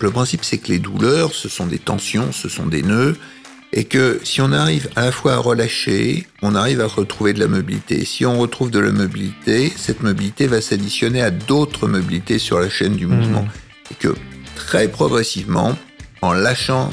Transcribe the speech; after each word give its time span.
Le 0.00 0.10
principe, 0.10 0.44
c'est 0.44 0.58
que 0.58 0.68
les 0.68 0.78
douleurs, 0.78 1.34
ce 1.34 1.48
sont 1.48 1.66
des 1.66 1.78
tensions, 1.78 2.32
ce 2.32 2.48
sont 2.48 2.66
des 2.66 2.82
nœuds, 2.82 3.16
et 3.72 3.84
que 3.84 4.20
si 4.24 4.40
on 4.40 4.50
arrive 4.50 4.88
à 4.96 5.04
la 5.04 5.12
fois 5.12 5.34
à 5.34 5.36
relâcher, 5.36 6.26
on 6.42 6.54
arrive 6.54 6.80
à 6.80 6.86
retrouver 6.86 7.32
de 7.32 7.40
la 7.40 7.46
mobilité. 7.46 8.04
Si 8.04 8.26
on 8.26 8.38
retrouve 8.38 8.70
de 8.70 8.80
la 8.80 8.90
mobilité, 8.90 9.72
cette 9.76 10.02
mobilité 10.02 10.46
va 10.46 10.60
s'additionner 10.60 11.22
à 11.22 11.30
d'autres 11.30 11.86
mobilités 11.86 12.38
sur 12.38 12.58
la 12.58 12.68
chaîne 12.68 12.96
du 12.96 13.06
mouvement. 13.06 13.46
Et 13.90 13.94
que 13.94 14.14
très 14.56 14.88
progressivement, 14.88 15.76
en 16.22 16.32
lâchant 16.32 16.90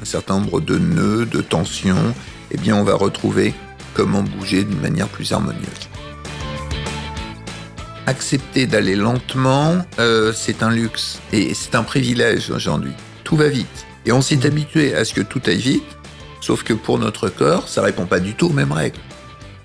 un 0.00 0.04
certain 0.04 0.38
nombre 0.38 0.60
de 0.60 0.78
nœuds, 0.78 1.26
de 1.26 1.40
tensions, 1.40 2.14
eh 2.52 2.58
bien 2.58 2.76
on 2.76 2.84
va 2.84 2.94
retrouver 2.94 3.54
comment 3.94 4.22
bouger 4.22 4.64
d'une 4.64 4.80
manière 4.80 5.08
plus 5.08 5.32
harmonieuse. 5.32 5.89
Accepter 8.06 8.66
d'aller 8.66 8.96
lentement, 8.96 9.84
euh, 9.98 10.32
c'est 10.34 10.62
un 10.62 10.70
luxe 10.70 11.20
et 11.32 11.54
c'est 11.54 11.74
un 11.74 11.82
privilège 11.82 12.50
aujourd'hui. 12.50 12.92
Tout 13.24 13.36
va 13.36 13.48
vite. 13.48 13.86
Et 14.06 14.12
on 14.12 14.22
s'est 14.22 14.46
habitué 14.46 14.94
à 14.94 15.04
ce 15.04 15.12
que 15.14 15.20
tout 15.20 15.42
aille 15.46 15.58
vite, 15.58 15.98
sauf 16.40 16.62
que 16.62 16.72
pour 16.72 16.98
notre 16.98 17.28
corps, 17.28 17.68
ça 17.68 17.82
répond 17.82 18.06
pas 18.06 18.18
du 18.18 18.34
tout 18.34 18.46
aux 18.46 18.52
mêmes 18.52 18.72
règles. 18.72 18.98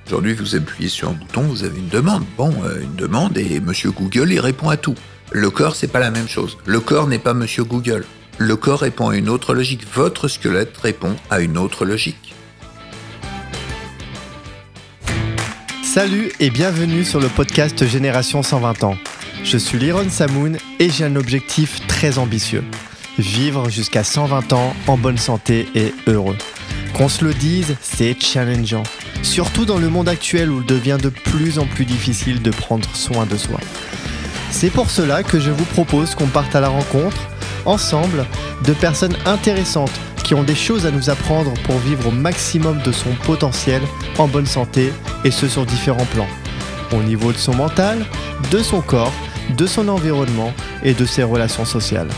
Aujourd'hui, 0.07 0.33
vous 0.33 0.55
appuyez 0.55 0.89
sur 0.89 1.09
un 1.09 1.13
bouton, 1.13 1.41
vous 1.41 1.63
avez 1.63 1.79
une 1.79 1.87
demande. 1.87 2.25
Bon, 2.37 2.53
euh, 2.63 2.81
une 2.81 2.95
demande 2.95 3.37
et 3.37 3.59
Monsieur 3.59 3.91
Google, 3.91 4.31
il 4.31 4.39
répond 4.39 4.69
à 4.69 4.77
tout. 4.77 4.95
Le 5.31 5.49
corps, 5.49 5.75
c'est 5.75 5.87
pas 5.87 5.99
la 5.99 6.11
même 6.11 6.27
chose. 6.27 6.57
Le 6.65 6.79
corps 6.79 7.07
n'est 7.07 7.17
pas 7.17 7.33
Monsieur 7.33 7.63
Google. 7.63 8.05
Le 8.37 8.55
corps 8.55 8.81
répond 8.81 9.09
à 9.09 9.15
une 9.15 9.29
autre 9.29 9.55
logique. 9.55 9.87
Votre 9.93 10.27
squelette 10.27 10.77
répond 10.77 11.15
à 11.31 11.39
une 11.39 11.57
autre 11.57 11.85
logique. 11.85 12.34
Salut 15.95 16.29
et 16.41 16.49
bienvenue 16.49 17.05
sur 17.05 17.21
le 17.21 17.29
podcast 17.29 17.87
Génération 17.87 18.43
120 18.43 18.83
ans. 18.83 18.97
Je 19.45 19.57
suis 19.57 19.79
Liron 19.79 20.09
Samoun 20.09 20.57
et 20.77 20.89
j'ai 20.89 21.05
un 21.05 21.15
objectif 21.15 21.87
très 21.87 22.17
ambitieux. 22.17 22.65
Vivre 23.17 23.69
jusqu'à 23.69 24.03
120 24.03 24.51
ans 24.51 24.73
en 24.87 24.97
bonne 24.97 25.17
santé 25.17 25.69
et 25.73 25.93
heureux. 26.05 26.35
Qu'on 26.97 27.07
se 27.07 27.23
le 27.23 27.33
dise, 27.33 27.77
c'est 27.79 28.21
challengeant. 28.21 28.83
Surtout 29.23 29.63
dans 29.63 29.77
le 29.77 29.87
monde 29.87 30.09
actuel 30.09 30.51
où 30.51 30.59
il 30.59 30.65
devient 30.65 30.97
de 31.01 31.07
plus 31.07 31.59
en 31.59 31.65
plus 31.65 31.85
difficile 31.85 32.41
de 32.41 32.51
prendre 32.51 32.93
soin 32.93 33.25
de 33.25 33.37
soi. 33.37 33.61
C'est 34.51 34.71
pour 34.71 34.91
cela 34.91 35.23
que 35.23 35.39
je 35.39 35.49
vous 35.49 35.63
propose 35.63 36.13
qu'on 36.13 36.27
parte 36.27 36.57
à 36.57 36.59
la 36.59 36.67
rencontre, 36.67 37.29
ensemble, 37.65 38.25
de 38.63 38.73
personnes 38.73 39.15
intéressantes 39.25 39.91
qui 40.23 40.33
ont 40.33 40.43
des 40.43 40.55
choses 40.55 40.85
à 40.85 40.91
nous 40.91 41.09
apprendre 41.09 41.53
pour 41.65 41.77
vivre 41.77 42.07
au 42.07 42.11
maximum 42.11 42.81
de 42.81 42.91
son 42.91 43.11
potentiel 43.25 43.81
en 44.17 44.27
bonne 44.27 44.45
santé 44.45 44.91
et 45.23 45.31
ce 45.31 45.47
sur 45.47 45.65
différents 45.65 46.05
plans. 46.05 46.27
Au 46.91 47.03
niveau 47.03 47.31
de 47.31 47.37
son 47.37 47.53
mental, 47.55 48.05
de 48.51 48.59
son 48.59 48.81
corps, 48.81 49.13
de 49.55 49.67
son 49.67 49.87
environnement 49.87 50.51
et 50.83 50.93
de 50.93 51.05
ses 51.05 51.23
relations 51.23 51.65
sociales. 51.65 52.09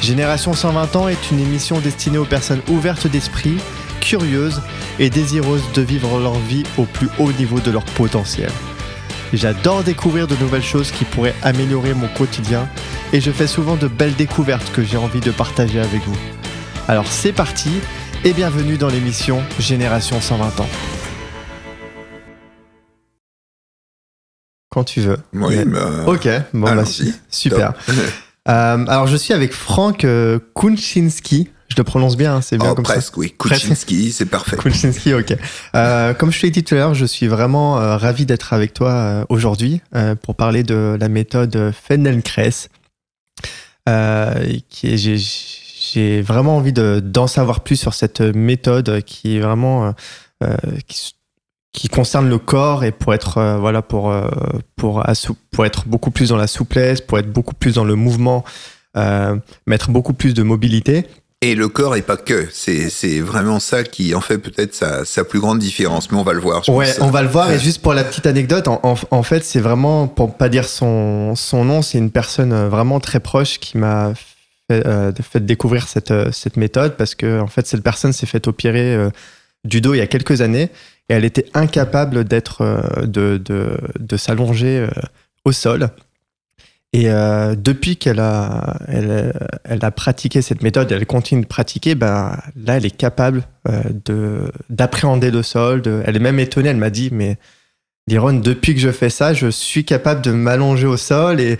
Génération 0.00 0.54
120 0.54 0.96
ans 0.96 1.08
est 1.08 1.30
une 1.30 1.40
émission 1.40 1.78
destinée 1.80 2.18
aux 2.18 2.24
personnes 2.24 2.62
ouvertes 2.68 3.06
d'esprit, 3.06 3.56
curieuses 4.00 4.60
et 4.98 5.10
désireuses 5.10 5.64
de 5.74 5.82
vivre 5.82 6.18
leur 6.18 6.38
vie 6.38 6.64
au 6.78 6.84
plus 6.84 7.08
haut 7.18 7.32
niveau 7.32 7.60
de 7.60 7.70
leur 7.70 7.84
potentiel. 7.84 8.50
J'adore 9.36 9.82
découvrir 9.82 10.28
de 10.28 10.36
nouvelles 10.36 10.62
choses 10.62 10.92
qui 10.92 11.04
pourraient 11.04 11.34
améliorer 11.42 11.92
mon 11.92 12.06
quotidien 12.08 12.68
et 13.12 13.20
je 13.20 13.30
fais 13.32 13.48
souvent 13.48 13.74
de 13.74 13.88
belles 13.88 14.14
découvertes 14.14 14.70
que 14.72 14.82
j'ai 14.82 14.96
envie 14.96 15.20
de 15.20 15.32
partager 15.32 15.80
avec 15.80 16.02
vous. 16.02 16.16
Alors 16.86 17.08
c'est 17.08 17.32
parti 17.32 17.70
et 18.24 18.32
bienvenue 18.32 18.76
dans 18.76 18.88
l'émission 18.88 19.42
Génération 19.58 20.20
120 20.20 20.60
ans. 20.60 20.68
Quand 24.70 24.84
tu 24.84 25.00
veux. 25.00 25.18
Oui, 25.32 25.56
Mais- 25.56 25.64
bah, 25.64 26.04
Ok, 26.06 26.28
bon 26.52 26.74
bah, 26.74 26.84
super. 27.30 27.74
Euh, 28.46 28.84
alors 28.88 29.06
je 29.06 29.16
suis 29.16 29.32
avec 29.32 29.54
Franck 29.54 30.04
euh, 30.04 30.38
Kunchinski. 30.54 31.48
Je 31.74 31.80
le 31.80 31.84
prononce 31.84 32.16
bien, 32.16 32.36
hein, 32.36 32.40
c'est 32.40 32.56
bien 32.56 32.70
Oh, 32.70 32.74
comme 32.76 32.84
presque, 32.84 33.16
oui. 33.16 33.34
Presque. 33.36 33.62
Kuczynski, 33.62 34.12
c'est 34.12 34.26
parfait. 34.26 34.54
ça. 34.54 34.62
Kunchinski, 34.62 35.12
ok. 35.12 35.36
Euh, 35.74 36.14
comme 36.14 36.30
je 36.30 36.40
te 36.40 36.46
l'ai 36.46 36.52
dit 36.52 36.62
tout 36.62 36.76
à 36.76 36.78
l'heure, 36.78 36.94
je 36.94 37.04
suis 37.04 37.26
vraiment 37.26 37.80
euh, 37.80 37.96
ravi 37.96 38.26
d'être 38.26 38.52
avec 38.52 38.72
toi 38.74 38.90
euh, 38.90 39.24
aujourd'hui 39.28 39.80
euh, 39.96 40.14
pour 40.14 40.36
parler 40.36 40.62
de 40.62 40.96
la 41.00 41.08
méthode 41.08 41.72
Feldenkrais. 41.72 42.68
J'ai, 44.76 46.22
vraiment 46.22 46.58
envie 46.58 46.72
de, 46.72 47.00
d'en 47.04 47.26
savoir 47.26 47.64
plus 47.64 47.74
sur 47.74 47.92
cette 47.92 48.20
méthode 48.20 49.02
qui 49.02 49.36
est 49.36 49.40
vraiment 49.40 49.94
qui, 50.86 51.88
concerne 51.88 52.28
le 52.28 52.38
corps 52.38 52.84
et 52.84 52.92
pour 52.92 53.14
être 53.14 53.58
voilà 53.60 53.82
pour 53.82 54.14
pour 54.76 55.04
pour 55.50 55.66
être 55.66 55.88
beaucoup 55.88 56.12
plus 56.12 56.28
dans 56.28 56.36
la 56.36 56.46
souplesse, 56.46 57.00
pour 57.00 57.18
être 57.18 57.32
beaucoup 57.32 57.54
plus 57.54 57.74
dans 57.74 57.84
le 57.84 57.96
mouvement, 57.96 58.44
mettre 59.66 59.90
beaucoup 59.90 60.14
plus 60.14 60.34
de 60.34 60.42
mobilité. 60.42 61.06
Et 61.44 61.54
le 61.54 61.68
corps 61.68 61.94
est 61.94 62.00
pas 62.02 62.16
que. 62.16 62.48
C'est, 62.52 63.20
vraiment 63.20 63.60
ça 63.60 63.84
qui 63.84 64.14
en 64.14 64.20
fait 64.22 64.38
peut-être 64.38 64.74
sa, 64.74 65.04
sa 65.04 65.24
plus 65.24 65.40
grande 65.40 65.58
différence. 65.58 66.10
Mais 66.10 66.16
on 66.16 66.22
va 66.22 66.32
le 66.32 66.40
voir. 66.40 66.64
je 66.64 66.70
Ouais, 66.72 66.86
pense. 66.86 66.98
on 67.06 67.10
va 67.10 67.20
le 67.22 67.28
voir. 67.28 67.50
Et 67.50 67.54
Ouais. 67.54 67.58
juste 67.60 67.82
pour 67.82 67.92
la 67.92 68.02
petite 68.02 68.24
anecdote, 68.24 68.66
en, 68.66 68.80
en- 68.82 68.94
en 69.10 69.22
fait, 69.22 69.44
c'est 69.44 69.60
vraiment, 69.60 70.08
pour 70.08 70.36
pas 70.38 70.48
dire 70.48 70.66
son, 70.66 71.34
son 71.34 71.64
nom, 71.66 71.82
c'est 71.82 71.98
une 71.98 72.10
personne 72.10 72.52
euh, 72.54 72.68
vraiment 72.70 72.98
très 72.98 73.20
proche 73.20 73.58
qui 73.60 73.76
m'a 73.76 74.14
fait, 74.70 74.86
euh, 74.86 75.12
fait 75.22 75.44
découvrir 75.44 75.86
cette, 75.86 76.10
euh, 76.12 76.32
cette 76.32 76.56
méthode 76.56 76.96
parce 76.96 77.14
que, 77.14 77.40
en 77.40 77.46
fait, 77.48 77.66
cette 77.66 77.82
personne 77.82 78.14
s'est 78.14 78.26
fait 78.26 78.48
opérer 78.48 78.94
euh, 78.94 79.10
du 79.64 79.82
dos 79.82 79.92
il 79.92 79.98
y 79.98 80.00
a 80.00 80.06
quelques 80.06 80.40
années 80.40 80.70
et 81.10 81.14
elle 81.14 81.26
était 81.26 81.44
incapable 81.52 82.24
d'être, 82.24 82.62
euh, 82.62 83.04
de, 83.04 83.36
de, 83.36 83.76
de 83.98 84.16
s'allonger 84.16 84.78
euh, 84.78 84.88
au 85.44 85.52
sol. 85.52 85.90
Et 86.94 87.10
euh, 87.10 87.56
depuis 87.56 87.96
qu'elle 87.96 88.20
a, 88.20 88.78
elle, 88.86 89.32
elle 89.64 89.84
a 89.84 89.90
pratiqué 89.90 90.42
cette 90.42 90.62
méthode, 90.62 90.92
elle 90.92 91.04
continue 91.06 91.42
de 91.42 91.46
pratiquer, 91.46 91.96
ben, 91.96 92.38
là, 92.54 92.76
elle 92.76 92.86
est 92.86 92.96
capable 92.96 93.42
euh, 93.68 93.82
de 94.04 94.52
d'appréhender 94.70 95.32
le 95.32 95.42
sol. 95.42 95.82
elle 96.06 96.14
est 96.14 96.20
même 96.20 96.38
étonnée, 96.38 96.68
elle 96.68 96.76
m'a 96.76 96.90
dit, 96.90 97.08
mais 97.10 97.36
Liron, 98.06 98.34
depuis 98.34 98.74
que 98.74 98.80
je 98.80 98.92
fais 98.92 99.10
ça, 99.10 99.34
je 99.34 99.48
suis 99.48 99.84
capable 99.84 100.22
de 100.22 100.30
m'allonger 100.30 100.86
au 100.86 100.96
sol. 100.96 101.40
Et, 101.40 101.58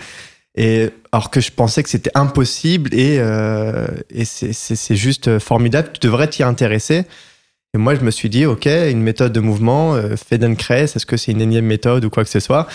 et 0.54 0.90
alors 1.10 1.30
que 1.30 1.40
je 1.40 1.50
pensais 1.50 1.82
que 1.82 1.88
c'était 1.88 2.12
impossible, 2.14 2.94
et, 2.94 3.16
euh, 3.18 3.88
et 4.10 4.24
c'est 4.24 4.96
juste 4.96 5.40
formidable, 5.40 5.88
tu 5.94 6.06
devrais 6.06 6.28
t'y 6.28 6.44
intéresser. 6.44 7.06
Et 7.74 7.78
moi, 7.78 7.96
je 7.96 8.02
me 8.02 8.12
suis 8.12 8.30
dit, 8.30 8.46
OK, 8.46 8.66
une 8.66 9.02
méthode 9.02 9.32
de 9.32 9.40
mouvement, 9.40 9.96
euh, 9.96 10.14
Feldenkrais, 10.14 10.84
est-ce 10.84 11.06
que 11.06 11.16
c'est 11.16 11.32
une 11.32 11.40
énième 11.40 11.66
méthode 11.66 12.04
ou 12.04 12.10
quoi 12.10 12.22
que 12.22 12.30
ce 12.30 12.38
soit? 12.38 12.68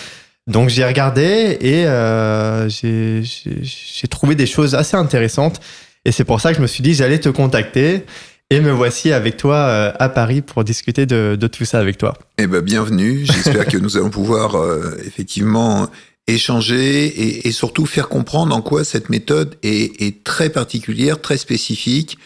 Donc, 0.46 0.68
j'ai 0.68 0.84
regardé 0.84 1.58
et 1.60 1.86
euh, 1.86 2.68
j'ai 2.68 4.08
trouvé 4.08 4.34
des 4.34 4.46
choses 4.46 4.74
assez 4.74 4.96
intéressantes. 4.96 5.60
Et 6.04 6.12
c'est 6.12 6.24
pour 6.24 6.40
ça 6.40 6.50
que 6.50 6.56
je 6.56 6.62
me 6.62 6.66
suis 6.66 6.82
dit, 6.82 6.94
j'allais 6.94 7.20
te 7.20 7.28
contacter. 7.28 8.04
Et 8.52 8.60
me 8.60 8.72
voici 8.72 9.12
avec 9.12 9.36
toi 9.36 9.54
euh, 9.54 9.92
à 10.00 10.08
Paris 10.08 10.42
pour 10.42 10.64
discuter 10.64 11.06
de, 11.06 11.36
tout 11.46 11.64
ça 11.64 11.78
avec 11.78 11.98
toi. 11.98 12.18
Eh 12.36 12.48
ben, 12.48 12.60
bienvenue. 12.60 13.20
J'espère 13.24 13.66
que 13.66 13.76
nous 13.78 13.96
allons 13.96 14.10
pouvoir 14.10 14.56
euh, 14.56 14.96
effectivement 15.06 15.88
échanger 16.26 17.46
et, 17.46 17.52
surtout 17.52 17.86
faire 17.86 18.08
comprendre 18.08 18.54
en 18.54 18.60
quoi 18.60 18.84
cette 18.84 19.08
méthode 19.08 19.56
est 19.62 20.24
très 20.24 20.50
particulière, 20.50 21.20
très 21.20 21.36
spécifique 21.36 22.18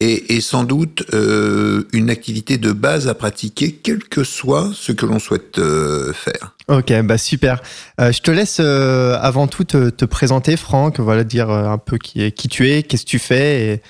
et, 0.00 0.34
et 0.34 0.40
sans 0.40 0.64
doute 0.64 1.04
euh, 1.14 1.86
une 1.92 2.10
activité 2.10 2.58
de 2.58 2.72
base 2.72 3.06
à 3.06 3.14
pratiquer, 3.14 3.72
quel 3.82 4.02
que 4.02 4.24
soit 4.24 4.70
ce 4.74 4.92
que 4.92 5.06
l'on 5.06 5.18
souhaite 5.18 5.58
euh, 5.58 6.12
faire. 6.12 6.56
Ok, 6.68 6.92
bah 7.02 7.18
super. 7.18 7.62
Euh, 8.00 8.10
je 8.10 8.20
te 8.20 8.30
laisse 8.30 8.58
avant 8.58 9.46
tout 9.46 9.64
te, 9.64 9.90
te 9.90 10.04
présenter, 10.04 10.56
Franck. 10.56 10.98
Voilà, 10.98 11.22
dire 11.24 11.50
un 11.50 11.78
peu 11.78 11.98
qui, 11.98 12.32
qui 12.32 12.48
tu 12.48 12.68
es, 12.70 12.82
qu'est-ce 12.82 13.04
que 13.04 13.10
tu 13.10 13.18
fais 13.18 13.74
et, 13.74 13.82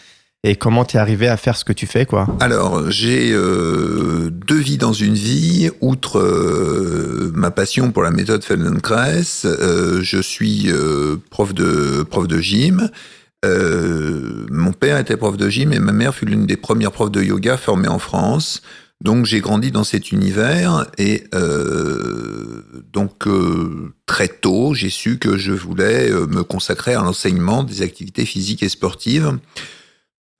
et 0.44 0.56
comment 0.56 0.84
tu 0.84 0.96
es 0.96 1.00
arrivé 1.00 1.28
à 1.28 1.36
faire 1.36 1.56
ce 1.56 1.64
que 1.64 1.72
tu 1.72 1.86
fais, 1.86 2.04
quoi. 2.04 2.26
Alors, 2.40 2.90
j'ai 2.90 3.30
euh, 3.32 4.30
deux 4.30 4.58
vies 4.58 4.76
dans 4.76 4.92
une 4.92 5.14
vie. 5.14 5.70
Outre 5.80 6.18
euh, 6.18 7.30
ma 7.34 7.52
passion 7.52 7.92
pour 7.92 8.02
la 8.02 8.10
méthode 8.10 8.42
Feldenkrais, 8.42 9.22
euh, 9.44 10.00
je 10.02 10.20
suis 10.20 10.68
prof 11.30 11.54
de 11.54 12.02
prof 12.02 12.26
de 12.26 12.40
gym. 12.40 12.90
Euh, 13.44 14.46
mon 14.50 14.72
père 14.72 14.98
était 14.98 15.16
prof 15.16 15.36
de 15.36 15.48
gym 15.48 15.72
et 15.72 15.78
ma 15.78 15.92
mère 15.92 16.14
fut 16.14 16.26
l'une 16.26 16.46
des 16.46 16.56
premières 16.56 16.92
profs 16.92 17.10
de 17.10 17.22
yoga 17.22 17.56
formées 17.56 17.88
en 17.88 17.98
France. 17.98 18.62
Donc 19.00 19.26
j'ai 19.26 19.40
grandi 19.40 19.72
dans 19.72 19.82
cet 19.82 20.12
univers 20.12 20.86
et 20.96 21.24
euh, 21.34 22.62
donc 22.92 23.26
euh, 23.26 23.92
très 24.06 24.28
tôt 24.28 24.74
j'ai 24.74 24.90
su 24.90 25.18
que 25.18 25.36
je 25.36 25.52
voulais 25.52 26.08
euh, 26.08 26.28
me 26.28 26.44
consacrer 26.44 26.94
à 26.94 27.02
l'enseignement 27.02 27.64
des 27.64 27.82
activités 27.82 28.24
physiques 28.24 28.62
et 28.62 28.68
sportives 28.68 29.38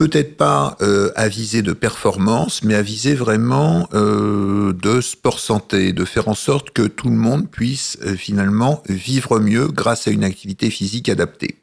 peut-être 0.03 0.35
pas 0.35 0.75
euh, 0.81 1.11
à 1.15 1.29
viser 1.29 1.61
de 1.61 1.71
performance, 1.71 2.63
mais 2.63 2.75
à 2.75 2.81
viser 2.81 3.15
vraiment 3.15 3.87
euh, 3.93 4.73
de 4.73 4.99
sport 4.99 5.39
santé, 5.39 5.93
de 5.93 6.03
faire 6.03 6.27
en 6.27 6.33
sorte 6.33 6.71
que 6.71 6.81
tout 6.81 7.09
le 7.09 7.15
monde 7.15 7.49
puisse 7.49 7.97
euh, 8.03 8.15
finalement 8.17 8.83
vivre 8.89 9.39
mieux 9.39 9.67
grâce 9.67 10.09
à 10.09 10.11
une 10.11 10.25
activité 10.25 10.69
physique 10.69 11.07
adaptée. 11.07 11.62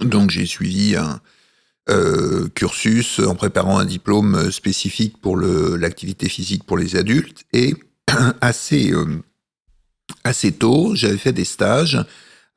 Donc 0.00 0.30
j'ai 0.30 0.46
suivi 0.46 0.96
un 0.96 1.20
euh, 1.88 2.48
cursus 2.54 3.20
en 3.20 3.34
préparant 3.34 3.78
un 3.78 3.84
diplôme 3.84 4.50
spécifique 4.50 5.20
pour 5.20 5.36
l'activité 5.36 6.28
physique 6.28 6.64
pour 6.64 6.76
les 6.76 6.96
adultes. 6.96 7.44
Et 7.52 7.74
assez, 8.40 8.92
euh, 8.92 9.22
assez 10.24 10.52
tôt, 10.52 10.94
j'avais 10.94 11.18
fait 11.18 11.32
des 11.32 11.44
stages 11.44 11.98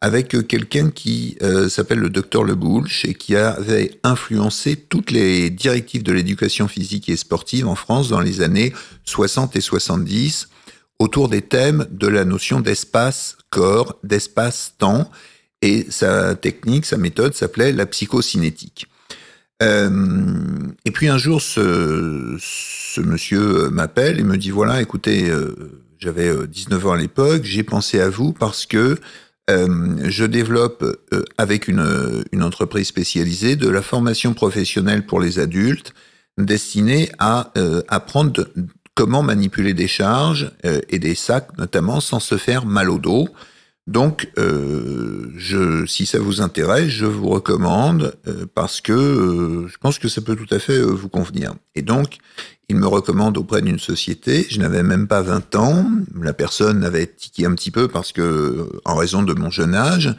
avec 0.02 0.48
quelqu'un 0.48 0.92
qui 0.92 1.38
s'appelle 1.68 2.00
le 2.00 2.10
docteur 2.10 2.46
Le 2.46 2.56
Boulch 2.56 3.04
et 3.04 3.16
qui 3.16 3.36
avait 3.36 4.00
influencé 4.04 4.78
toutes 4.78 5.12
les 5.12 5.50
directives 5.50 6.04
de 6.04 6.14
l'éducation 6.14 6.70
physique 6.70 7.10
et 7.10 7.18
sportive 7.18 7.68
en 7.68 7.76
France 7.76 8.08
dans 8.08 8.22
les 8.22 8.42
années 8.42 8.72
60 9.04 9.58
et 9.58 9.62
70 9.62 10.48
autour 11.00 11.30
des 11.30 11.42
thèmes 11.42 11.88
de 11.92 12.08
la 12.08 12.26
notion 12.26 12.60
d'espace-corps, 12.60 13.96
d'espace-temps, 14.04 15.10
et 15.62 15.86
sa 15.90 16.36
technique, 16.36 16.86
sa 16.86 16.98
méthode 16.98 17.34
s'appelait 17.34 17.72
la 17.72 17.86
psychocinétique. 17.86 18.88
Euh, 19.62 19.90
et 20.86 20.92
puis 20.92 21.10
un 21.10 21.18
jour, 21.18 21.42
ce, 21.42 22.38
monsieur 23.02 23.70
m'appelle 23.70 24.20
et 24.20 24.24
me 24.24 24.38
dit, 24.38 24.52
voilà, 24.52 24.82
écoutez, 24.82 25.30
euh, 25.30 25.54
j'avais 26.00 26.48
19 26.48 26.88
ans 26.88 26.92
à 26.94 26.98
l'époque, 26.98 27.44
j'ai 27.44 27.64
pensé 27.64 28.00
à 28.00 28.10
vous 28.10 28.32
parce 28.32 28.66
que 28.66 28.98
euh, 29.50 29.98
je 30.04 30.26
développe 30.26 30.84
euh, 31.14 31.24
avec 31.38 31.68
une, 31.68 31.82
entreprise 32.42 32.88
spécialisée 32.88 33.56
de 33.56 33.68
la 33.68 33.82
formation 33.82 34.34
professionnelle 34.34 35.06
pour 35.06 35.20
les 35.20 35.40
adultes 35.40 35.94
destinée 36.38 37.10
à 37.20 37.52
euh, 37.58 37.82
apprendre 37.88 38.48
comment 38.96 39.24
manipuler 39.24 39.74
des 39.74 39.88
charges 39.88 40.52
et 40.90 41.00
des 41.00 41.16
sacs 41.16 41.58
notamment 41.58 42.02
sans 42.02 42.20
se 42.20 42.38
faire 42.38 42.66
mal 42.66 42.90
au 42.90 42.98
dos. 42.98 43.30
Donc, 43.90 44.30
euh, 44.38 45.34
si 45.88 46.06
ça 46.06 46.20
vous 46.20 46.42
intéresse, 46.42 46.90
je 46.90 47.08
vous 47.08 47.28
recommande 47.28 48.14
euh, 48.28 48.46
parce 48.54 48.82
que 48.82 48.94
euh, 48.94 49.68
je 49.68 49.78
pense 49.80 49.98
que 49.98 50.08
ça 50.08 50.22
peut 50.22 50.36
tout 50.36 50.54
à 50.54 50.60
fait 50.60 50.80
vous 50.80 51.10
convenir. 51.10 51.56
Et 51.74 51.82
donc, 51.82 52.20
il 52.70 52.76
me 52.76 52.86
recommande 52.86 53.36
auprès 53.40 53.64
d'une 53.64 53.80
société. 53.80 54.46
Je 54.48 54.60
n'avais 54.60 54.84
même 54.84 55.08
pas 55.08 55.24
20 55.24 55.56
ans. 55.56 55.90
La 56.22 56.34
personne 56.34 56.84
avait 56.84 57.08
tiqué 57.08 57.48
un 57.48 57.56
petit 57.56 57.72
peu 57.72 57.88
parce 57.88 58.12
que, 58.12 58.70
en 58.86 58.94
raison 58.94 59.24
de 59.24 59.34
mon 59.34 59.50
jeune 59.50 59.74
âge. 59.74 60.16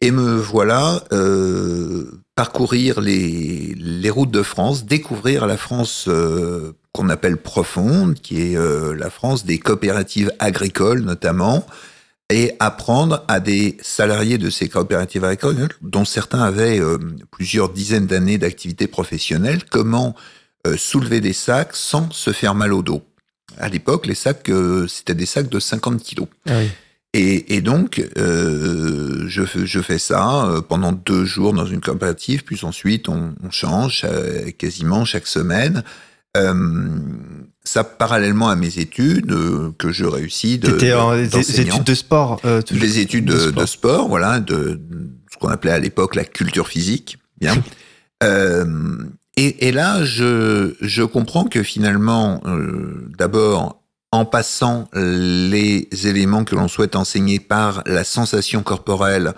Et 0.00 0.10
me 0.10 0.34
voilà 0.34 1.04
parcourir 2.34 3.00
les 3.00 4.10
routes 4.10 4.32
de 4.32 4.42
France, 4.42 4.84
découvrir 4.84 5.46
la 5.46 5.56
France 5.56 6.08
qu'on 6.92 7.08
appelle 7.08 7.36
profonde, 7.36 8.14
qui 8.14 8.40
est 8.40 8.58
la 8.96 9.10
France 9.10 9.44
des 9.44 9.58
coopératives 9.60 10.32
agricoles 10.40 11.02
notamment 11.02 11.64
et 12.32 12.52
apprendre 12.60 13.24
à 13.28 13.40
des 13.40 13.76
salariés 13.82 14.38
de 14.38 14.48
ces 14.48 14.68
coopératives 14.68 15.24
agricoles, 15.24 15.68
dont 15.82 16.06
certains 16.06 16.40
avaient 16.40 16.80
euh, 16.80 16.98
plusieurs 17.30 17.68
dizaines 17.68 18.06
d'années 18.06 18.38
d'activité 18.38 18.86
professionnelle, 18.86 19.60
comment 19.70 20.16
euh, 20.66 20.76
soulever 20.78 21.20
des 21.20 21.34
sacs 21.34 21.76
sans 21.76 22.10
se 22.10 22.32
faire 22.32 22.54
mal 22.54 22.72
au 22.72 22.82
dos. 22.82 23.02
À 23.58 23.68
l'époque, 23.68 24.06
les 24.06 24.14
sacs, 24.14 24.48
euh, 24.48 24.86
c'était 24.88 25.14
des 25.14 25.26
sacs 25.26 25.50
de 25.50 25.60
50 25.60 26.02
kilos. 26.02 26.28
Ah 26.48 26.58
oui. 26.58 26.70
et, 27.12 27.56
et, 27.56 27.60
donc, 27.60 28.02
je, 28.16 29.26
je, 29.44 29.80
fais 29.80 29.98
ça 29.98 30.62
pendant 30.70 30.92
deux 30.92 31.26
jours 31.26 31.52
dans 31.52 31.66
une 31.66 31.82
coopérative, 31.82 32.44
puis 32.44 32.58
ensuite 32.62 33.10
on, 33.10 33.34
on 33.44 33.50
change 33.50 34.06
quasiment 34.56 35.04
chaque 35.04 35.26
semaine. 35.26 35.84
Euh, 36.34 36.98
ça 37.64 37.84
parallèlement 37.84 38.48
à 38.48 38.56
mes 38.56 38.78
études 38.78 39.32
euh, 39.32 39.70
que 39.78 39.92
je 39.92 40.04
réussis 40.04 40.58
de 40.58 40.72
T'étais 40.72 40.92
en 40.94 41.14
des 41.16 41.60
études 41.60 41.84
de 41.84 41.94
sport 41.94 42.40
euh, 42.44 42.60
des 42.70 42.98
études 42.98 43.26
de, 43.26 43.34
de, 43.34 43.38
sport. 43.38 43.62
de, 43.62 43.66
sport. 43.66 44.08
voilà 44.08 44.40
de 44.40 44.80
ce 45.30 45.38
qu'on 45.38 45.48
appelait 45.48 45.70
à 45.72 45.78
l'époque 45.78 46.14
la 46.14 46.24
culture 46.24 46.68
physique 46.68 47.18
bien 47.40 47.62
euh, 48.24 48.96
et, 49.36 49.68
et, 49.68 49.72
là 49.72 50.04
je 50.04 50.74
je 50.80 51.02
comprends 51.02 51.44
que 51.44 51.62
finalement 51.62 52.40
euh, 52.46 53.08
d'abord 53.16 53.80
en 54.10 54.24
passant 54.26 54.88
les 54.94 55.88
éléments 56.04 56.44
que 56.44 56.54
l'on 56.54 56.68
souhaite 56.68 56.96
enseigner 56.96 57.38
par 57.38 57.82
la 57.86 58.04
sensation 58.04 58.62
corporelle 58.62 59.32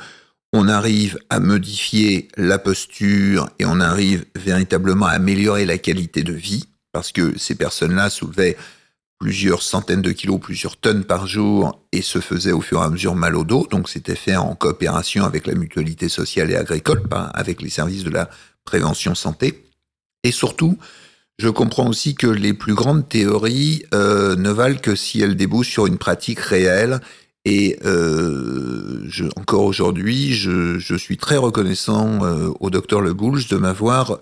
on 0.53 0.69
arrive 0.69 1.19
à 1.31 1.41
modifier 1.41 2.29
la 2.37 2.59
posture 2.59 3.49
et 3.59 3.67
on 3.67 3.81
arrive 3.81 4.25
véritablement 4.35 5.07
à 5.07 5.11
améliorer 5.11 5.67
la 5.67 5.79
qualité 5.79 6.23
de 6.23 6.33
vie 6.33 6.69
parce 6.95 7.11
que 7.11 7.37
ces 7.37 7.57
personnes-là 7.57 8.09
soulevaient 8.09 8.57
plusieurs 9.19 9.63
centaines 9.63 10.01
de 10.01 10.13
kilos, 10.13 10.41
plusieurs 10.41 10.77
tonnes 10.77 11.05
par 11.05 11.27
jour 11.27 11.81
et 11.93 12.03
se 12.03 12.21
faisaient 12.21 12.53
au 12.53 12.61
fur 12.61 12.81
et 12.81 12.85
à 12.85 12.89
mesure 12.89 13.17
mal 13.17 13.37
au 13.37 13.43
dos. 13.43 13.67
Donc 13.69 13.89
c'était 13.89 14.15
fait 14.15 14.37
en 14.37 14.55
coopération 14.55 15.25
avec 15.25 15.47
la 15.47 15.55
mutualité 15.55 16.09
sociale 16.09 16.53
et 16.53 16.57
agricole, 16.57 17.03
avec 17.35 17.61
les 17.63 17.69
services 17.69 18.05
de 18.05 18.11
la 18.11 18.31
prévention 18.65 19.15
santé. 19.17 19.65
Et 20.23 20.31
surtout, 20.31 20.79
je 21.39 21.49
comprends 21.49 21.89
aussi 21.89 22.15
que 22.15 22.29
les 22.29 22.55
plus 22.55 22.75
grandes 22.75 23.09
théories 23.09 23.83
euh, 23.93 24.37
ne 24.37 24.51
valent 24.51 24.79
que 24.81 24.95
si 24.95 25.21
elles 25.21 25.37
débouchent 25.37 25.71
sur 25.71 25.87
une 25.87 25.99
pratique 25.99 26.39
réelle. 26.39 27.01
Et 27.45 27.77
euh, 27.85 29.07
encore 29.37 29.65
aujourd'hui, 29.65 30.33
je, 30.33 30.97
suis 30.97 31.17
très 31.17 31.37
reconnaissant 31.37 32.25
euh, 32.25 32.51
au 32.61 32.71
docteur 32.71 33.01
Le 33.01 33.13
Boulge 33.15 33.49
de 33.49 33.57
m'avoir 33.57 34.21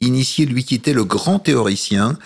initié, 0.00 0.46
lui 0.46 0.64
qui 0.64 0.74
était 0.74 0.92
le 0.92 1.04
grand 1.04 1.38
théoricien, 1.38 2.18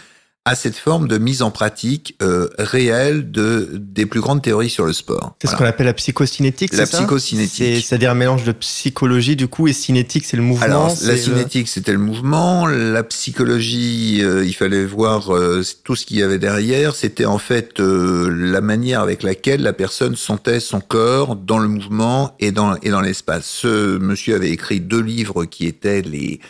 à 0.47 0.55
cette 0.55 0.77
forme 0.77 1.07
de 1.07 1.19
mise 1.19 1.43
en 1.43 1.51
pratique 1.51 2.17
euh, 2.23 2.49
réelle 2.59 3.31
de 3.31 3.69
des 3.75 4.07
plus 4.07 4.21
grandes 4.21 4.41
théories 4.41 4.71
sur 4.71 4.87
le 4.87 4.95
sport. 4.95 5.37
C'est 5.41 5.49
ce 5.49 5.55
qu'on 5.55 5.67
appelle 5.67 5.87
la 5.87 5.93
psychocinétique, 5.93 6.73
La 6.73 6.87
psychocinétique. 6.87 7.85
C'est-à-dire 7.85 8.11
un 8.11 8.15
mélange 8.15 8.45
de 8.45 8.53
psychologie 8.53 9.37
du 9.37 9.49
coup 9.49 9.69
et 9.69 9.75
cinétique, 9.75 10.25
c'est 10.25 10.39
le 10.39 10.43
mouvement. 10.43 10.65
Alors 10.65 10.97
la 11.03 11.17
cinétique, 11.19 11.69
c'était 11.69 11.93
le 11.93 11.99
mouvement. 11.99 12.67
La 12.67 13.03
psychologie, 13.03 14.21
euh, 14.23 14.45
il 14.45 14.55
fallait 14.55 14.87
voir 14.87 15.35
euh, 15.35 15.63
tout 15.85 15.95
ce 15.95 16.07
qu'il 16.07 16.17
y 16.17 16.23
avait 16.23 16.39
derrière. 16.39 16.95
C'était 16.95 17.27
en 17.27 17.39
fait 17.39 17.79
la 17.79 18.63
manière 18.63 19.01
avec 19.01 19.23
laquelle 19.23 19.61
la 19.61 19.75
personne 19.75 20.17
sentait 20.17 20.61
son 20.61 20.81
corps 20.81 21.37
dans 21.37 21.59
le 21.59 21.69
mouvement 21.69 22.35
et 22.41 22.51
dans 22.51 22.77
et 22.77 22.89
dans 22.89 23.03
l'espace. 23.03 23.45
Ce 23.45 23.99
monsieur 23.99 24.37
avait 24.37 24.51
écrit 24.51 24.81
deux 24.81 25.03
livres 25.03 25.45
qui 25.45 25.67
étaient 25.67 26.01
les 26.01 26.41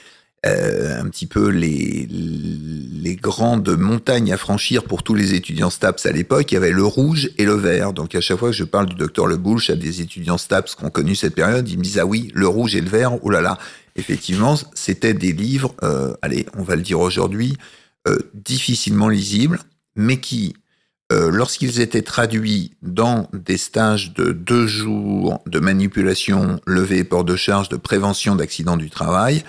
euh, 0.46 0.98
un 0.98 1.06
petit 1.10 1.26
peu 1.26 1.50
les, 1.50 2.08
les 2.10 3.14
grandes 3.14 3.76
montagnes 3.76 4.32
à 4.32 4.38
franchir 4.38 4.84
pour 4.84 5.02
tous 5.02 5.14
les 5.14 5.34
étudiants 5.34 5.68
STAPS 5.68 6.06
à 6.06 6.12
l'époque. 6.12 6.50
Il 6.50 6.54
y 6.54 6.56
avait 6.56 6.70
le 6.70 6.82
rouge 6.82 7.30
et 7.36 7.44
le 7.44 7.52
vert. 7.52 7.92
Donc 7.92 8.14
à 8.14 8.22
chaque 8.22 8.38
fois 8.38 8.48
que 8.48 8.56
je 8.56 8.64
parle 8.64 8.86
du 8.86 8.94
docteur 8.94 9.26
Le 9.26 9.36
Boulch 9.36 9.68
à 9.68 9.76
des 9.76 10.00
étudiants 10.00 10.38
STAPS 10.38 10.76
qui 10.76 10.84
ont 10.86 10.90
connu 10.90 11.14
cette 11.14 11.34
période, 11.34 11.68
ils 11.68 11.76
me 11.76 11.82
disent 11.82 11.98
ah 11.98 12.06
oui, 12.06 12.30
le 12.34 12.48
rouge 12.48 12.74
et 12.74 12.80
le 12.80 12.88
vert. 12.88 13.22
Oh 13.22 13.28
là 13.28 13.42
là. 13.42 13.58
Effectivement, 13.96 14.54
c'était 14.72 15.12
des 15.12 15.32
livres. 15.32 15.74
Euh, 15.82 16.14
allez, 16.22 16.46
on 16.56 16.62
va 16.62 16.74
le 16.74 16.82
dire 16.82 17.00
aujourd'hui, 17.00 17.58
euh, 18.08 18.18
difficilement 18.32 19.10
lisibles, 19.10 19.58
mais 19.94 20.20
qui 20.20 20.54
lorsqu'ils 21.12 21.80
étaient 21.80 22.02
traduits 22.02 22.76
dans 22.82 23.28
des 23.32 23.56
stages 23.58 24.14
de 24.14 24.30
deux 24.30 24.68
jours 24.68 25.42
de 25.44 25.58
manipulation, 25.58 26.60
levée 26.66 26.98
et 26.98 27.04
port 27.04 27.24
de 27.24 27.34
charge, 27.34 27.68
de 27.68 27.76
prévention 27.76 28.36
d'accidents 28.36 28.76
du 28.76 28.90
travail, 28.90 29.42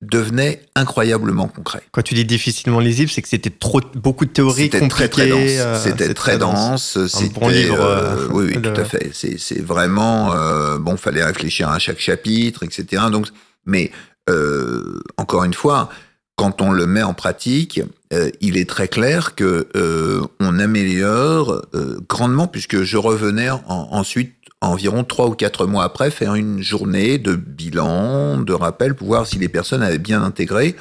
devenait 0.00 0.62
incroyablement 0.76 1.48
concret. 1.48 1.82
Quand 1.90 2.02
tu 2.02 2.14
dis 2.14 2.24
difficilement 2.24 2.78
lisible, 2.78 3.10
c'est 3.10 3.22
que 3.22 3.28
c'était 3.28 3.50
trop 3.50 3.80
beaucoup 3.94 4.26
de 4.26 4.30
théories 4.30 4.70
compliquées. 4.70 4.88
Très, 4.88 5.08
très 5.08 5.28
dense. 5.28 5.50
Euh, 5.56 5.78
c'était 5.82 6.14
très 6.14 6.38
dense. 6.38 7.06
C'était 7.08 7.40
bon 7.40 7.48
livre. 7.48 7.80
Euh, 7.80 8.28
oui, 8.30 8.52
oui, 8.54 8.62
tout 8.62 8.80
à 8.80 8.84
fait. 8.84 9.10
C'est 9.12 9.60
vraiment 9.60 10.32
euh, 10.32 10.78
bon. 10.78 10.96
Fallait 10.96 11.24
réfléchir 11.24 11.68
à 11.68 11.78
chaque 11.78 11.98
chapitre, 11.98 12.62
etc. 12.62 13.02
Donc, 13.10 13.26
mais 13.66 13.90
euh, 14.28 15.00
encore 15.16 15.44
une 15.44 15.54
fois, 15.54 15.88
quand 16.36 16.62
on 16.62 16.70
le 16.70 16.86
met 16.86 17.02
en 17.02 17.14
pratique, 17.14 17.80
euh, 18.12 18.30
il 18.40 18.56
est 18.56 18.68
très 18.68 18.88
clair 18.88 19.34
que 19.34 19.68
euh, 19.74 20.22
on 20.40 20.58
améliore 20.58 21.62
grandement, 22.08 22.46
puisque 22.46 22.82
je 22.82 22.96
revenais 22.96 23.50
en, 23.50 23.60
ensuite 23.68 24.34
environ 24.60 25.04
trois 25.04 25.26
ou 25.26 25.34
quatre 25.34 25.66
mois 25.66 25.84
après, 25.84 26.10
faire 26.10 26.34
une 26.34 26.62
journée 26.62 27.18
de 27.18 27.36
bilan, 27.36 28.38
de 28.38 28.52
rappel, 28.52 28.94
pour 28.94 29.08
voir 29.08 29.26
si 29.26 29.38
les 29.38 29.48
personnes 29.48 29.82
avaient 29.82 29.98
bien 29.98 30.22
intégré. 30.22 30.74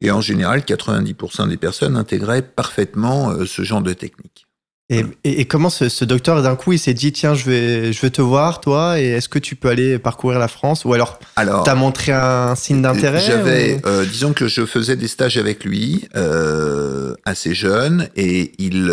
Et 0.00 0.10
en 0.10 0.20
général, 0.20 0.60
90% 0.60 1.48
des 1.48 1.56
personnes 1.56 1.96
intégraient 1.96 2.42
parfaitement 2.42 3.30
euh, 3.30 3.44
ce 3.44 3.62
genre 3.62 3.82
de 3.82 3.92
technique. 3.92 4.46
Et, 4.88 5.04
et, 5.22 5.40
et 5.40 5.44
comment 5.44 5.70
ce, 5.70 5.88
ce 5.88 6.04
docteur, 6.04 6.42
d'un 6.42 6.56
coup, 6.56 6.72
il 6.72 6.78
s'est 6.78 6.94
dit, 6.94 7.12
tiens, 7.12 7.34
je 7.34 7.44
vais, 7.44 7.92
je 7.92 8.00
vais 8.00 8.10
te 8.10 8.20
voir, 8.20 8.60
toi, 8.60 8.98
et 8.98 9.04
est-ce 9.04 9.28
que 9.28 9.38
tu 9.38 9.54
peux 9.54 9.68
aller 9.68 10.00
parcourir 10.00 10.40
la 10.40 10.48
France? 10.48 10.84
Ou 10.84 10.92
alors, 10.94 11.20
alors 11.36 11.62
t'as 11.62 11.76
montré 11.76 12.10
un 12.10 12.56
signe 12.56 12.82
d'intérêt 12.82 13.20
J'avais, 13.20 13.80
euh, 13.86 14.04
disons 14.04 14.32
que 14.32 14.48
je 14.48 14.66
faisais 14.66 14.96
des 14.96 15.06
stages 15.06 15.36
avec 15.36 15.62
lui, 15.64 16.08
euh, 16.16 17.14
assez 17.24 17.54
jeune, 17.54 18.08
et 18.16 18.50
il, 18.58 18.92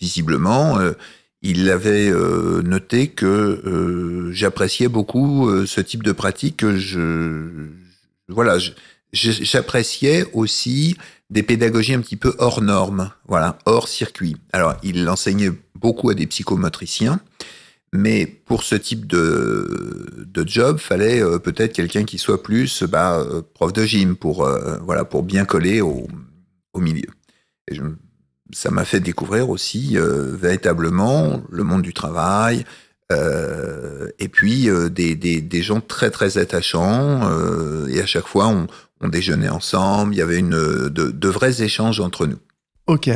visiblement, 0.00 0.80
il 1.46 1.70
avait 1.70 2.10
euh, 2.10 2.60
noté 2.62 3.08
que 3.08 3.24
euh, 3.26 4.32
j'appréciais 4.32 4.88
beaucoup 4.88 5.48
euh, 5.48 5.64
ce 5.66 5.80
type 5.80 6.02
de 6.02 6.12
pratique. 6.12 6.58
Que 6.58 6.76
je, 6.76 7.68
voilà, 8.28 8.58
j'appréciais 9.12 10.26
aussi 10.32 10.96
des 11.30 11.42
pédagogies 11.42 11.94
un 11.94 12.00
petit 12.00 12.16
peu 12.16 12.34
hors 12.38 12.62
normes, 12.62 13.10
voilà, 13.26 13.58
hors 13.64 13.88
circuit. 13.88 14.36
Alors, 14.52 14.76
il 14.82 15.08
enseignait 15.08 15.52
beaucoup 15.74 16.10
à 16.10 16.14
des 16.14 16.26
psychomotriciens, 16.26 17.20
mais 17.92 18.26
pour 18.26 18.62
ce 18.62 18.74
type 18.74 19.06
de, 19.06 20.26
de 20.26 20.48
job, 20.48 20.78
fallait 20.78 21.22
peut-être 21.40 21.72
quelqu'un 21.72 22.04
qui 22.04 22.18
soit 22.18 22.42
plus 22.42 22.82
bah, 22.82 23.24
prof 23.54 23.72
de 23.72 23.84
gym 23.84 24.16
pour 24.16 24.48
voilà 24.84 25.04
pour 25.04 25.22
bien 25.22 25.44
coller 25.44 25.80
au, 25.80 26.06
au 26.72 26.80
milieu. 26.80 27.08
Ça 28.52 28.70
m'a 28.70 28.84
fait 28.84 29.00
découvrir 29.00 29.50
aussi 29.50 29.96
véritablement 29.98 31.42
le 31.50 31.64
monde 31.64 31.82
du 31.82 31.92
travail, 31.92 32.64
euh, 33.12 34.08
et 34.18 34.28
puis 34.28 34.68
des, 34.90 35.14
des, 35.14 35.40
des, 35.40 35.62
gens 35.62 35.80
très 35.80 36.10
très 36.10 36.38
attachants 36.38 37.30
euh, 37.30 37.86
et 37.86 38.00
à 38.00 38.06
chaque 38.06 38.26
fois 38.26 38.48
on, 38.48 38.66
on, 39.00 39.08
déjeunait 39.08 39.48
ensemble. 39.48 40.12
Il 40.14 40.18
y 40.18 40.22
avait 40.22 40.38
une 40.40 40.50
de, 40.50 40.88
de 40.88 41.28
vrais 41.28 41.62
échanges 41.62 42.00
entre 42.00 42.26
nous. 42.26 42.38
Ok, 42.88 43.08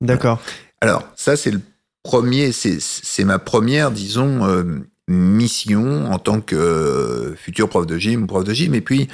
d'accord. 0.00 0.40
Alors 0.80 1.06
ça 1.14 1.36
c'est 1.36 1.52
le 1.52 1.60
premier, 2.02 2.50
c'est 2.50 3.24
ma 3.24 3.38
première 3.38 3.92
disons 3.92 4.74
mission 5.06 6.10
en 6.10 6.18
tant 6.18 6.40
que 6.40 7.34
futur 7.36 7.68
prof 7.68 7.86
de 7.86 7.96
gym, 7.96 8.26
prof 8.26 8.42
de 8.42 8.52
gym. 8.52 8.74
Et 8.74 8.80
puis 8.80 9.06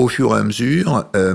au 0.00 0.08
fur 0.08 0.34
et 0.34 0.38
à 0.38 0.42
mesure, 0.42 1.04
euh, 1.14 1.34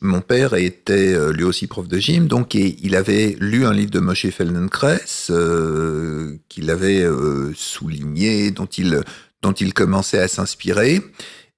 mon 0.00 0.20
père 0.20 0.54
était 0.54 1.12
euh, 1.12 1.32
lui 1.32 1.42
aussi 1.42 1.66
prof 1.66 1.88
de 1.88 1.98
gym, 1.98 2.28
donc 2.28 2.54
il 2.54 2.94
avait 2.94 3.36
lu 3.40 3.66
un 3.66 3.72
livre 3.72 3.90
de 3.90 3.98
Moshe 3.98 4.28
Feldenkrais 4.30 5.00
euh, 5.30 6.36
qu'il 6.48 6.70
avait 6.70 7.02
euh, 7.02 7.52
souligné, 7.56 8.52
dont 8.52 8.66
il, 8.66 9.02
dont 9.42 9.52
il 9.52 9.74
commençait 9.74 10.20
à 10.20 10.28
s'inspirer. 10.28 11.02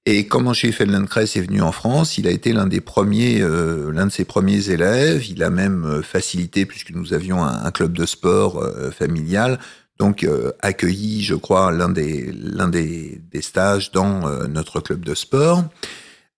Et 0.07 0.25
quand 0.25 0.41
Moshe 0.41 0.71
Feldenkrais 0.71 1.25
est 1.25 1.41
venu 1.41 1.61
en 1.61 1.71
France, 1.71 2.17
il 2.17 2.27
a 2.27 2.31
été 2.31 2.51
l'un 2.51 2.65
des 2.65 2.81
premiers, 2.81 3.39
l'un 3.39 4.05
de 4.05 4.11
ses 4.11 4.23
premiers 4.23 4.69
élèves. 4.69 5.27
Il 5.29 5.43
a 5.43 5.49
même 5.49 6.01
facilité, 6.01 6.65
puisque 6.65 6.91
nous 6.91 7.13
avions 7.13 7.43
un, 7.43 7.71
club 7.71 7.91
de 7.91 8.05
sport 8.05 8.65
familial, 8.97 9.59
donc 9.99 10.25
accueilli, 10.61 11.23
je 11.23 11.35
crois, 11.35 11.73
l'un 11.73 11.89
des 11.89 12.31
l'un 12.31 12.69
des, 12.69 13.21
des, 13.33 13.41
stages 13.41 13.91
dans 13.91 14.47
notre 14.47 14.79
club 14.79 15.03
de 15.03 15.13
sport. 15.13 15.65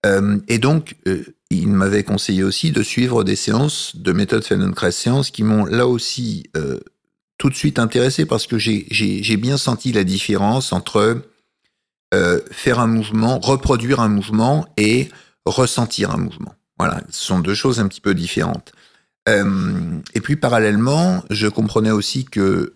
Euh, 0.06 0.38
et 0.48 0.58
donc, 0.58 0.96
euh, 1.06 1.24
il 1.50 1.68
m'avait 1.68 2.04
conseillé 2.04 2.42
aussi 2.42 2.70
de 2.70 2.82
suivre 2.82 3.24
des 3.24 3.36
séances 3.36 3.96
de 3.96 4.12
méthode 4.12 4.44
Feldenkrais 4.44 4.92
séances 4.92 5.30
qui 5.30 5.42
m'ont 5.42 5.64
là 5.64 5.86
aussi 5.86 6.44
euh, 6.56 6.78
tout 7.38 7.50
de 7.50 7.54
suite 7.54 7.78
intéressé 7.78 8.24
parce 8.24 8.46
que 8.46 8.58
j'ai 8.58 9.36
bien 9.36 9.56
senti 9.56 9.92
la 9.92 10.04
différence 10.04 10.72
entre 10.72 11.22
faire 12.50 12.80
un 12.80 12.88
mouvement, 12.88 13.38
reproduire 13.38 14.00
un 14.00 14.08
mouvement 14.08 14.66
et 14.76 15.08
ressentir 15.46 16.10
un 16.10 16.16
mouvement. 16.16 16.54
Voilà, 16.76 17.02
ce 17.08 17.24
sont 17.24 17.38
deux 17.38 17.54
choses 17.54 17.78
un 17.78 17.86
petit 17.86 18.00
peu 18.00 18.14
différentes. 18.14 18.72
et 19.28 20.20
puis 20.20 20.34
parallèlement, 20.36 21.22
je 21.30 21.46
comprenais 21.46 21.92
aussi 21.92 22.24
que 22.24 22.74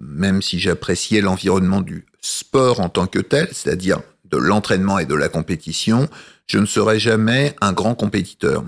même 0.00 0.42
si 0.42 0.60
j'appréciais 0.60 1.20
l'environnement 1.20 1.80
du 1.80 2.06
sport 2.20 2.80
en 2.80 2.88
tant 2.88 3.08
que 3.08 3.18
tel, 3.18 3.48
c'est-à-dire 3.52 4.00
de 4.30 4.36
l'entraînement 4.36 4.98
et 4.98 5.06
de 5.06 5.14
la 5.14 5.28
compétition, 5.28 6.08
je 6.46 6.58
ne 6.58 6.66
serai 6.66 7.00
jamais 7.00 7.56
un 7.60 7.72
grand 7.72 7.96
compétiteur. 7.96 8.62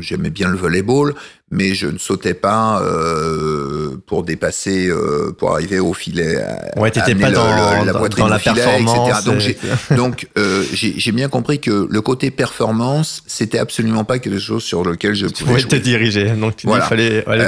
J'aimais 0.00 0.30
bien 0.30 0.48
le 0.48 0.56
volleyball, 0.56 1.14
mais 1.50 1.74
je 1.74 1.86
ne 1.86 1.98
sautais 1.98 2.32
pas 2.32 2.80
euh, 2.80 3.98
pour 4.06 4.22
dépasser, 4.24 4.88
euh, 4.88 5.30
pour 5.36 5.52
arriver 5.52 5.78
au 5.80 5.92
filet. 5.92 6.42
Ouais, 6.76 6.90
t'étais 6.90 7.14
pas 7.14 7.30
dans, 7.30 7.46
la, 7.84 7.92
dans 7.92 8.26
la 8.26 8.38
performance. 8.38 9.28
Etc. 9.36 9.58
Donc, 9.96 10.28
euh, 10.38 10.64
j'ai 10.72 11.12
bien 11.12 11.28
compris 11.28 11.60
que 11.60 11.86
le 11.90 12.00
côté 12.00 12.30
performance, 12.30 13.22
c'était 13.26 13.58
absolument 13.58 14.04
pas 14.04 14.18
quelque 14.18 14.38
chose 14.38 14.62
sur 14.62 14.82
lequel 14.82 15.14
je 15.14 15.26
pouvais 15.26 15.62
te 15.62 15.76
diriger. 15.76 16.30
Donc, 16.30 16.64
il 16.64 16.70
fallait 16.80 17.28
aller 17.28 17.46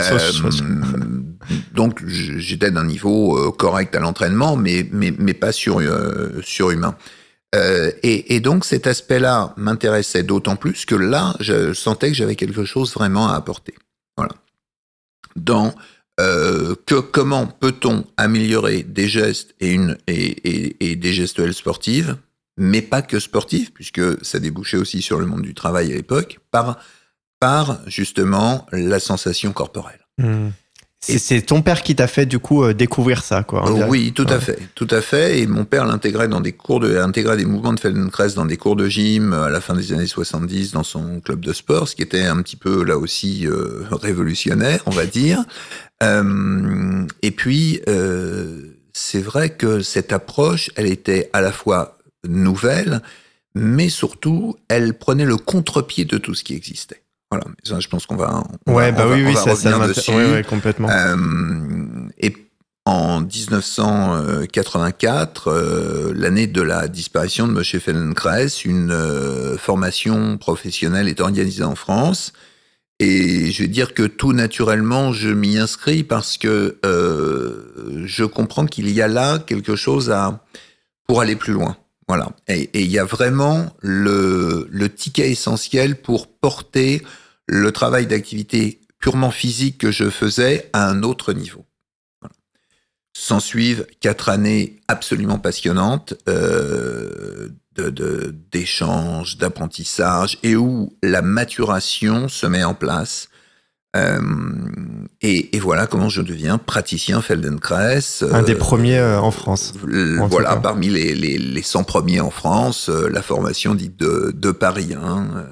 Donc, 1.72 2.02
j'étais 2.06 2.70
d'un 2.70 2.84
niveau 2.84 3.52
correct 3.52 3.96
à 3.96 4.00
l'entraînement, 4.00 4.54
mais, 4.56 4.86
mais, 4.92 5.14
mais 5.18 5.32
pas 5.32 5.52
sur, 5.52 5.80
surhumain. 6.42 6.94
Euh, 7.56 7.90
et, 8.02 8.40
donc 8.40 8.64
cet 8.64 8.86
aspect-là 8.86 9.54
m'intéressait 9.56 10.22
d'autant 10.22 10.56
plus 10.56 10.84
que 10.84 10.94
là, 10.94 11.34
je 11.40 11.72
sentais 11.72 12.08
que 12.08 12.14
j'avais 12.14 12.36
quelque 12.36 12.64
chose 12.64 12.92
vraiment 12.92 13.28
à 13.28 13.34
apporter. 13.34 13.74
Voilà. 14.16 14.32
Dans 15.36 15.74
euh, 16.20 16.74
que 16.86 16.96
comment 16.96 17.46
peut-on 17.46 18.04
améliorer 18.16 18.82
des 18.82 19.08
gestes 19.08 19.54
et, 19.60 19.76
des 20.96 21.12
gestuelles 21.12 21.54
sportives, 21.54 22.16
mais 22.56 22.82
pas 22.82 23.02
que 23.02 23.18
sportives, 23.20 23.72
puisque 23.72 24.24
ça 24.24 24.38
débouchait 24.38 24.78
aussi 24.78 25.02
sur 25.02 25.18
le 25.18 25.26
monde 25.26 25.42
du 25.42 25.54
travail 25.54 25.92
à 25.92 25.96
l'époque, 25.96 26.40
par, 26.50 26.78
par 27.40 27.80
justement 27.86 28.66
la 28.72 29.00
sensation 29.00 29.52
corporelle. 29.52 30.06
Mmh. 30.18 30.48
C'est 31.00 31.42
ton 31.42 31.62
père 31.62 31.82
qui 31.82 31.94
t'a 31.94 32.06
fait 32.06 32.26
du 32.26 32.38
coup 32.38 32.64
euh, 32.64 32.74
découvrir 32.74 33.22
ça, 33.22 33.44
quoi. 33.44 33.70
oui, 33.88 34.12
tout 34.12 34.26
à 34.28 34.40
fait, 34.40 34.58
tout 34.74 34.88
à 34.90 35.00
fait. 35.00 35.40
Et 35.40 35.46
mon 35.46 35.64
père 35.64 35.84
l'intégrait 35.84 36.26
dans 36.26 36.40
des 36.40 36.52
cours 36.52 36.80
de, 36.80 36.96
intégrait 36.96 37.36
des 37.36 37.44
mouvements 37.44 37.74
de 37.74 37.80
Feldenkrais 37.80 38.30
dans 38.30 38.46
des 38.46 38.56
cours 38.56 38.76
de 38.76 38.88
gym 38.88 39.32
euh, 39.32 39.44
à 39.44 39.50
la 39.50 39.60
fin 39.60 39.74
des 39.74 39.92
années 39.92 40.06
70 40.06 40.72
dans 40.72 40.82
son 40.82 41.20
club 41.20 41.40
de 41.40 41.52
sport, 41.52 41.86
ce 41.86 41.94
qui 41.94 42.02
était 42.02 42.24
un 42.24 42.42
petit 42.42 42.56
peu 42.56 42.82
là 42.82 42.98
aussi 42.98 43.46
euh, 43.46 43.84
révolutionnaire, 43.90 44.82
on 44.86 44.90
va 44.90 45.06
dire. 45.06 45.44
Euh, 46.02 47.06
et 47.22 47.30
puis, 47.30 47.80
c'est 48.92 49.18
vrai 49.18 49.48
que 49.48 49.80
cette 49.80 50.12
approche, 50.12 50.70
elle 50.76 50.88
était 50.88 51.30
à 51.32 51.40
la 51.40 51.52
fois 51.52 51.96
nouvelle, 52.28 53.00
mais 53.54 53.88
surtout, 53.88 54.56
elle 54.68 54.92
prenait 54.98 55.24
le 55.24 55.38
contre-pied 55.38 56.04
de 56.04 56.18
tout 56.18 56.34
ce 56.34 56.44
qui 56.44 56.54
existait. 56.54 57.05
Voilà, 57.30 57.44
ça, 57.64 57.80
je 57.80 57.88
pense 57.88 58.06
qu'on 58.06 58.16
va, 58.16 58.44
on 58.66 58.74
ouais, 58.74 58.92
va, 58.92 58.98
bah 58.98 59.06
oui, 59.10 59.22
va, 59.22 59.28
oui, 59.28 59.34
va 59.34 59.40
ça, 59.40 59.56
ça 59.56 59.88
dessus. 59.88 60.12
Ouais, 60.12 60.30
ouais, 60.30 60.44
complètement. 60.44 60.88
Euh, 60.88 61.16
et 62.18 62.36
en 62.84 63.20
1984, 63.20 65.48
euh, 65.48 66.12
l'année 66.14 66.46
de 66.46 66.62
la 66.62 66.86
disparition 66.86 67.48
de 67.48 67.52
Moshe 67.52 67.76
Feldenkrais, 67.78 68.46
une 68.64 68.92
euh, 68.92 69.58
formation 69.58 70.38
professionnelle 70.38 71.08
est 71.08 71.20
organisée 71.20 71.64
en 71.64 71.74
France. 71.74 72.32
Et 73.00 73.50
je 73.50 73.62
vais 73.62 73.68
dire 73.68 73.92
que 73.92 74.04
tout 74.04 74.32
naturellement, 74.32 75.12
je 75.12 75.28
m'y 75.28 75.58
inscris 75.58 76.04
parce 76.04 76.38
que 76.38 76.78
je 76.82 78.24
comprends 78.24 78.64
qu'il 78.64 78.90
y 78.90 79.02
a 79.02 79.08
là 79.08 79.38
quelque 79.38 79.76
chose 79.76 80.10
à 80.10 80.42
pour 81.06 81.20
aller 81.20 81.36
plus 81.36 81.52
loin. 81.52 81.76
Voilà. 82.08 82.30
Et 82.46 82.70
il 82.74 82.90
y 82.90 82.98
a 82.98 83.04
vraiment 83.04 83.74
le, 83.80 84.68
ticket 84.94 85.30
essentiel 85.30 86.00
pour 86.00 86.28
porter 86.28 87.02
le 87.46 87.72
travail 87.72 88.06
d'activité 88.06 88.80
purement 88.98 89.30
physique 89.30 89.78
que 89.78 89.90
je 89.90 90.08
faisais 90.10 90.70
à 90.72 90.88
un 90.88 91.02
autre 91.02 91.32
niveau. 91.32 91.64
S'en 93.12 93.40
suivent 93.40 93.86
quatre 94.00 94.28
années 94.28 94.80
absolument 94.88 95.38
passionnantes 95.38 96.14
euh, 96.28 97.48
d'échanges, 98.52 99.36
de, 99.36 99.40
d'apprentissage 99.40 100.38
et 100.42 100.54
où 100.54 100.92
la 101.02 101.22
maturation 101.22 102.28
se 102.28 102.46
met 102.46 102.64
en 102.64 102.74
place 102.74 103.28
euh, 103.96 104.20
et, 105.22 105.56
et, 105.56 105.60
voilà 105.60 105.86
comment 105.86 106.08
je 106.08 106.20
deviens 106.20 106.58
praticien 106.58 107.22
Feldenkrais. 107.22 108.00
Un 108.30 108.42
des 108.42 108.54
premiers 108.54 108.98
euh, 108.98 109.20
en 109.20 109.30
France. 109.30 109.72
En 110.20 110.26
voilà, 110.28 110.56
parmi 110.56 110.88
les, 110.88 111.14
les, 111.14 111.38
les, 111.38 111.62
100 111.62 111.84
premiers 111.84 112.20
en 112.20 112.30
France, 112.30 112.88
euh, 112.88 113.08
la 113.08 113.22
formation 113.22 113.74
dite 113.74 113.98
de, 113.98 114.32
de 114.34 114.50
Paris. 114.50 114.94
Hein. 114.94 115.46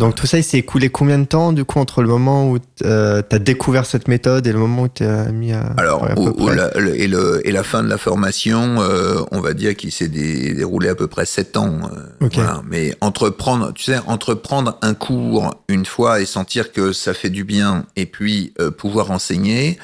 Donc 0.00 0.14
tout 0.14 0.26
ça, 0.26 0.38
il 0.38 0.42
s'est 0.42 0.58
écoulé 0.58 0.88
combien 0.88 1.18
de 1.18 1.26
temps 1.26 1.52
du 1.52 1.64
coup 1.64 1.78
entre 1.78 2.00
le 2.00 2.08
moment 2.08 2.50
où 2.50 2.58
euh, 2.84 3.22
tu 3.28 3.36
as 3.36 3.38
découvert 3.38 3.84
cette 3.84 4.08
méthode 4.08 4.46
et 4.46 4.52
le 4.52 4.58
moment 4.58 4.84
où 4.84 4.88
tu 4.88 5.04
as 5.04 5.30
mis 5.30 5.52
à... 5.52 5.60
Alors, 5.76 6.04
à 6.04 6.18
où, 6.18 6.34
où 6.42 6.48
la, 6.48 6.70
le, 6.76 6.98
et, 6.98 7.06
le, 7.06 7.46
et 7.46 7.52
la 7.52 7.62
fin 7.62 7.82
de 7.82 7.88
la 7.88 7.98
formation, 7.98 8.80
euh, 8.80 9.20
on 9.30 9.40
va 9.40 9.52
dire 9.52 9.76
qu'il 9.76 9.92
s'est 9.92 10.08
dé, 10.08 10.54
déroulé 10.54 10.88
à 10.88 10.94
peu 10.94 11.06
près 11.06 11.26
sept 11.26 11.58
ans. 11.58 11.80
Euh, 11.92 12.26
okay. 12.26 12.40
voilà. 12.40 12.62
Mais 12.66 12.96
entreprendre, 13.02 13.72
tu 13.74 13.84
sais, 13.84 13.98
entreprendre 14.06 14.78
un 14.80 14.94
cours 14.94 15.54
une 15.68 15.84
fois 15.84 16.20
et 16.22 16.24
sentir 16.24 16.72
que 16.72 16.92
ça 16.92 17.12
fait 17.12 17.30
du 17.30 17.44
bien 17.44 17.84
et 17.94 18.06
puis 18.06 18.54
euh, 18.58 18.70
pouvoir 18.70 19.10
enseigner, 19.10 19.78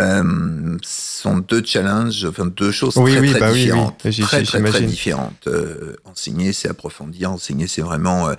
euh, 0.00 0.76
sont 0.82 1.38
deux 1.38 1.62
challenges, 1.64 2.24
enfin 2.28 2.46
deux 2.46 2.72
choses 2.72 2.96
oui, 2.96 3.12
très 3.12 3.20
oui, 3.20 3.30
très 3.30 3.40
bah 3.40 3.52
différentes. 3.52 4.00
Oui, 4.04 4.14
oui. 4.18 4.24
Très, 4.24 4.42
très, 4.42 4.60
très 4.60 4.82
différentes. 4.82 5.46
Euh, 5.46 5.94
enseigner, 6.04 6.52
c'est 6.52 6.68
approfondir. 6.68 7.30
Enseigner, 7.30 7.68
c'est 7.68 7.82
vraiment 7.82 8.28
euh, 8.28 8.34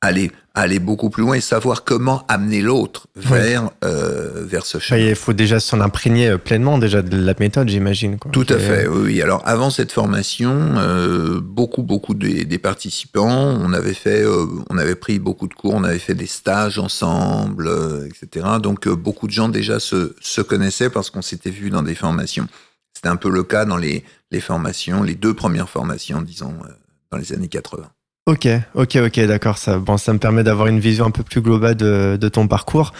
aller 0.00 0.30
aller 0.54 0.78
beaucoup 0.80 1.10
plus 1.10 1.22
loin 1.22 1.34
et 1.34 1.40
savoir 1.40 1.84
comment 1.84 2.24
amener 2.26 2.60
l'autre 2.60 3.06
vers 3.14 3.64
oui. 3.64 3.68
euh, 3.84 4.44
vers 4.44 4.66
ce 4.66 4.78
chemin. 4.78 5.00
Il 5.00 5.14
faut 5.14 5.32
déjà 5.32 5.60
s'en 5.60 5.80
imprégner 5.80 6.36
pleinement 6.38 6.76
déjà 6.78 7.02
de 7.02 7.16
la 7.16 7.34
méthode, 7.38 7.68
j'imagine. 7.68 8.18
Tout 8.32 8.46
à 8.48 8.58
fait. 8.58 8.88
Oui. 8.88 9.22
Alors 9.22 9.42
avant 9.46 9.70
cette 9.70 9.92
formation, 9.92 10.50
euh, 10.76 11.40
beaucoup 11.40 11.82
beaucoup 11.82 12.14
des, 12.14 12.44
des, 12.44 12.58
participants, 12.58 13.28
on 13.28 13.72
avait 13.72 13.94
fait, 13.94 14.22
euh, 14.22 14.46
on 14.70 14.78
avait 14.78 14.96
pris 14.96 15.18
beaucoup 15.18 15.46
de 15.46 15.54
cours, 15.54 15.74
on 15.74 15.84
avait 15.84 16.00
fait 16.00 16.14
des 16.14 16.26
stages 16.26 16.78
ensemble, 16.78 17.68
euh, 17.68 18.06
etc. 18.06 18.46
Donc 18.60 18.88
beaucoup 18.88 19.28
de 19.28 19.32
gens 19.32 19.48
déjà 19.48 19.78
se 19.78 20.16
se 20.20 20.40
connaissaient 20.40 20.90
parce 20.90 21.10
qu'on 21.10 21.22
s'était 21.22 21.50
vu 21.50 21.70
dans 21.70 21.82
des 21.82 21.94
formations. 21.94 22.48
C'était 22.92 23.08
un 23.08 23.16
peu 23.16 23.30
le 23.30 23.44
cas 23.44 23.64
dans 23.64 23.76
les 23.76 24.04
les 24.30 24.40
formations, 24.40 25.02
les 25.02 25.14
deux 25.14 25.34
premières 25.34 25.68
formations, 25.68 26.22
disons, 26.22 26.54
euh, 26.64 26.72
dans 27.10 27.18
les 27.18 27.32
années 27.32 27.48
80. 27.48 27.86
Ok, 28.30 28.46
ok, 28.74 28.96
ok, 29.06 29.20
d'accord. 29.26 29.58
Ça, 29.58 29.78
bon, 29.78 29.96
ça 29.96 30.12
me 30.12 30.20
permet 30.20 30.44
d'avoir 30.44 30.68
une 30.68 30.78
vision 30.78 31.04
un 31.04 31.10
peu 31.10 31.24
plus 31.24 31.40
globale 31.40 31.74
de, 31.74 32.28
ton 32.28 32.46
parcours. 32.46 32.92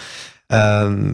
Euh, 0.51 1.13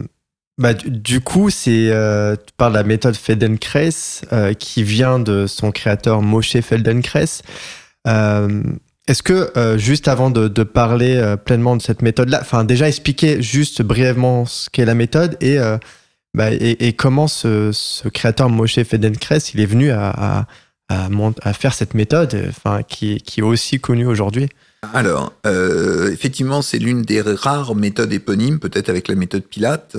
bah, 0.58 0.74
du, 0.74 1.20
coup, 1.20 1.50
c'est 1.50 1.90
euh, 1.92 2.34
de 2.34 2.64
la 2.64 2.82
méthode 2.82 3.14
Feldenkrais 3.14 3.90
euh, 4.32 4.54
qui 4.54 4.82
vient 4.82 5.20
de 5.20 5.46
son 5.46 5.70
créateur 5.70 6.20
Moshe 6.20 6.60
Feldenkrais. 6.60 7.42
Euh, 8.08 8.64
Est-ce 9.06 9.22
que, 9.22 9.76
juste 9.78 10.08
avant 10.08 10.30
de, 10.30 10.48
parler 10.64 11.36
pleinement 11.44 11.76
de 11.76 11.82
cette 11.82 12.02
méthode-là, 12.02 12.38
enfin, 12.40 12.64
déjà 12.64 12.88
expliquer 12.88 13.40
juste 13.40 13.82
brièvement 13.82 14.46
ce 14.46 14.68
qu'est 14.68 14.84
la 14.84 14.96
méthode 14.96 15.36
et, 15.40 15.58
bah, 16.34 16.50
et, 16.50 16.92
comment 16.92 17.28
ce, 17.28 18.08
créateur 18.08 18.50
Moshe 18.50 18.82
Fedenkres, 18.82 19.54
il 19.54 19.60
est 19.60 19.66
venu 19.66 19.92
à, 19.92 20.48
à, 20.88 21.52
faire 21.52 21.74
cette 21.74 21.94
méthode, 21.94 22.46
enfin, 22.48 22.82
qui, 22.82 23.22
est 23.36 23.42
aussi 23.42 23.80
connue 23.80 24.06
aujourd'hui. 24.06 24.48
Alors, 24.94 25.32
effectivement, 26.10 26.62
c'est 26.62 26.78
l'une 26.78 27.02
des 27.02 27.20
rares 27.20 27.74
méthodes 27.74 28.12
éponymes, 28.12 28.58
peut-être 28.58 28.88
avec 28.88 29.08
la 29.08 29.14
méthode 29.14 29.44
Pilate, 29.44 29.96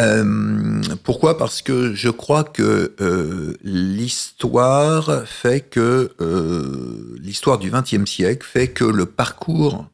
euh, 0.00 0.82
pourquoi? 1.04 1.36
Parce 1.36 1.60
que 1.60 1.94
je 1.94 2.08
crois 2.08 2.44
que 2.44 2.94
euh, 3.00 3.54
l'histoire 3.62 5.26
fait 5.26 5.60
que 5.60 6.12
euh, 6.20 7.16
l'histoire 7.20 7.58
du 7.58 7.70
XXe 7.70 8.10
siècle 8.10 8.46
fait 8.46 8.68
que 8.68 8.84
le 8.84 9.06
parcours 9.06 9.86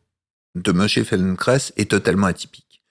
de 0.54 0.72
Moshe 0.72 1.02
Feldenkrais 1.02 1.72
est 1.76 1.90
totalement 1.90 2.28
atypique. 2.28 2.82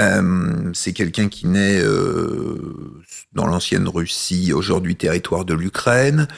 Euh, 0.00 0.70
c'est 0.74 0.92
quelqu'un 0.92 1.28
qui 1.28 1.48
naît 1.48 1.80
euh, 1.82 3.02
dans 3.32 3.46
l'ancienne 3.46 3.88
Russie, 3.88 4.52
aujourd'hui 4.52 4.94
territoire 4.94 5.44
de 5.44 5.54
l'Ukraine, 5.54 6.28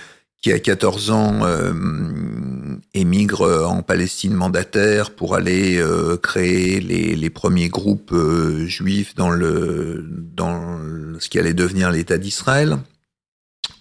qui 0.41 0.53
à 0.53 0.59
14 0.59 1.11
ans 1.11 1.41
euh, 1.43 1.73
émigre 2.95 3.67
en 3.69 3.83
Palestine 3.83 4.33
mandataire 4.33 5.11
pour 5.11 5.35
aller 5.35 5.79
euh, 5.79 6.17
créer 6.17 6.81
les, 6.81 7.31
premiers 7.31 7.69
groupes 7.69 8.13
euh, 8.13 8.65
juifs 8.67 9.15
dans, 9.15 9.31
le, 9.31 10.07
dans 10.09 10.79
ce 11.19 11.29
qui 11.29 11.39
allait 11.39 11.55
devenir 11.55 11.91
l'État 11.91 12.17
d'Israël. 12.17 12.79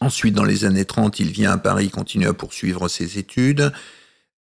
Ensuite, 0.01 0.33
dans 0.33 0.43
les 0.43 0.65
années 0.65 0.85
30, 0.85 1.19
il 1.19 1.31
vient 1.31 1.51
à 1.51 1.57
Paris, 1.57 1.89
continue 1.89 2.27
à 2.27 2.33
poursuivre 2.33 2.87
ses 2.87 3.17
études. 3.17 3.71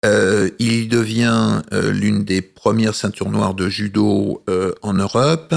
Il 0.05 0.87
devient 0.87 1.61
l'une 1.71 2.23
des 2.23 2.41
premières 2.41 2.95
ceintures 2.95 3.29
noires 3.29 3.55
de 3.55 3.67
judo 3.67 4.41
en 4.81 4.93
Europe. 4.93 5.53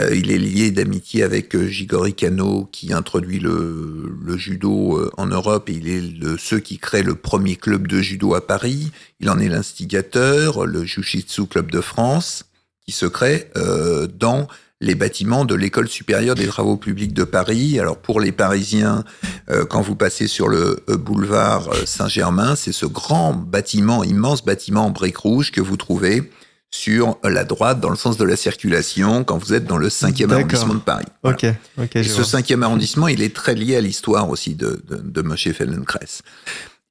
Euh, 0.00 0.14
il 0.14 0.32
est 0.32 0.38
lié 0.38 0.72
d'amitié 0.72 1.22
avec 1.22 1.54
euh, 1.54 1.68
Jigori 1.68 2.14
Kano 2.14 2.68
qui 2.72 2.92
introduit 2.92 3.38
le, 3.38 4.36
judo 4.36 4.98
euh, 4.98 5.10
en 5.16 5.26
Europe 5.26 5.68
et 5.68 5.74
il 5.74 5.88
est 5.88 6.00
le, 6.00 6.36
ceux 6.36 6.58
qui 6.58 6.78
créent 6.78 7.04
le 7.04 7.14
premier 7.14 7.54
club 7.54 7.86
de 7.86 8.00
judo 8.00 8.34
à 8.34 8.44
Paris. 8.44 8.90
Il 9.20 9.30
en 9.30 9.38
est 9.38 9.48
l'instigateur, 9.48 10.66
le 10.66 10.84
Jujitsu 10.84 11.46
Club 11.46 11.70
de 11.70 11.80
France, 11.80 12.46
qui 12.84 12.90
se 12.90 13.06
crée 13.06 13.50
euh, 13.56 14.08
dans 14.08 14.48
les 14.80 14.96
bâtiments 14.96 15.44
de 15.44 15.54
l'école 15.54 15.88
supérieure 15.88 16.34
des 16.34 16.48
travaux 16.48 16.76
publics 16.76 17.14
de 17.14 17.22
Paris. 17.22 17.78
Alors 17.78 17.98
pour 17.98 18.20
les 18.20 18.32
Parisiens, 18.32 19.04
euh, 19.48 19.64
quand 19.64 19.80
vous 19.80 19.94
passez 19.94 20.26
sur 20.26 20.48
le 20.48 20.82
boulevard 20.88 21.70
Saint-Germain, 21.86 22.56
c'est 22.56 22.72
ce 22.72 22.84
grand 22.84 23.32
bâtiment, 23.32 24.02
immense 24.02 24.44
bâtiment 24.44 24.86
en 24.86 24.90
briques 24.90 25.18
rouges 25.18 25.52
que 25.52 25.60
vous 25.60 25.76
trouvez 25.76 26.28
sur 26.74 27.18
la 27.22 27.44
droite 27.44 27.78
dans 27.78 27.88
le 27.88 27.96
sens 27.96 28.16
de 28.16 28.24
la 28.24 28.34
circulation 28.34 29.22
quand 29.22 29.38
vous 29.38 29.54
êtes 29.54 29.64
dans 29.64 29.78
le 29.78 29.88
cinquième 29.88 30.32
arrondissement 30.32 30.74
de 30.74 30.80
Paris. 30.80 31.06
Voilà. 31.22 31.36
Ok, 31.36 31.54
ok. 31.78 31.96
Et 31.96 32.02
ce 32.02 32.24
cinquième 32.24 32.64
arrondissement, 32.64 33.06
il 33.06 33.22
est 33.22 33.32
très 33.34 33.54
lié 33.54 33.76
à 33.76 33.80
l'histoire 33.80 34.28
aussi 34.28 34.56
de, 34.56 34.82
de, 34.88 34.96
de 34.96 35.22
Moshe 35.22 35.52
Feldenkrais. 35.52 36.18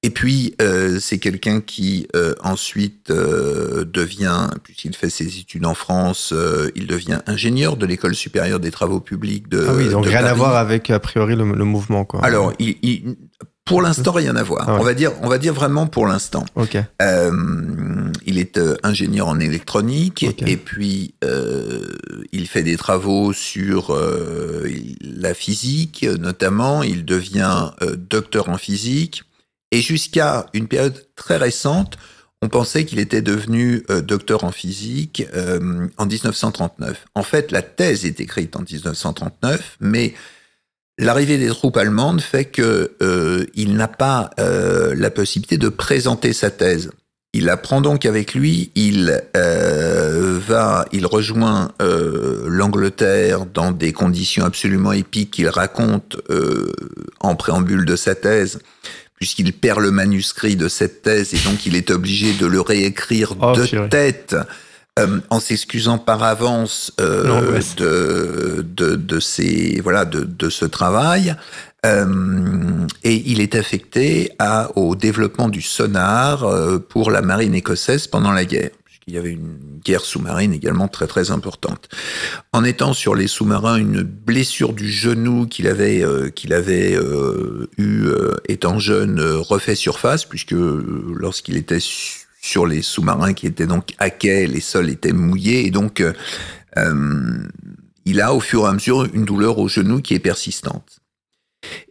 Et 0.02 0.10
puis, 0.10 0.56
euh, 0.62 1.00
c'est 1.02 1.18
quelqu'un 1.18 1.60
qui 1.60 2.08
euh, 2.16 2.34
ensuite 2.42 3.10
euh, 3.10 3.84
devient, 3.84 4.48
puisqu'il 4.64 4.96
fait 4.96 5.10
ses 5.10 5.38
études 5.40 5.66
en 5.66 5.74
France, 5.74 6.34
il 6.76 6.88
devient 6.88 7.20
ingénieur 7.28 7.76
de 7.76 7.86
l'école 7.86 8.16
supérieure 8.16 8.62
des 8.62 8.72
travaux 8.72 9.02
publics 9.02 9.50
de. 9.50 9.66
Ah 9.68 9.74
oui, 9.74 9.90
donc 9.90 10.06
rien 10.06 10.20
Paris. 10.20 10.30
à 10.30 10.34
voir 10.34 10.56
avec 10.56 10.90
a 10.92 11.00
priori 11.02 11.36
le, 11.36 11.44
le 11.44 11.66
mouvement, 11.66 12.06
quoi. 12.06 12.24
Alors, 12.24 12.54
il, 12.58 12.78
il, 12.84 13.16
pour 13.66 13.82
l'instant, 13.82 14.12
rien 14.12 14.36
à 14.36 14.44
voir. 14.44 14.66
Ah 14.68 14.74
ouais. 14.74 14.80
On 14.82 14.84
va 14.84 14.94
dire, 14.94 15.12
on 15.22 15.30
va 15.30 15.38
dire 15.38 15.54
vraiment 15.54 15.88
pour 15.88 16.06
l'instant. 16.06 16.46
Euh, 17.02 18.12
il 18.26 18.38
est 18.38 18.58
euh, 18.58 18.76
ingénieur 18.84 19.28
en 19.28 19.40
électronique 19.40 20.24
et 20.24 20.58
puis 20.58 21.16
euh, 21.24 21.96
il 22.34 22.48
fait 22.48 22.64
des 22.64 22.76
travaux 22.76 23.32
sur 23.32 23.98
la 25.02 25.34
physique, 25.34 26.04
notamment. 26.20 26.84
Il 26.84 27.06
devient 27.06 27.72
docteur 28.10 28.50
en 28.50 28.58
physique 28.58 29.24
et 29.72 29.82
jusqu'à 29.82 30.48
une 30.54 30.68
période 30.68 31.08
très 31.16 31.38
récente, 31.38 31.98
on 32.42 32.50
pensait 32.50 32.84
qu'il 32.84 33.00
était 33.00 33.22
devenu 33.22 33.86
docteur 34.04 34.44
en 34.44 34.52
physique 34.52 35.26
en 35.98 36.06
1939. 36.06 37.06
En 37.16 37.24
fait, 37.24 37.52
la 37.52 37.62
thèse 37.62 38.06
est 38.06 38.20
écrite 38.20 38.58
en 38.58 38.62
1939, 38.62 39.78
mais 39.80 40.14
L'arrivée 41.00 41.38
des 41.38 41.48
troupes 41.48 41.78
allemandes 41.78 42.22
fait 42.22 42.46
que 42.46 42.92
euh, 43.02 43.46
il 43.56 43.76
n'a 43.76 43.88
pas 43.88 44.30
euh, 44.40 44.94
la 44.96 45.10
possibilité 45.10 45.58
de 45.58 45.70
présenter 45.70 46.34
sa 46.34 46.52
thèse. 46.52 46.92
Il 47.36 47.46
la 47.46 47.58
prend 47.58 47.82
donc 47.82 48.06
avec 48.06 48.36
lui. 48.36 48.72
Il 48.76 49.24
euh, 49.36 50.40
va, 50.48 50.86
il 50.92 51.08
rejoint 51.08 51.72
euh, 51.82 52.46
l'Angleterre 52.48 53.48
dans 53.48 53.72
des 53.72 53.92
conditions 53.92 54.46
absolument 54.46 54.92
épiques 54.92 55.32
qu'il 55.32 55.50
raconte 55.50 56.18
euh, 56.30 56.72
en 57.22 57.36
préambule 57.36 57.86
de 57.86 57.96
sa 57.96 58.14
thèse, 58.14 58.60
puisqu'il 59.16 59.52
perd 59.52 59.80
le 59.80 59.90
manuscrit 59.90 60.56
de 60.56 60.68
cette 60.68 61.02
thèse 61.02 61.34
et 61.34 61.40
donc 61.50 61.66
il 61.66 61.76
est 61.76 61.90
obligé 61.90 62.34
de 62.34 62.46
le 62.46 62.62
réécrire 62.62 63.34
Oh, 63.42 63.54
de 63.56 63.88
tête. 63.88 64.36
Euh, 65.00 65.20
en 65.30 65.40
s'excusant 65.40 65.98
par 65.98 66.22
avance 66.22 66.94
euh, 67.02 67.60
de, 67.78 68.62
de, 68.62 68.96
de, 68.96 69.20
ces, 69.20 69.82
voilà, 69.82 70.06
de, 70.06 70.24
de 70.24 70.50
ce 70.50 70.66
travail. 70.66 71.36
Euh, 71.86 72.88
et 73.04 73.16
il 73.26 73.42
est 73.42 73.56
affecté 73.56 74.32
à, 74.40 74.70
au 74.78 74.96
développement 74.96 75.50
du 75.50 75.62
sonar 75.62 76.46
pour 76.90 77.12
la 77.12 77.22
marine 77.22 77.56
écossaise 77.56 78.08
pendant 78.08 78.32
la 78.32 78.46
guerre, 78.46 78.70
puisqu'il 78.86 79.16
y 79.16 79.18
avait 79.18 79.32
une 79.32 79.58
guerre 79.84 80.06
sous-marine 80.06 80.54
également 80.54 80.88
très 80.88 81.08
très 81.08 81.32
importante. 81.32 81.90
En 82.54 82.64
étant 82.64 82.94
sur 82.94 83.16
les 83.16 83.28
sous-marins, 83.28 83.76
une 83.76 84.02
blessure 84.02 84.72
du 84.72 84.90
genou 84.90 85.46
qu'il 85.46 85.68
avait 85.68 86.06
qu'il 86.36 86.54
avait 86.54 86.98
eu 87.78 88.08
étant 88.48 88.80
jeune 88.80 89.20
refait 89.20 89.76
surface, 89.76 90.24
puisque 90.24 90.56
lorsqu'il 90.56 91.58
était 91.58 91.82
su- 91.82 92.23
sur 92.44 92.66
les 92.66 92.82
sous-marins 92.82 93.34
qui 93.34 93.48
étaient 93.48 93.66
donc 93.66 93.94
à 94.00 94.10
quai, 94.10 94.48
les 94.48 94.60
sols 94.60 94.90
étaient 94.90 95.14
mouillés 95.14 95.66
et 95.66 95.72
donc 95.72 96.02
euh, 96.02 96.12
euh, 96.78 97.48
il 98.04 98.20
a 98.20 98.34
au 98.34 98.42
fur 98.42 98.66
et 98.66 98.68
à 98.68 98.74
mesure 98.74 99.06
une 99.14 99.24
douleur 99.24 99.60
au 99.60 99.70
genou 99.70 100.02
qui 100.02 100.14
est 100.14 100.20
persistante. 100.20 101.00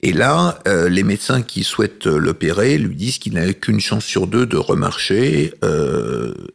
Et 0.03 0.13
là, 0.13 0.59
euh, 0.69 0.91
les 0.91 1.05
médecins 1.05 1.41
qui 1.41 1.65
souhaitent 1.65 2.05
l'opérer 2.05 2.77
lui 2.77 2.95
disent 2.95 3.17
qu'il 3.17 3.33
n'a 3.33 3.51
qu'une 3.55 3.81
chance 3.81 4.05
sur 4.05 4.27
deux 4.27 4.45
de 4.45 4.59
remarcher. 4.59 5.55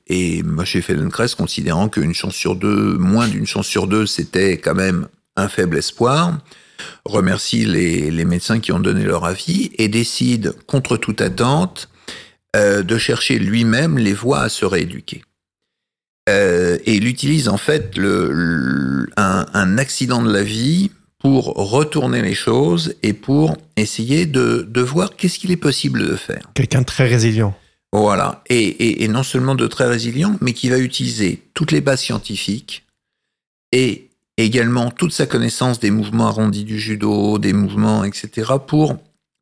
Et 0.05 0.43
Moshe 0.43 0.79
Feldenkrais, 0.79 1.29
considérant 1.35 1.89
qu'une 1.89 2.13
chance 2.13 2.35
sur 2.35 2.55
deux, 2.55 2.97
moins 2.99 3.27
d'une 3.27 3.47
chance 3.47 3.65
sur 3.65 3.87
deux, 3.87 4.05
c'était 4.05 4.59
quand 4.59 4.75
même 4.75 5.07
un 5.35 5.47
faible 5.47 5.75
espoir, 5.75 6.37
remercie 7.03 7.65
les 7.65 8.25
médecins 8.25 8.59
qui 8.59 8.71
ont 8.71 8.79
donné 8.79 9.03
leur 9.03 9.25
avis 9.25 9.71
et 9.79 9.87
décide, 9.87 10.53
contre 10.67 10.97
toute 10.97 11.21
attente, 11.21 11.89
euh, 12.57 12.83
de 12.83 12.97
chercher 12.97 13.39
lui-même 13.39 13.97
les 13.97 14.13
voies 14.13 14.41
à 14.41 14.49
se 14.49 14.65
rééduquer. 14.65 15.23
Euh, 16.29 16.77
et 16.85 16.95
il 16.95 17.07
utilise 17.07 17.47
en 17.47 17.57
fait 17.57 17.95
le, 17.97 18.31
le- 18.33 19.09
un, 19.15 19.45
un 19.53 19.77
accident 19.77 20.21
de 20.21 20.31
la 20.31 20.43
vie 20.43 20.91
pour 21.19 21.45
retourner 21.55 22.21
les 22.21 22.35
choses 22.35 22.95
et 23.01 23.13
pour 23.13 23.57
essayer 23.77 24.25
de, 24.25 24.67
de 24.69 24.81
voir 24.81 25.15
qu'est-ce 25.15 25.39
qu'il 25.39 25.51
est 25.51 25.55
possible 25.57 26.05
de 26.07 26.15
faire. 26.15 26.43
Quelqu'un 26.53 26.81
de 26.81 26.85
très 26.85 27.07
résilient. 27.07 27.55
Voilà. 27.93 28.43
Et, 28.49 28.57
et, 28.57 29.03
et 29.03 29.07
non 29.07 29.23
seulement 29.23 29.55
de 29.55 29.67
très 29.67 29.85
résilient, 29.87 30.37
mais 30.41 30.53
qui 30.53 30.69
va 30.69 30.77
utiliser 30.77 31.41
toutes 31.53 31.71
les 31.71 31.81
bases 31.81 32.01
scientifiques 32.01 32.85
et 33.71 34.09
également 34.37 34.91
toute 34.91 35.13
sa 35.13 35.25
connaissance 35.25 35.79
des 35.79 35.91
mouvements 35.91 36.27
arrondis 36.27 36.65
du 36.65 36.77
judo, 36.79 37.39
des 37.39 37.53
mouvements, 37.53 38.03
etc., 38.03 38.51
pour, 38.67 38.97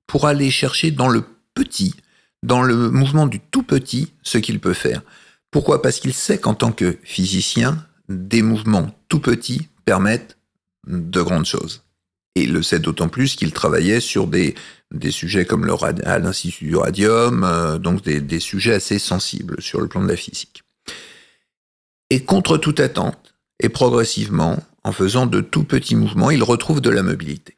pour 0.07 0.27
aller 0.27 0.51
chercher 0.51 0.91
dans 0.91 1.09
le 1.09 1.23
petit, 1.55 1.95
dans 2.45 2.61
le 2.61 2.89
mouvement 2.91 3.25
du 3.27 3.39
tout 3.39 3.63
petit, 3.63 4.13
ce 4.23 4.37
qu'il 4.37 4.59
peut 4.59 4.73
faire. 4.73 5.01
Pourquoi? 5.51 5.81
Parce 5.81 5.99
qu'il 5.99 6.13
sait 6.13 6.37
qu'en 6.37 6.53
tant 6.53 6.71
que 6.71 6.97
physicien, 7.03 7.85
des 8.07 8.41
mouvements 8.41 8.91
tout 9.09 9.19
petits 9.19 9.67
permettent 9.85 10.37
de 10.87 11.21
grandes 11.21 11.45
choses. 11.45 11.83
Et 12.35 12.43
il 12.43 12.53
le 12.53 12.61
sait 12.61 12.79
d'autant 12.79 13.07
plus 13.07 13.35
qu'il 13.35 13.51
travaillait 13.51 14.01
sur 14.01 14.27
des, 14.27 14.55
des 14.93 15.11
sujets 15.11 15.45
comme 15.45 15.65
l'Institut 15.65 16.65
du 16.65 16.75
Radium, 16.75 17.43
euh, 17.43 17.77
donc 17.77 18.03
des, 18.03 18.21
des 18.21 18.39
sujets 18.39 18.73
assez 18.73 18.99
sensibles 18.99 19.61
sur 19.61 19.81
le 19.81 19.87
plan 19.87 20.03
de 20.03 20.09
la 20.09 20.17
physique. 20.17 20.63
Et 22.09 22.23
contre 22.23 22.57
toute 22.57 22.79
attente, 22.79 23.33
et 23.59 23.69
progressivement, 23.69 24.61
en 24.83 24.91
faisant 24.91 25.25
de 25.25 25.41
tout 25.41 25.63
petits 25.63 25.95
mouvements, 25.95 26.29
il 26.29 26.43
retrouve 26.43 26.81
de 26.81 26.89
la 26.89 27.01
mobilité. 27.01 27.57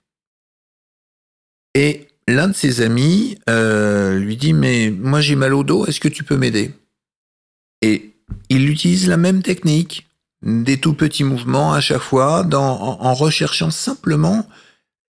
Et 1.73 2.06
l'un 2.27 2.49
de 2.49 2.53
ses 2.53 2.81
amis 2.81 3.37
euh, 3.49 4.17
lui 4.19 4.37
dit 4.37 4.53
Mais 4.53 4.91
moi 4.91 5.21
j'ai 5.21 5.35
mal 5.35 5.53
au 5.53 5.63
dos, 5.63 5.85
est-ce 5.85 5.99
que 5.99 6.07
tu 6.07 6.23
peux 6.23 6.37
m'aider? 6.37 6.71
Et 7.81 8.15
il 8.49 8.69
utilise 8.69 9.07
la 9.07 9.17
même 9.17 9.41
technique, 9.41 10.07
des 10.43 10.77
tout 10.79 10.93
petits 10.93 11.23
mouvements 11.23 11.73
à 11.73 11.81
chaque 11.81 12.01
fois, 12.01 12.45
en 12.53 13.13
recherchant 13.13 13.71
simplement 13.71 14.47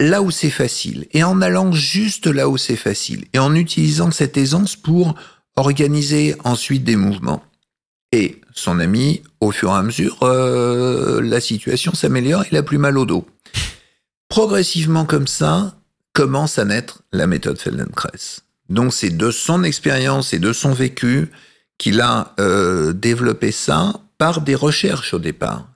là 0.00 0.22
où 0.22 0.30
c'est 0.30 0.50
facile, 0.50 1.06
et 1.12 1.22
en 1.22 1.42
allant 1.42 1.72
juste 1.72 2.26
là 2.26 2.48
où 2.48 2.56
c'est 2.56 2.76
facile, 2.76 3.26
et 3.34 3.38
en 3.38 3.54
utilisant 3.54 4.10
cette 4.10 4.36
aisance 4.36 4.74
pour 4.74 5.14
organiser 5.56 6.36
ensuite 6.44 6.84
des 6.84 6.96
mouvements. 6.96 7.42
Et 8.12 8.40
son 8.54 8.80
ami, 8.80 9.22
au 9.40 9.52
fur 9.52 9.70
et 9.70 9.74
à 9.74 9.82
mesure, 9.82 10.18
euh, 10.22 11.20
la 11.22 11.40
situation 11.40 11.94
s'améliore, 11.94 12.44
il 12.50 12.56
a 12.56 12.62
plus 12.62 12.78
mal 12.78 12.98
au 12.98 13.04
dos. 13.04 13.26
Progressivement 14.28 15.04
comme 15.04 15.26
ça, 15.26 15.79
commence 16.12 16.58
à 16.58 16.64
naître 16.64 17.02
la 17.12 17.26
méthode 17.26 17.58
Feldenkrais. 17.58 18.40
Donc 18.68 18.92
c'est 18.92 19.16
de 19.16 19.30
son 19.30 19.64
expérience 19.64 20.32
et 20.32 20.38
de 20.38 20.52
son 20.52 20.72
vécu 20.72 21.28
qu'il 21.78 22.00
a 22.00 22.34
euh, 22.38 22.92
développé 22.92 23.52
ça 23.52 23.94
par 24.18 24.42
des 24.42 24.54
recherches 24.54 25.14
au 25.14 25.18
départ. 25.18 25.68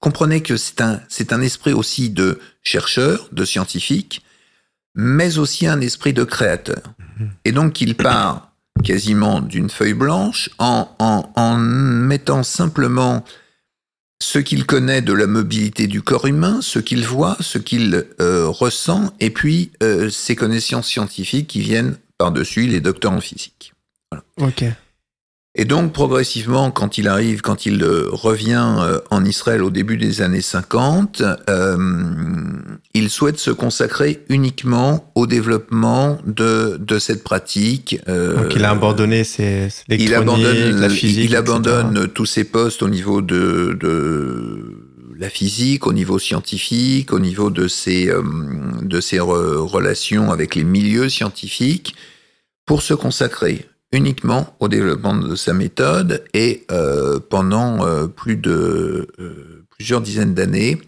Comprenez 0.00 0.42
que 0.42 0.56
c'est 0.56 0.80
un, 0.80 1.00
c'est 1.08 1.32
un 1.32 1.42
esprit 1.42 1.74
aussi 1.74 2.08
de 2.08 2.40
chercheur, 2.62 3.28
de 3.32 3.44
scientifique, 3.44 4.24
mais 4.94 5.38
aussi 5.38 5.66
un 5.66 5.80
esprit 5.82 6.14
de 6.14 6.24
créateur. 6.24 6.82
Mhm. 7.18 7.30
Et 7.44 7.52
donc 7.52 7.80
il 7.82 7.94
part 7.94 8.52
quasiment 8.82 9.40
d'une 9.40 9.68
feuille 9.68 9.94
blanche 9.94 10.48
en, 10.58 10.88
en, 10.98 11.30
en 11.36 11.56
mettant 11.56 12.42
simplement 12.42 13.24
ce 14.22 14.38
qu'il 14.38 14.66
connaît 14.66 15.02
de 15.02 15.12
la 15.12 15.26
mobilité 15.26 15.86
du 15.86 16.02
corps 16.02 16.26
humain, 16.26 16.60
ce 16.62 16.78
qu'il 16.78 17.04
voit, 17.04 17.36
ce 17.40 17.58
qu'il 17.58 18.06
euh, 18.20 18.46
ressent, 18.48 19.12
et 19.18 19.30
puis 19.30 19.72
euh, 19.82 20.10
ses 20.10 20.36
connaissances 20.36 20.88
scientifiques 20.88 21.48
qui 21.48 21.60
viennent 21.60 21.96
par-dessus 22.18 22.66
les 22.66 22.80
docteurs 22.80 23.12
en 23.12 23.20
physique. 23.20 23.72
Voilà. 24.10 24.24
Ok. 24.38 24.64
Et 25.56 25.64
donc 25.64 25.92
progressivement, 25.92 26.70
quand 26.70 26.96
il 26.96 27.08
arrive, 27.08 27.40
quand 27.40 27.66
il 27.66 27.82
euh, 27.82 28.06
revient 28.12 28.76
euh, 28.78 29.00
en 29.10 29.24
Israël 29.24 29.64
au 29.64 29.70
début 29.70 29.96
des 29.96 30.22
années 30.22 30.42
50, 30.42 31.22
euh, 31.48 31.76
il 32.94 33.10
souhaite 33.10 33.38
se 33.38 33.50
consacrer 33.50 34.24
uniquement 34.28 35.10
au 35.16 35.26
développement 35.26 36.18
de, 36.24 36.76
de 36.78 36.98
cette 37.00 37.24
pratique. 37.24 38.00
Euh, 38.08 38.36
donc 38.36 38.54
il 38.54 38.64
a 38.64 38.70
abandonné 38.70 39.24
ses, 39.24 39.68
il 39.88 40.14
abandonne 40.14 40.80
la 40.80 40.88
physique. 40.88 41.30
Il 41.30 41.34
abandonne 41.34 42.06
tous 42.06 42.26
ses 42.26 42.44
postes 42.44 42.84
au 42.84 42.88
niveau 42.88 43.20
de, 43.20 43.76
de 43.80 44.86
la 45.18 45.30
physique, 45.30 45.84
au 45.84 45.92
niveau 45.92 46.20
scientifique, 46.20 47.12
au 47.12 47.18
niveau 47.18 47.50
de 47.50 47.66
ses, 47.66 48.08
euh, 48.08 48.22
de 48.82 49.00
ses 49.00 49.18
relations 49.18 50.30
avec 50.30 50.54
les 50.54 50.64
milieux 50.64 51.08
scientifiques, 51.08 51.96
pour 52.66 52.82
se 52.82 52.94
consacrer 52.94 53.66
uniquement 53.92 54.54
au 54.60 54.68
développement 54.68 55.14
de 55.14 55.34
sa 55.34 55.52
méthode 55.52 56.24
et 56.32 56.64
euh, 56.70 57.18
pendant 57.18 57.86
euh, 57.86 58.06
euh, 58.26 59.66
plusieurs 59.70 60.00
dizaines 60.00 60.34
d'années, 60.34 60.80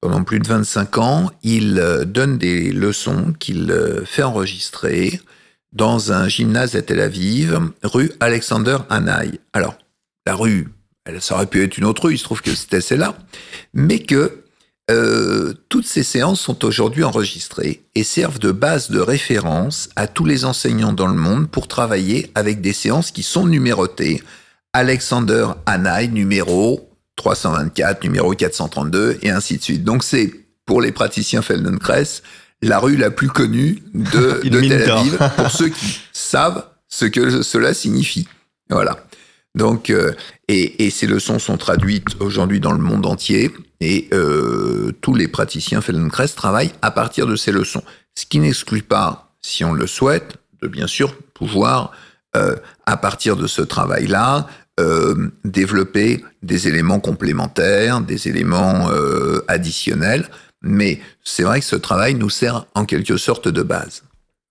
pendant 0.00 0.24
plus 0.24 0.40
de 0.40 0.48
25 0.48 0.98
ans, 0.98 1.30
il 1.42 1.74
donne 2.06 2.38
des 2.38 2.72
leçons 2.72 3.34
qu'il 3.38 3.72
fait 4.06 4.22
enregistrer 4.22 5.20
dans 5.72 6.10
un 6.12 6.26
gymnase 6.26 6.74
à 6.74 6.80
Tel 6.80 7.00
Aviv, 7.00 7.60
rue 7.82 8.10
Alexander 8.18 8.78
Hanai. 8.88 9.38
Alors, 9.52 9.76
la 10.26 10.34
rue, 10.34 10.68
elle, 11.04 11.20
ça 11.20 11.34
aurait 11.34 11.46
pu 11.46 11.62
être 11.62 11.76
une 11.76 11.84
autre 11.84 12.06
rue, 12.06 12.14
il 12.14 12.18
se 12.18 12.24
trouve 12.24 12.40
que 12.40 12.54
c'était 12.54 12.80
celle-là, 12.80 13.14
mais 13.74 13.98
que 13.98 14.39
euh, 14.90 15.54
toutes 15.68 15.86
ces 15.86 16.02
séances 16.02 16.40
sont 16.40 16.64
aujourd'hui 16.64 17.04
enregistrées 17.04 17.84
et 17.94 18.02
servent 18.02 18.38
de 18.38 18.50
base 18.50 18.90
de 18.90 18.98
référence 18.98 19.88
à 19.94 20.06
tous 20.06 20.24
les 20.24 20.44
enseignants 20.44 20.92
dans 20.92 21.06
le 21.06 21.14
monde 21.14 21.48
pour 21.48 21.68
travailler 21.68 22.30
avec 22.34 22.60
des 22.60 22.72
séances 22.72 23.12
qui 23.12 23.22
sont 23.22 23.46
numérotées. 23.46 24.22
Alexander 24.72 25.46
Hanai, 25.66 26.08
numéro 26.08 26.90
324, 27.16 28.02
numéro 28.02 28.32
432, 28.32 29.18
et 29.22 29.30
ainsi 29.30 29.58
de 29.58 29.62
suite. 29.62 29.84
Donc 29.84 30.02
c'est, 30.02 30.32
pour 30.66 30.80
les 30.80 30.92
praticiens 30.92 31.42
Feldenkrais, 31.42 32.22
la 32.62 32.78
rue 32.78 32.96
la 32.96 33.10
plus 33.10 33.28
connue 33.28 33.82
de, 33.94 34.40
de 34.48 34.60
Tel 34.60 34.90
Aviv, 34.90 35.18
pour 35.36 35.50
ceux 35.50 35.68
qui 35.68 36.00
savent 36.12 36.66
ce 36.88 37.04
que 37.04 37.42
cela 37.42 37.74
signifie. 37.74 38.26
Voilà. 38.70 39.04
Donc, 39.54 39.90
euh, 39.90 40.12
et, 40.48 40.86
et, 40.86 40.90
ces 40.90 41.06
leçons 41.06 41.38
sont 41.38 41.56
traduites 41.56 42.20
aujourd'hui 42.20 42.60
dans 42.60 42.72
le 42.72 42.78
monde 42.78 43.04
entier, 43.04 43.50
et 43.80 44.08
euh, 44.12 44.92
tous 45.00 45.14
les 45.14 45.28
praticiens 45.28 45.80
Feldenkrais 45.80 46.28
travaillent 46.28 46.72
à 46.82 46.90
partir 46.90 47.26
de 47.26 47.36
ces 47.36 47.52
leçons. 47.52 47.82
Ce 48.14 48.26
qui 48.26 48.38
n'exclut 48.38 48.82
pas, 48.82 49.32
si 49.40 49.64
on 49.64 49.72
le 49.72 49.86
souhaite, 49.86 50.36
de 50.62 50.68
bien 50.68 50.86
sûr 50.86 51.16
pouvoir, 51.34 51.92
euh, 52.36 52.56
à 52.86 52.96
partir 52.96 53.36
de 53.36 53.46
ce 53.46 53.62
travail-là, 53.62 54.46
euh, 54.78 55.30
développer 55.44 56.22
des 56.42 56.68
éléments 56.68 57.00
complémentaires, 57.00 58.00
des 58.00 58.28
éléments 58.28 58.90
additionnels. 59.48 60.28
Mais 60.62 61.00
c'est 61.24 61.42
vrai 61.42 61.60
que 61.60 61.66
ce 61.66 61.76
travail 61.76 62.14
nous 62.14 62.30
sert 62.30 62.66
en 62.74 62.84
quelque 62.84 63.16
sorte 63.16 63.48
de 63.48 63.62
base. 63.62 64.02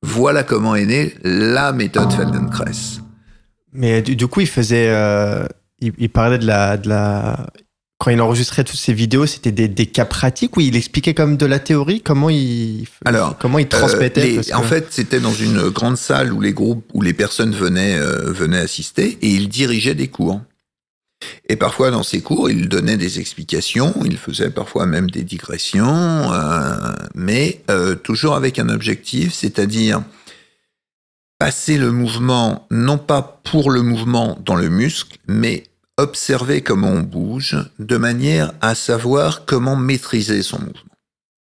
Voilà 0.01 0.43
comment 0.43 0.75
est 0.75 0.85
née 0.85 1.15
la 1.23 1.71
méthode 1.71 2.11
Feldenkrais. 2.11 2.99
Mais 3.73 4.01
du, 4.01 4.27
coup, 4.27 4.41
il 4.41 4.47
faisait, 4.47 4.91
il, 5.79 6.09
parlait 6.09 6.39
de 6.39 6.47
la, 6.47 6.77
de 6.77 6.89
la, 6.89 7.47
quand 7.99 8.11
il 8.11 8.21
enregistrait 8.21 8.63
toutes 8.63 8.79
ces 8.79 8.93
vidéos, 8.93 9.25
c'était 9.25 9.51
des, 9.51 9.67
des, 9.67 9.85
cas 9.85 10.05
pratiques 10.05 10.55
où 10.55 10.61
il 10.61 10.77
expliquait 10.77 11.13
comme 11.13 11.35
de 11.35 11.45
la 11.45 11.59
théorie? 11.59 12.01
Comment 12.01 12.29
il, 12.29 12.87
Alors, 13.03 13.37
comment 13.37 13.59
il 13.59 13.67
transmettait? 13.67 14.21
Euh, 14.21 14.37
les, 14.37 14.49
que... 14.49 14.55
En 14.55 14.63
fait, 14.63 14.87
c'était 14.89 15.19
dans 15.19 15.33
une 15.33 15.67
grande 15.67 15.97
salle 15.97 16.31
où 16.31 16.39
les 16.39 16.53
groupes, 16.53 16.89
où 16.93 17.01
les 17.01 17.13
personnes 17.13 17.51
venaient, 17.51 17.99
euh, 17.99 18.31
venaient 18.31 18.59
assister 18.59 19.17
et 19.21 19.27
il 19.27 19.49
dirigeait 19.49 19.95
des 19.95 20.07
cours. 20.07 20.41
Et 21.49 21.57
parfois, 21.57 21.91
dans 21.91 22.03
ces 22.03 22.21
cours, 22.21 22.49
il 22.49 22.69
donnait 22.69 22.95
des 22.95 23.19
explications, 23.19 23.93
il 24.05 24.17
faisait 24.17 24.49
parfois 24.49 24.85
même 24.85 25.09
des 25.09 25.23
digressions, 25.23 26.31
euh, 26.31 26.93
mais 27.13 27.61
toujours 28.03 28.35
avec 28.35 28.57
un 28.59 28.69
objectif, 28.69 29.33
c'est-à-dire 29.33 30.01
passer 31.37 31.77
le 31.77 31.91
mouvement, 31.91 32.65
non 32.71 32.97
pas 32.97 33.41
pour 33.43 33.71
le 33.71 33.81
mouvement 33.81 34.39
dans 34.45 34.55
le 34.55 34.69
muscle, 34.69 35.17
mais 35.27 35.63
observer 35.99 36.61
comment 36.61 36.89
on 36.89 37.01
bouge 37.01 37.57
de 37.77 37.97
manière 37.97 38.53
à 38.61 38.73
savoir 38.75 39.45
comment 39.45 39.75
maîtriser 39.75 40.41
son 40.41 40.59
mouvement. 40.59 40.95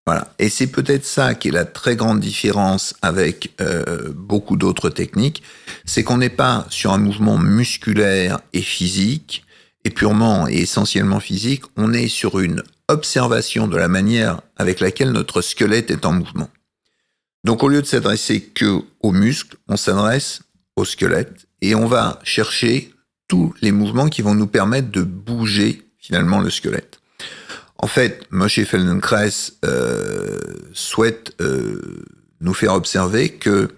Voilà. 0.07 0.33
Et 0.39 0.49
c'est 0.49 0.69
peut-être 0.69 1.05
ça 1.05 1.35
qui 1.35 1.49
est 1.49 1.53
la 1.53 1.65
très 1.65 1.97
grande 1.97 2.21
différence 2.21 2.95
avec 3.03 3.55
euh, 3.61 4.13
beaucoup 4.15 4.57
d'autres 4.57 4.89
techniques, 4.89 5.43
c'est 5.85 6.05
qu'on 6.05 6.19
n'est 6.19 6.29
pas 6.29 6.67
sur 6.71 6.93
un 6.93 6.99
mouvement 6.99 7.39
musculaire 7.39 8.39
et 8.53 8.63
physique, 8.63 9.45
et 9.85 9.91
purement 9.91 10.49
et 10.49 10.59
essentiellement 10.59 11.21
physique, 11.21 11.63
on 11.77 11.93
est 11.93 12.09
sur 12.09 12.41
une 12.41 12.63
observation 12.89 13.69
de 13.69 13.77
la 13.77 13.89
manière 13.89 14.41
avec 14.57 14.81
laquelle 14.81 15.11
notre 15.11 15.43
squelette 15.43 15.91
est 15.91 16.07
en 16.07 16.13
mouvement. 16.13 16.49
Donc 17.45 17.63
au 17.63 17.69
lieu 17.69 17.83
de 17.83 17.87
s'adresser 17.87 18.41
que 18.41 18.81
aux 19.01 19.13
muscles, 19.13 19.57
on 19.69 19.77
s'adresse 19.77 20.43
au 20.75 20.85
squelette 20.85 21.47
et 21.61 21.75
on 21.75 21.87
va 21.87 22.19
chercher 22.25 22.93
tous 23.29 23.55
les 23.61 23.73
mouvements 23.73 24.09
qui 24.09 24.23
vont 24.23 24.35
nous 24.35 24.47
permettre 24.47 24.91
de 24.91 25.03
bouger 25.03 25.83
finalement 25.99 26.41
le 26.41 26.51
squelette. 26.51 27.01
En 27.79 27.89
fait, 27.89 28.23
Moshe 28.31 28.63
Feldenkrais 28.65 29.31
euh, 29.65 30.39
souhaite 30.73 31.35
euh, 31.41 32.05
nous 32.41 32.55
faire 32.55 32.73
observer 32.73 33.31
que 33.31 33.69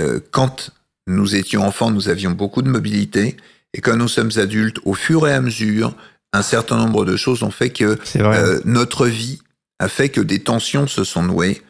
euh, 0.00 0.20
quand 0.30 0.70
nous 1.06 1.36
étions 1.36 1.62
enfants, 1.62 1.90
nous 1.90 2.08
avions 2.08 2.32
beaucoup 2.32 2.62
de 2.62 2.68
mobilité, 2.68 3.36
et 3.72 3.80
quand 3.80 3.96
nous 3.96 4.08
sommes 4.08 4.32
adultes, 4.36 4.78
au 4.84 4.94
fur 4.94 5.26
et 5.28 5.32
à 5.32 5.40
mesure, 5.40 5.94
un 6.32 6.42
certain 6.42 6.76
nombre 6.76 7.04
de 7.04 7.16
choses 7.16 7.42
ont 7.42 7.50
fait 7.50 7.70
que 7.70 7.98
notre 8.64 9.06
vie 9.06 9.40
a 9.78 9.88
fait 9.88 10.08
que 10.08 10.20
des 10.20 10.40
tensions 10.40 10.86
se 10.86 11.04
sont 11.04 11.22
nouées, 11.22 11.62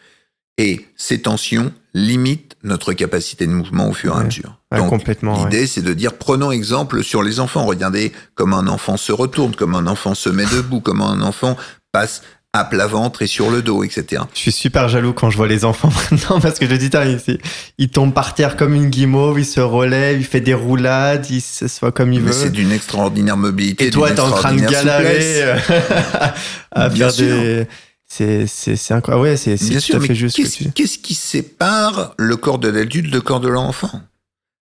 et 0.59 0.87
ces 0.97 1.21
tensions 1.21 1.73
limitent 1.95 2.56
notre 2.63 2.93
capacité 2.93 3.47
de 3.47 3.53
mouvement 3.53 3.89
au 3.89 3.93
fur 3.93 4.17
et 4.17 4.21
à 4.21 4.25
mesure. 4.25 4.59
Ouais, 4.73 4.79
Donc, 4.79 5.05
l'idée, 5.07 5.61
ouais. 5.61 5.67
c'est 5.67 5.83
de 5.83 5.93
dire, 5.95 6.15
prenons 6.15 6.51
exemple 6.51 7.03
sur 7.05 7.23
les 7.23 7.39
enfants. 7.41 7.65
Regardez 7.65 8.13
comment 8.35 8.59
un 8.59 8.67
enfant 8.69 8.97
se 8.97 9.13
retourne, 9.13 9.55
comment 9.55 9.79
un 9.79 9.87
enfant 9.87 10.15
se 10.15 10.29
met 10.29 10.47
debout, 10.47 10.81
comment 10.81 11.09
un 11.11 11.23
enfant 11.23 11.57
passe 11.93 12.23
à 12.53 12.65
plat 12.65 12.87
ventre 12.87 13.21
et 13.21 13.27
sur 13.27 13.51
le 13.51 13.61
dos, 13.61 13.85
etc. 13.85 14.23
Je 14.33 14.39
suis 14.39 14.53
super 14.53 14.89
jaloux 14.89 15.13
quand 15.13 15.29
je 15.29 15.37
vois 15.37 15.47
les 15.47 15.67
enfants 15.67 15.91
maintenant 16.11 16.41
parce 16.41 16.59
que 16.59 16.67
je 16.67 16.75
dis, 16.75 16.89
il, 17.27 17.39
il 17.77 17.89
tombe 17.91 18.15
par 18.15 18.33
terre 18.35 18.57
comme 18.57 18.73
une 18.75 18.89
guimauve, 18.89 19.39
il 19.39 19.45
se 19.45 19.61
relève, 19.61 20.19
il 20.19 20.25
fait 20.25 20.41
des 20.41 20.55
roulades, 20.55 21.27
il 21.29 21.43
se 21.43 21.69
soit 21.69 21.93
comme 21.93 22.15
il 22.15 22.21
Mais 22.23 22.29
veut. 22.29 22.33
c'est 22.33 22.51
d'une 22.51 22.73
extraordinaire 22.73 23.37
mobilité. 23.37 23.87
Et 23.87 23.91
toi, 23.91 24.11
t'es 24.11 24.21
en 24.21 24.31
train 24.31 24.55
de 24.55 24.61
galérer 24.61 25.43
à 26.73 26.89
Bien 26.89 27.07
faire 27.07 27.11
sûr. 27.13 27.27
des. 27.27 27.67
C'est 28.09 28.47
c'est 28.47 28.95
incroyable. 28.95 29.23
Ouais, 29.29 29.37
c'est 29.37 29.57
Bien 29.57 29.79
tout 29.79 29.81
sûr, 29.81 29.97
à 29.97 29.99
mais 29.99 30.07
fait 30.07 30.15
juste. 30.15 30.37
ce 30.37 30.43
que 30.43 30.47
qu'est-ce 30.47 30.57
tu 30.57 30.65
dis. 30.65 30.73
qu'est-ce 30.73 30.99
qui 30.99 31.15
sépare 31.15 32.15
le 32.19 32.37
corps 32.37 32.59
de 32.59 32.69
l'adulte 32.69 33.11
du 33.11 33.21
corps 33.21 33.41
de 33.41 33.49
l'enfant? 33.49 34.01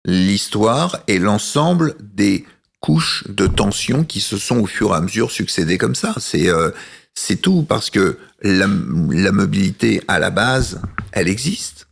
L'histoire 0.07 0.99
et 1.09 1.19
l'ensemble 1.19 1.95
des 2.01 2.45
couches 2.81 3.25
de 3.29 3.47
tension 3.47 4.05
qui 4.05 4.21
se 4.21 4.37
sont 4.37 4.59
au 4.59 4.67
fur 4.67 4.91
et 4.93 4.97
à 4.97 5.01
mesure 5.01 5.31
succédées 5.31 5.79
comme 5.79 5.95
ça. 5.95 6.15
C'est 6.19 6.49
euh, 6.49 6.71
c'est 7.15 7.37
tout 7.37 7.63
parce 7.63 7.91
que 7.91 8.19
la, 8.43 8.67
la, 9.11 9.33
mobilité 9.33 10.03
à 10.09 10.19
la 10.19 10.31
base, 10.31 10.81
elle 11.13 11.29
existe. 11.29 11.87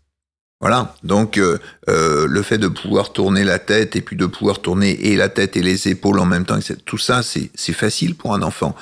Voilà. 0.61 0.95
Donc 1.05 1.39
euh, 1.39 1.59
euh, 1.89 2.27
le 2.27 2.43
fait 2.43 2.59
de 2.59 2.69
pouvoir 2.69 3.13
tourner 3.13 3.45
la 3.45 3.59
tête 3.59 3.97
et 3.97 4.01
puis 4.01 4.17
de 4.17 4.27
pouvoir 4.27 4.61
tourner 4.61 4.91
et 5.09 5.17
la 5.17 5.29
tête 5.29 5.57
et 5.57 5.63
les 5.63 5.89
épaules 5.89 6.19
en 6.19 6.27
même 6.27 6.45
temps, 6.45 6.59
tout 6.85 6.99
ça, 6.99 7.23
c'est 7.23 7.51
c'est 7.55 7.73
facile 7.73 8.15
pour 8.15 8.35
un 8.35 8.43
enfant. 8.43 8.75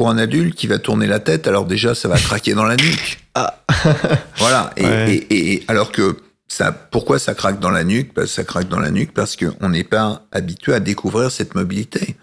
Pour 0.00 0.08
un 0.08 0.16
adulte 0.16 0.54
qui 0.54 0.66
va 0.66 0.78
tourner 0.78 1.06
la 1.06 1.20
tête, 1.20 1.46
alors 1.46 1.66
déjà 1.66 1.94
ça 1.94 2.08
va 2.08 2.16
craquer 2.18 2.54
dans 2.54 2.64
la 2.64 2.76
nuque. 2.76 3.18
Ah. 3.34 3.62
voilà. 4.38 4.70
Et, 4.78 4.86
Ouais. 4.86 5.14
et, 5.14 5.34
et, 5.34 5.52
et 5.56 5.64
alors 5.68 5.92
que 5.92 6.16
ça, 6.48 6.72
pourquoi 6.72 7.18
ça 7.18 7.34
craque 7.34 7.60
dans 7.60 7.68
la 7.68 7.84
nuque? 7.84 8.14
Ben, 8.14 8.26
Ça 8.26 8.42
craque 8.44 8.70
dans 8.70 8.78
la 8.78 8.90
nuque 8.90 9.12
parce 9.12 9.36
qu'on 9.36 9.68
n'est 9.68 9.84
pas 9.84 10.22
habitué 10.32 10.72
à 10.72 10.80
découvrir 10.80 11.30
cette 11.30 11.54
mobilité. 11.54 12.16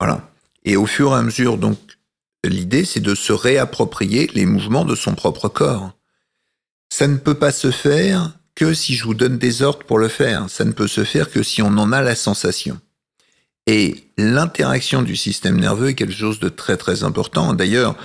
Voilà. 0.00 0.28
Et 0.64 0.76
au 0.76 0.86
fur 0.86 1.12
et 1.12 1.14
à 1.14 1.22
mesure, 1.22 1.56
donc, 1.56 1.78
l'idée, 2.42 2.84
c'est 2.84 2.98
de 2.98 3.14
se 3.14 3.32
réapproprier 3.32 4.28
les 4.34 4.44
mouvements 4.44 4.84
de 4.84 4.96
son 4.96 5.14
propre 5.14 5.48
corps. 5.48 5.92
Ça 6.92 7.06
ne 7.06 7.16
peut 7.16 7.34
pas 7.38 7.52
se 7.52 7.70
faire 7.70 8.32
que 8.56 8.74
si 8.74 8.96
je 8.96 9.04
vous 9.04 9.14
donne 9.14 9.38
des 9.38 9.62
ordres 9.62 9.86
pour 9.86 10.00
le 10.00 10.08
faire. 10.08 10.50
Ça 10.50 10.64
ne 10.64 10.72
peut 10.72 10.88
se 10.88 11.04
faire 11.04 11.30
que 11.30 11.44
si 11.44 11.62
on 11.62 11.78
en 11.78 11.92
a 11.92 12.02
la 12.02 12.16
sensation. 12.16 12.80
Et 13.66 14.04
l'interaction 14.18 15.02
du 15.02 15.16
système 15.16 15.58
nerveux 15.58 15.90
est 15.90 15.94
quelque 15.94 16.12
chose 16.12 16.38
de 16.38 16.48
très 16.48 16.76
très 16.76 17.02
important. 17.02 17.54
D'ailleurs, 17.54 17.96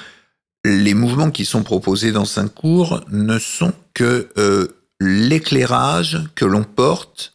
les 0.65 0.93
mouvements 0.93 1.31
qui 1.31 1.45
sont 1.45 1.63
proposés 1.63 2.11
dans 2.11 2.39
un 2.39 2.47
cours 2.47 3.01
ne 3.11 3.39
sont 3.39 3.73
que 3.93 4.29
euh, 4.37 4.67
l'éclairage 4.99 6.19
que 6.35 6.45
l'on 6.45 6.63
porte 6.63 7.33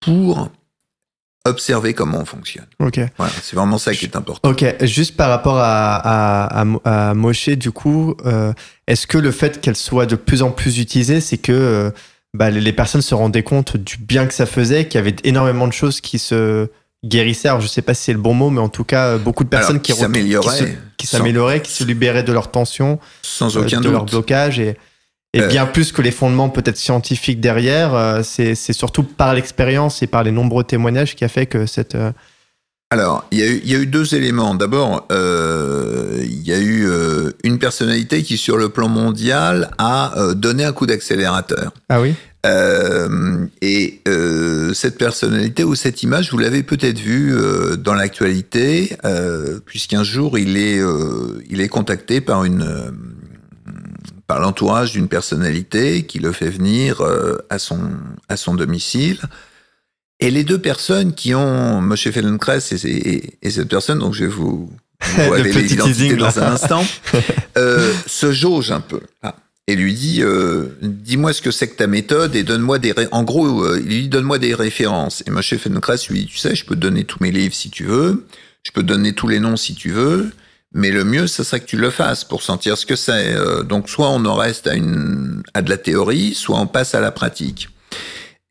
pour 0.00 0.50
observer 1.46 1.92
comment 1.92 2.20
on 2.20 2.24
fonctionne. 2.24 2.66
Ok. 2.80 3.00
Voilà, 3.18 3.32
c'est 3.42 3.56
vraiment 3.56 3.76
ça 3.76 3.94
qui 3.94 4.06
est 4.06 4.16
important. 4.16 4.48
Ok, 4.48 4.64
juste 4.82 5.16
par 5.16 5.28
rapport 5.28 5.58
à, 5.58 6.62
à, 6.62 6.64
à, 6.84 7.14
Moshe, 7.14 7.50
du 7.50 7.70
coup, 7.70 8.16
euh, 8.24 8.52
est-ce 8.86 9.06
que 9.06 9.18
le 9.18 9.30
fait 9.30 9.60
qu'elle 9.60 9.76
soit 9.76 10.06
de 10.06 10.16
plus 10.16 10.42
en 10.42 10.50
plus 10.50 10.78
utilisée, 10.78 11.20
c'est 11.20 11.36
que 11.36 11.52
euh, 11.52 11.90
bah, 12.32 12.50
les 12.50 12.72
personnes 12.72 13.02
se 13.02 13.14
rendaient 13.14 13.42
compte 13.42 13.76
du 13.76 13.98
bien 13.98 14.26
que 14.26 14.32
ça 14.32 14.46
faisait, 14.46 14.88
qu'il 14.88 14.98
y 14.98 15.02
avait 15.02 15.16
énormément 15.24 15.66
de 15.66 15.72
choses 15.72 16.00
qui 16.00 16.18
se 16.18 16.68
guérissaient. 17.04 17.48
Alors, 17.48 17.60
je 17.60 17.66
sais 17.66 17.82
pas 17.82 17.94
si 17.94 18.04
c'est 18.04 18.12
le 18.12 18.18
bon 18.18 18.34
mot, 18.34 18.50
mais 18.50 18.60
en 18.60 18.68
tout 18.68 18.84
cas, 18.84 19.18
beaucoup 19.18 19.44
de 19.44 19.48
personnes 19.48 19.80
qui 19.80 19.92
s'amélioraient, 19.92 20.78
qui, 20.96 21.06
s'amélioraient, 21.06 21.62
qui 21.62 21.72
se 21.72 21.84
libéraient 21.84 22.22
de 22.22 22.32
leur 22.32 22.50
tension, 22.50 22.98
sans 23.22 23.56
aucun 23.56 23.80
de 23.80 23.90
leur 23.90 24.04
blocage 24.04 24.58
et 24.58 24.76
et 25.34 25.40
euh. 25.40 25.48
bien 25.48 25.66
plus 25.66 25.90
que 25.90 26.00
les 26.00 26.12
fondements 26.12 26.48
peut-être 26.48 26.76
scientifiques 26.76 27.40
derrière, 27.40 27.92
euh, 27.92 28.22
c'est 28.22 28.54
surtout 28.54 29.02
par 29.02 29.34
l'expérience 29.34 30.00
et 30.00 30.06
par 30.06 30.22
les 30.22 30.30
nombreux 30.30 30.62
témoignages 30.62 31.16
qui 31.16 31.24
a 31.24 31.28
fait 31.28 31.46
que 31.46 31.66
cette... 31.66 31.96
Euh, 32.94 33.00
Alors, 33.00 33.26
il 33.30 33.38
y, 33.38 33.70
y, 33.70 33.74
a 33.74 33.78
eu 33.78 33.86
deux 33.86 34.14
éléments. 34.14 34.54
D'abord, 34.54 35.06
il 35.10 36.42
y 36.42 36.52
a 36.52 36.60
eu 36.60 36.88
une 37.42 37.58
personnalité 37.58 38.22
qui, 38.22 38.36
sur 38.36 38.56
le 38.56 38.68
plan 38.68 38.88
mondial, 38.88 39.70
a 39.78 40.14
donné 40.34 40.64
un 40.64 40.72
coup 40.72 40.86
d'accélérateur. 40.86 41.72
Ah 41.88 42.00
oui? 42.00 42.14
Et 43.62 44.00
cette 44.74 44.98
personnalité 44.98 45.64
ou 45.64 45.74
cette 45.74 46.02
image, 46.02 46.30
vous 46.30 46.38
l'avez 46.38 46.62
peut-être 46.62 46.98
vue 46.98 47.34
dans 47.78 47.94
l'actualité, 47.94 48.96
puisqu'un 49.66 50.02
jour 50.02 50.38
il 50.38 50.56
est, 50.56 50.80
il 51.48 51.60
est 51.60 51.68
contacté 51.68 52.20
par 52.20 52.44
une, 52.44 52.92
par 54.26 54.40
l'entourage 54.40 54.92
d'une 54.92 55.08
personnalité 55.08 56.04
qui 56.04 56.18
le 56.18 56.32
fait 56.32 56.48
venir 56.48 57.00
euh, 57.00 57.38
à, 57.50 57.58
son, 57.58 57.78
à 58.28 58.36
son 58.36 58.54
domicile. 58.54 59.20
Et 60.24 60.30
les 60.30 60.42
deux 60.42 60.58
personnes 60.58 61.12
qui 61.12 61.34
ont 61.34 61.80
M. 61.80 61.94
Feldenkrais 61.96 62.60
et, 62.72 63.36
et, 63.42 63.50
cette 63.50 63.68
personne, 63.68 63.98
donc 63.98 64.14
je 64.14 64.24
vais 64.24 64.30
vous, 64.30 64.70
vous 65.02 65.30
révéler 65.30 65.64
l'identité 65.64 66.16
dans 66.16 66.38
un 66.38 66.52
instant, 66.52 66.82
euh, 67.58 67.92
se 68.06 68.32
jauge 68.32 68.70
un 68.70 68.80
peu. 68.80 69.00
Ah. 69.22 69.36
Et 69.66 69.76
lui 69.76 69.92
dit, 69.92 70.22
euh, 70.22 70.68
dis-moi 70.80 71.34
ce 71.34 71.42
que 71.42 71.50
c'est 71.50 71.68
que 71.68 71.76
ta 71.76 71.86
méthode 71.86 72.36
et 72.36 72.42
donne-moi 72.42 72.78
des... 72.78 72.94
En 73.12 73.22
gros, 73.22 73.64
euh, 73.64 73.78
il 73.82 73.86
lui 73.86 74.02
dit, 74.02 74.08
donne-moi 74.08 74.38
des 74.38 74.54
références. 74.54 75.22
Et 75.26 75.30
M. 75.30 75.42
Feldenkrais 75.42 75.96
lui 76.08 76.20
dit, 76.20 76.26
tu 76.26 76.38
sais, 76.38 76.54
je 76.54 76.64
peux 76.64 76.74
te 76.74 76.80
donner 76.80 77.04
tous 77.04 77.18
mes 77.20 77.30
livres 77.30 77.54
si 77.54 77.68
tu 77.68 77.84
veux, 77.84 78.26
je 78.62 78.72
peux 78.72 78.80
te 78.80 78.86
donner 78.86 79.12
tous 79.12 79.28
les 79.28 79.40
noms 79.40 79.58
si 79.58 79.74
tu 79.74 79.90
veux, 79.90 80.30
mais 80.72 80.90
le 80.90 81.04
mieux, 81.04 81.26
ce 81.26 81.44
serait 81.44 81.60
que 81.60 81.66
tu 81.66 81.76
le 81.76 81.90
fasses 81.90 82.24
pour 82.24 82.42
sentir 82.42 82.78
ce 82.78 82.86
que 82.86 82.96
c'est. 82.96 83.34
Euh, 83.34 83.62
donc, 83.62 83.90
soit 83.90 84.08
on 84.08 84.24
en 84.24 84.36
reste 84.36 84.68
à, 84.68 84.74
une, 84.74 85.42
à 85.52 85.60
de 85.60 85.68
la 85.68 85.76
théorie, 85.76 86.32
soit 86.32 86.58
on 86.58 86.66
passe 86.66 86.94
à 86.94 87.00
la 87.00 87.10
pratique. 87.10 87.68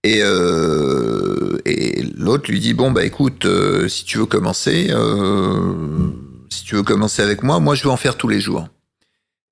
Et, 0.03 0.19
euh, 0.21 1.57
et 1.65 2.03
l'autre 2.17 2.51
lui 2.51 2.59
dit 2.59 2.73
bon 2.73 2.91
bah 2.91 3.05
écoute, 3.05 3.45
euh, 3.45 3.87
si 3.87 4.03
tu 4.03 4.17
veux 4.17 4.25
commencer, 4.25 4.87
euh, 4.89 6.11
si 6.49 6.65
tu 6.65 6.75
veux 6.75 6.83
commencer 6.83 7.21
avec 7.21 7.41
moi, 7.41 7.59
moi 7.59 7.73
je 7.75 7.83
veux 7.83 7.89
en 7.89 7.97
faire 7.97 8.17
tous 8.17 8.27
les 8.27 8.41
jours. 8.41 8.67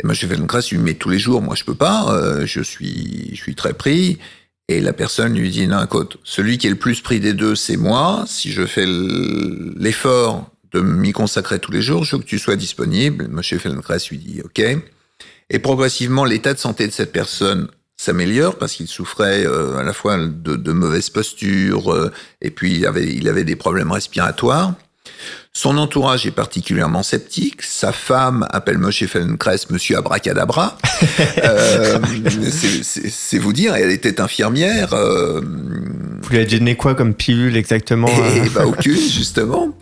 Et 0.02 0.06
moi 0.06 0.14
je 0.14 0.28
fais 0.28 0.36
une 0.36 0.48
grâce, 0.48 0.72
lui 0.72 0.78
mais 0.78 0.96
tous 0.96 1.10
les 1.10 1.20
jours, 1.20 1.42
moi 1.42 1.56
je 1.56 1.64
peux 1.64 1.76
pas, 1.76 2.46
je 2.46 2.62
suis 2.62 3.30
je 3.34 3.42
suis 3.42 3.56
très 3.56 3.74
pris. 3.74 4.20
Et 4.68 4.82
la 4.82 4.94
personne 4.94 5.36
lui 5.36 5.50
dit 5.50 5.68
non 5.68 5.84
écoute, 5.84 6.18
celui 6.24 6.58
qui 6.58 6.68
est 6.68 6.72
le 6.72 6.76
plus 6.76 7.00
pris 7.00 7.22
des 7.22 7.34
deux 7.34 7.56
c'est 7.56 7.78
moi. 7.78 8.26
Si 8.28 8.52
je 8.52 8.66
fais 8.66 8.86
l'effort 8.86 10.50
de 10.74 10.82
m'y 10.82 11.14
consacrer 11.14 11.60
tous 11.60 11.72
les 11.72 11.82
jours, 11.82 12.04
je 12.04 12.18
veux 12.18 12.22
que 12.22 12.28
tu 12.28 12.40
sois 12.40 12.58
disponible. 12.58 13.26
M. 13.26 13.42
Feldenkrais 13.42 14.00
lui 14.10 14.18
dit 14.18 14.42
OK. 14.44 14.62
Et 15.50 15.60
progressivement, 15.60 16.24
l'état 16.26 16.54
de 16.54 16.60
santé 16.60 16.88
de 16.88 16.94
cette 16.94 17.12
personne 17.12 17.68
s'améliore 18.02 18.56
parce 18.56 18.74
qu'il 18.74 18.88
souffrait 18.88 19.46
euh, 19.46 19.78
à 19.78 19.84
la 19.84 19.94
fois 19.94 20.18
de, 20.18 20.56
de 20.56 20.72
mauvaise 20.72 21.10
posture 21.10 21.94
euh, 21.94 22.12
et 22.42 22.50
puis 22.50 22.78
il 22.78 22.86
avait, 22.88 23.08
il 23.08 23.28
avait 23.30 23.44
des 23.44 23.56
problèmes 23.56 23.92
respiratoires. 23.92 24.74
Son 25.54 25.78
entourage 25.78 26.26
est 26.26 26.32
particulièrement 26.32 27.04
sceptique. 27.04 27.62
Sa 27.62 27.92
femme 27.92 28.48
appelle 28.52 28.78
Moshe 28.78 29.06
Feldenkrais 29.06 29.58
Monsieur 29.70 29.98
Abracadabra. 29.98 30.78
euh, 31.44 32.00
c'est 33.10 33.38
vous 33.38 33.52
dire, 33.52 33.76
elle 33.76 33.92
était 33.92 34.22
infirmière. 34.22 34.94
Euh, 34.94 35.42
vous 35.42 36.30
lui 36.30 36.38
avez 36.38 36.46
donné 36.46 36.76
quoi 36.78 36.96
comme 36.96 37.14
pilule 37.14 37.58
exactement 37.58 38.08
et, 38.08 38.50
bah, 38.50 38.66
aucune, 38.66 38.96
justement. 38.96 39.78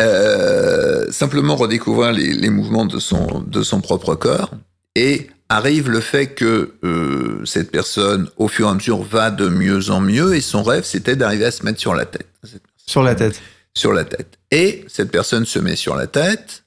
Euh, 0.00 1.06
simplement 1.10 1.54
redécouvrir 1.54 2.12
les, 2.12 2.32
les, 2.32 2.50
mouvements 2.50 2.86
de 2.86 2.98
son, 2.98 3.44
de 3.46 3.62
son 3.62 3.80
propre 3.80 4.16
corps. 4.16 4.50
Et 4.96 5.28
arrive 5.56 5.90
le 5.90 6.00
fait 6.00 6.28
que 6.28 6.72
euh, 6.84 7.44
cette 7.44 7.70
personne, 7.70 8.28
au 8.36 8.48
fur 8.48 8.66
et 8.66 8.70
à 8.70 8.74
mesure, 8.74 9.02
va 9.02 9.30
de 9.30 9.48
mieux 9.48 9.90
en 9.90 10.00
mieux. 10.00 10.34
Et 10.34 10.40
son 10.40 10.62
rêve, 10.62 10.84
c'était 10.84 11.16
d'arriver 11.16 11.46
à 11.46 11.50
se 11.50 11.64
mettre 11.64 11.80
sur 11.80 11.94
la 11.94 12.06
tête. 12.06 12.28
Sur 12.86 13.02
la 13.02 13.14
tête 13.14 13.40
sur 13.74 13.92
la 13.92 14.04
tête. 14.04 14.38
Et 14.50 14.84
cette 14.88 15.10
personne 15.10 15.46
se 15.46 15.58
met 15.58 15.76
sur 15.76 15.96
la 15.96 16.06
tête 16.06 16.64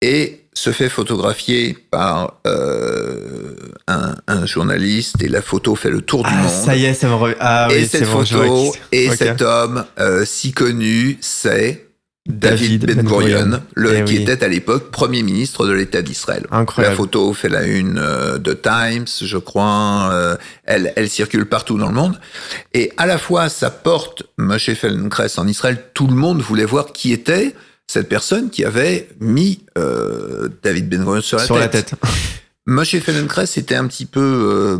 et 0.00 0.40
se 0.54 0.70
fait 0.70 0.88
photographier 0.88 1.76
par 1.90 2.40
euh, 2.46 3.54
un, 3.86 4.16
un, 4.26 4.44
journaliste 4.44 5.22
et 5.22 5.28
la 5.28 5.40
photo 5.40 5.74
fait 5.76 5.90
le 5.90 6.02
tour 6.02 6.24
du 6.24 6.30
ah, 6.32 6.42
monde. 6.42 6.50
Ça 6.50 6.76
y 6.76 6.84
est, 6.84 6.94
ça 6.94 7.08
me 7.08 7.34
ah, 7.40 7.68
Et 7.70 7.86
cette 7.86 8.04
photo 8.04 8.74
et 8.90 9.08
cet 9.10 9.40
homme 9.40 9.84
euh, 9.98 10.24
si 10.26 10.52
connu, 10.52 11.16
c'est 11.20 11.86
David, 12.28 12.86
Ben 12.86 13.02
Gurion, 13.04 13.62
le, 13.74 13.96
eh 13.96 14.04
qui 14.04 14.16
était 14.16 14.44
à 14.44 14.48
l'époque 14.48 14.92
Premier 14.92 15.24
ministre 15.24 15.66
de 15.66 15.72
l'État 15.72 16.02
d'Israël. 16.02 16.46
La 16.78 16.92
photo 16.92 17.32
fait 17.34 17.48
la 17.48 17.64
une 17.64 17.98
euh, 17.98 18.38
de 18.38 18.52
Times, 18.52 19.06
je 19.20 19.38
crois. 19.38 20.10
Euh, 20.12 20.36
elle, 20.62 20.92
elle 20.94 21.10
circule 21.10 21.46
partout 21.46 21.78
dans 21.78 21.88
le 21.88 21.94
monde. 21.94 22.20
Et 22.74 22.92
à 22.96 23.06
la 23.06 23.18
fois, 23.18 23.48
ça 23.48 23.70
porte 23.70 24.22
Moshe 24.38 24.72
Feldenkrais 24.72 25.36
en 25.38 25.48
Israël. 25.48 25.82
Tout 25.94 26.06
le 26.06 26.14
monde 26.14 26.40
voulait 26.40 26.64
voir 26.64 26.92
qui 26.92 27.12
était 27.12 27.56
cette 27.88 28.08
personne 28.08 28.50
qui 28.50 28.64
avait 28.64 29.08
mis 29.18 29.64
euh, 29.76 30.48
David 30.62 30.88
Ben 30.88 31.02
Gurion 31.02 31.22
sur 31.22 31.38
la 31.38 31.44
sur 31.44 31.56
tête. 31.56 31.74
La 31.74 31.82
tête. 31.82 31.94
Moshe 32.66 33.00
Feldenkrais 33.00 33.46
était 33.56 33.74
un 33.74 33.88
petit 33.88 34.06
peu 34.06 34.78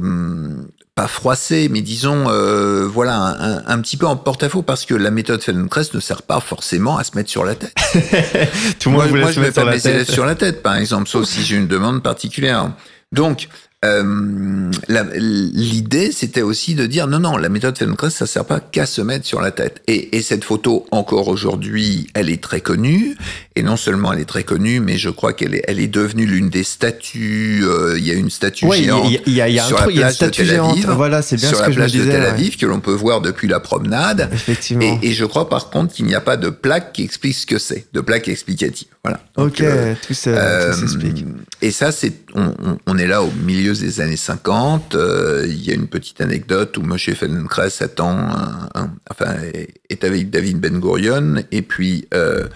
pas 0.95 1.09
froissé, 1.09 1.69
mais 1.71 1.81
disons, 1.81 2.29
euh, 2.29 2.87
voilà, 2.87 3.17
un, 3.17 3.67
un, 3.67 3.81
petit 3.81 3.97
peu 3.97 4.07
en 4.07 4.17
porte-à-faux 4.17 4.63
parce 4.63 4.85
que 4.85 4.95
la 4.95 5.11
méthode 5.11 5.43
Feldenkrais 5.43 5.85
ne 5.95 6.01
sert 6.01 6.23
pas 6.23 6.39
forcément 6.41 6.99
à 6.99 7.05
se 7.05 7.17
mettre 7.17 7.31
sur 7.31 7.45
la 7.45 7.55
tête. 7.55 7.75
Tout 8.79 8.91
le 8.91 8.97
monde 8.97 9.09
moi, 9.09 9.21
moi 9.21 9.33
je 9.33 9.41
ne 9.41 9.47
vais 9.47 9.53
pas 9.53 9.65
mettre 9.65 10.11
sur 10.11 10.27
la 10.27 10.35
tête, 10.35 10.63
par 10.63 10.77
exemple, 10.77 11.09
sauf 11.09 11.27
si 11.27 11.43
j'ai 11.43 11.57
une 11.57 11.67
demande 11.67 12.03
particulière. 12.03 12.73
Donc, 13.11 13.49
euh, 13.85 14.71
l'idée, 14.89 16.13
c'était 16.13 16.43
aussi 16.43 16.75
de 16.75 16.87
dire 16.87 17.09
non, 17.09 17.19
non, 17.19 17.37
la 17.37 17.49
méthode 17.49 17.77
Feldenkrais, 17.77 18.11
ça 18.11 18.27
sert 18.27 18.45
pas 18.45 18.61
qu'à 18.61 18.87
se 18.87 19.03
mettre 19.03 19.27
sur 19.27 19.41
la 19.41 19.51
tête. 19.51 19.83
Et, 19.89 20.17
et 20.17 20.23
cette 20.23 20.45
photo, 20.45 20.87
encore 20.91 21.29
aujourd'hui, 21.29 22.07
elle 22.15 22.31
est 22.31 22.43
très 22.43 22.61
connue. 22.61 23.17
Et 23.55 23.63
non 23.63 23.77
seulement 23.77 24.13
elle 24.13 24.21
est 24.21 24.25
très 24.27 24.45
connue, 24.45 24.81
mais 24.81 24.97
je 24.97 25.11
crois 25.11 25.35
qu'elle 25.35 25.55
est, 25.55 25.63
elle 25.69 25.79
est 25.79 25.89
devenue 25.89 26.25
l'une 26.27 26.49
des 26.49 26.65
statues. 26.65 27.63
Euh, 27.65 27.99
il 27.99 28.07
y 28.07 28.11
a 28.11 28.15
une 28.15 28.31
statue 28.31 28.65
ouais, 28.67 28.83
géante 28.83 29.13
il 29.27 29.35
y 29.35 29.41
a, 29.43 29.49
y 29.49 29.59
a 29.59 29.65
sur 29.65 29.83
un 29.83 29.87
la 29.87 29.93
plage 29.93 30.19
de 30.19 30.27
Tel 30.29 30.51
Aviv. 30.59 30.91
Voilà, 30.91 31.21
c'est 31.21 31.37
bien 31.37 31.49
sur 31.49 31.59
ce 31.59 31.63
la 31.63 31.69
que 31.69 31.75
plage 31.75 31.93
je 31.93 31.99
me 31.99 32.01
de 32.01 32.05
disais, 32.07 32.19
Tel 32.19 32.27
Aviv 32.27 32.51
ouais. 32.51 32.57
que 32.57 32.67
l'on 32.67 32.81
peut 32.81 32.95
voir 32.95 33.21
depuis 33.21 33.49
la 33.49 33.61
promenade. 33.61 34.31
Effectivement. 34.33 34.99
Et, 35.03 35.09
et 35.09 35.13
je 35.13 35.25
crois 35.25 35.49
par 35.49 35.71
contre 35.71 35.93
qu'il 35.93 36.07
n'y 36.07 36.15
a 36.15 36.21
pas 36.21 36.37
de 36.37 36.49
plaque 36.49 36.93
qui 36.93 37.03
explique 37.03 37.35
ce 37.35 37.47
que 37.47 37.59
c'est, 37.59 37.87
de 37.93 38.01
plaque 38.01 38.29
explicative. 38.29 38.89
Voilà. 39.05 39.21
Donc, 39.37 39.49
ok, 39.49 39.61
euh, 39.63 39.95
tout 40.07 40.15
s'explique. 40.15 41.25
et 41.61 41.73
ça, 41.73 41.91
c'est, 41.91 42.13
on, 42.35 42.55
on, 42.87 42.99
est 42.99 43.07
là 43.07 43.23
au 43.23 43.31
milieu 43.45 43.72
des 43.81 44.01
années 44.01 44.17
50. 44.17 44.95
Euh, 44.95 45.47
il 45.49 45.65
y 45.65 45.71
a 45.71 45.75
une 45.75 45.89
petite 45.89 46.21
anecdote 46.21 46.77
où 46.79 46.83
Moshe 46.83 47.13
Feldenkrais 47.13 47.83
attend, 47.83 48.29
enfin, 49.11 49.35
est 49.89 50.05
avec 50.05 50.31
David 50.31 50.61
Ben 50.61 50.79
Gurion, 50.79 51.43
et 51.51 51.63
puis 51.63 52.07
euh, 52.15 52.47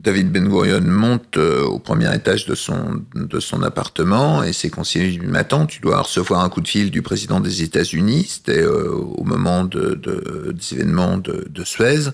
David 0.00 0.30
Ben 0.30 0.48
Gurion 0.48 0.80
monte 0.82 1.36
euh, 1.36 1.62
au 1.62 1.78
premier 1.78 2.14
étage 2.14 2.46
de 2.46 2.54
son, 2.54 3.02
de 3.14 3.40
son 3.40 3.62
appartement, 3.62 4.42
et 4.42 4.52
ses 4.52 4.70
conseillers 4.70 5.06
lui 5.06 5.26
disent 5.26 5.36
Attends, 5.36 5.66
tu 5.66 5.80
dois 5.80 6.00
recevoir 6.02 6.44
un 6.44 6.48
coup 6.48 6.60
de 6.60 6.68
fil 6.68 6.90
du 6.90 7.02
président 7.02 7.40
des 7.40 7.62
États-Unis. 7.62 8.26
C'était 8.28 8.64
au 8.64 9.24
moment 9.24 9.64
de, 9.64 9.94
de, 9.94 10.52
des 10.52 10.74
événements 10.74 11.18
de, 11.18 11.64
Suez. 11.64 12.10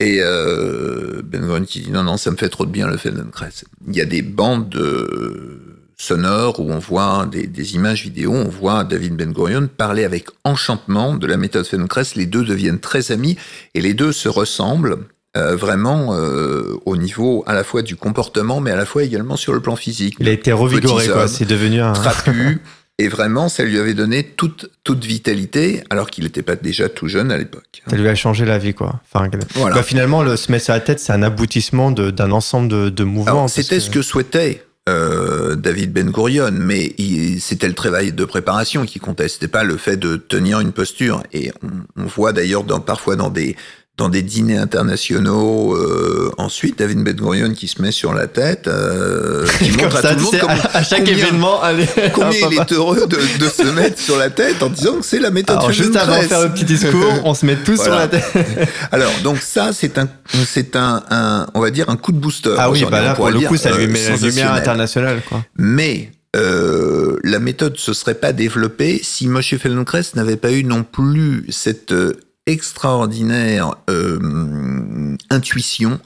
Et 0.00 0.20
Ben 0.20 1.40
Gurion 1.40 1.64
qui 1.64 1.80
dit 1.80 1.90
non, 1.90 2.02
non, 2.02 2.16
ça 2.16 2.30
me 2.30 2.36
fait 2.36 2.48
trop 2.48 2.66
de 2.66 2.70
bien 2.70 2.86
le 2.86 2.96
Feldenkrais. 2.96 3.52
Il 3.86 3.94
y 3.94 4.00
a 4.00 4.06
des 4.06 4.22
bandes 4.22 4.68
de, 4.68 5.83
sonores 5.96 6.60
où 6.60 6.70
on 6.70 6.78
voit 6.78 7.26
des, 7.30 7.46
des, 7.46 7.74
images 7.74 8.02
vidéo, 8.02 8.32
on 8.32 8.48
voit 8.48 8.84
David 8.84 9.14
Ben 9.16 9.32
Gurion 9.32 9.68
parler 9.68 10.04
avec 10.04 10.26
enchantement 10.44 11.14
de 11.14 11.26
la 11.26 11.36
méthode 11.36 11.66
Feldenkrais. 11.66 12.04
Les 12.16 12.26
deux 12.26 12.44
deviennent 12.44 12.80
très 12.80 13.12
amis 13.12 13.36
et 13.74 13.80
les 13.80 13.94
deux 13.94 14.12
se 14.12 14.28
ressemblent 14.28 14.98
euh, 15.36 15.56
vraiment 15.56 16.14
euh, 16.14 16.78
au 16.84 16.96
niveau 16.96 17.42
à 17.46 17.54
la 17.54 17.64
fois 17.64 17.82
du 17.82 17.96
comportement, 17.96 18.60
mais 18.60 18.70
à 18.70 18.76
la 18.76 18.86
fois 18.86 19.02
également 19.02 19.36
sur 19.36 19.52
le 19.52 19.60
plan 19.60 19.74
physique. 19.74 20.16
Il 20.20 20.28
a 20.28 20.32
été 20.32 20.52
revigoré, 20.52 21.08
quoi. 21.08 21.26
C'est 21.26 21.44
devenu 21.44 21.80
un 21.80 21.92
trapu. 21.92 22.60
Et 23.00 23.08
vraiment, 23.08 23.48
ça 23.48 23.64
lui 23.64 23.76
avait 23.80 23.94
donné 23.94 24.22
toute, 24.22 24.70
toute 24.84 25.04
vitalité, 25.04 25.82
alors 25.90 26.08
qu'il 26.08 26.22
n'était 26.22 26.42
pas 26.42 26.54
déjà 26.54 26.88
tout 26.88 27.08
jeune 27.08 27.32
à 27.32 27.36
l'époque. 27.36 27.82
Ça 27.90 27.96
lui 27.96 28.06
a 28.06 28.14
changé 28.14 28.44
la 28.44 28.58
vie, 28.58 28.72
quoi. 28.72 29.00
Enfin, 29.12 29.28
voilà. 29.54 29.74
bah, 29.74 29.82
finalement, 29.82 30.22
le 30.22 30.36
se 30.36 30.52
mettre 30.52 30.66
sur 30.66 30.74
la 30.74 30.78
tête, 30.78 31.00
c'est 31.00 31.12
un 31.12 31.24
aboutissement 31.24 31.90
d'un 31.90 32.30
ensemble 32.30 32.68
de, 32.68 32.90
de 32.90 33.02
mouvements. 33.02 33.48
C'était 33.48 33.80
ce 33.80 33.90
que 33.90 34.00
souhaitait 34.00 34.62
euh, 34.88 35.54
David 35.56 35.92
Ben 35.92 36.10
Gurion, 36.10 36.50
mais 36.52 36.94
c'était 37.38 37.68
le 37.68 37.74
travail 37.74 38.12
de 38.12 38.24
préparation 38.24 38.84
qui 38.84 38.98
comptait. 39.00 39.26
Pas 39.50 39.64
le 39.64 39.76
fait 39.76 39.96
de 39.96 40.16
tenir 40.16 40.60
une 40.60 40.72
posture. 40.72 41.22
Et 41.32 41.52
on, 41.62 42.02
on 42.02 42.06
voit 42.06 42.32
d'ailleurs 42.32 42.64
dans, 42.64 42.80
parfois 42.80 43.16
dans 43.16 43.30
des 43.30 43.56
dans 43.96 44.08
des 44.08 44.22
dîners 44.22 44.56
internationaux. 44.56 45.76
Euh, 45.76 46.32
ensuite, 46.36 46.78
David 46.78 47.04
Ben 47.04 47.14
Gurion 47.14 47.52
qui 47.52 47.68
se 47.68 47.80
met 47.80 47.92
sur 47.92 48.12
la 48.12 48.26
tête, 48.26 48.66
euh, 48.66 49.46
qui 49.58 49.70
montre 49.78 50.04
à 50.04 50.14
tout 50.14 50.16
le 50.16 50.22
monde 50.22 50.36
comment, 50.40 50.54
à, 50.72 50.82
chaque 50.82 51.00
combien, 51.00 51.14
événement, 51.14 51.62
allez, 51.62 51.86
combien 52.12 52.48
il 52.50 52.58
est 52.58 52.72
heureux 52.72 53.06
de, 53.06 53.16
de, 53.16 53.48
se 53.48 53.62
mettre 53.70 54.00
sur 54.00 54.16
la 54.16 54.30
tête 54.30 54.62
en 54.62 54.68
disant 54.68 54.94
que 54.94 55.04
c'est 55.04 55.20
la 55.20 55.30
méthode. 55.30 55.58
Alors, 55.58 55.70
juste 55.70 55.94
avant 55.94 56.18
de 56.18 56.24
faire 56.26 56.42
le 56.42 56.50
petit 56.50 56.64
discours, 56.64 57.20
on 57.24 57.34
se 57.34 57.46
met 57.46 57.56
tous 57.56 57.76
voilà. 57.76 57.92
sur 57.92 58.00
la 58.00 58.08
tête. 58.08 58.68
Alors, 58.92 59.12
donc 59.22 59.38
ça, 59.38 59.72
c'est 59.72 59.96
un, 59.98 60.08
c'est 60.46 60.74
un, 60.74 61.02
un, 61.10 61.46
on 61.54 61.60
va 61.60 61.70
dire 61.70 61.88
un 61.88 61.96
coup 61.96 62.12
de 62.12 62.18
booster. 62.18 62.54
Ah 62.58 62.70
oui, 62.70 62.84
bah 62.90 63.00
là, 63.00 63.14
pour 63.14 63.30
le 63.30 63.40
coup, 63.40 63.56
ça 63.56 63.70
lui 63.76 63.86
met 63.86 64.00
la 64.08 64.16
lumière 64.16 64.52
internationale, 64.54 65.22
quoi. 65.28 65.44
Mais 65.56 66.10
euh, 66.34 67.16
la 67.22 67.38
méthode 67.38 67.76
se 67.76 67.92
serait 67.92 68.14
pas 68.14 68.32
développée 68.32 69.00
si 69.02 69.28
Moshe 69.28 69.56
Feldenkrais 69.56 70.02
n'avait 70.16 70.36
pas 70.36 70.50
eu 70.50 70.64
non 70.64 70.82
plus 70.82 71.46
cette 71.50 71.92
euh, 71.92 72.14
extraordinaire 72.46 73.74
euh, 73.88 75.16
intuition 75.30 76.00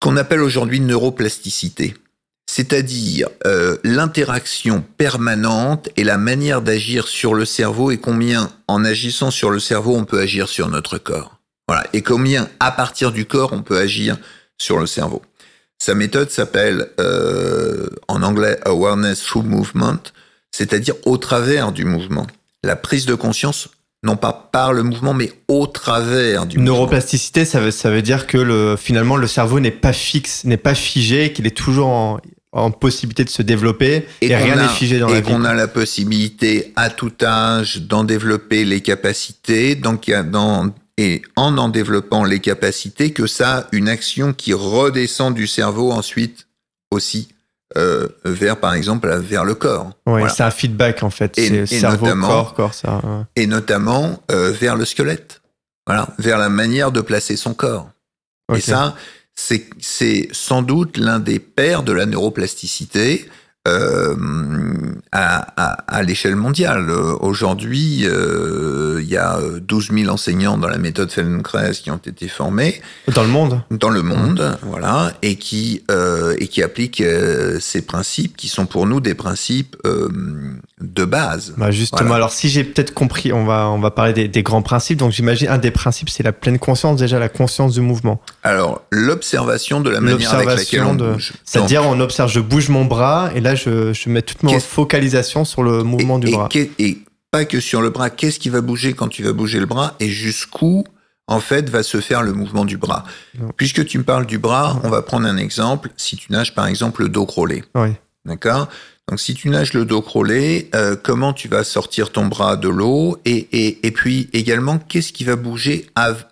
qu'on 0.00 0.16
appelle 0.16 0.40
aujourd'hui 0.40 0.80
neuroplasticité, 0.80 1.94
c'est-à-dire 2.46 3.28
euh, 3.46 3.76
l'interaction 3.84 4.84
permanente 4.96 5.88
et 5.96 6.04
la 6.04 6.18
manière 6.18 6.62
d'agir 6.62 7.08
sur 7.08 7.34
le 7.34 7.44
cerveau 7.44 7.90
et 7.90 7.98
combien 7.98 8.50
en 8.68 8.84
agissant 8.84 9.30
sur 9.30 9.50
le 9.50 9.60
cerveau 9.60 9.96
on 9.96 10.04
peut 10.04 10.20
agir 10.20 10.48
sur 10.48 10.68
notre 10.68 10.98
corps. 10.98 11.38
Voilà, 11.66 11.86
et 11.94 12.02
combien 12.02 12.48
à 12.60 12.70
partir 12.70 13.12
du 13.12 13.24
corps 13.24 13.52
on 13.52 13.62
peut 13.62 13.78
agir 13.78 14.18
sur 14.58 14.78
le 14.78 14.86
cerveau. 14.86 15.22
Sa 15.78 15.94
méthode 15.94 16.30
s'appelle 16.30 16.88
euh, 17.00 17.88
en 18.08 18.22
anglais 18.22 18.58
awareness 18.64 19.22
through 19.22 19.44
movement, 19.44 19.98
c'est-à-dire 20.52 20.94
au 21.04 21.16
travers 21.16 21.72
du 21.72 21.84
mouvement. 21.84 22.26
La 22.62 22.76
prise 22.76 23.06
de 23.06 23.14
conscience 23.14 23.68
non 24.04 24.16
pas 24.16 24.48
par 24.52 24.72
le 24.72 24.82
mouvement, 24.82 25.14
mais 25.14 25.32
au 25.48 25.66
travers 25.66 26.46
du 26.46 26.58
Neuroplasticité, 26.58 27.44
ça 27.44 27.58
veut, 27.58 27.70
ça 27.70 27.90
veut 27.90 28.02
dire 28.02 28.26
que 28.26 28.38
le, 28.38 28.76
finalement, 28.76 29.16
le 29.16 29.26
cerveau 29.26 29.60
n'est 29.60 29.70
pas 29.70 29.94
fixe, 29.94 30.44
n'est 30.44 30.58
pas 30.58 30.74
figé, 30.74 31.32
qu'il 31.32 31.46
est 31.46 31.56
toujours 31.56 31.88
en, 31.88 32.20
en, 32.52 32.70
possibilité 32.70 33.24
de 33.24 33.30
se 33.30 33.42
développer 33.42 34.06
et, 34.20 34.36
rien 34.36 34.56
n'est 34.56 34.68
figé 34.68 34.98
dans 34.98 35.08
la 35.08 35.20
vie. 35.20 35.30
Et 35.30 35.32
qu'on 35.32 35.44
a 35.44 35.54
la 35.54 35.68
possibilité, 35.68 36.72
à 36.76 36.90
tout 36.90 37.12
âge, 37.22 37.80
d'en 37.82 38.04
développer 38.04 38.64
les 38.64 38.82
capacités, 38.82 39.74
donc 39.74 40.10
dans, 40.30 40.70
et 40.98 41.22
en 41.34 41.56
en 41.56 41.70
développant 41.70 42.24
les 42.24 42.40
capacités, 42.40 43.12
que 43.12 43.26
ça 43.26 43.56
a 43.56 43.66
une 43.72 43.88
action 43.88 44.34
qui 44.34 44.52
redescend 44.52 45.34
du 45.34 45.46
cerveau 45.46 45.92
ensuite 45.92 46.46
aussi 46.90 47.28
euh, 47.76 48.08
vers, 48.24 48.58
par 48.58 48.74
exemple, 48.74 49.08
vers 49.18 49.44
le 49.44 49.54
corps. 49.54 49.86
Oui, 50.06 50.20
voilà. 50.20 50.28
c'est 50.28 50.42
un 50.42 50.50
feedback 50.50 51.02
en 51.02 51.10
fait. 51.10 51.36
Et, 51.38 51.66
cerveau, 51.66 52.06
corps, 52.06 52.54
corps, 52.54 52.74
ça. 52.74 52.96
Ouais. 52.96 53.22
Et 53.36 53.46
notamment 53.46 54.22
euh, 54.30 54.52
vers 54.52 54.76
le 54.76 54.84
squelette. 54.84 55.42
Voilà, 55.86 56.08
vers 56.18 56.38
la 56.38 56.48
manière 56.48 56.92
de 56.92 57.00
placer 57.00 57.36
son 57.36 57.52
corps. 57.52 57.90
Okay. 58.48 58.58
Et 58.58 58.62
ça, 58.62 58.94
c'est 59.34 60.28
sans 60.32 60.62
doute 60.62 60.96
l'un 60.96 61.18
des 61.18 61.38
pères 61.38 61.82
de 61.82 61.92
la 61.92 62.06
neuroplasticité 62.06 63.28
euh, 63.66 64.14
à, 65.12 65.46
à, 65.56 65.96
à 65.96 66.02
l'échelle 66.02 66.36
mondiale. 66.36 66.90
Aujourd'hui, 66.90 68.04
euh, 68.04 69.00
il 69.02 69.08
y 69.08 69.16
a 69.16 69.38
12 69.60 69.90
000 69.92 70.12
enseignants 70.12 70.58
dans 70.58 70.68
la 70.68 70.78
méthode 70.78 71.10
Feldenkrais 71.10 71.72
qui 71.72 71.90
ont 71.90 71.96
été 71.96 72.28
formés. 72.28 72.80
Dans 73.14 73.22
le 73.22 73.28
monde 73.28 73.60
Dans 73.70 73.90
le 73.90 74.02
monde, 74.02 74.40
mmh. 74.62 74.66
voilà, 74.66 75.12
et 75.22 75.36
qui, 75.36 75.82
euh, 75.90 76.34
et 76.38 76.48
qui 76.48 76.62
appliquent 76.62 77.00
euh, 77.00 77.58
ces 77.60 77.82
principes 77.82 78.36
qui 78.36 78.48
sont 78.48 78.66
pour 78.66 78.86
nous 78.86 79.00
des 79.00 79.14
principes 79.14 79.76
euh, 79.86 80.08
de 80.80 81.04
base. 81.04 81.54
Bah 81.56 81.70
justement, 81.70 82.02
voilà. 82.02 82.16
alors 82.16 82.32
si 82.32 82.48
j'ai 82.48 82.64
peut-être 82.64 82.92
compris, 82.92 83.32
on 83.32 83.44
va, 83.44 83.68
on 83.68 83.78
va 83.78 83.90
parler 83.90 84.12
des, 84.12 84.28
des 84.28 84.42
grands 84.42 84.62
principes. 84.62 84.98
Donc 84.98 85.12
j'imagine 85.12 85.48
un 85.48 85.58
des 85.58 85.70
principes, 85.70 86.10
c'est 86.10 86.22
la 86.22 86.32
pleine 86.32 86.58
conscience, 86.58 86.98
déjà 86.98 87.18
la 87.18 87.28
conscience 87.28 87.74
du 87.74 87.80
mouvement. 87.80 88.20
Alors, 88.42 88.82
l'observation 88.90 89.80
de 89.80 89.90
la 89.90 90.00
manière 90.00 90.34
avec 90.34 90.48
laquelle 90.48 90.84
on 90.84 90.94
de... 90.94 91.12
bouge. 91.12 91.32
C'est-à-dire, 91.44 91.84
on 91.86 92.00
observe, 92.00 92.30
je 92.30 92.40
bouge 92.40 92.68
mon 92.68 92.84
bras, 92.84 93.30
et 93.34 93.40
là, 93.40 93.53
je, 93.54 93.92
je 93.92 94.08
mets 94.08 94.22
toute 94.22 94.42
ma 94.42 94.58
focalisation 94.60 95.44
sur 95.44 95.62
le 95.62 95.82
mouvement 95.82 96.18
et, 96.18 96.24
du 96.24 96.30
bras. 96.32 96.48
Et, 96.54 96.70
et, 96.78 96.98
pas 97.30 97.44
que 97.44 97.58
sur 97.58 97.82
le 97.82 97.90
bras, 97.90 98.10
qu'est-ce 98.10 98.38
qui 98.38 98.48
va 98.48 98.60
bouger 98.60 98.92
quand 98.92 99.08
tu 99.08 99.22
vas 99.22 99.32
bouger 99.32 99.58
le 99.58 99.66
bras 99.66 99.96
et 99.98 100.08
jusqu'où 100.08 100.84
en 101.26 101.40
fait 101.40 101.68
va 101.68 101.82
se 101.82 102.00
faire 102.00 102.22
le 102.22 102.32
mouvement 102.32 102.64
du 102.64 102.76
bras. 102.76 103.04
Non. 103.38 103.48
Puisque 103.56 103.84
tu 103.86 103.98
me 103.98 104.04
parles 104.04 104.26
du 104.26 104.38
bras, 104.38 104.80
on 104.84 104.88
va 104.88 105.02
prendre 105.02 105.26
un 105.26 105.36
exemple. 105.36 105.90
Si 105.96 106.16
tu 106.16 106.30
nages 106.30 106.54
par 106.54 106.66
exemple 106.66 107.02
le 107.02 107.08
dos 107.08 107.26
crawlé, 107.26 107.64
oui. 107.74 107.88
d'accord? 108.24 108.68
Donc 109.08 109.20
si 109.20 109.34
tu 109.34 109.48
nages 109.48 109.72
le 109.74 109.84
dos 109.84 110.00
crawlé, 110.00 110.70
euh, 110.74 110.96
comment 111.02 111.32
tu 111.32 111.48
vas 111.48 111.64
sortir 111.64 112.10
ton 112.10 112.26
bras 112.26 112.56
de 112.56 112.68
l'eau 112.68 113.18
et, 113.24 113.48
et, 113.52 113.86
et 113.86 113.90
puis 113.90 114.30
également 114.32 114.78
qu'est-ce 114.78 115.12
qui 115.12 115.24
va 115.24 115.36
bouger 115.36 115.86
av 115.94 116.24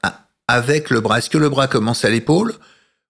avec 0.48 0.90
le 0.90 1.00
bras? 1.00 1.18
Est-ce 1.18 1.30
que 1.30 1.38
le 1.38 1.48
bras 1.48 1.66
commence 1.66 2.04
à 2.04 2.10
l'épaule? 2.10 2.54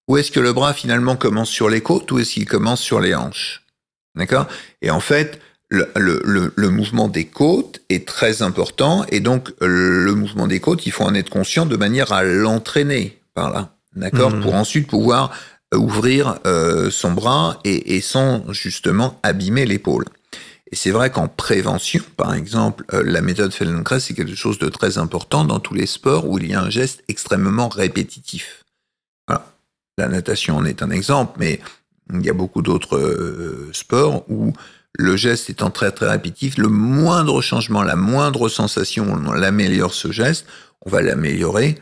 Ou 0.07 0.17
est-ce 0.17 0.31
que 0.31 0.39
le 0.39 0.51
bras 0.51 0.73
finalement 0.73 1.15
commence 1.15 1.49
sur 1.49 1.69
les 1.69 1.81
côtes? 1.81 2.11
Ou 2.11 2.19
est-ce 2.19 2.33
qu'il 2.33 2.45
commence 2.45 2.81
sur 2.81 2.99
les 2.99 3.15
hanches? 3.15 3.62
D'accord? 4.15 4.47
Et 4.81 4.91
en 4.91 4.99
fait, 4.99 5.39
le, 5.69 5.89
le, 5.95 6.53
le, 6.55 6.69
mouvement 6.69 7.07
des 7.07 7.25
côtes 7.25 7.81
est 7.89 8.07
très 8.07 8.43
important 8.43 9.05
et 9.09 9.19
donc 9.19 9.51
le 9.59 10.13
mouvement 10.13 10.45
des 10.45 10.59
côtes, 10.59 10.85
il 10.85 10.91
faut 10.91 11.03
en 11.03 11.15
être 11.15 11.31
conscient 11.31 11.65
de 11.65 11.75
manière 11.77 12.13
à 12.13 12.23
l'entraîner 12.23 13.19
par 13.33 13.51
là, 13.51 13.75
d'accord, 13.95 14.31
mmh. 14.31 14.41
pour 14.41 14.53
ensuite 14.53 14.87
pouvoir 14.87 15.31
ouvrir 15.75 16.39
euh, 16.45 16.89
son 16.91 17.11
bras 17.11 17.59
et, 17.63 17.95
et, 17.95 18.01
sans 18.01 18.51
justement 18.53 19.19
abîmer 19.23 19.65
l'épaule. 19.65 20.05
Et 20.71 20.75
c'est 20.75 20.91
vrai 20.91 21.11
qu'en 21.11 21.27
prévention, 21.27 22.01
par 22.17 22.33
exemple, 22.33 22.83
euh, 22.93 23.03
la 23.05 23.21
méthode 23.21 23.53
Feldenkrais, 23.53 23.99
c'est 23.99 24.13
quelque 24.13 24.35
chose 24.35 24.57
de 24.57 24.69
très 24.69 24.97
important 24.97 25.45
dans 25.45 25.59
tous 25.59 25.75
les 25.75 25.85
sports 25.85 26.27
où 26.27 26.39
il 26.39 26.47
y 26.47 26.53
a 26.55 26.61
un 26.61 26.69
geste 26.69 27.03
extrêmement 27.07 27.69
répétitif. 27.69 28.63
Voilà. 29.27 29.45
La 29.97 30.07
natation 30.07 30.57
en 30.57 30.65
est 30.65 30.81
un 30.81 30.89
exemple, 30.89 31.33
mais 31.37 31.59
il 32.11 32.25
y 32.25 32.29
a 32.29 32.33
beaucoup 32.33 32.61
d'autres 32.61 32.97
euh, 32.97 33.69
sports 33.73 34.25
où 34.29 34.53
le 34.95 35.15
geste 35.15 35.49
étant 35.49 35.71
très 35.71 35.91
très 35.91 36.09
répétitif, 36.09 36.57
le 36.57 36.67
moindre 36.67 37.41
changement, 37.41 37.81
la 37.83 37.95
moindre 37.95 38.49
sensation, 38.49 39.07
on 39.25 39.31
l'améliore 39.31 39.93
ce 39.93 40.11
geste, 40.11 40.45
on 40.85 40.89
va 40.89 41.01
l'améliorer 41.01 41.77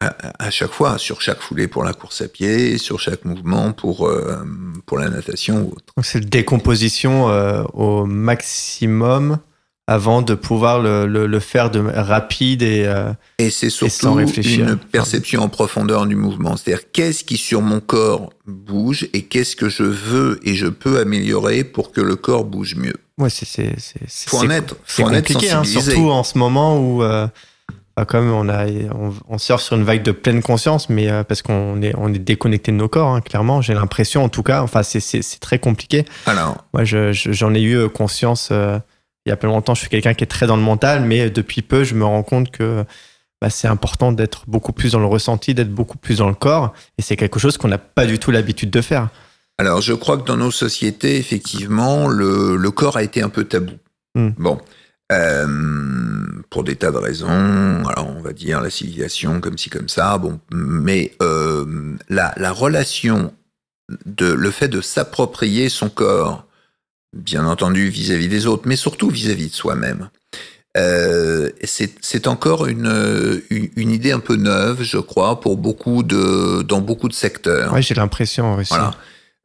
à, 0.00 0.50
chaque 0.50 0.72
fois, 0.72 0.98
sur 0.98 1.22
chaque 1.22 1.40
foulée 1.40 1.68
pour 1.68 1.82
la 1.82 1.94
course 1.94 2.20
à 2.20 2.28
pied, 2.28 2.76
sur 2.76 3.00
chaque 3.00 3.24
mouvement 3.24 3.72
pour, 3.72 4.06
euh, 4.06 4.44
pour 4.84 4.98
la 4.98 5.08
natation 5.08 5.62
ou 5.62 5.68
autre. 5.72 5.94
C'est 6.02 6.20
décomposition 6.20 7.30
euh, 7.30 7.62
au 7.72 8.04
maximum 8.04 9.38
avant 9.88 10.22
de 10.22 10.34
pouvoir 10.34 10.80
le, 10.80 11.06
le, 11.06 11.26
le 11.26 11.40
faire 11.40 11.70
de 11.70 11.78
rapide 11.78 12.62
et 12.62 12.84
euh, 12.86 13.12
et 13.38 13.50
c'est 13.50 13.70
surtout 13.70 14.18
et 14.18 14.54
une 14.54 14.76
perception 14.76 15.42
en 15.42 15.48
profondeur 15.48 16.06
du 16.06 16.16
mouvement. 16.16 16.56
C'est-à-dire 16.56 16.90
qu'est-ce 16.92 17.22
qui 17.22 17.36
sur 17.36 17.62
mon 17.62 17.78
corps 17.80 18.30
bouge 18.46 19.08
et 19.12 19.22
qu'est-ce 19.22 19.54
que 19.54 19.68
je 19.68 19.84
veux 19.84 20.40
et 20.42 20.54
je 20.56 20.66
peux 20.66 20.98
améliorer 20.98 21.62
pour 21.62 21.92
que 21.92 22.00
le 22.00 22.16
corps 22.16 22.44
bouge 22.44 22.74
mieux 22.76 22.94
ouais 23.18 23.30
c'est 23.30 23.46
c'est 23.46 23.74
c'est 23.78 24.28
faut 24.28 24.38
en 24.38 24.50
être 24.50 24.76
faut 24.84 25.04
en 25.04 25.10
compliqué 25.10 25.46
être 25.46 25.56
hein, 25.56 25.64
surtout 25.64 26.10
en 26.10 26.24
ce 26.24 26.36
moment 26.36 26.78
où 26.78 27.02
euh, 27.02 27.26
comme 28.08 28.30
on 28.30 28.48
a 28.48 28.66
on, 28.66 29.14
on 29.28 29.38
surfe 29.38 29.62
sur 29.62 29.76
une 29.76 29.84
vague 29.84 30.02
de 30.02 30.12
pleine 30.12 30.42
conscience 30.42 30.88
mais 30.88 31.08
euh, 31.10 31.22
parce 31.22 31.42
qu'on 31.42 31.80
est 31.80 31.94
on 31.96 32.12
est 32.12 32.18
déconnecté 32.18 32.72
de 32.72 32.76
nos 32.76 32.88
corps 32.88 33.08
hein, 33.14 33.20
clairement 33.20 33.62
j'ai 33.62 33.74
l'impression 33.74 34.24
en 34.24 34.28
tout 34.28 34.42
cas 34.42 34.62
enfin 34.62 34.82
c'est 34.82 35.00
c'est 35.00 35.40
très 35.40 35.58
compliqué. 35.58 36.04
Alors 36.26 36.56
moi 36.74 36.84
je 36.84 37.12
j'en 37.12 37.54
ai 37.54 37.62
eu 37.62 37.88
conscience 37.88 38.48
euh, 38.52 38.78
il 39.26 39.30
y 39.30 39.32
a 39.32 39.36
pas 39.36 39.48
longtemps, 39.48 39.74
je 39.74 39.80
suis 39.80 39.88
quelqu'un 39.88 40.14
qui 40.14 40.24
est 40.24 40.28
très 40.28 40.46
dans 40.46 40.56
le 40.56 40.62
mental, 40.62 41.02
mais 41.02 41.30
depuis 41.30 41.60
peu, 41.62 41.82
je 41.82 41.94
me 41.94 42.04
rends 42.04 42.22
compte 42.22 42.50
que 42.50 42.84
bah, 43.40 43.50
c'est 43.50 43.68
important 43.68 44.12
d'être 44.12 44.44
beaucoup 44.46 44.72
plus 44.72 44.92
dans 44.92 45.00
le 45.00 45.06
ressenti, 45.06 45.52
d'être 45.52 45.74
beaucoup 45.74 45.98
plus 45.98 46.18
dans 46.18 46.28
le 46.28 46.34
corps. 46.34 46.72
Et 46.96 47.02
c'est 47.02 47.16
quelque 47.16 47.38
chose 47.38 47.58
qu'on 47.58 47.68
n'a 47.68 47.78
pas 47.78 48.06
du 48.06 48.18
tout 48.18 48.30
l'habitude 48.30 48.70
de 48.70 48.80
faire. 48.80 49.08
Alors, 49.58 49.80
je 49.80 49.94
crois 49.94 50.16
que 50.16 50.24
dans 50.24 50.36
nos 50.36 50.50
sociétés, 50.50 51.18
effectivement, 51.18 52.08
le, 52.08 52.56
le 52.56 52.70
corps 52.70 52.96
a 52.96 53.02
été 53.02 53.20
un 53.20 53.28
peu 53.28 53.44
tabou. 53.44 53.74
Mm. 54.14 54.28
Bon. 54.38 54.60
Euh, 55.12 55.46
pour 56.50 56.64
des 56.64 56.74
tas 56.74 56.90
de 56.90 56.96
raisons, 56.96 57.84
alors 57.86 58.08
on 58.08 58.20
va 58.20 58.32
dire 58.32 58.60
la 58.60 58.70
civilisation 58.70 59.40
comme 59.40 59.56
ci 59.56 59.70
comme 59.70 59.88
ça, 59.88 60.18
bon, 60.18 60.40
mais 60.50 61.12
euh, 61.22 61.94
la, 62.08 62.34
la 62.36 62.50
relation 62.50 63.32
de 64.04 64.26
le 64.26 64.50
fait 64.50 64.66
de 64.66 64.80
s'approprier 64.80 65.68
son 65.68 65.90
corps 65.90 66.44
bien 67.16 67.46
entendu 67.46 67.88
vis-à-vis 67.88 68.28
des 68.28 68.46
autres, 68.46 68.64
mais 68.66 68.76
surtout 68.76 69.08
vis-à-vis 69.08 69.48
de 69.48 69.54
soi-même. 69.54 70.10
Euh, 70.76 71.50
c'est 71.64 72.26
encore 72.26 72.66
une, 72.66 73.40
une, 73.50 73.90
idée 73.90 74.12
un 74.12 74.20
peu 74.20 74.36
neuve, 74.36 74.82
je 74.82 74.98
crois, 74.98 75.40
pour 75.40 75.56
beaucoup 75.56 76.02
de, 76.02 76.62
dans 76.62 76.80
beaucoup 76.80 77.08
de 77.08 77.14
secteurs. 77.14 77.72
Oui, 77.72 77.82
j'ai 77.82 77.94
l'impression 77.94 78.56
aussi. 78.56 78.74
Voilà. 78.74 78.92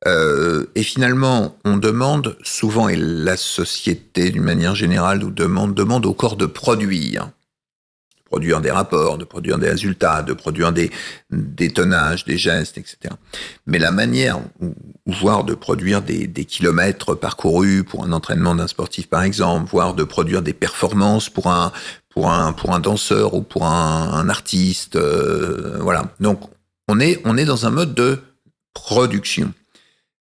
Euh, 0.08 0.66
et 0.76 0.84
finalement, 0.84 1.56
on 1.64 1.78
demande 1.78 2.38
souvent, 2.44 2.90
et 2.90 2.98
la 2.98 3.38
société 3.38 4.32
d'une 4.32 4.44
manière 4.44 4.76
générale 4.76 5.20
nous 5.20 5.32
demande, 5.32 5.74
demande 5.74 6.06
au 6.06 6.14
corps 6.14 6.36
de 6.36 6.48
produire 6.48 7.30
produire 8.32 8.62
des 8.62 8.72
rapports, 8.72 9.18
de 9.18 9.26
produire 9.26 9.58
des 9.58 9.70
résultats, 9.70 10.24
de 10.24 10.32
produire 10.32 10.72
des, 10.72 10.90
des 11.32 11.70
tonnages, 11.70 12.24
des 12.24 12.38
gestes, 12.38 12.78
etc. 12.78 13.14
Mais 13.66 13.78
la 13.78 13.92
manière, 13.92 14.40
voire 15.06 15.44
de 15.44 15.54
produire 15.54 16.02
des, 16.02 16.28
des 16.28 16.46
kilomètres 16.46 17.14
parcourus 17.14 17.84
pour 17.84 18.06
un 18.06 18.14
entraînement 18.14 18.56
d'un 18.56 18.68
sportif, 18.68 19.08
par 19.08 19.24
exemple, 19.24 19.70
voire 19.70 19.94
de 19.96 20.06
produire 20.06 20.42
des 20.42 20.54
performances 20.54 21.30
pour 21.30 21.48
un, 21.48 21.74
pour 22.08 22.32
un, 22.32 22.54
pour 22.54 22.74
un 22.74 22.80
danseur 22.80 23.34
ou 23.34 23.42
pour 23.42 23.66
un, 23.66 24.14
un 24.14 24.30
artiste, 24.30 24.96
euh, 24.96 25.78
voilà. 25.82 26.06
Donc, 26.22 26.40
on 26.88 27.02
est, 27.02 27.20
on 27.26 27.36
est 27.38 27.46
dans 27.46 27.66
un 27.66 27.72
mode 27.72 27.94
de 27.94 28.20
production. 28.74 29.54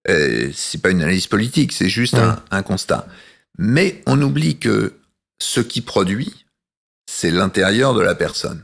Euh, 0.08 0.50
c'est 0.52 0.82
pas 0.82 0.90
une 0.90 1.02
analyse 1.02 1.28
politique, 1.28 1.70
c'est 1.70 1.88
juste 1.88 2.14
un, 2.14 2.42
un 2.50 2.62
constat. 2.62 3.06
Mais 3.56 4.02
on 4.06 4.20
oublie 4.20 4.58
que 4.58 4.94
ce 5.38 5.60
qui 5.60 5.80
produit, 5.80 6.44
c'est 7.20 7.30
l'intérieur 7.30 7.92
de 7.92 8.00
la 8.00 8.14
personne. 8.14 8.62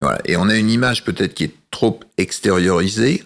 Voilà. 0.00 0.20
Et 0.24 0.36
on 0.36 0.48
a 0.48 0.54
une 0.54 0.70
image 0.70 1.04
peut-être 1.04 1.34
qui 1.34 1.44
est 1.44 1.54
trop 1.72 1.98
extériorisée 2.18 3.24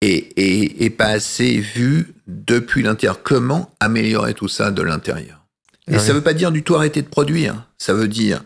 et, 0.00 0.84
et, 0.84 0.90
pas 0.90 1.06
assez 1.06 1.58
vue 1.58 2.14
depuis 2.28 2.84
l'intérieur. 2.84 3.24
Comment 3.24 3.74
améliorer 3.80 4.34
tout 4.34 4.46
ça 4.46 4.70
de 4.70 4.82
l'intérieur? 4.82 5.44
Et 5.88 5.98
ça 5.98 6.08
ne 6.08 6.18
veut 6.18 6.22
pas 6.22 6.34
dire 6.34 6.52
du 6.52 6.62
tout 6.62 6.76
arrêter 6.76 7.02
de 7.02 7.08
produire. 7.08 7.66
Ça 7.78 7.94
veut 7.94 8.06
dire 8.06 8.44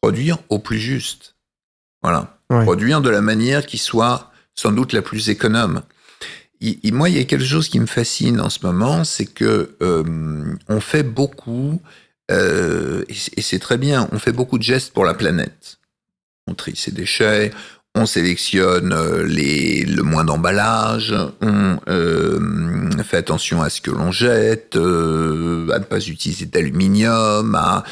produire 0.00 0.38
au 0.48 0.60
plus 0.60 0.78
juste. 0.78 1.34
Voilà. 2.02 2.38
Produire 2.48 3.00
de 3.00 3.10
la 3.10 3.22
manière 3.22 3.66
qui 3.66 3.78
soit 3.78 4.30
sans 4.54 4.70
doute 4.70 4.92
la 4.92 5.02
plus 5.02 5.30
économe. 5.30 5.82
moi, 6.92 7.08
il 7.08 7.16
y 7.16 7.20
a 7.20 7.24
quelque 7.24 7.44
chose 7.44 7.68
qui 7.68 7.80
me 7.80 7.86
fascine 7.86 8.40
en 8.40 8.50
ce 8.50 8.64
moment, 8.64 9.02
c'est 9.02 9.26
que 9.26 9.74
euh, 9.82 10.54
on 10.68 10.80
fait 10.80 11.02
beaucoup 11.02 11.80
euh, 12.32 13.04
et 13.08 13.42
c'est 13.42 13.58
très 13.58 13.78
bien, 13.78 14.08
on 14.12 14.18
fait 14.18 14.32
beaucoup 14.32 14.58
de 14.58 14.62
gestes 14.62 14.92
pour 14.92 15.04
la 15.04 15.14
planète. 15.14 15.78
On 16.46 16.54
trie 16.54 16.74
ses 16.76 16.90
déchets, 16.90 17.52
on 17.94 18.06
sélectionne 18.06 18.92
euh, 18.92 19.22
le 19.24 20.02
moins 20.02 20.24
d'emballage, 20.24 21.14
on 21.40 21.78
euh, 21.88 22.90
fait 23.04 23.18
attention 23.18 23.62
à 23.62 23.68
ce 23.68 23.80
que 23.80 23.90
l'on 23.90 24.10
jette, 24.10 24.76
à 24.76 24.78
ne 24.78 25.84
pas 25.84 26.06
utiliser 26.06 26.46
d'aluminium, 26.46 27.54
à 27.54 27.84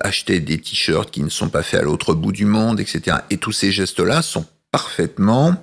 acheter 0.00 0.40
des 0.40 0.58
t-shirts 0.58 1.10
qui 1.10 1.22
ne 1.22 1.28
sont 1.28 1.48
pas 1.48 1.62
faits 1.62 1.80
à 1.80 1.82
l'autre 1.82 2.14
bout 2.14 2.32
du 2.32 2.44
monde, 2.44 2.80
etc. 2.80 3.18
Et 3.30 3.36
tous 3.36 3.52
ces 3.52 3.72
gestes-là 3.72 4.22
sont 4.22 4.46
parfaitement 4.70 5.56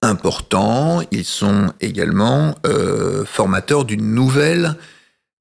importants. 0.00 1.02
Ils 1.10 1.24
sont 1.24 1.72
également 1.80 2.54
formateurs 3.26 3.84
d'une 3.84 4.14
nouvelle 4.14 4.76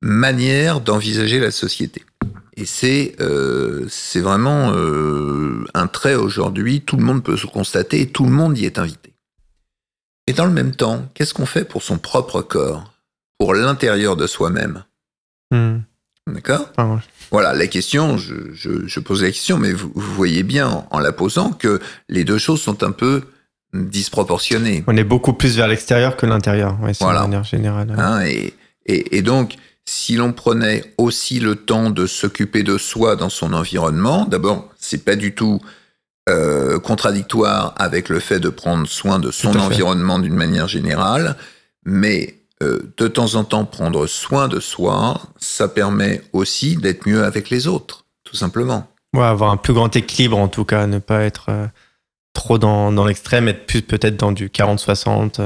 manière 0.02 0.82
d'envisager 0.82 1.39
la 1.39 1.52
société. 1.52 2.04
Et 2.56 2.66
c'est 2.66 3.16
euh, 3.20 3.86
c'est 3.88 4.20
vraiment 4.20 4.72
euh, 4.74 5.64
un 5.74 5.88
trait 5.88 6.16
aujourd'hui, 6.16 6.82
tout 6.82 6.98
le 6.98 7.04
monde 7.04 7.24
peut 7.24 7.38
se 7.38 7.45
constater 7.45 8.02
et 8.02 8.08
tout 8.08 8.24
le 8.24 8.32
monde 8.32 8.58
y 8.58 8.66
est 8.66 8.80
invité. 8.80 9.14
Et 10.26 10.34
dans 10.34 10.45
le 10.45 10.52
même 10.52 10.76
temps, 10.76 11.08
qu'est-ce 11.14 11.34
qu'on 11.34 11.45
fait 11.45 11.66
pour 11.66 11.84
son 11.84 11.98
propre 11.98 12.41
corps, 12.41 12.93
pour 13.38 13.54
l'intérieur 13.54 14.16
de 14.16 14.28
soi-même? 14.28 14.84
Hmm. 15.52 15.78
D'accord? 16.28 16.70
Voilà, 17.32 17.54
la 17.54 17.68
question, 17.68 18.18
je, 18.18 18.34
je, 18.54 19.00
pose 19.00 19.24
la 19.24 19.30
question, 19.30 19.58
mais 19.58 19.72
vous, 19.72 19.91
voyez 19.95 20.43
bien 20.43 20.86
en, 20.91 21.00
la 21.00 21.14
posant 21.14 21.52
que 21.52 21.80
les 22.10 22.26
deux 22.26 22.38
choses 22.38 22.62
sont 22.62 22.84
un 22.84 22.91
peu 22.91 23.24
disproportionnées. 23.74 24.84
On 24.88 24.98
est 24.98 25.06
beaucoup 25.06 25.34
plus 25.34 25.56
vers 25.56 25.68
l'extérieur 25.68 26.18
que 26.18 26.26
l'intérieur, 26.26 26.78
ouais, 26.82 26.91
voilà. 27.00 27.20
de 27.20 27.26
manière 27.28 27.43
générale. 27.45 27.95
Hein, 27.98 28.26
et, 28.26 28.54
et, 28.86 29.18
et 29.18 29.22
donc, 29.22 29.56
si 29.90 30.18
l'on 30.18 30.34
prenait 30.34 30.84
aussi 30.98 31.40
le 31.40 31.56
temps 31.56 31.90
de 31.90 32.08
s'occuper 32.08 32.62
de 32.62 32.78
soi 32.78 33.16
dans 33.16 33.30
son 33.30 33.54
environnement, 33.54 34.26
d'abord, 34.26 34.68
c'est 34.78 35.06
pas 35.06 35.16
du 35.16 35.34
tout 35.34 35.62
euh, 36.28 36.78
contradictoire 36.78 37.74
avec 37.78 38.10
le 38.10 38.20
fait 38.20 38.42
de 38.42 38.50
prendre 38.50 38.86
soin 38.86 39.18
de 39.18 39.32
son 39.32 39.58
environnement 39.58 40.20
d'une 40.20 40.36
manière 40.36 40.68
générale, 40.68 41.38
mais 41.86 42.36
euh, 42.62 42.94
de 42.98 43.08
temps 43.08 43.36
en 43.36 43.46
temps 43.46 43.64
prendre 43.64 44.08
soin 44.08 44.50
de 44.50 44.60
soi, 44.60 45.22
ça 45.40 45.70
permet 45.70 46.22
aussi 46.34 46.76
d'être 46.76 47.08
mieux 47.08 47.24
avec 47.24 47.50
les 47.50 47.66
autres, 47.66 48.04
tout 48.26 48.36
simplement. 48.36 48.88
Ouais, 49.16 49.24
avoir 49.24 49.52
un 49.52 49.58
plus 49.58 49.74
grand 49.74 49.96
équilibre 49.96 50.38
en 50.38 50.50
tout 50.50 50.66
cas, 50.66 50.86
ne 50.86 51.00
pas 51.00 51.22
être 51.22 51.46
euh, 51.48 51.68
trop 52.34 52.58
dans, 52.58 52.92
dans 52.92 53.06
l'extrême, 53.06 53.48
être 53.48 53.66
plus 53.66 53.84
peut-être 53.84 54.18
dans 54.18 54.34
du 54.34 54.50
40-60. 54.50 55.40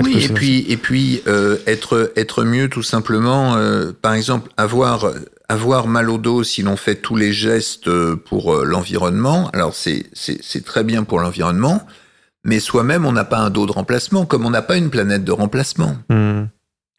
Oui, 0.00 0.24
et 0.24 0.28
puis, 0.28 0.64
et 0.68 0.76
puis 0.76 1.22
euh, 1.26 1.58
être, 1.66 2.12
être 2.14 2.44
mieux 2.44 2.68
tout 2.68 2.82
simplement, 2.82 3.56
euh, 3.56 3.90
par 4.00 4.14
exemple, 4.14 4.50
avoir, 4.56 5.10
avoir 5.48 5.88
mal 5.88 6.08
au 6.08 6.18
dos 6.18 6.44
si 6.44 6.62
l'on 6.62 6.76
fait 6.76 6.94
tous 6.94 7.16
les 7.16 7.32
gestes 7.32 7.90
pour 8.14 8.54
euh, 8.54 8.64
l'environnement. 8.64 9.50
Alors 9.52 9.74
c'est 9.74 10.04
très 10.64 10.84
bien 10.84 11.02
pour 11.02 11.18
l'environnement, 11.18 11.84
mais 12.44 12.60
soi-même, 12.60 13.06
on 13.06 13.12
n'a 13.12 13.24
pas 13.24 13.38
un 13.38 13.50
dos 13.50 13.66
de 13.66 13.72
remplacement, 13.72 14.24
comme 14.24 14.46
on 14.46 14.50
n'a 14.50 14.62
pas 14.62 14.76
une 14.76 14.90
planète 14.90 15.24
de 15.24 15.32
remplacement. 15.32 15.96
Mmh. 16.10 16.44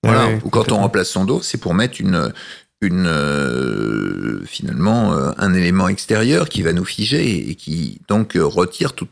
Voilà. 0.04 0.30
Ou 0.44 0.50
quand 0.50 0.72
on 0.72 0.78
remplace 0.78 1.10
son 1.10 1.26
dos, 1.26 1.42
c'est 1.42 1.58
pour 1.58 1.74
mettre 1.74 2.02
une, 2.02 2.34
une 2.82 4.42
finalement 4.46 5.14
un 5.38 5.54
élément 5.54 5.88
extérieur 5.88 6.50
qui 6.50 6.62
va 6.62 6.74
nous 6.74 6.86
figer 6.86 7.50
et 7.50 7.56
qui 7.56 8.02
donc 8.08 8.34
retire 8.36 8.94
tout, 8.94 9.08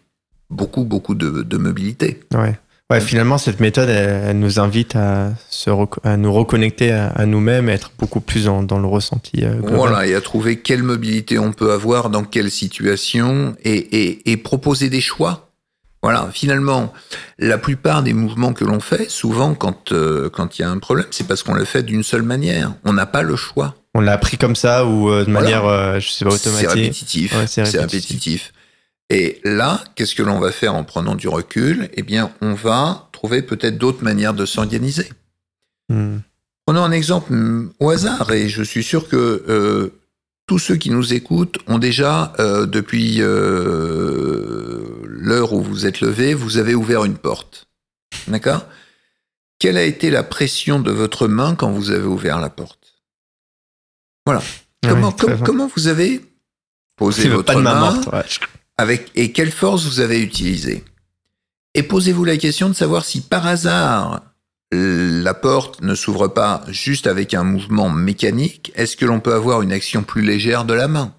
beaucoup 0.49 0.83
beaucoup 0.83 1.15
de, 1.15 1.41
de 1.43 1.57
mobilité. 1.57 2.21
Ouais. 2.33 2.57
Ouais, 2.89 3.01
finalement, 3.01 3.37
cette 3.37 3.59
méthode, 3.59 3.89
elle, 3.89 4.39
nous 4.39 4.61
invite 4.61 4.95
à, 4.95 5.33
se 5.49 5.69
à 6.03 6.15
nous 6.15 6.31
reconnecter 6.31 6.93
à, 6.93 7.25
nous-mêmes, 7.25 7.67
être 7.67 7.91
beaucoup 7.99 8.21
plus 8.21 8.45
dans, 8.45 8.63
dans 8.63 8.79
le 8.79 8.87
ressenti. 8.87 9.43
Euh, 9.43 9.59
voilà, 9.61 10.07
et 10.07 10.15
à 10.15 10.21
trouver 10.21 10.61
quelle 10.61 10.83
mobilité 10.83 11.37
on 11.37 11.51
peut 11.51 11.73
avoir, 11.73 12.09
dans 12.09 12.23
quelle 12.23 12.49
situation, 12.49 13.57
et, 13.61 13.75
et, 13.75 14.31
et 14.31 14.37
proposer 14.37 14.89
des 14.89 15.01
choix. 15.01 15.49
Voilà, 16.01 16.29
finalement, 16.31 16.93
la 17.39 17.57
plupart 17.57 18.03
des 18.03 18.13
mouvements 18.13 18.53
que 18.53 18.63
l'on 18.63 18.79
fait, 18.79 19.09
souvent 19.09 19.53
quand 19.53 19.91
euh, 19.91 20.29
quand 20.29 20.57
il 20.57 20.61
y 20.61 20.65
a 20.65 20.69
un 20.69 20.77
problème, 20.77 21.07
c'est 21.11 21.27
parce 21.27 21.43
qu'on 21.43 21.55
le 21.55 21.65
fait 21.65 21.83
d'une 21.83 22.03
seule 22.03 22.21
manière. 22.21 22.71
On 22.85 22.93
n'a 22.93 23.07
pas 23.07 23.23
le 23.23 23.35
choix. 23.35 23.75
On 23.95 23.99
l'a 23.99 24.13
appris 24.13 24.37
comme 24.37 24.55
ça 24.55 24.85
ou 24.85 25.09
euh, 25.09 25.25
de 25.25 25.31
manière, 25.31 25.99
je 25.99 26.07
sais 26.07 26.23
pas, 26.23 26.33
automatique. 26.33 26.69
C'est 26.69 26.73
répétitif. 26.73 27.35
c'est 27.47 27.79
répétitif. 27.79 28.53
Et 29.09 29.39
là, 29.43 29.83
qu'est-ce 29.95 30.15
que 30.15 30.23
l'on 30.23 30.39
va 30.39 30.51
faire 30.51 30.75
en 30.75 30.83
prenant 30.83 31.15
du 31.15 31.27
recul? 31.27 31.89
Eh 31.93 32.03
bien, 32.03 32.31
on 32.41 32.53
va 32.53 33.09
trouver 33.13 33.41
peut-être 33.41 33.77
d'autres 33.77 34.03
manières 34.03 34.33
de 34.33 34.45
s'organiser. 34.45 35.09
Hmm. 35.89 36.17
Prenons 36.65 36.83
un 36.83 36.91
exemple 36.91 37.31
hmm, 37.33 37.71
au 37.79 37.89
hasard, 37.89 38.31
et 38.31 38.49
je 38.49 38.61
suis 38.61 38.83
sûr 38.83 39.07
que 39.07 39.43
euh, 39.47 39.93
tous 40.45 40.59
ceux 40.59 40.75
qui 40.75 40.89
nous 40.89 41.13
écoutent 41.13 41.57
ont 41.67 41.77
déjà, 41.77 42.33
euh, 42.39 42.65
depuis 42.65 43.21
euh, 43.21 44.81
l'heure 45.05 45.53
où 45.53 45.61
vous 45.61 45.85
êtes 45.85 46.01
levé, 46.01 46.33
vous 46.33 46.57
avez 46.57 46.75
ouvert 46.75 47.05
une 47.05 47.17
porte. 47.17 47.67
D'accord? 48.27 48.65
Quelle 49.59 49.77
a 49.77 49.83
été 49.83 50.09
la 50.09 50.23
pression 50.23 50.79
de 50.79 50.91
votre 50.91 51.27
main 51.27 51.55
quand 51.55 51.71
vous 51.71 51.91
avez 51.91 52.05
ouvert 52.05 52.39
la 52.41 52.49
porte? 52.49 53.01
Voilà. 54.25 54.41
Comment, 54.83 55.11
comment 55.11 55.69
vous 55.73 55.87
avez 55.87 56.21
posé 56.97 57.29
votre 57.29 57.59
main, 57.59 57.99
avec, 58.77 59.11
et 59.15 59.31
quelle 59.31 59.51
force 59.51 59.85
vous 59.85 59.99
avez 59.99 60.21
utilisée? 60.21 60.83
Et 61.73 61.83
posez-vous 61.83 62.25
la 62.25 62.37
question 62.37 62.69
de 62.69 62.73
savoir 62.73 63.05
si 63.05 63.21
par 63.21 63.45
hasard 63.45 64.21
la 64.71 65.33
porte 65.33 65.81
ne 65.81 65.95
s'ouvre 65.95 66.27
pas 66.27 66.63
juste 66.67 67.07
avec 67.07 67.33
un 67.33 67.43
mouvement 67.43 67.89
mécanique, 67.89 68.71
est-ce 68.75 68.97
que 68.97 69.05
l'on 69.05 69.19
peut 69.19 69.33
avoir 69.33 69.61
une 69.61 69.71
action 69.71 70.03
plus 70.03 70.21
légère 70.21 70.65
de 70.65 70.73
la 70.73 70.87
main? 70.87 71.13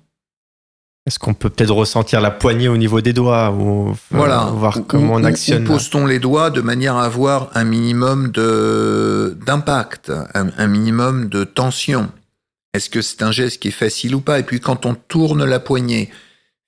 Est-ce 1.07 1.19
qu'on 1.19 1.33
peut 1.33 1.49
peut-être 1.49 1.73
ressentir 1.73 2.21
la 2.21 2.31
poignée 2.31 2.69
au 2.69 2.77
niveau 2.77 3.01
des 3.01 3.15
doigts 3.15 3.51
ou 3.51 3.97
voilà. 4.11 4.51
voir 4.53 4.79
comment 4.87 5.15
on 5.15 5.25
actionne? 5.25 5.65
Où 5.65 5.67
pose-t-on 5.67 6.07
les 6.07 6.19
doigts 6.19 6.51
de 6.51 6.61
manière 6.61 6.97
à 6.97 7.07
avoir 7.07 7.51
un 7.55 7.65
minimum 7.65 8.31
de 8.31 9.35
d'impact, 9.47 10.13
un, 10.35 10.49
un 10.59 10.67
minimum 10.67 11.31
de 11.31 11.45
tension? 11.45 12.11
Est-ce 12.75 12.91
que 12.91 13.01
c'est 13.01 13.23
un 13.23 13.33
geste 13.33 13.63
qui 13.63 13.69
est 13.69 13.71
facile 13.71 14.15
ou 14.15 14.21
pas? 14.21 14.39
Et 14.39 14.43
puis 14.43 14.61
quand 14.61 14.85
on 14.85 14.95
tourne 14.95 15.47
la 15.47 15.61
poignée, 15.61 16.11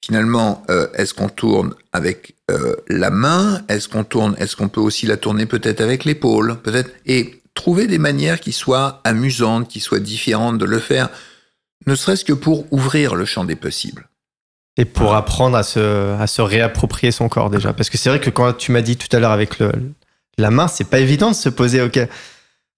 finalement, 0.04 0.62
euh, 0.70 0.88
est-ce 0.94 1.14
qu'on 1.14 1.28
tourne 1.28 1.74
avec 1.92 2.34
euh, 2.50 2.76
la 2.88 3.10
main? 3.10 3.62
Est-ce 3.68 3.88
qu'on 3.88 4.04
tourne 4.04 4.34
Est-ce 4.38 4.56
qu'on 4.56 4.68
peut 4.68 4.80
aussi 4.80 5.06
la 5.06 5.16
tourner 5.16 5.46
peut-être 5.46 5.80
avec 5.80 6.04
l'épaule? 6.04 6.56
Peut-être 6.62 6.90
et 7.06 7.40
trouver 7.54 7.86
des 7.86 7.98
manières 7.98 8.40
qui 8.40 8.52
soient 8.52 9.00
amusantes, 9.04 9.68
qui 9.68 9.80
soient 9.80 10.00
différentes 10.00 10.58
de 10.58 10.64
le 10.64 10.78
faire, 10.78 11.08
ne 11.86 11.94
serait-ce 11.94 12.24
que 12.24 12.32
pour 12.32 12.72
ouvrir 12.72 13.14
le 13.14 13.24
champ 13.24 13.44
des 13.44 13.56
possibles. 13.56 14.08
Et 14.76 14.84
pour 14.84 15.14
apprendre 15.14 15.56
à 15.56 15.62
se, 15.62 16.14
à 16.18 16.26
se 16.26 16.40
réapproprier 16.40 17.12
son 17.12 17.28
corps 17.28 17.50
déjà. 17.50 17.72
Parce 17.72 17.90
que 17.90 17.98
c'est 17.98 18.08
vrai 18.08 18.20
que 18.20 18.30
quand 18.30 18.52
tu 18.54 18.72
m'as 18.72 18.80
dit 18.80 18.96
tout 18.96 19.14
à 19.14 19.20
l'heure 19.20 19.32
avec 19.32 19.58
le, 19.58 19.72
la 20.38 20.50
main, 20.50 20.68
c'est 20.68 20.88
pas 20.88 21.00
évident 21.00 21.30
de 21.30 21.36
se 21.36 21.48
poser. 21.48 21.80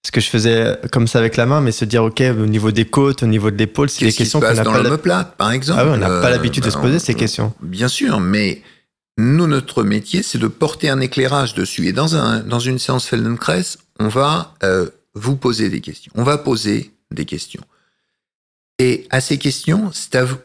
Ce 0.04 0.10
que 0.10 0.20
je 0.20 0.28
faisais 0.28 0.78
comme 0.90 1.06
ça 1.06 1.18
avec 1.20 1.36
la 1.36 1.46
main, 1.46 1.60
mais 1.60 1.70
se 1.70 1.84
dire, 1.84 2.02
OK, 2.02 2.20
au 2.20 2.46
niveau 2.46 2.72
des 2.72 2.84
côtes, 2.84 3.22
au 3.22 3.26
niveau 3.26 3.50
de 3.50 3.56
l'épaule, 3.56 3.88
c'est 3.88 4.04
des 4.04 4.12
questions 4.12 4.40
qu'on 4.40 4.52
n'a 4.52 4.64
pas... 4.64 4.82
l'omoplate, 4.82 5.36
par 5.36 5.52
exemple 5.52 5.80
ah 5.80 5.86
on 5.86 5.96
n'a 5.96 6.20
pas 6.20 6.30
l'habitude 6.30 6.64
de 6.64 6.70
se 6.70 6.78
poser 6.78 6.98
ces 6.98 7.14
questions. 7.14 7.54
Bien 7.62 7.88
sûr, 7.88 8.18
mais 8.18 8.62
nous, 9.16 9.46
notre 9.46 9.84
métier, 9.84 10.22
c'est 10.22 10.38
de 10.38 10.48
porter 10.48 10.88
un 10.88 11.00
éclairage 11.00 11.54
dessus. 11.54 11.86
Et 11.86 11.92
dans, 11.92 12.16
un, 12.16 12.40
dans 12.40 12.58
une 12.58 12.78
séance 12.78 13.06
Feldenkrais, 13.06 13.62
on 14.00 14.08
va 14.08 14.54
euh, 14.64 14.88
vous 15.14 15.36
poser 15.36 15.68
des 15.68 15.80
questions. 15.80 16.12
On 16.16 16.24
va 16.24 16.38
poser 16.38 16.92
des 17.12 17.24
questions. 17.24 17.62
Et 18.78 19.06
à 19.10 19.20
ces 19.20 19.38
questions, 19.38 19.92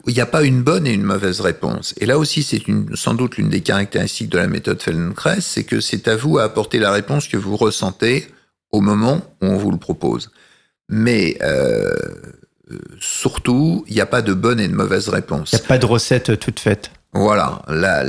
il 0.06 0.14
n'y 0.14 0.20
a 0.20 0.28
pas 0.28 0.44
une 0.44 0.62
bonne 0.62 0.86
et 0.86 0.92
une 0.92 1.02
mauvaise 1.02 1.40
réponse. 1.40 1.96
Et 1.98 2.06
là 2.06 2.20
aussi, 2.20 2.44
c'est 2.44 2.62
sans 2.94 3.16
doute 3.16 3.38
l'une 3.38 3.50
des 3.50 3.62
caractéristiques 3.62 4.30
de 4.30 4.38
la 4.38 4.48
méthode 4.48 4.82
Feldenkrais, 4.82 5.42
c'est 5.42 5.64
que 5.64 5.80
c'est 5.80 6.08
à 6.08 6.16
vous 6.16 6.38
à 6.38 6.44
apporter 6.44 6.78
la 6.78 6.92
réponse 6.92 7.28
que 7.28 7.38
vous 7.38 7.56
ressentez 7.56 8.28
au 8.72 8.82
moment 8.82 9.22
où 9.42 9.46
on 9.46 9.58
vous 9.58 9.72
le 9.72 9.78
propose. 9.78 10.32
Mais 10.90 11.38
euh, 11.42 11.94
surtout, 13.00 13.84
il 13.88 13.96
n'y 13.96 14.02
a 14.02 14.06
pas 14.06 14.22
de 14.22 14.34
bonne 14.34 14.60
et 14.60 14.68
de 14.68 14.74
mauvaise 14.74 15.10
réponse. 15.10 15.52
Il 15.54 15.58
n'y 15.58 15.66
a 15.66 15.68
pas 15.68 15.78
de 15.78 15.86
recette 15.86 16.40
toute 16.40 16.60
faite. 16.60 16.92
Voilà. 17.14 17.62
Là, 17.68 18.06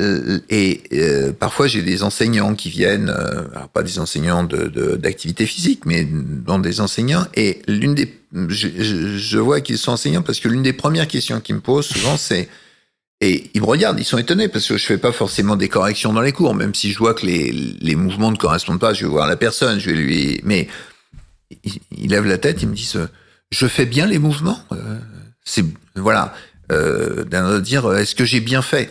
et 0.51 0.83
euh, 0.93 1.33
parfois, 1.33 1.67
j'ai 1.67 1.83
des 1.83 2.03
enseignants 2.03 2.55
qui 2.55 2.69
viennent, 2.69 3.11
euh, 3.11 3.45
alors 3.55 3.69
pas 3.69 3.83
des 3.83 3.99
enseignants 3.99 4.45
d'activité 4.45 5.45
de, 5.45 5.49
physique, 5.49 5.87
mais 5.87 6.07
dans 6.07 6.59
des 6.59 6.81
enseignants. 6.81 7.25
Et 7.35 7.63
l'une 7.67 7.95
des, 7.95 8.21
je, 8.49 8.69
je 9.17 9.39
vois 9.39 9.61
qu'ils 9.61 9.79
sont 9.79 9.93
enseignants 9.93 10.23
parce 10.23 10.41
que 10.41 10.49
l'une 10.49 10.63
des 10.63 10.73
premières 10.73 11.09
questions 11.09 11.41
qu'ils 11.41 11.55
me 11.57 11.61
posent 11.61 11.87
souvent, 11.87 12.17
c'est 12.17 12.49
et 13.21 13.51
ils 13.55 13.61
me 13.61 13.67
regardent, 13.67 13.99
ils 13.99 14.05
sont 14.05 14.19
étonnés 14.19 14.49
parce 14.49 14.67
que 14.69 14.77
je 14.77 14.85
fais 14.85 14.99
pas 14.99 15.11
forcément 15.11 15.57
des 15.57 15.69
corrections 15.69 16.13
dans 16.13 16.21
les 16.21 16.33
cours, 16.33 16.55
même 16.55 16.75
si 16.75 16.93
je 16.93 16.99
vois 16.99 17.15
que 17.15 17.27
les, 17.27 17.51
les 17.53 17.97
mouvements 17.97 18.31
ne 18.31 18.37
correspondent 18.37 18.79
pas, 18.79 18.95
je 18.95 19.05
vais 19.05 19.11
voir 19.11 19.27
la 19.27 19.37
personne, 19.37 19.81
je 19.81 19.91
vais 19.91 19.97
lui, 19.97 20.41
mais 20.45 20.69
il, 21.65 22.11
lève 22.11 22.27
la 22.27 22.39
tête, 22.39 22.63
il 22.63 22.69
me 22.69 22.75
dit, 22.75 22.93
je 23.51 23.67
fais 23.67 23.87
bien 23.87 24.07
les 24.07 24.19
mouvements. 24.19 24.61
Euh, 24.73 24.99
c'est 25.45 25.65
voilà, 25.97 26.33
euh, 26.71 27.25
d'un 27.25 27.59
dire, 27.59 27.93
est-ce 27.95 28.15
que 28.15 28.25
j'ai 28.25 28.41
bien 28.41 28.63
fait? 28.63 28.91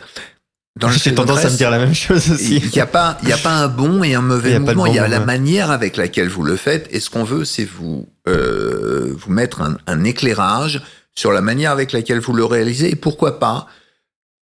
J'ai 1.04 1.16
tendance 1.16 1.44
à 1.44 1.50
me 1.50 1.58
dire 1.58 1.72
la 1.72 1.80
même 1.80 1.96
chose 1.96 2.30
aussi. 2.30 2.58
Il 2.58 2.70
n'y 2.70 2.80
a 2.80 2.86
pas, 2.86 3.18
il 3.24 3.30
y 3.30 3.34
a 3.34 3.38
pas 3.38 3.56
un 3.56 3.68
bon 3.68 4.04
et 4.04 4.14
un 4.14 4.22
mauvais 4.22 4.60
mouvement. 4.60 4.86
il 4.86 4.96
y 4.96 5.00
a 5.00 5.08
la 5.08 5.20
manière 5.20 5.72
avec 5.72 5.98
laquelle 5.98 6.28
vous 6.28 6.44
le 6.44 6.56
faites. 6.56 6.88
Et 6.92 7.00
ce 7.00 7.10
qu'on 7.10 7.24
veut, 7.24 7.46
c'est 7.46 7.66
vous 7.66 8.08
euh, 8.28 9.12
vous 9.18 9.32
mettre 9.32 9.62
un, 9.62 9.78
un 9.88 10.04
éclairage 10.04 10.82
sur 11.16 11.32
la 11.32 11.42
manière 11.42 11.72
avec 11.72 11.94
laquelle 11.94 12.20
vous 12.20 12.34
le 12.34 12.46
réalisez. 12.46 12.92
Et 12.92 12.96
pourquoi 12.96 13.40
pas 13.40 13.68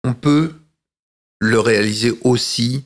on 0.03 0.13
peut 0.13 0.53
le 1.39 1.59
réaliser 1.59 2.13
aussi 2.23 2.83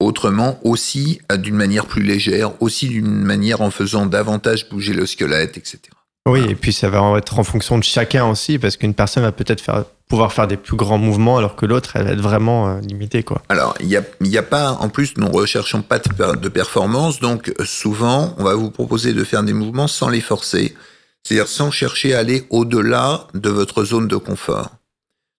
autrement, 0.00 0.58
aussi 0.62 1.20
euh, 1.32 1.36
d'une 1.36 1.56
manière 1.56 1.86
plus 1.86 2.02
légère, 2.02 2.52
aussi 2.62 2.88
d'une 2.88 3.22
manière 3.22 3.60
en 3.60 3.70
faisant 3.70 4.06
davantage 4.06 4.68
bouger 4.68 4.92
le 4.92 5.06
squelette, 5.06 5.56
etc. 5.56 5.80
Oui, 6.28 6.44
et 6.48 6.54
puis 6.54 6.72
ça 6.72 6.88
va 6.90 7.16
être 7.16 7.38
en 7.38 7.44
fonction 7.44 7.78
de 7.78 7.84
chacun 7.84 8.26
aussi, 8.26 8.58
parce 8.58 8.76
qu'une 8.76 8.94
personne 8.94 9.22
va 9.22 9.32
peut-être 9.32 9.60
faire, 9.60 9.84
pouvoir 10.08 10.32
faire 10.32 10.46
des 10.46 10.58
plus 10.58 10.76
grands 10.76 10.98
mouvements, 10.98 11.38
alors 11.38 11.56
que 11.56 11.66
l'autre, 11.66 11.96
elle 11.96 12.04
va 12.04 12.12
être 12.12 12.20
vraiment 12.20 12.68
euh, 12.68 12.80
limitée. 12.80 13.22
Quoi. 13.22 13.42
Alors, 13.48 13.74
il 13.80 13.86
n'y 13.86 13.96
a, 13.96 14.02
y 14.20 14.38
a 14.38 14.42
pas, 14.42 14.72
en 14.72 14.88
plus, 14.88 15.16
nous 15.16 15.26
ne 15.26 15.34
recherchons 15.34 15.82
pas 15.82 15.98
de, 15.98 16.36
de 16.36 16.48
performance, 16.48 17.18
donc 17.18 17.52
souvent, 17.64 18.34
on 18.38 18.44
va 18.44 18.54
vous 18.54 18.70
proposer 18.70 19.14
de 19.14 19.24
faire 19.24 19.42
des 19.42 19.54
mouvements 19.54 19.88
sans 19.88 20.10
les 20.10 20.20
forcer, 20.20 20.76
c'est-à-dire 21.24 21.48
sans 21.48 21.70
chercher 21.70 22.14
à 22.14 22.18
aller 22.18 22.46
au-delà 22.50 23.26
de 23.34 23.48
votre 23.48 23.84
zone 23.84 24.06
de 24.06 24.16
confort. 24.16 24.77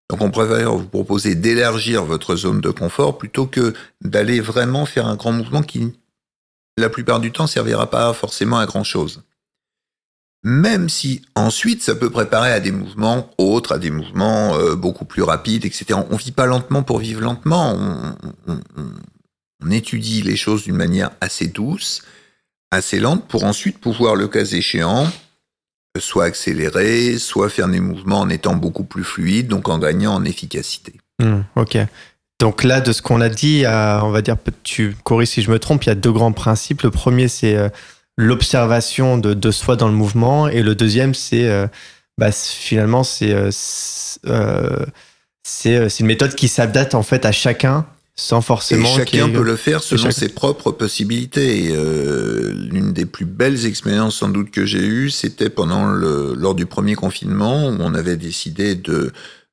Donc 0.09 0.21
on 0.21 0.31
préfère 0.31 0.73
vous 0.73 0.87
proposer 0.87 1.35
d'élargir 1.35 2.03
votre 2.03 2.35
zone 2.35 2.61
de 2.61 2.71
confort 2.71 3.17
plutôt 3.17 3.45
que 3.45 3.73
d'aller 4.01 4.39
vraiment 4.39 4.85
faire 4.85 5.05
un 5.05 5.15
grand 5.15 5.31
mouvement 5.31 5.61
qui, 5.61 5.93
la 6.77 6.89
plupart 6.89 7.19
du 7.19 7.31
temps, 7.31 7.45
servira 7.45 7.89
pas 7.89 8.11
forcément 8.13 8.57
à 8.57 8.65
grand 8.65 8.83
chose. 8.83 9.23
Même 10.43 10.87
si 10.89 11.21
ensuite 11.35 11.83
ça 11.83 11.95
peut 11.95 12.09
préparer 12.09 12.51
à 12.51 12.59
des 12.59 12.71
mouvements 12.71 13.29
autres, 13.37 13.73
à 13.73 13.77
des 13.77 13.91
mouvements 13.91 14.55
euh, 14.55 14.75
beaucoup 14.75 15.05
plus 15.05 15.21
rapides, 15.21 15.65
etc. 15.65 15.99
On 16.09 16.15
vit 16.15 16.31
pas 16.31 16.45
lentement 16.45 16.81
pour 16.81 16.99
vivre 16.99 17.21
lentement. 17.21 17.77
on 19.61 19.71
étudie 19.71 20.21
les 20.21 20.37
choses 20.37 20.63
d'une 20.63 20.77
manière 20.77 21.11
assez 21.19 21.47
douce, 21.47 22.03
assez 22.71 22.99
lente, 22.99 23.27
pour 23.27 23.43
ensuite 23.43 23.79
pouvoir, 23.79 24.15
le 24.15 24.29
cas 24.29 24.45
échéant, 24.45 25.11
soit 25.97 26.25
accélérer, 26.25 27.17
soit 27.17 27.49
faire 27.49 27.67
des 27.67 27.79
mouvements 27.79 28.19
en 28.19 28.29
étant 28.29 28.55
beaucoup 28.55 28.83
plus 28.83 29.03
fluide, 29.03 29.47
donc 29.47 29.69
en 29.69 29.79
gagnant 29.79 30.13
en 30.13 30.23
efficacité. 30.23 30.93
Hmm, 31.19 31.41
ok. 31.55 31.77
Donc 32.39 32.63
là, 32.63 32.79
de 32.79 32.93
ce 32.93 33.01
qu'on 33.01 33.19
a 33.19 33.29
dit, 33.29 33.63
on 33.67 34.11
va 34.11 34.21
dire, 34.21 34.37
tu 34.63 34.95
corriges 35.03 35.29
si 35.29 35.41
je 35.41 35.51
me 35.51 35.59
trompe, 35.59 35.83
il 35.83 35.87
y 35.87 35.91
a 35.91 35.95
deux 35.95 36.11
grands 36.11 36.31
principes. 36.31 36.83
Le 36.83 36.91
premier, 36.91 37.27
c'est 37.27 37.55
euh, 37.55 37.67
l'observation 38.17 39.17
de, 39.17 39.51
soi 39.51 39.75
dans 39.75 39.89
le 39.89 39.93
mouvement, 39.93 40.47
et 40.47 40.63
le 40.63 40.73
deuxième, 40.73 41.13
c'est 41.13 41.49
euh, 41.49 41.67
bah, 42.17 42.31
finalement, 42.31 43.01
euh, 43.21 43.51
c'est 45.43 45.99
une 45.99 46.05
méthode 46.05 46.33
qui 46.35 46.47
s'adapte 46.47 46.95
en 46.95 47.03
fait 47.03 47.25
à 47.25 47.33
chacun 47.33 47.85
sans 48.19 48.41
forcément. 48.41 48.85
Et 48.85 48.97
chacun 48.97 49.29
peut 49.29 49.43
le 49.43 49.55
faire 49.55 49.81
selon 49.81 50.11
ses 50.11 50.29
propres 50.29 50.71
possibilités. 50.71 51.69
Euh, 51.71 52.53
l'une 52.53 52.91
des 52.91 53.05
plus 53.05 53.25
belles 53.25 53.65
expériences 53.65 54.17
sans 54.17 54.27
doute 54.27 54.51
que 54.51 54.65
j'ai 54.65 54.85
eues, 54.85 55.09
c'était 55.09 55.49
pendant 55.49 55.87
le 55.87 56.33
lors 56.35 56.53
du 56.53 56.65
premier 56.65 56.95
confinement 56.95 57.69
où 57.69 57.77
on 57.79 57.95
avait 57.95 58.17
décidé 58.17 58.75
de 58.75 59.11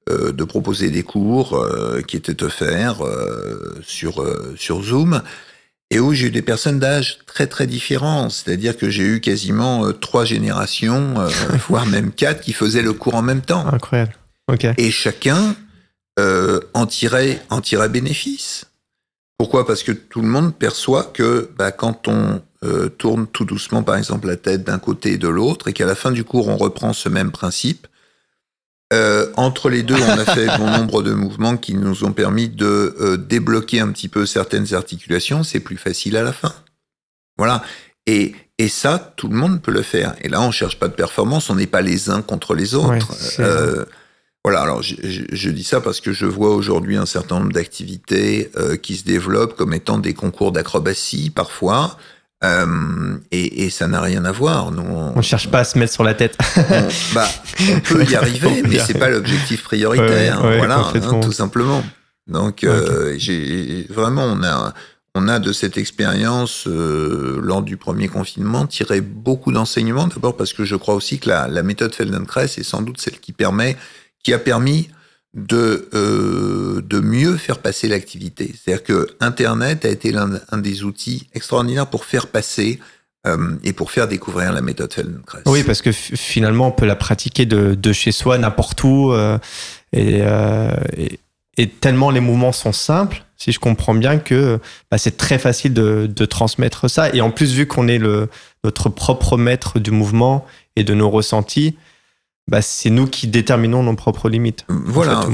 euh, 0.08 0.32
de 0.32 0.44
proposer 0.44 0.90
des 0.90 1.04
cours 1.04 1.56
euh, 1.56 2.00
qui 2.02 2.16
étaient 2.16 2.42
offerts 2.42 3.02
sur 3.82 4.24
sur 4.56 4.82
Zoom 4.82 5.22
et 5.92 6.00
où 6.00 6.12
j'ai 6.12 6.26
eu 6.26 6.30
des 6.32 6.42
personnes 6.42 6.80
d'âge 6.80 7.18
très 7.26 7.46
très 7.46 7.68
différents. 7.68 8.30
C'est-à-dire 8.30 8.76
que 8.76 8.90
j'ai 8.90 9.04
eu 9.04 9.20
quasiment 9.20 9.92
trois 9.92 10.24
générations, 10.24 11.14
voire 11.68 11.86
même 11.86 12.10
quatre, 12.10 12.40
qui 12.40 12.52
faisaient 12.52 12.82
le 12.82 12.92
cours 12.92 13.14
en 13.14 13.22
même 13.22 13.42
temps. 13.42 13.64
Incroyable. 13.72 14.16
Ok. 14.48 14.66
Et 14.76 14.90
chacun 14.90 15.54
euh, 16.18 16.60
en, 16.74 16.86
tirer, 16.86 17.40
en 17.50 17.60
bénéfice. 17.88 18.66
Pourquoi? 19.38 19.66
Parce 19.66 19.82
que 19.82 19.92
tout 19.92 20.22
le 20.22 20.28
monde 20.28 20.54
perçoit 20.54 21.04
que 21.04 21.50
bah, 21.56 21.72
quand 21.72 22.08
on 22.08 22.42
euh, 22.64 22.88
tourne 22.88 23.26
tout 23.26 23.44
doucement, 23.44 23.82
par 23.82 23.96
exemple, 23.96 24.26
la 24.26 24.36
tête 24.36 24.64
d'un 24.64 24.78
côté 24.78 25.12
et 25.12 25.18
de 25.18 25.28
l'autre, 25.28 25.68
et 25.68 25.72
qu'à 25.72 25.86
la 25.86 25.94
fin 25.94 26.10
du 26.10 26.24
cours, 26.24 26.48
on 26.48 26.56
reprend 26.56 26.92
ce 26.92 27.08
même 27.08 27.30
principe, 27.30 27.86
euh, 28.92 29.30
entre 29.36 29.68
les 29.68 29.82
deux, 29.82 29.96
on 29.96 30.18
a 30.18 30.24
fait 30.24 30.46
bon 30.58 30.70
nombre 30.70 31.02
de 31.02 31.12
mouvements 31.12 31.56
qui 31.56 31.74
nous 31.74 32.04
ont 32.04 32.12
permis 32.12 32.48
de 32.48 32.96
euh, 33.00 33.16
débloquer 33.16 33.80
un 33.80 33.88
petit 33.88 34.08
peu 34.08 34.26
certaines 34.26 34.74
articulations. 34.74 35.42
C'est 35.42 35.60
plus 35.60 35.76
facile 35.76 36.16
à 36.16 36.22
la 36.22 36.32
fin. 36.32 36.54
Voilà. 37.36 37.64
Et, 38.06 38.34
et 38.58 38.68
ça, 38.68 39.12
tout 39.16 39.28
le 39.28 39.36
monde 39.36 39.60
peut 39.60 39.72
le 39.72 39.82
faire. 39.82 40.14
Et 40.20 40.28
là, 40.28 40.40
on 40.40 40.52
cherche 40.52 40.78
pas 40.78 40.86
de 40.86 40.94
performance. 40.94 41.50
On 41.50 41.56
n'est 41.56 41.66
pas 41.66 41.82
les 41.82 42.10
uns 42.10 42.22
contre 42.22 42.54
les 42.54 42.74
autres. 42.74 43.10
Ouais, 43.40 43.84
voilà, 44.46 44.60
alors 44.60 44.80
je, 44.80 45.50
dis 45.50 45.64
ça 45.64 45.80
parce 45.80 46.00
que 46.00 46.12
je 46.12 46.24
vois 46.24 46.54
aujourd'hui 46.54 46.96
un 46.96 47.04
certain 47.04 47.40
nombre 47.40 47.50
d'activités 47.50 48.52
euh, 48.56 48.76
qui 48.76 48.94
se 48.94 49.02
développent 49.02 49.56
comme 49.56 49.74
étant 49.74 49.98
des 49.98 50.14
concours 50.14 50.52
d'acrobatie 50.52 51.30
parfois. 51.30 51.98
Euh, 52.44 53.16
et, 53.32 53.70
ça 53.70 53.88
n'a 53.88 54.00
rien 54.00 54.24
à 54.24 54.30
voir. 54.30 54.70
Nous, 54.70 54.82
on 54.82 55.16
ne 55.16 55.22
cherche 55.22 55.50
pas 55.50 55.58
à 55.58 55.64
se 55.64 55.76
mettre 55.76 55.92
sur 55.92 56.04
la 56.04 56.14
tête. 56.14 56.38
on, 56.56 56.60
bah, 57.12 57.28
on 57.74 57.80
peut 57.80 58.04
y 58.04 58.14
arriver, 58.14 58.62
mais 58.68 58.78
c'est 58.78 58.96
pas 58.96 59.08
l'objectif 59.08 59.64
prioritaire. 59.64 60.40
voilà, 60.40 60.78
hein, 60.94 61.20
tout 61.20 61.32
simplement. 61.32 61.82
Donc, 62.28 62.62
euh, 62.62 63.14
j'ai 63.18 63.84
vraiment, 63.90 64.26
on 64.26 64.44
a, 64.44 64.74
on 65.16 65.26
a 65.26 65.40
de 65.40 65.52
cette 65.52 65.76
expérience 65.76 66.68
euh, 66.68 67.40
lors 67.42 67.62
du 67.62 67.76
premier 67.76 68.06
confinement 68.06 68.64
tiré 68.68 69.00
beaucoup 69.00 69.50
d'enseignements. 69.50 70.06
D'abord 70.06 70.36
parce 70.36 70.52
que 70.52 70.64
je 70.64 70.76
crois 70.76 70.94
aussi 70.94 71.18
que 71.18 71.30
la, 71.30 71.48
la 71.48 71.64
méthode 71.64 71.92
Feldenkrais 71.96 72.44
est 72.44 72.62
sans 72.62 72.82
doute 72.82 73.00
celle 73.00 73.18
qui 73.18 73.32
permet 73.32 73.76
qui 74.26 74.32
a 74.32 74.40
permis 74.40 74.88
de, 75.34 75.88
euh, 75.94 76.82
de 76.82 76.98
mieux 76.98 77.36
faire 77.36 77.58
passer 77.58 77.86
l'activité. 77.86 78.52
C'est-à-dire 78.52 78.82
que 78.82 79.06
Internet 79.20 79.84
a 79.84 79.88
été 79.88 80.10
l'un 80.10 80.40
un 80.50 80.58
des 80.58 80.82
outils 80.82 81.28
extraordinaires 81.32 81.86
pour 81.86 82.04
faire 82.04 82.26
passer 82.26 82.80
euh, 83.28 83.54
et 83.62 83.72
pour 83.72 83.92
faire 83.92 84.08
découvrir 84.08 84.52
la 84.52 84.62
méthode 84.62 84.92
Feldenkrais. 84.92 85.42
Oui, 85.46 85.62
parce 85.62 85.80
que 85.80 85.92
finalement, 85.92 86.66
on 86.66 86.72
peut 86.72 86.86
la 86.86 86.96
pratiquer 86.96 87.46
de, 87.46 87.76
de 87.76 87.92
chez 87.92 88.10
soi, 88.10 88.36
n'importe 88.36 88.82
où. 88.82 89.12
Euh, 89.12 89.38
et, 89.92 90.24
tellement 91.80 92.10
les 92.10 92.20
mouvements 92.20 92.50
sont 92.50 92.72
simples, 92.72 93.24
si 93.36 93.52
je 93.52 93.60
comprends 93.60 93.94
bien, 93.94 94.18
que 94.18 94.58
bah, 94.90 94.98
c'est 94.98 95.16
très 95.16 95.38
facile 95.38 95.72
de, 95.72 96.10
de, 96.12 96.24
transmettre 96.24 96.90
ça. 96.90 97.14
Et 97.14 97.20
en 97.20 97.30
plus, 97.30 97.52
vu 97.52 97.66
qu'on 97.68 97.86
est 97.86 97.98
le, 97.98 98.28
notre 98.64 98.88
propre 98.88 99.36
maître 99.36 99.78
du 99.78 99.92
mouvement 99.92 100.44
et 100.74 100.82
de 100.82 100.94
nos 100.94 101.10
ressentis, 101.10 101.76
bah, 102.48 102.62
c'est 102.62 102.90
nous 102.90 103.06
qui 103.06 103.26
déterminons 103.26 103.82
nos 103.82 103.96
propres 103.96 104.28
limites. 104.28 104.64
Voilà, 104.68 105.26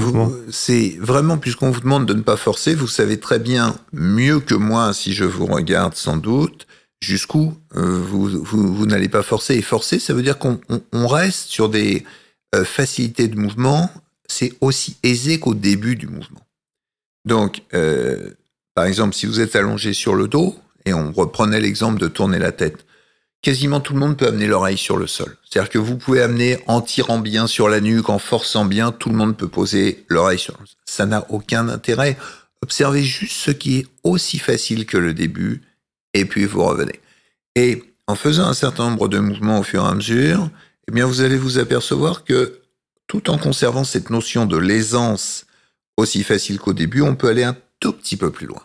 c'est 0.51 0.97
vraiment, 0.99 1.37
puisqu'on 1.37 1.71
vous 1.71 1.81
demande 1.81 2.07
de 2.07 2.15
ne 2.15 2.23
pas 2.23 2.37
forcer, 2.37 2.75
vous 2.75 2.87
savez 2.87 3.21
très 3.21 3.39
bien, 3.39 3.77
mieux 3.93 4.41
que 4.41 4.55
moi, 4.55 4.95
si 4.95 5.13
je 5.13 5.25
vous 5.25 5.47
regarde 5.47 5.95
sans 5.95 6.17
doute, 6.17 6.67
jusqu'où 7.03 7.55
euh, 7.77 7.99
vous, 7.99 8.43
vous, 8.43 8.87
n'allez 8.87 9.09
pas 9.09 9.23
forcer. 9.23 9.57
Et 9.57 9.63
forcer, 9.63 9.99
ça 9.99 10.15
veut 10.15 10.23
dire 10.23 10.39
qu'on 10.39 10.59
on, 10.93 11.07
reste 11.07 11.49
sur 11.49 11.69
des 11.69 12.05
euh, 12.55 12.65
facilités 12.65 13.29
de 13.29 13.37
mouvement, 13.39 13.91
c'est 14.27 14.55
aussi 14.61 14.97
aisé 15.03 15.39
qu'au 15.39 15.55
début 15.55 15.97
du 15.97 16.07
mouvement. 16.07 16.47
Donc, 17.27 17.63
euh, 17.75 18.31
par 18.75 18.87
exemple, 18.87 19.15
si 19.15 19.27
vous 19.27 19.41
êtes 19.41 19.55
allongé 19.55 19.93
sur 19.93 20.15
le 20.15 20.29
dos, 20.29 20.57
et 20.87 20.95
on 20.95 21.13
reprenait 21.13 21.61
l'exemple 21.61 22.01
de 22.01 22.09
tourner 22.09 22.39
la 22.39 22.53
tête, 22.53 22.87
quasiment 23.43 23.81
tout 23.81 23.93
le 23.93 23.99
monde 23.99 24.17
peut 24.17 24.29
amener 24.29 24.47
l'oreille 24.47 24.79
sur 24.79 24.97
le 24.97 25.07
sol. 25.07 25.37
C'est-à-dire 25.45 25.71
que 25.71 25.79
vous 25.79 25.97
pouvez 25.97 26.23
amener 26.23 26.59
en 26.69 26.81
tirant 26.81 27.19
bien 27.19 27.47
sur 27.47 27.69
la 27.69 27.81
nuque, 27.81 28.09
en 28.09 28.19
forçant 28.19 28.65
bien, 28.65 28.93
tout 28.93 29.11
le 29.11 29.17
monde 29.17 29.37
peut 29.37 29.49
poser 29.49 30.05
l'oreille 30.09 30.39
sur 30.39 30.57
le 30.61 30.67
sol. 30.67 30.77
Ça 30.85 31.07
n'a 31.07 31.27
aucun 31.29 31.69
intérêt. 31.69 32.17
Observez 32.63 33.03
juste 33.03 33.37
ce 33.37 33.51
qui 33.51 33.79
est 33.79 33.87
aussi 34.05 34.39
facile 34.39 34.87
que 34.87 34.97
le 34.97 35.13
début, 35.13 35.63
et 36.15 36.25
puis 36.25 36.45
vous 36.45 36.65
revenez. 36.65 37.01
Et 37.57 37.83
en 38.07 38.15
faisant 38.15 38.47
un 38.47 38.55
certain 38.55 38.89
nombre 38.89 39.09
de 39.09 39.19
mouvements 39.19 39.59
au 39.59 39.63
fur 39.65 39.85
et 39.85 39.89
à 39.89 39.95
mesure, 39.95 40.49
eh 40.89 40.93
bien, 40.93 41.07
vous 41.07 41.21
allez 41.21 41.37
vous 41.37 41.59
apercevoir 41.59 42.25
que 42.25 42.61
tout 43.09 43.29
en 43.31 43.39
conservant 43.39 43.85
cette 43.85 44.11
notion 44.11 44.47
de 44.47 44.57
l'aisance 44.57 45.47
aussi 45.97 46.23
facile 46.23 46.59
qu'au 46.59 46.73
début, 46.73 47.03
on 47.03 47.17
peut 47.17 47.29
aller 47.29 47.45
un 47.45 47.57
tout 47.81 47.93
petit 47.93 48.17
peu 48.17 48.31
plus 48.31 48.47
loin. 48.47 48.63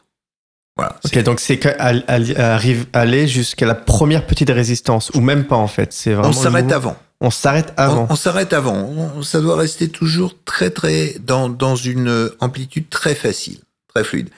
Voilà. 0.78 0.96
Ok, 1.04 1.18
donc 1.24 1.40
c'est 1.40 1.60
arrive 1.80 2.86
aller 2.94 3.28
jusqu'à 3.28 3.66
la 3.66 3.76
première 3.76 4.28
petite 4.28 4.50
résistance, 4.50 5.10
ou 5.16 5.22
même 5.22 5.46
pas 5.46 5.56
en 5.56 5.68
fait. 5.68 5.92
C'est 5.92 6.16
on 6.16 6.32
s'arrête 6.32 6.72
avant. 6.72 6.96
On 7.20 7.32
s'arrête 7.32 7.74
avant. 7.78 8.06
On, 8.12 8.16
s'arrête 8.16 8.54
avant. 8.54 9.24
ça 9.24 9.42
doit 9.42 9.58
rester 9.58 9.90
toujours 9.90 10.36
très 10.46 10.70
très 10.70 11.16
dans, 11.20 11.50
dans 11.50 11.76
une 11.76 12.30
amplitude 12.40 12.90
très 12.90 13.16
facile, 13.16 13.58
très 13.92 14.04
fluide. 14.04 14.30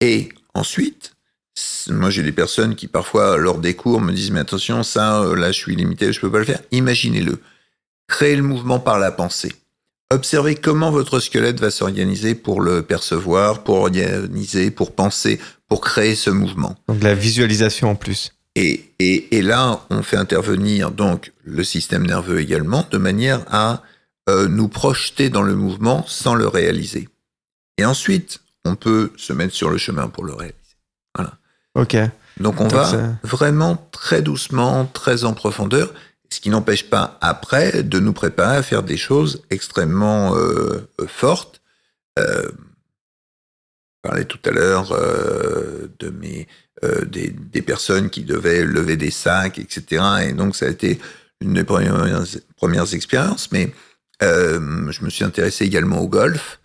Et 0.00 0.30
ensuite, 0.54 1.12
moi 1.88 2.10
j'ai 2.10 2.24
des 2.24 2.32
personnes 2.32 2.74
qui 2.74 2.88
parfois 2.88 3.36
lors 3.36 3.58
des 3.58 3.74
cours 3.74 4.00
me 4.00 4.12
disent 4.12 4.32
mais 4.32 4.40
attention 4.40 4.82
ça 4.82 5.22
euh, 5.22 5.36
là 5.36 5.52
je 5.52 5.58
suis 5.58 5.76
limité, 5.76 6.12
je 6.12 6.20
peux 6.20 6.30
pas 6.30 6.40
le 6.40 6.44
faire. 6.44 6.60
Imaginez-le. 6.72 7.40
Créez 8.08 8.34
le 8.34 8.42
mouvement 8.42 8.80
par 8.80 8.98
la 8.98 9.12
pensée. 9.12 9.52
Observez 10.12 10.54
comment 10.54 10.92
votre 10.92 11.18
squelette 11.18 11.60
va 11.60 11.72
s'organiser 11.72 12.36
pour 12.36 12.60
le 12.60 12.82
percevoir, 12.82 13.64
pour 13.64 13.76
organiser, 13.78 14.70
pour 14.70 14.94
penser, 14.94 15.40
pour 15.68 15.80
créer 15.80 16.14
ce 16.14 16.30
mouvement. 16.30 16.76
Donc 16.88 17.02
la 17.02 17.14
visualisation 17.14 17.90
en 17.90 17.94
plus. 17.94 18.32
Et, 18.54 18.90
et, 18.98 19.36
et 19.36 19.42
là, 19.42 19.84
on 19.90 20.02
fait 20.02 20.16
intervenir 20.16 20.90
donc 20.90 21.32
le 21.44 21.62
système 21.62 22.06
nerveux 22.06 22.40
également, 22.40 22.86
de 22.90 22.98
manière 22.98 23.44
à 23.48 23.82
euh, 24.28 24.48
nous 24.48 24.68
projeter 24.68 25.28
dans 25.28 25.42
le 25.42 25.54
mouvement 25.54 26.04
sans 26.06 26.34
le 26.34 26.48
réaliser. 26.48 27.08
Et 27.78 27.84
ensuite, 27.84 28.40
on 28.64 28.74
peut 28.74 29.12
se 29.16 29.32
mettre 29.32 29.54
sur 29.54 29.68
le 29.68 29.76
chemin 29.76 30.08
pour 30.08 30.24
le 30.24 30.32
réaliser. 30.32 30.56
Voilà. 31.14 31.34
Ok. 31.74 31.96
Donc 32.40 32.60
on 32.60 32.68
va 32.68 33.14
vraiment 33.22 33.88
très 33.92 34.22
doucement, 34.22 34.84
très 34.86 35.24
en 35.24 35.32
profondeur, 35.32 35.92
ce 36.30 36.40
qui 36.40 36.50
n'empêche 36.50 36.88
pas 36.90 37.18
après 37.20 37.82
de 37.82 37.98
nous 38.00 38.12
préparer 38.12 38.56
à 38.56 38.62
faire 38.62 38.82
des 38.82 38.96
choses 38.96 39.42
extrêmement 39.50 40.34
euh, 40.34 40.88
fortes. 41.06 41.60
Euh, 42.18 42.50
parlais 44.06 44.24
tout 44.24 44.38
à 44.44 44.50
l'heure 44.50 44.92
euh, 44.92 45.88
de 45.98 46.10
mes 46.10 46.46
euh, 46.84 47.04
des, 47.04 47.30
des, 47.30 47.62
personnes 47.62 48.10
qui 48.10 48.22
devaient 48.22 48.64
lever 48.64 48.96
des 48.96 49.10
sacs, 49.10 49.58
etc. 49.58 50.02
Et 50.28 50.32
donc 50.32 50.54
ça 50.54 50.66
a 50.66 50.68
été 50.68 50.98
une 51.40 51.54
des 51.54 51.64
premières, 51.64 52.24
premières 52.56 52.94
expériences. 52.94 53.50
Mais 53.50 53.72
euh, 54.22 54.90
je 54.90 55.04
me 55.04 55.10
suis 55.10 55.24
intéressé 55.24 55.64
également 55.64 56.00
au 56.00 56.08
golf. 56.08 56.60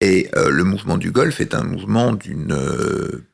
Et 0.00 0.28
le 0.34 0.64
mouvement 0.64 0.98
du 0.98 1.12
golf 1.12 1.40
est 1.40 1.54
un 1.54 1.62
mouvement 1.62 2.12
d'une 2.12 2.58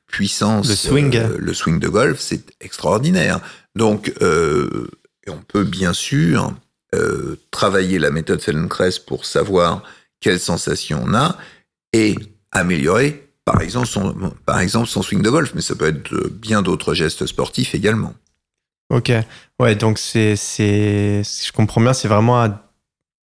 puissance. 0.06 0.68
Le 0.68 0.74
swing. 0.74 1.18
le 1.38 1.54
swing 1.54 1.80
de 1.80 1.88
golf, 1.88 2.20
c'est 2.20 2.44
extraordinaire. 2.60 3.40
Donc, 3.74 4.12
on 4.20 5.38
peut 5.48 5.64
bien 5.64 5.94
sûr 5.94 6.52
travailler 7.50 7.98
la 7.98 8.10
méthode 8.10 8.42
Feldenkrais 8.42 9.00
pour 9.06 9.24
savoir 9.24 9.82
quelles 10.20 10.40
sensations 10.40 11.02
on 11.06 11.14
a 11.14 11.38
et 11.94 12.16
améliorer 12.52 13.27
par 13.52 13.62
exemple, 13.62 13.86
son, 13.86 14.14
par 14.44 14.60
exemple 14.60 14.88
son 14.88 15.02
swing 15.02 15.22
de 15.22 15.30
golf, 15.30 15.52
mais 15.54 15.60
ça 15.60 15.74
peut 15.74 15.88
être 15.88 16.28
bien 16.30 16.62
d'autres 16.62 16.94
gestes 16.94 17.26
sportifs 17.26 17.74
également. 17.74 18.14
Ok, 18.90 19.12
ouais, 19.60 19.74
donc 19.74 19.98
c'est, 19.98 20.36
c'est, 20.36 21.22
je 21.22 21.52
comprends 21.52 21.80
bien, 21.80 21.92
c'est 21.92 22.08
vraiment 22.08 22.60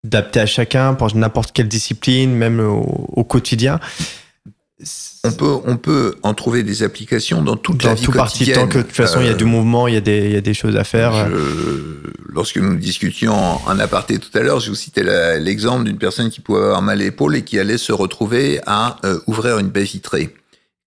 adapté 0.06 0.40
à 0.40 0.46
chacun 0.46 0.94
pour 0.94 1.16
n'importe 1.16 1.52
quelle 1.52 1.68
discipline, 1.68 2.34
même 2.34 2.60
au 2.60 3.24
quotidien 3.24 3.80
on 5.24 5.32
peut, 5.32 5.58
on 5.66 5.78
peut 5.78 6.16
en 6.22 6.34
trouver 6.34 6.64
des 6.64 6.84
applications 6.84 7.42
dans 7.42 7.56
toute 7.56 7.84
la 7.84 7.94
vie 7.94 8.04
tout 8.04 8.12
quotidienne. 8.12 8.56
tant 8.56 8.68
que 8.68 8.80
de 8.80 8.84
toute 8.84 8.96
façon 8.96 9.22
il 9.22 9.28
y 9.28 9.30
a 9.30 9.34
du 9.34 9.46
euh, 9.46 9.48
mouvement, 9.48 9.88
il 9.88 9.94
y 9.94 9.98
a 9.98 10.02
des, 10.02 10.26
il 10.26 10.32
y 10.32 10.36
a 10.36 10.42
des 10.42 10.54
choses 10.54 10.76
à 10.76 10.84
faire. 10.84 11.30
lorsque 12.28 12.58
nous 12.58 12.76
discutions 12.76 13.34
en 13.34 13.80
aparté 13.80 14.20
tout 14.20 14.36
à 14.38 14.42
l'heure, 14.42 14.60
je 14.60 14.70
vous 14.70 14.76
citais 14.76 15.04
l'exemple 15.40 15.86
d'une 15.86 15.98
personne 15.98 16.30
qui 16.30 16.42
pouvait 16.42 16.62
avoir 16.62 16.82
mal 16.82 17.00
à 17.00 17.04
l'épaule 17.04 17.36
et 17.36 17.44
qui 17.44 17.60
allait 17.60 17.78
se 17.78 17.94
retrouver 17.94 18.60
à 18.66 18.98
euh, 19.06 19.20
ouvrir 19.28 19.60
une 19.60 19.70
baie 19.70 19.84
vitrée. 19.84 20.36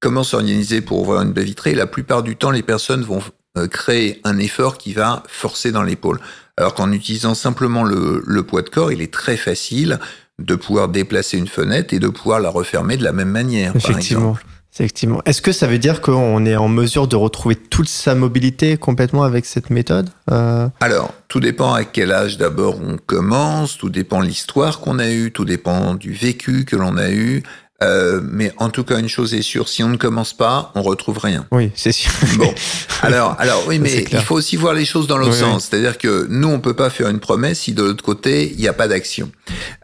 Comment 0.01 0.25
s'organiser 0.25 0.81
pour 0.81 1.01
ouvrir 1.01 1.23
une 1.23 1.33
baie 1.33 1.45
vitrée? 1.45 1.75
La 1.75 1.87
plupart 1.87 2.23
du 2.23 2.37
temps, 2.37 2.51
les 2.51 2.63
personnes 2.63 3.03
vont 3.03 3.23
euh, 3.57 3.67
créer 3.69 4.21
un 4.25 4.39
effort 4.39 4.77
qui 4.77 4.93
va 4.93 5.23
forcer 5.29 5.73
dans 5.73 5.83
l'épaule. 5.83 6.21
Alors 6.59 6.75
qu'en 6.75 6.93
utilisant 6.93 7.35
simplement 7.35 7.85
le, 7.85 8.23
le 8.27 8.43
poids 8.43 8.63
de 8.63 8.69
corps, 8.69 8.93
il 8.93 9.01
est 9.01 9.13
très 9.13 9.37
facile 9.37 9.99
de 10.43 10.55
pouvoir 10.55 10.89
déplacer 10.89 11.39
une 11.39 11.49
fenêtre 11.49 11.95
et 11.95 11.99
de 11.99 12.09
pouvoir 12.09 12.41
la 12.41 12.51
refermer 12.51 12.97
de 12.97 13.05
la 13.05 13.13
même 13.13 13.31
manière. 13.31 13.75
Effectivement. 13.75 14.37
Effectivement. 14.75 15.23
Est-ce 15.25 15.41
que 15.41 15.53
ça 15.53 15.67
veut 15.67 15.79
dire 15.79 16.03
qu'on 16.03 16.45
est 16.45 16.57
en 16.57 16.69
mesure 16.69 17.09
de 17.09 17.17
retrouver 17.17 17.57
toute 17.57 17.89
sa 17.89 18.15
mobilité 18.15 18.77
complètement 18.77 19.23
avec 19.23 19.47
cette 19.47 19.71
méthode 19.71 20.11
euh? 20.31 20.69
Alors, 20.81 21.15
tout 21.29 21.41
dépend 21.41 21.73
à 21.73 21.85
quel 21.85 22.13
âge 22.13 22.37
d'abord 22.37 22.79
on 22.87 22.99
commence, 22.99 23.79
tout 23.79 23.89
dépend 23.89 24.21
de 24.21 24.27
l'histoire 24.27 24.81
qu'on 24.81 24.99
a 24.99 25.09
eue, 25.09 25.33
tout 25.33 25.47
dépend 25.47 25.95
du 25.95 26.13
vécu 26.13 26.67
que 26.67 26.77
l'on 26.77 26.99
a 26.99 27.11
eu. 27.11 27.43
Euh, 27.83 28.21
mais 28.23 28.53
en 28.57 28.71
tout 28.71 28.85
cas, 28.85 28.99
une 28.99 29.09
chose 29.09 29.35
est 29.35 29.43
sûre, 29.43 29.69
si 29.69 29.83
on 29.83 29.89
ne 29.89 29.99
commence 29.99 30.33
pas, 30.33 30.73
on 30.75 30.83
retrouve 30.83 31.19
rien. 31.19 31.47
Oui, 31.51 31.71
c'est 31.75 31.93
sûr. 31.93 32.11
Bon, 32.39 32.55
alors, 33.03 33.37
alors 33.39 33.65
oui, 33.67 33.79
mais 33.79 34.05
il 34.11 34.21
faut 34.21 34.35
aussi 34.35 34.57
voir 34.57 34.73
les 34.73 34.87
choses 34.87 35.07
dans 35.07 35.19
l'autre 35.19 35.35
sens. 35.35 35.67
C'est-à-dire 35.67 35.99
que 35.99 36.27
nous, 36.31 36.49
on 36.49 36.61
peut 36.61 36.75
pas 36.75 36.89
faire 36.89 37.09
une 37.09 37.21
promesse 37.21 37.61
si 37.61 37.75
de 37.75 37.83
l'autre 37.83 38.03
côté, 38.03 38.51
il 38.51 38.59
n'y 38.59 38.69
a 38.69 38.73
pas 38.73 38.89
d'action. 38.89 39.31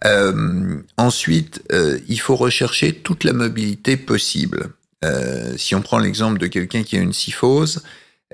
Euh, 0.07 0.76
ensuite, 0.97 1.62
euh, 1.72 1.99
il 2.09 2.18
faut 2.18 2.36
rechercher 2.36 2.93
toute 2.93 3.24
la 3.24 3.34
mobilité 3.34 3.97
possible. 3.97 4.70
Euh, 5.05 5.55
si 5.57 5.74
on 5.74 5.82
prend 5.82 5.99
l'exemple 5.99 6.38
de 6.38 6.47
quelqu'un 6.47 6.84
qui 6.84 6.97
a 6.97 7.01
une 7.01 7.12
syphose, 7.12 7.82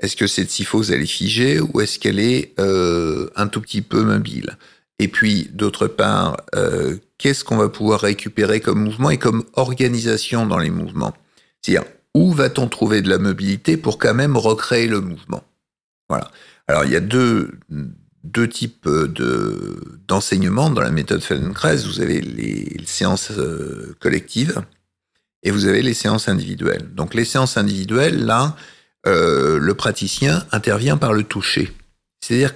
est-ce 0.01 0.15
que 0.15 0.27
cette 0.27 0.49
syphose, 0.49 0.91
elle 0.91 1.01
est 1.01 1.05
figée 1.05 1.59
ou 1.59 1.81
est-ce 1.81 1.99
qu'elle 1.99 2.19
est, 2.19 2.53
euh, 2.59 3.29
un 3.35 3.47
tout 3.47 3.59
petit 3.59 3.81
peu 3.81 4.03
mobile? 4.03 4.57
Et 4.99 5.07
puis, 5.07 5.49
d'autre 5.53 5.87
part, 5.87 6.37
euh, 6.55 6.97
qu'est-ce 7.17 7.43
qu'on 7.43 7.57
va 7.57 7.69
pouvoir 7.69 8.01
récupérer 8.01 8.59
comme 8.59 8.83
mouvement 8.83 9.09
et 9.09 9.17
comme 9.17 9.45
organisation 9.53 10.45
dans 10.45 10.57
les 10.57 10.69
mouvements? 10.69 11.15
C'est-à-dire, 11.61 11.89
où 12.13 12.33
va-t-on 12.33 12.67
trouver 12.67 13.01
de 13.01 13.09
la 13.09 13.17
mobilité 13.17 13.77
pour 13.77 13.97
quand 13.97 14.13
même 14.13 14.35
recréer 14.35 14.87
le 14.87 14.99
mouvement? 14.99 15.43
Voilà. 16.09 16.31
Alors, 16.67 16.83
il 16.83 16.91
y 16.91 16.95
a 16.95 17.01
deux, 17.01 17.51
deux 18.23 18.47
types 18.47 18.87
de, 18.87 19.99
d'enseignement 20.07 20.69
dans 20.69 20.81
la 20.81 20.91
méthode 20.91 21.21
Feldenkrais. 21.21 21.77
Vous 21.77 22.01
avez 22.01 22.19
les, 22.21 22.85
séances 22.85 23.31
euh, 23.31 23.95
collectives 23.99 24.61
et 25.43 25.51
vous 25.51 25.65
avez 25.65 25.81
les 25.81 25.93
séances 25.93 26.27
individuelles. 26.27 26.89
Donc, 26.93 27.13
les 27.13 27.25
séances 27.25 27.57
individuelles, 27.57 28.25
là, 28.25 28.55
euh, 29.07 29.59
le 29.59 29.73
praticien 29.75 30.45
intervient 30.51 30.97
par 30.97 31.13
le 31.13 31.23
toucher. 31.23 31.71
C'est-à-dire 32.19 32.53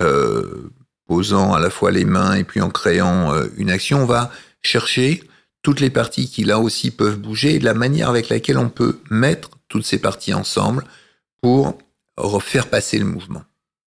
euh, 0.00 0.70
posant 1.06 1.52
à 1.52 1.60
la 1.60 1.70
fois 1.70 1.90
les 1.90 2.04
mains 2.04 2.34
et 2.34 2.44
puis 2.44 2.60
en 2.60 2.70
créant 2.70 3.32
euh, 3.34 3.46
une 3.56 3.70
action, 3.70 4.02
on 4.02 4.06
va 4.06 4.30
chercher 4.62 5.22
toutes 5.62 5.80
les 5.80 5.90
parties 5.90 6.28
qui 6.28 6.44
là 6.44 6.58
aussi 6.58 6.90
peuvent 6.90 7.18
bouger 7.18 7.54
et 7.54 7.58
la 7.60 7.74
manière 7.74 8.08
avec 8.08 8.28
laquelle 8.28 8.58
on 8.58 8.68
peut 8.68 8.98
mettre 9.10 9.50
toutes 9.68 9.84
ces 9.84 9.98
parties 9.98 10.34
ensemble 10.34 10.84
pour 11.42 11.78
refaire 12.16 12.68
passer 12.68 12.98
le 12.98 13.04
mouvement. 13.04 13.42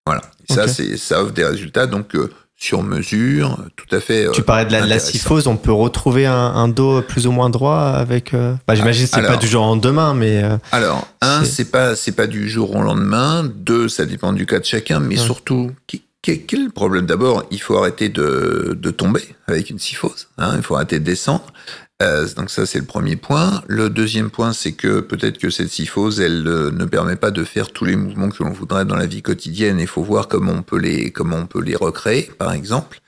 Voilà. 0.07 0.23
ça, 0.49 0.69
c'est, 0.69 0.97
ça 0.97 1.23
offre 1.23 1.33
des 1.33 1.45
résultats 1.45 1.87
donc 1.87 2.15
euh, 2.15 2.31
sur 2.57 2.83
mesure, 2.83 3.59
tout 3.77 3.95
à 3.95 4.01
fait. 4.01 4.31
tu 4.33 4.43
parlais 4.43 4.65
de 4.65 4.73
la, 4.73 4.85
la 4.85 4.99
syphose, 4.99 5.47
on 5.47 5.57
peut 5.57 5.73
retrouver 5.73 6.27
un, 6.27 6.67
dos 6.67 7.03
plus 7.03 7.27
ou 7.27 7.31
moins 7.31 7.51
droit 7.51 7.79
avec. 7.79 8.33
Bah, 8.67 8.75
j'imagine 8.75 9.07
que 9.07 9.15
c'est 9.15 9.23
pas 9.23 9.37
du 9.37 9.47
jour 9.47 9.63
au 9.63 9.67
lendemain, 9.67 10.13
mais. 10.15 10.43
alors, 10.73 11.07
un, 11.21 11.45
c'est 11.45 11.71
pas 11.71 11.95
c'est 11.95 12.13
pas 12.13 12.27
du 12.27 12.49
jour 12.49 12.75
au 12.75 12.83
lendemain. 12.83 13.45
Deux, 13.45 13.89
ça 13.89 14.07
dépend 14.07 14.33
du 14.33 14.45
cas 14.45 14.59
de 14.59 14.65
chacun, 14.65 14.99
mais 14.99 15.17
surtout, 15.17 15.71
quel 16.23 16.71
problème? 16.71 17.07
D'abord, 17.07 17.45
il 17.51 17.61
faut 17.61 17.77
arrêter 17.77 18.09
de, 18.09 18.91
tomber 18.97 19.23
avec 19.47 19.71
une 19.71 19.79
syphose. 19.79 20.29
Hein, 20.37 20.55
il 20.57 20.62
faut 20.62 20.75
arrêter 20.75 20.99
de 20.99 21.05
descendre. 21.05 21.47
Euh, 22.01 22.29
donc 22.37 22.51
ça, 22.51 22.66
c'est 22.66 22.79
le 22.79 22.85
premier 22.85 23.16
point. 23.16 23.62
Le 23.66 23.91
deuxième 23.91 24.31
point, 24.31 24.53
c'est 24.53 24.73
que 24.73 25.01
peut-être 25.01 25.39
que 25.39 25.51
cette 25.51 25.69
syphose, 25.69 26.21
elle 26.21 26.47
euh, 26.47 26.71
ne 26.71 26.85
permet 26.85 27.16
pas 27.16 27.31
de 27.31 27.43
faire 27.45 27.71
tous 27.73 27.85
les 27.85 27.97
mouvements 27.97 28.29
que 28.31 28.43
l'on 28.43 28.53
voudrait 28.53 28.85
dans 28.85 28.97
la 28.97 29.07
vie 29.07 29.23
quotidienne. 29.23 29.81
Il 29.81 29.87
faut 29.87 30.03
voir 30.03 30.29
comment 30.29 30.53
on 30.53 30.62
peut 30.62 30.79
les, 30.79 31.11
comment 31.11 31.37
on 31.37 31.47
peut 31.47 31.62
les 31.62 31.77
recréer, 31.77 32.31
par 32.39 32.53
exemple. 32.53 33.01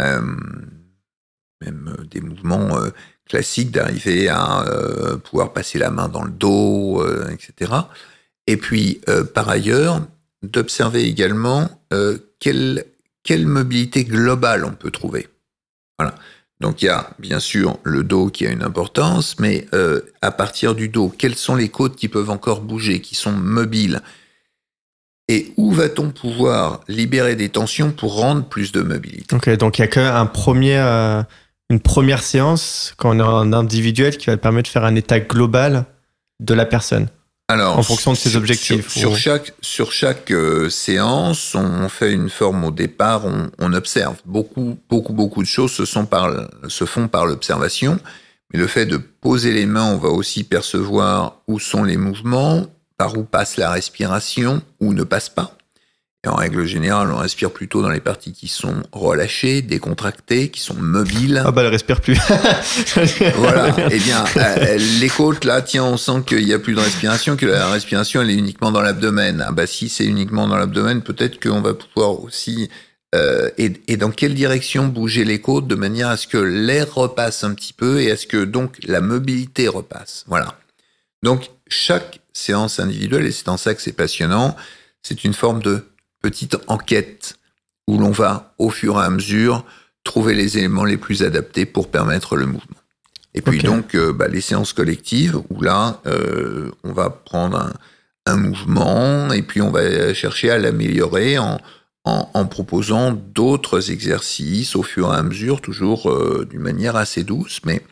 Euh, 0.00 0.20
même 1.60 1.96
des 2.10 2.20
mouvements 2.20 2.76
classiques 3.26 3.70
d'arriver 3.70 4.28
à 4.28 4.64
pouvoir 5.22 5.52
passer 5.52 5.78
la 5.78 5.90
main 5.90 6.08
dans 6.08 6.24
le 6.24 6.32
dos, 6.32 7.02
etc. 7.30 7.72
Et 8.46 8.58
puis, 8.58 9.00
par 9.32 9.48
ailleurs, 9.48 10.02
d'observer 10.50 11.04
également 11.04 11.68
quelle, 12.40 12.84
quelle 13.22 13.46
mobilité 13.46 14.04
globale 14.04 14.64
on 14.64 14.72
peut 14.72 14.90
trouver. 14.90 15.28
Voilà. 15.98 16.14
Donc 16.60 16.82
il 16.82 16.86
y 16.86 16.88
a 16.88 17.10
bien 17.18 17.40
sûr 17.40 17.78
le 17.82 18.04
dos 18.04 18.28
qui 18.28 18.46
a 18.46 18.50
une 18.50 18.62
importance, 18.62 19.38
mais 19.38 19.66
euh, 19.74 20.00
à 20.22 20.30
partir 20.30 20.74
du 20.74 20.88
dos, 20.88 21.08
quelles 21.08 21.34
sont 21.34 21.56
les 21.56 21.68
côtes 21.68 21.96
qui 21.96 22.08
peuvent 22.08 22.30
encore 22.30 22.60
bouger, 22.60 23.00
qui 23.00 23.14
sont 23.14 23.32
mobiles? 23.32 24.00
Et 25.28 25.52
où 25.56 25.72
va-t-on 25.72 26.10
pouvoir 26.10 26.80
libérer 26.86 27.34
des 27.34 27.48
tensions 27.48 27.90
pour 27.90 28.16
rendre 28.16 28.44
plus 28.44 28.72
de 28.72 28.82
mobilité? 28.82 29.26
Donc 29.56 29.78
il 29.78 29.80
y 29.80 29.84
a 29.84 29.88
qu'un 29.88 30.26
premier, 30.26 30.78
euh, 30.78 31.22
une 31.70 31.80
première 31.80 32.22
séance 32.22 32.94
quand 32.98 33.16
on 33.16 33.18
est 33.18 33.22
en 33.22 33.52
individuel 33.52 34.16
qui 34.16 34.26
va 34.26 34.36
permettre 34.36 34.68
de 34.68 34.72
faire 34.72 34.84
un 34.84 34.94
état 34.94 35.20
global 35.20 35.86
de 36.40 36.54
la 36.54 36.66
personne. 36.66 37.08
Alors, 37.48 37.78
en 37.78 37.82
fonction 37.82 38.12
de 38.12 38.16
ses 38.16 38.30
sur- 38.30 38.38
objectifs, 38.38 38.88
Sur, 38.88 39.00
sur 39.00 39.10
ou- 39.12 39.16
chaque, 39.16 39.52
sur 39.60 39.92
chaque 39.92 40.30
euh, 40.30 40.70
séance, 40.70 41.54
on 41.54 41.88
fait 41.90 42.12
une 42.12 42.30
forme 42.30 42.64
au 42.64 42.70
départ, 42.70 43.26
on, 43.26 43.50
on 43.58 43.72
observe. 43.74 44.16
Beaucoup, 44.24 44.78
beaucoup, 44.88 45.12
beaucoup 45.12 45.42
de 45.42 45.46
choses 45.48 45.72
se, 45.72 45.84
sont 45.84 46.06
par, 46.06 46.32
se 46.68 46.84
font 46.86 47.06
par 47.06 47.26
l'observation. 47.26 47.98
Mais 48.52 48.58
le 48.58 48.66
fait 48.66 48.86
de 48.86 48.96
poser 48.96 49.52
les 49.52 49.66
mains, 49.66 49.92
on 49.92 49.98
va 49.98 50.08
aussi 50.08 50.42
percevoir 50.44 51.42
où 51.46 51.58
sont 51.60 51.84
les 51.84 51.96
mouvements, 51.98 52.66
par 52.96 53.16
où 53.18 53.24
passe 53.24 53.56
la 53.58 53.70
respiration, 53.70 54.62
où 54.80 54.94
ne 54.94 55.02
passe 55.02 55.28
pas. 55.28 55.56
Et 56.24 56.28
en 56.28 56.36
règle 56.36 56.64
générale, 56.64 57.10
on 57.12 57.18
respire 57.18 57.50
plutôt 57.50 57.82
dans 57.82 57.90
les 57.90 58.00
parties 58.00 58.32
qui 58.32 58.48
sont 58.48 58.82
relâchées, 58.92 59.60
décontractées, 59.60 60.48
qui 60.48 60.60
sont 60.60 60.74
mobiles. 60.74 61.42
Ah 61.44 61.50
bah 61.50 61.62
elle 61.62 61.68
respire 61.68 62.00
plus. 62.00 62.18
Voilà. 63.36 63.76
Eh 63.90 63.98
bien, 63.98 64.24
euh, 64.38 64.78
les 65.00 65.08
côtes, 65.08 65.44
là, 65.44 65.60
tiens, 65.60 65.84
on 65.84 65.98
sent 65.98 66.22
qu'il 66.26 66.44
n'y 66.44 66.54
a 66.54 66.58
plus 66.58 66.74
de 66.74 66.80
respiration, 66.80 67.36
que 67.36 67.44
la 67.44 67.68
respiration, 67.68 68.22
elle 68.22 68.30
est 68.30 68.36
uniquement 68.36 68.72
dans 68.72 68.80
l'abdomen. 68.80 69.44
Ah 69.46 69.52
bah, 69.52 69.66
si 69.66 69.90
c'est 69.90 70.06
uniquement 70.06 70.48
dans 70.48 70.56
l'abdomen, 70.56 71.02
peut-être 71.02 71.42
qu'on 71.42 71.60
va 71.60 71.74
pouvoir 71.74 72.22
aussi... 72.22 72.70
euh, 73.14 73.50
et, 73.58 73.74
et 73.86 73.98
dans 73.98 74.10
quelle 74.10 74.34
direction 74.34 74.86
bouger 74.86 75.24
les 75.24 75.40
côtes 75.42 75.66
de 75.66 75.74
manière 75.74 76.08
à 76.08 76.16
ce 76.16 76.26
que 76.26 76.38
l'air 76.38 76.94
repasse 76.94 77.44
un 77.44 77.52
petit 77.52 77.74
peu 77.74 78.00
et 78.00 78.10
à 78.10 78.16
ce 78.16 78.26
que 78.26 78.44
donc 78.44 78.78
la 78.86 79.02
mobilité 79.02 79.68
repasse. 79.68 80.24
Voilà. 80.26 80.58
Donc 81.22 81.50
chaque 81.68 82.20
séance 82.32 82.80
individuelle, 82.80 83.26
et 83.26 83.30
c'est 83.30 83.48
en 83.48 83.58
ça 83.58 83.74
que 83.74 83.82
c'est 83.82 83.92
passionnant, 83.92 84.56
c'est 85.02 85.24
une 85.24 85.34
forme 85.34 85.62
de 85.62 85.84
petite 86.24 86.56
enquête 86.68 87.38
où 87.86 87.98
l'on 87.98 88.10
va 88.10 88.54
au 88.56 88.70
fur 88.70 88.96
et 88.96 89.04
à 89.04 89.10
mesure 89.10 89.62
trouver 90.04 90.34
les 90.34 90.56
éléments 90.56 90.86
les 90.86 90.96
plus 90.96 91.22
adaptés 91.22 91.66
pour 91.66 91.90
permettre 91.90 92.36
le 92.36 92.46
mouvement. 92.46 92.80
Et 93.34 93.42
puis 93.42 93.58
donc 93.58 93.94
euh, 93.94 94.10
bah, 94.14 94.26
les 94.26 94.40
séances 94.40 94.72
collectives 94.72 95.36
où 95.50 95.60
là 95.60 96.00
euh, 96.06 96.70
on 96.82 96.92
va 96.94 97.10
prendre 97.10 97.58
un, 97.58 97.72
un 98.24 98.36
mouvement 98.38 99.32
et 99.34 99.42
puis 99.42 99.60
on 99.60 99.70
va 99.70 100.14
chercher 100.14 100.50
à 100.50 100.56
l'améliorer 100.56 101.36
en, 101.36 101.60
en, 102.04 102.30
en 102.32 102.46
proposant 102.46 103.12
d'autres 103.12 103.90
exercices 103.90 104.76
au 104.76 104.82
fur 104.82 105.12
et 105.12 105.16
à 105.18 105.22
mesure, 105.22 105.60
toujours 105.60 106.10
euh, 106.10 106.46
d'une 106.48 106.60
manière 106.60 106.96
assez 106.96 107.22
douce. 107.22 107.60
Mais 107.66 107.82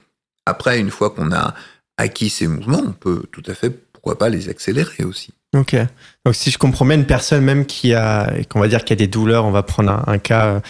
après, 0.46 0.80
une 0.80 0.90
fois 0.90 1.10
qu'on 1.10 1.32
a 1.32 1.54
acquis 1.98 2.30
ces 2.30 2.46
mouvements, 2.46 2.82
on 2.86 2.92
peut 2.92 3.24
tout 3.30 3.42
à 3.46 3.54
fait, 3.54 3.70
pourquoi 3.92 4.16
pas, 4.16 4.30
les 4.30 4.48
accélérer 4.48 5.04
aussi. 5.04 5.34
Ok. 5.54 5.76
Donc 6.24 6.34
si 6.34 6.50
je 6.50 6.58
comprends 6.58 6.86
bien, 6.86 6.96
une 6.96 7.06
personne 7.06 7.44
même 7.44 7.66
qui 7.66 7.92
a, 7.92 8.32
qu'on 8.48 8.60
va 8.60 8.68
dire 8.68 8.84
qui 8.84 8.92
a 8.92 8.96
des 8.96 9.06
douleurs, 9.06 9.44
on 9.44 9.50
va 9.50 9.62
prendre 9.62 10.02
un, 10.06 10.18
cas, 10.18 10.62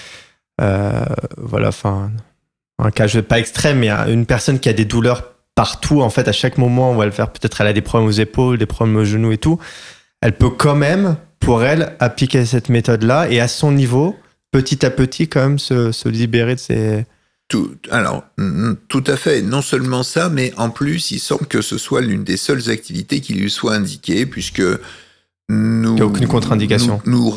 euh, 0.61 1.05
voilà, 1.37 1.69
enfin, 1.69 2.11
un 2.79 2.91
cas 2.91 3.07
je 3.07 3.21
pas 3.21 3.39
extrême, 3.39 3.79
mais 3.79 3.91
une 3.91 4.27
personne 4.27 4.59
qui 4.59 4.69
a 4.69 4.73
des 4.73 4.85
douleurs 4.85 5.33
partout, 5.55 6.01
en 6.03 6.11
fait, 6.11 6.29
à 6.29 6.33
chaque 6.33 6.59
moment, 6.59 6.91
on 6.91 6.97
va 6.97 7.05
le 7.05 7.11
faire. 7.11 7.31
Peut-être 7.31 7.61
elle 7.61 7.67
a 7.69 7.73
des 7.73 7.83
problèmes 7.83 8.09
aux 8.09 8.13
épaules, 8.13 8.59
des 8.59 8.67
problèmes 8.67 8.97
aux 8.97 9.05
genoux 9.05 9.33
et 9.33 9.39
tout. 9.39 9.59
Elle 10.21 10.37
peut 10.37 10.51
quand 10.51 10.75
même, 10.75 11.17
pour 11.41 11.65
elle, 11.65 11.95
appliquer 12.01 12.45
cette 12.47 12.69
méthode-là 12.69 13.29
et 13.31 13.41
à 13.41 13.49
son 13.49 13.73
niveau, 13.73 14.17
petit 14.51 14.85
à 14.85 14.91
petit, 14.91 15.29
quand 15.29 15.41
même, 15.41 15.59
se, 15.59 15.93
se 15.93 16.09
libérer 16.09 16.55
de 16.55 16.61
ces. 16.61 17.07
Tout, 17.49 17.75
alors, 17.91 18.25
mm, 18.39 18.75
tout 18.89 19.05
à 19.07 19.17
fait. 19.17 19.43
Non 19.43 19.61
seulement 19.63 20.03
ça, 20.03 20.29
mais 20.31 20.53
en 20.57 20.71
plus, 20.71 21.11
il 21.11 21.19
semble 21.19 21.47
que 21.47 21.61
ce 21.61 21.77
soit 21.79 22.01
l'une 22.01 22.25
des 22.25 22.37
seules 22.39 22.71
activités 22.71 23.21
qui 23.21 23.35
lui 23.35 23.51
soit 23.51 23.75
indiquée, 23.75 24.25
puisque 24.27 24.63
nous. 25.51 25.93
Il 25.95 25.99
y 25.99 26.03
a 26.03 26.07
aucune 26.07 26.29
contre-indication. 26.29 27.03
Nous, 27.05 27.35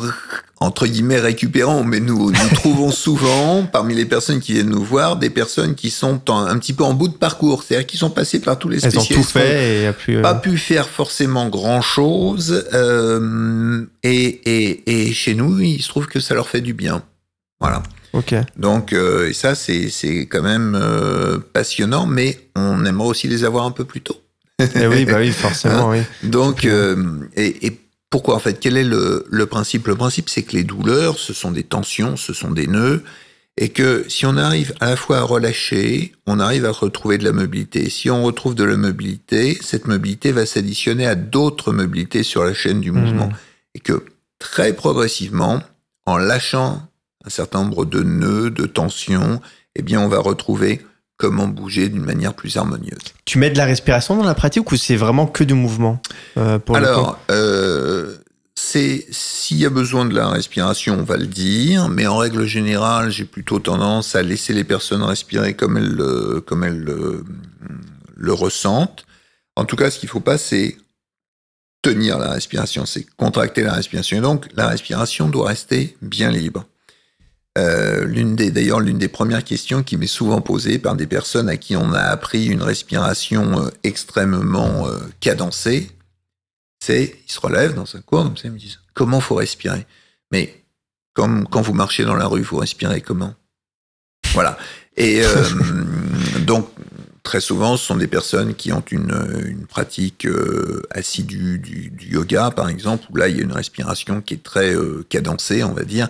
entre 0.58 0.86
guillemets, 0.86 1.20
récupérons, 1.20 1.84
mais 1.84 2.00
nous, 2.00 2.30
nous 2.30 2.48
trouvons 2.54 2.90
souvent, 2.92 3.64
parmi 3.70 3.94
les 3.94 4.06
personnes 4.06 4.40
qui 4.40 4.54
viennent 4.54 4.70
nous 4.70 4.82
voir, 4.82 5.16
des 5.16 5.28
personnes 5.28 5.74
qui 5.74 5.90
sont 5.90 6.30
en- 6.30 6.46
un 6.46 6.58
petit 6.58 6.72
peu 6.72 6.84
en 6.84 6.94
bout 6.94 7.08
de 7.08 7.14
parcours. 7.14 7.62
C'est-à-dire 7.62 7.86
qui 7.86 7.98
sont 7.98 8.08
passées 8.08 8.40
par 8.40 8.58
tous 8.58 8.70
les 8.70 8.78
Elles 8.78 8.96
ont 8.96 9.02
spécialistes. 9.02 9.32
tout 9.32 9.38
fait 9.38 9.76
et 9.76 9.80
n'y 9.80 9.86
a 9.86 10.18
euh, 10.18 10.22
Pas 10.22 10.34
pu 10.36 10.56
faire 10.56 10.88
forcément 10.88 11.50
grand 11.50 11.82
chose. 11.82 12.64
et, 14.02 14.08
et, 14.12 15.08
et 15.08 15.12
chez 15.12 15.34
nous, 15.34 15.60
il 15.60 15.82
se 15.82 15.88
trouve 15.88 16.06
que 16.06 16.20
ça 16.20 16.34
leur 16.34 16.48
fait 16.48 16.62
du 16.62 16.72
bien. 16.72 17.02
Voilà. 17.60 17.82
Donc, 18.56 18.92
euh, 18.92 19.28
et 19.28 19.32
ça, 19.32 19.54
c'est 19.54 19.90
c'est 19.90 20.26
quand 20.26 20.42
même 20.42 20.74
euh, 20.74 21.38
passionnant, 21.52 22.06
mais 22.06 22.38
on 22.54 22.84
aimerait 22.84 23.08
aussi 23.08 23.28
les 23.28 23.44
avoir 23.44 23.64
un 23.64 23.70
peu 23.70 23.84
plus 23.84 24.00
tôt. 24.00 24.20
Et 24.58 24.86
oui, 24.86 25.04
bah 25.04 25.18
oui, 25.18 25.30
forcément, 25.32 25.90
oui. 25.90 25.98
Donc, 26.22 26.64
euh, 26.64 27.20
et, 27.36 27.66
et 27.66 27.80
pourquoi 28.08 28.36
en 28.36 28.38
fait 28.38 28.58
Quel 28.58 28.76
est 28.76 28.84
le, 28.84 29.26
le 29.28 29.46
principe? 29.46 29.86
Le 29.86 29.96
principe, 29.96 30.30
c'est 30.30 30.42
que 30.42 30.56
les 30.56 30.64
douleurs, 30.64 31.18
ce 31.18 31.34
sont 31.34 31.50
des 31.50 31.62
tensions, 31.62 32.16
ce 32.16 32.32
sont 32.32 32.50
des 32.50 32.66
nœuds, 32.66 33.02
et 33.58 33.68
que 33.68 34.06
si 34.08 34.24
on 34.24 34.36
arrive 34.38 34.72
à 34.80 34.90
la 34.90 34.96
fois 34.96 35.18
à 35.18 35.22
relâcher, 35.22 36.12
on 36.26 36.40
arrive 36.40 36.64
à 36.64 36.70
retrouver 36.70 37.18
de 37.18 37.24
la 37.24 37.32
mobilité. 37.32 37.90
Si 37.90 38.08
on 38.08 38.22
retrouve 38.22 38.54
de 38.54 38.64
la 38.64 38.76
mobilité, 38.78 39.58
cette 39.60 39.86
mobilité 39.86 40.32
va 40.32 40.46
s'additionner 40.46 41.06
à 41.06 41.14
d'autres 41.14 41.72
mobilités 41.72 42.22
sur 42.22 42.44
la 42.44 42.54
chaîne 42.54 42.80
du 42.80 42.92
mouvement, 42.92 43.30
et 43.74 43.80
que 43.80 44.04
très 44.38 44.72
progressivement, 44.72 45.62
en 46.06 46.16
lâchant 46.16 46.85
un 47.26 47.30
certain 47.30 47.62
nombre 47.62 47.84
de 47.84 48.02
nœuds, 48.02 48.50
de 48.50 48.66
tensions, 48.66 49.40
eh 49.74 49.82
bien, 49.82 50.00
on 50.00 50.08
va 50.08 50.18
retrouver 50.18 50.84
comment 51.16 51.48
bouger 51.48 51.88
d'une 51.88 52.04
manière 52.04 52.34
plus 52.34 52.56
harmonieuse. 52.56 52.98
Tu 53.24 53.38
mets 53.38 53.50
de 53.50 53.56
la 53.58 53.64
respiration 53.64 54.16
dans 54.16 54.24
la 54.24 54.34
pratique 54.34 54.70
ou 54.70 54.76
c'est 54.76 54.96
vraiment 54.96 55.26
que 55.26 55.42
du 55.44 55.54
mouvement 55.54 56.00
euh, 56.36 56.58
pour 56.58 56.76
Alors, 56.76 57.18
euh, 57.30 58.16
c'est 58.54 59.06
s'il 59.10 59.56
y 59.58 59.66
a 59.66 59.70
besoin 59.70 60.04
de 60.04 60.14
la 60.14 60.28
respiration, 60.28 60.98
on 60.98 61.02
va 61.04 61.16
le 61.16 61.26
dire, 61.26 61.88
mais 61.88 62.06
en 62.06 62.16
règle 62.18 62.44
générale, 62.46 63.10
j'ai 63.10 63.24
plutôt 63.24 63.58
tendance 63.58 64.14
à 64.14 64.22
laisser 64.22 64.52
les 64.52 64.64
personnes 64.64 65.02
respirer 65.02 65.54
comme 65.54 65.76
elles, 65.78 65.92
le- 65.92 66.40
comme 66.46 66.64
elles 66.64 66.78
le, 66.80 67.24
le 68.14 68.32
ressentent. 68.32 69.04
En 69.56 69.64
tout 69.64 69.76
cas, 69.76 69.90
ce 69.90 69.98
qu'il 69.98 70.08
faut 70.10 70.20
pas, 70.20 70.36
c'est 70.38 70.76
tenir 71.82 72.18
la 72.18 72.30
respiration, 72.32 72.84
c'est 72.84 73.06
contracter 73.16 73.62
la 73.62 73.72
respiration. 73.72 74.18
Et 74.18 74.20
donc, 74.20 74.48
la 74.54 74.68
respiration 74.68 75.28
doit 75.28 75.48
rester 75.48 75.96
bien 76.02 76.30
libre. 76.30 76.64
Euh, 77.56 78.04
l'une 78.04 78.36
des, 78.36 78.50
d'ailleurs, 78.50 78.80
l'une 78.80 78.98
des 78.98 79.08
premières 79.08 79.42
questions 79.42 79.82
qui 79.82 79.96
m'est 79.96 80.06
souvent 80.06 80.40
posée 80.40 80.78
par 80.78 80.94
des 80.94 81.06
personnes 81.06 81.48
à 81.48 81.56
qui 81.56 81.74
on 81.74 81.92
a 81.92 82.00
appris 82.00 82.46
une 82.46 82.62
respiration 82.62 83.62
euh, 83.64 83.70
extrêmement 83.82 84.86
euh, 84.86 84.98
cadencée, 85.20 85.90
c'est, 86.84 87.16
ils 87.26 87.32
se 87.32 87.40
relèvent 87.40 87.74
dans 87.74 87.96
un 87.96 88.00
cours, 88.00 88.24
comme 88.24 88.36
ça, 88.36 88.48
ils 88.48 88.52
me 88.52 88.58
disent, 88.58 88.78
comment 88.92 89.20
faut 89.20 89.36
respirer? 89.36 89.86
Mais, 90.30 90.64
comme 91.14 91.48
quand 91.48 91.62
vous 91.62 91.72
marchez 91.72 92.04
dans 92.04 92.14
la 92.14 92.26
rue, 92.26 92.42
vous 92.42 92.58
respirez 92.58 93.00
comment? 93.00 93.34
Voilà. 94.34 94.58
Et, 94.96 95.22
euh, 95.24 95.44
donc, 96.46 96.68
très 97.26 97.40
souvent, 97.40 97.76
ce 97.76 97.84
sont 97.84 97.96
des 97.96 98.06
personnes 98.06 98.54
qui 98.54 98.72
ont 98.72 98.84
une, 98.92 99.12
une 99.46 99.66
pratique 99.66 100.26
euh, 100.26 100.82
assidue 100.92 101.58
du, 101.58 101.90
du 101.90 102.12
yoga, 102.12 102.52
par 102.52 102.68
exemple, 102.68 103.04
où 103.10 103.16
là, 103.16 103.26
il 103.26 103.36
y 103.36 103.40
a 103.40 103.42
une 103.42 103.52
respiration 103.52 104.20
qui 104.20 104.34
est 104.34 104.42
très 104.44 104.72
euh, 104.72 105.04
cadencée, 105.08 105.64
on 105.64 105.72
va 105.72 105.82
dire. 105.82 106.08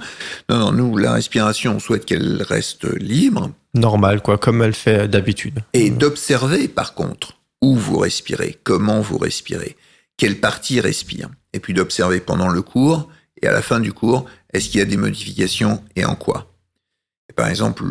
Non, 0.50 0.58
non, 0.58 0.72
nous, 0.72 0.96
la 0.98 1.14
respiration, 1.14 1.76
on 1.76 1.78
souhaite 1.78 2.04
qu'elle 2.04 2.42
reste 2.42 2.84
libre 3.00 3.50
Normal, 3.72 4.20
quoi, 4.20 4.36
comme 4.36 4.62
elle 4.62 4.74
fait 4.74 5.08
d'habitude. 5.08 5.60
et 5.72 5.88
d'observer, 5.88 6.68
par 6.68 6.92
contre, 6.92 7.38
où 7.62 7.74
vous 7.74 7.98
respirez, 7.98 8.58
comment 8.62 9.00
vous 9.00 9.16
respirez, 9.16 9.74
quelle 10.18 10.38
partie 10.38 10.80
respire, 10.80 11.30
et 11.54 11.60
puis 11.60 11.72
d'observer 11.72 12.20
pendant 12.20 12.48
le 12.48 12.60
cours 12.60 13.08
et 13.40 13.46
à 13.46 13.52
la 13.52 13.62
fin 13.62 13.80
du 13.80 13.94
cours, 13.94 14.26
est-ce 14.52 14.68
qu'il 14.68 14.80
y 14.80 14.82
a 14.82 14.86
des 14.86 14.98
modifications 14.98 15.82
et 15.94 16.04
en 16.04 16.14
quoi. 16.14 16.52
Et 17.30 17.32
par 17.32 17.48
exemple, 17.48 17.84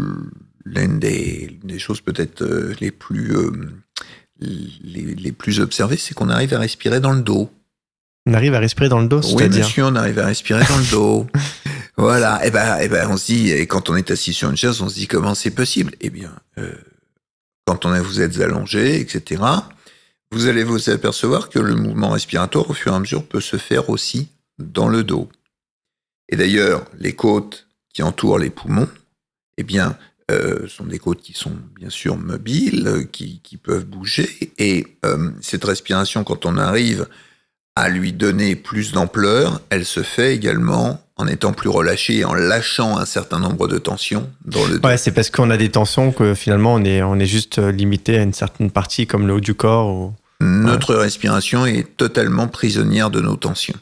l'une 0.65 0.99
des, 0.99 1.59
des 1.63 1.79
choses 1.79 2.01
peut-être 2.01 2.41
euh, 2.41 2.73
les 2.81 2.91
plus 2.91 3.35
euh, 3.35 3.51
les, 4.39 5.15
les 5.15 5.31
plus 5.31 5.59
observées, 5.59 5.97
c'est 5.97 6.13
qu'on 6.13 6.29
arrive 6.29 6.53
à 6.53 6.59
respirer 6.59 6.99
dans 6.99 7.13
le 7.13 7.21
dos. 7.21 7.49
On 8.25 8.33
arrive 8.33 8.55
à 8.55 8.59
respirer 8.59 8.89
dans 8.89 8.99
le 8.99 9.07
dos, 9.07 9.21
Oui, 9.21 9.35
c'est-à-dire 9.37 9.63
monsieur, 9.63 9.85
on 9.85 9.95
arrive 9.95 10.19
à 10.19 10.25
respirer 10.25 10.63
dans 10.67 10.77
le 10.77 10.91
dos. 10.91 11.27
voilà. 11.97 12.45
Et 12.45 12.51
ben, 12.51 12.79
et 12.79 12.89
ben, 12.89 13.07
on 13.09 13.17
se 13.17 13.27
dit, 13.27 13.51
et 13.51 13.67
quand 13.67 13.89
on 13.89 13.95
est 13.95 14.09
assis 14.11 14.33
sur 14.33 14.49
une 14.49 14.57
chaise, 14.57 14.81
on 14.81 14.89
se 14.89 14.95
dit 14.95 15.07
comment 15.07 15.35
c'est 15.35 15.51
possible? 15.51 15.93
Eh 16.01 16.09
bien, 16.09 16.33
euh, 16.57 16.73
quand 17.65 17.85
on 17.85 17.93
est, 17.93 17.99
vous 17.99 18.21
êtes 18.21 18.39
allongé, 18.39 18.99
etc., 18.99 19.43
vous 20.31 20.47
allez 20.47 20.63
vous 20.63 20.89
apercevoir 20.89 21.49
que 21.49 21.59
le 21.59 21.75
mouvement 21.75 22.09
respiratoire, 22.09 22.69
au 22.69 22.73
fur 22.73 22.91
et 22.91 22.95
à 22.95 22.99
mesure, 22.99 23.25
peut 23.25 23.41
se 23.41 23.57
faire 23.57 23.89
aussi 23.89 24.29
dans 24.57 24.89
le 24.89 25.03
dos. 25.03 25.29
Et 26.27 26.35
d'ailleurs, 26.35 26.83
les 26.97 27.13
côtes 27.13 27.67
qui 27.93 28.01
entourent 28.01 28.39
les 28.39 28.49
poumons, 28.49 28.89
eh 29.57 29.63
bien, 29.63 29.97
euh, 30.31 30.67
sont 30.67 30.85
des 30.85 30.97
côtes 30.97 31.21
qui 31.21 31.33
sont 31.33 31.51
bien 31.79 31.91
sûr 31.91 32.17
mobiles, 32.17 32.87
euh, 32.87 33.03
qui, 33.03 33.41
qui 33.43 33.57
peuvent 33.57 33.85
bouger. 33.85 34.27
Et 34.57 34.87
euh, 35.05 35.29
cette 35.39 35.63
respiration, 35.63 36.23
quand 36.23 36.47
on 36.47 36.57
arrive 36.57 37.07
à 37.75 37.89
lui 37.89 38.11
donner 38.11 38.55
plus 38.55 38.91
d'ampleur, 38.91 39.61
elle 39.69 39.85
se 39.85 40.01
fait 40.01 40.33
également 40.33 40.99
en 41.17 41.27
étant 41.27 41.53
plus 41.53 41.69
relâché 41.69 42.17
et 42.17 42.25
en 42.25 42.33
lâchant 42.33 42.97
un 42.97 43.05
certain 43.05 43.37
nombre 43.37 43.67
de 43.67 43.77
tensions 43.77 44.27
dans 44.45 44.65
le. 44.65 44.79
Ouais, 44.83 44.97
c'est 44.97 45.11
parce 45.11 45.29
qu'on 45.29 45.51
a 45.51 45.57
des 45.57 45.69
tensions 45.69 46.11
que 46.11 46.33
finalement 46.33 46.73
on 46.73 46.83
est, 46.83 47.03
on 47.03 47.19
est 47.19 47.27
juste 47.27 47.59
limité 47.59 48.17
à 48.17 48.23
une 48.23 48.33
certaine 48.33 48.71
partie, 48.71 49.05
comme 49.05 49.27
le 49.27 49.33
haut 49.33 49.39
du 49.39 49.53
corps. 49.53 49.93
Ou... 49.93 50.13
Notre 50.41 50.95
respiration 50.95 51.67
est 51.67 51.95
totalement 51.97 52.47
prisonnière 52.47 53.11
de 53.11 53.21
nos 53.21 53.35
tensions. 53.35 53.77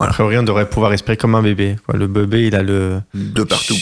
A 0.00 0.06
priori, 0.06 0.38
on 0.38 0.44
devrait 0.44 0.70
pouvoir 0.70 0.92
respirer 0.92 1.16
comme 1.16 1.34
un 1.34 1.42
bébé. 1.42 1.76
Le 1.92 2.06
bébé, 2.06 2.46
il 2.46 2.54
a 2.54 2.62
le. 2.62 3.02
De 3.12 3.42
partout. 3.42 3.76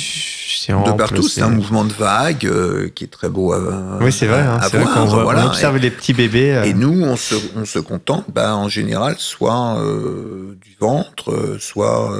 De 0.69 0.93
partout, 0.93 1.23
c'est 1.23 1.43
un 1.43 1.51
mouvement 1.51 1.85
de 1.85 1.93
vague 1.93 2.47
euh, 2.47 2.89
qui 2.89 3.05
est 3.05 3.09
très 3.09 3.29
beau 3.29 3.53
à, 3.53 3.99
Oui, 4.01 4.13
c'est 4.13 4.27
vrai. 4.27 4.41
Hein, 4.41 4.59
vrai 4.59 4.85
on, 4.97 5.47
observe 5.47 5.77
les 5.79 5.91
petits 5.91 6.13
bébés. 6.13 6.53
Euh. 6.53 6.65
Et 6.65 6.75
nous, 6.75 7.03
on 7.03 7.17
se, 7.17 7.35
on 7.57 7.65
se 7.65 7.79
contente, 7.79 8.25
bah, 8.29 8.57
en 8.57 8.69
général, 8.69 9.17
soit 9.19 9.79
euh, 9.81 10.57
du 10.61 10.77
ventre, 10.79 11.57
soit 11.61 12.13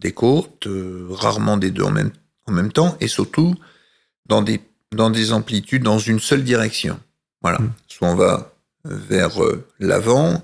des 0.00 0.12
côtes, 0.12 0.68
rarement 1.10 1.56
des 1.56 1.70
deux 1.70 1.84
en 1.84 1.90
même, 1.90 2.10
en 2.46 2.52
même 2.52 2.72
temps, 2.72 2.96
et 3.00 3.08
surtout 3.08 3.54
dans 4.26 4.42
des, 4.42 4.60
dans 4.94 5.10
des 5.10 5.32
amplitudes 5.32 5.82
dans 5.82 5.98
une 5.98 6.20
seule 6.20 6.44
direction. 6.44 6.98
Voilà. 7.42 7.58
Mm. 7.58 7.72
Soit 7.88 8.08
on 8.08 8.16
va 8.16 8.52
vers 8.84 9.38
l'avant, 9.80 10.42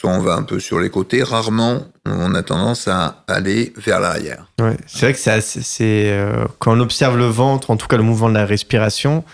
soit 0.00 0.10
on 0.10 0.20
va 0.20 0.34
un 0.34 0.42
peu 0.44 0.58
sur 0.60 0.80
les 0.80 0.88
côtés. 0.88 1.22
Rarement, 1.22 1.82
on 2.06 2.34
a 2.34 2.42
tendance 2.42 2.88
à 2.88 3.22
aller 3.28 3.74
vers 3.76 4.00
l'arrière. 4.00 4.46
Ouais, 4.58 4.78
c'est 4.86 5.00
vrai 5.00 5.12
que 5.12 5.18
c'est, 5.18 5.40
c'est 5.42 6.10
euh, 6.10 6.46
quand 6.58 6.74
on 6.74 6.80
observe 6.80 7.18
le 7.18 7.26
ventre, 7.26 7.70
en 7.70 7.76
tout 7.76 7.86
cas 7.86 7.98
le 7.98 8.02
mouvement 8.02 8.30
de 8.30 8.34
la 8.34 8.46
respiration. 8.46 9.24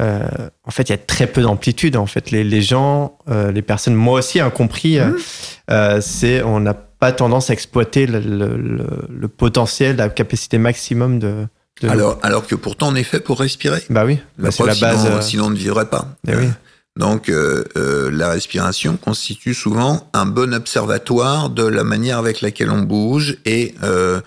Euh, 0.00 0.26
en 0.64 0.72
fait, 0.72 0.88
il 0.88 0.90
y 0.90 0.94
a 0.94 0.98
très 0.98 1.28
peu 1.28 1.42
d'amplitude. 1.42 1.96
En 1.96 2.06
fait, 2.06 2.32
les, 2.32 2.42
les 2.42 2.62
gens, 2.62 3.16
euh, 3.30 3.52
les 3.52 3.62
personnes, 3.62 3.94
moi 3.94 4.18
aussi, 4.18 4.40
hein, 4.40 4.50
compris, 4.50 4.98
mmh. 4.98 6.00
c'est 6.00 6.42
on 6.42 6.58
n'a 6.58 6.74
pas 6.74 7.12
tendance 7.12 7.50
à 7.50 7.52
exploiter 7.52 8.06
le, 8.06 8.18
le, 8.18 9.28
potentiel, 9.28 9.96
la 9.96 10.08
capacité 10.08 10.58
maximum 10.58 11.20
de, 11.20 11.46
Alors, 11.84 12.18
alors 12.22 12.48
que 12.48 12.56
pourtant, 12.56 12.88
on 12.88 12.96
est 12.96 13.04
fait 13.04 13.20
pour 13.20 13.38
respirer. 13.38 13.84
Bah 13.88 14.04
oui, 14.04 14.18
la 14.38 14.46
bah, 14.46 14.50
c'est 14.50 14.66
la 14.66 14.74
base. 14.74 15.20
Sinon, 15.20 15.44
on 15.44 15.50
ne 15.50 15.56
vivrait 15.56 15.88
pas. 15.88 16.08
Eh 16.26 16.34
oui. 16.34 16.48
Donc 16.96 17.28
euh, 17.28 17.64
euh, 17.76 18.10
la 18.10 18.30
respiration 18.30 18.96
constitue 18.96 19.54
souvent 19.54 20.10
un 20.12 20.26
bon 20.26 20.52
observatoire 20.54 21.48
de 21.48 21.64
la 21.64 21.84
manière 21.84 22.18
avec 22.18 22.42
laquelle 22.42 22.70
on 22.70 22.82
bouge 22.82 23.38
et, 23.46 23.74
euh, 23.82 24.20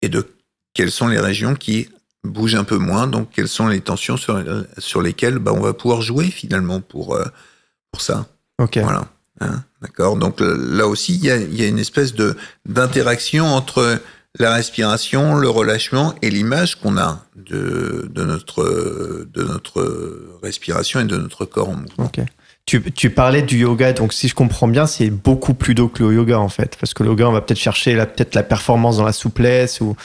et 0.00 0.08
de 0.08 0.26
quelles 0.72 0.92
sont 0.92 1.08
les 1.08 1.18
régions 1.18 1.54
qui 1.54 1.88
bougent 2.22 2.54
un 2.54 2.64
peu 2.64 2.78
moins, 2.78 3.06
donc 3.06 3.30
quelles 3.34 3.48
sont 3.48 3.66
les 3.66 3.80
tensions 3.80 4.16
sur, 4.16 4.40
sur 4.78 5.02
lesquelles 5.02 5.38
bah, 5.38 5.52
on 5.52 5.60
va 5.60 5.72
pouvoir 5.72 6.00
jouer 6.00 6.26
finalement 6.26 6.80
pour, 6.80 7.18
pour 7.90 8.02
ça. 8.02 8.26
Ok. 8.60 8.78
Voilà. 8.78 9.08
Hein, 9.40 9.64
D'accord. 9.80 10.16
Donc 10.16 10.36
là 10.40 10.86
aussi, 10.86 11.14
il 11.14 11.24
y 11.24 11.30
a, 11.30 11.38
y 11.38 11.62
a, 11.62 11.66
une 11.66 11.78
espèce 11.78 12.14
de 12.14 12.36
d'interaction 12.66 13.46
entre 13.46 14.00
la 14.38 14.54
respiration, 14.54 15.34
le 15.34 15.48
relâchement 15.48 16.14
et 16.22 16.30
l'image 16.30 16.76
qu'on 16.76 16.96
a 16.96 17.24
de, 17.36 18.08
de, 18.12 18.24
notre, 18.24 19.26
de 19.32 19.42
notre 19.42 20.38
respiration 20.42 21.00
et 21.00 21.04
de 21.04 21.16
notre 21.16 21.44
corps 21.44 21.70
en 21.70 21.76
mouvement. 21.76 22.10
Tu, 22.66 22.92
tu, 22.92 23.10
parlais 23.10 23.42
du 23.42 23.58
yoga, 23.58 23.92
donc 23.92 24.12
si 24.12 24.28
je 24.28 24.34
comprends 24.34 24.68
bien, 24.68 24.86
c'est 24.86 25.10
beaucoup 25.10 25.54
plus 25.54 25.74
d'eau 25.74 25.88
que 25.88 26.04
le 26.04 26.14
yoga 26.14 26.38
en 26.38 26.48
fait, 26.48 26.76
parce 26.78 26.94
que 26.94 27.02
le 27.02 27.08
yoga, 27.08 27.28
on 27.28 27.32
va 27.32 27.40
peut-être 27.40 27.58
chercher 27.58 27.96
peut-être 27.96 28.36
la 28.36 28.44
performance 28.44 28.98
dans 28.98 29.04
la 29.04 29.12
souplesse 29.12 29.80
ou, 29.80 29.96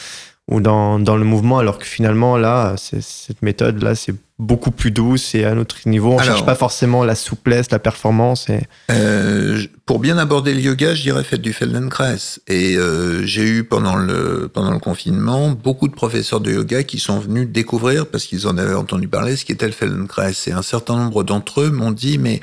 ou 0.49 0.59
dans, 0.59 0.99
dans, 0.99 1.17
le 1.17 1.25
mouvement, 1.25 1.57
alors 1.57 1.79
que 1.79 1.85
finalement, 1.85 2.37
là, 2.37 2.75
cette 2.77 3.41
méthode-là, 3.41 3.95
c'est 3.95 4.13
beaucoup 4.37 4.71
plus 4.71 4.91
douce 4.91 5.33
et 5.33 5.45
à 5.45 5.51
un 5.51 5.57
autre 5.57 5.77
niveau. 5.85 6.11
On 6.11 6.19
ne 6.19 6.23
cherche 6.23 6.45
pas 6.45 6.55
forcément 6.55 7.03
la 7.03 7.15
souplesse, 7.15 7.71
la 7.71 7.79
performance. 7.79 8.49
Et... 8.49 8.61
Euh, 8.91 9.63
pour 9.85 9.99
bien 9.99 10.17
aborder 10.17 10.53
le 10.53 10.59
yoga, 10.59 10.93
je 10.93 11.01
dirais 11.01 11.23
faites 11.23 11.41
du 11.41 11.53
Feldenkrais. 11.53 12.17
Et 12.47 12.75
euh, 12.75 13.25
j'ai 13.25 13.47
eu 13.47 13.63
pendant 13.63 13.95
le, 13.95 14.49
pendant 14.53 14.71
le 14.71 14.79
confinement 14.79 15.49
beaucoup 15.49 15.87
de 15.87 15.93
professeurs 15.95 16.41
de 16.41 16.51
yoga 16.51 16.83
qui 16.83 16.99
sont 16.99 17.19
venus 17.19 17.47
découvrir, 17.47 18.07
parce 18.07 18.25
qu'ils 18.25 18.45
en 18.47 18.57
avaient 18.57 18.75
entendu 18.75 19.07
parler, 19.07 19.37
ce 19.37 19.45
qu'était 19.45 19.67
le 19.67 19.71
Feldenkrais. 19.71 20.33
Et 20.47 20.51
un 20.51 20.61
certain 20.61 20.97
nombre 20.97 21.23
d'entre 21.23 21.61
eux 21.61 21.71
m'ont 21.71 21.91
dit, 21.91 22.17
mais 22.17 22.41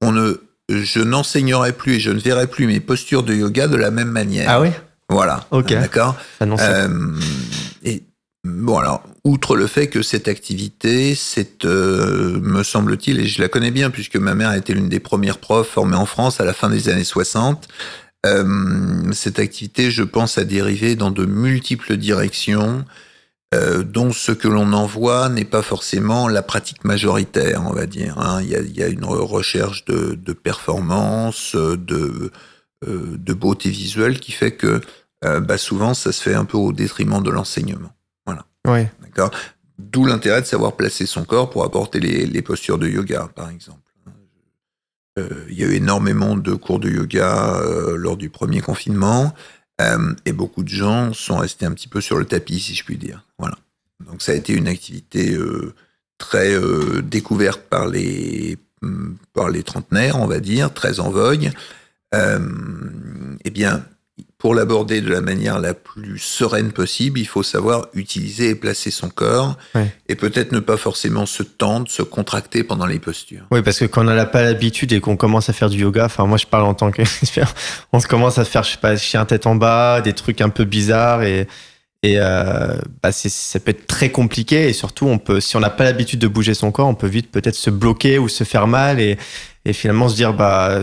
on 0.00 0.10
ne, 0.10 0.40
je 0.68 1.00
n'enseignerai 1.00 1.72
plus 1.74 1.94
et 1.94 2.00
je 2.00 2.10
ne 2.10 2.18
verrai 2.18 2.46
plus 2.46 2.66
mes 2.66 2.80
postures 2.80 3.22
de 3.22 3.34
yoga 3.34 3.68
de 3.68 3.76
la 3.76 3.90
même 3.90 4.10
manière. 4.10 4.46
Ah 4.48 4.60
oui? 4.60 4.70
Voilà. 5.08 5.46
Ok. 5.50 5.72
D'accord. 5.72 6.16
Euh, 6.42 6.88
et 7.84 8.02
bon, 8.44 8.78
alors, 8.78 9.02
outre 9.24 9.56
le 9.56 9.66
fait 9.66 9.88
que 9.88 10.02
cette 10.02 10.28
activité, 10.28 11.14
c'est, 11.14 11.64
euh, 11.64 12.40
me 12.40 12.62
semble-t-il, 12.62 13.20
et 13.20 13.26
je 13.26 13.40
la 13.40 13.48
connais 13.48 13.70
bien 13.70 13.90
puisque 13.90 14.16
ma 14.16 14.34
mère 14.34 14.50
a 14.50 14.56
été 14.56 14.72
l'une 14.74 14.88
des 14.88 15.00
premières 15.00 15.38
profs 15.38 15.68
formées 15.68 15.96
en 15.96 16.06
France 16.06 16.40
à 16.40 16.44
la 16.44 16.52
fin 16.52 16.68
des 16.68 16.88
années 16.88 17.04
60. 17.04 17.68
Euh, 18.24 19.12
cette 19.12 19.38
activité, 19.38 19.90
je 19.90 20.02
pense, 20.02 20.38
a 20.38 20.44
dérivé 20.44 20.96
dans 20.96 21.10
de 21.10 21.24
multiples 21.26 21.96
directions, 21.96 22.84
euh, 23.54 23.84
dont 23.84 24.12
ce 24.12 24.32
que 24.32 24.48
l'on 24.48 24.72
en 24.72 24.86
voit 24.86 25.28
n'est 25.28 25.44
pas 25.44 25.62
forcément 25.62 26.26
la 26.26 26.42
pratique 26.42 26.84
majoritaire, 26.84 27.62
on 27.66 27.72
va 27.72 27.86
dire. 27.86 28.18
Hein. 28.18 28.40
Il, 28.42 28.48
y 28.48 28.56
a, 28.56 28.60
il, 28.60 28.76
y 28.76 28.82
a, 28.82 28.88
une 28.88 29.04
recherche 29.04 29.84
de, 29.84 30.18
de 30.20 30.32
performance, 30.32 31.54
de 31.54 32.32
de 32.84 33.32
beauté 33.32 33.70
visuelle 33.70 34.20
qui 34.20 34.32
fait 34.32 34.52
que 34.52 34.80
euh, 35.24 35.40
bah, 35.40 35.58
souvent 35.58 35.94
ça 35.94 36.12
se 36.12 36.22
fait 36.22 36.34
un 36.34 36.44
peu 36.44 36.58
au 36.58 36.72
détriment 36.72 37.22
de 37.22 37.30
l'enseignement. 37.30 37.92
Voilà. 38.26 38.44
Ouais. 38.66 38.90
D'accord? 39.02 39.30
D'où 39.78 40.04
l'intérêt 40.04 40.42
de 40.42 40.46
savoir 40.46 40.76
placer 40.76 41.06
son 41.06 41.24
corps 41.24 41.50
pour 41.50 41.64
apporter 41.64 42.00
les, 42.00 42.42
postures 42.42 42.78
de 42.78 42.88
yoga, 42.88 43.28
par 43.34 43.50
exemple. 43.50 43.80
Euh, 45.18 45.46
il 45.48 45.58
y 45.58 45.64
a 45.64 45.68
eu 45.68 45.74
énormément 45.74 46.36
de 46.36 46.54
cours 46.54 46.78
de 46.78 46.90
yoga 46.90 47.60
lors 47.96 48.16
du 48.16 48.30
premier 48.30 48.60
confinement 48.60 49.34
et 50.24 50.32
beaucoup 50.32 50.62
de 50.62 50.68
gens 50.68 51.12
sont 51.12 51.36
restés 51.36 51.66
un 51.66 51.72
petit 51.72 51.88
peu 51.88 52.00
sur 52.00 52.16
le 52.16 52.24
tapis, 52.24 52.60
si 52.60 52.74
je 52.74 52.84
puis 52.84 52.96
dire. 52.96 53.26
Voilà. 53.38 53.56
Donc 54.06 54.22
ça 54.22 54.32
a 54.32 54.34
été 54.34 54.54
une 54.54 54.68
activité 54.68 55.36
très 56.16 56.54
découverte 57.02 57.62
par 57.62 57.86
les 57.86 58.58
par 59.34 59.50
les 59.50 59.62
trentenaires, 59.62 60.16
on 60.16 60.26
va 60.26 60.40
dire, 60.40 60.72
très 60.72 61.00
en 61.00 61.10
vogue. 61.10 61.50
Euh, 62.14 62.38
eh 63.44 63.50
bien, 63.50 63.84
pour 64.38 64.54
l'aborder 64.54 65.00
de 65.00 65.10
la 65.10 65.20
manière 65.20 65.58
la 65.58 65.74
plus 65.74 66.18
sereine 66.18 66.72
possible, 66.72 67.18
il 67.18 67.26
faut 67.26 67.42
savoir 67.42 67.88
utiliser 67.94 68.50
et 68.50 68.54
placer 68.54 68.90
son 68.90 69.08
corps 69.08 69.56
et 70.08 70.14
peut-être 70.14 70.52
ne 70.52 70.60
pas 70.60 70.76
forcément 70.76 71.26
se 71.26 71.42
tendre, 71.42 71.88
se 71.88 72.02
contracter 72.02 72.62
pendant 72.62 72.86
les 72.86 72.98
postures. 72.98 73.44
Oui, 73.50 73.62
parce 73.62 73.78
que 73.78 73.86
quand 73.86 74.02
on 74.02 74.04
n'a 74.04 74.26
pas 74.26 74.42
l'habitude 74.42 74.92
et 74.92 75.00
qu'on 75.00 75.16
commence 75.16 75.48
à 75.48 75.52
faire 75.52 75.70
du 75.70 75.78
yoga, 75.78 76.04
enfin 76.04 76.26
moi 76.26 76.38
je 76.38 76.46
parle 76.46 76.64
en 76.64 76.74
tant 76.74 76.90
que 76.90 77.02
on 77.92 78.00
se 78.00 78.06
commence 78.06 78.38
à 78.38 78.44
faire 78.44 78.62
je 78.62 78.72
sais 78.72 78.78
pas 78.78 78.96
chien 78.96 79.24
tête 79.24 79.46
en 79.46 79.54
bas, 79.54 80.00
des 80.00 80.12
trucs 80.12 80.40
un 80.40 80.50
peu 80.50 80.64
bizarres 80.64 81.22
et 81.22 81.48
et 82.02 82.20
euh, 82.20 82.76
bah 83.02 83.10
ça 83.10 83.58
peut 83.58 83.70
être 83.70 83.86
très 83.86 84.10
compliqué 84.10 84.68
et 84.68 84.74
surtout 84.74 85.06
on 85.06 85.18
peut 85.18 85.40
si 85.40 85.56
on 85.56 85.60
n'a 85.60 85.70
pas 85.70 85.84
l'habitude 85.84 86.20
de 86.20 86.28
bouger 86.28 86.54
son 86.54 86.70
corps, 86.70 86.88
on 86.88 86.94
peut 86.94 87.08
vite 87.08 87.32
peut-être 87.32 87.54
se 87.54 87.70
bloquer 87.70 88.18
ou 88.18 88.28
se 88.28 88.44
faire 88.44 88.66
mal 88.66 89.00
et, 89.00 89.16
et 89.64 89.72
finalement 89.72 90.08
se 90.08 90.14
dire 90.14 90.34
bah 90.34 90.82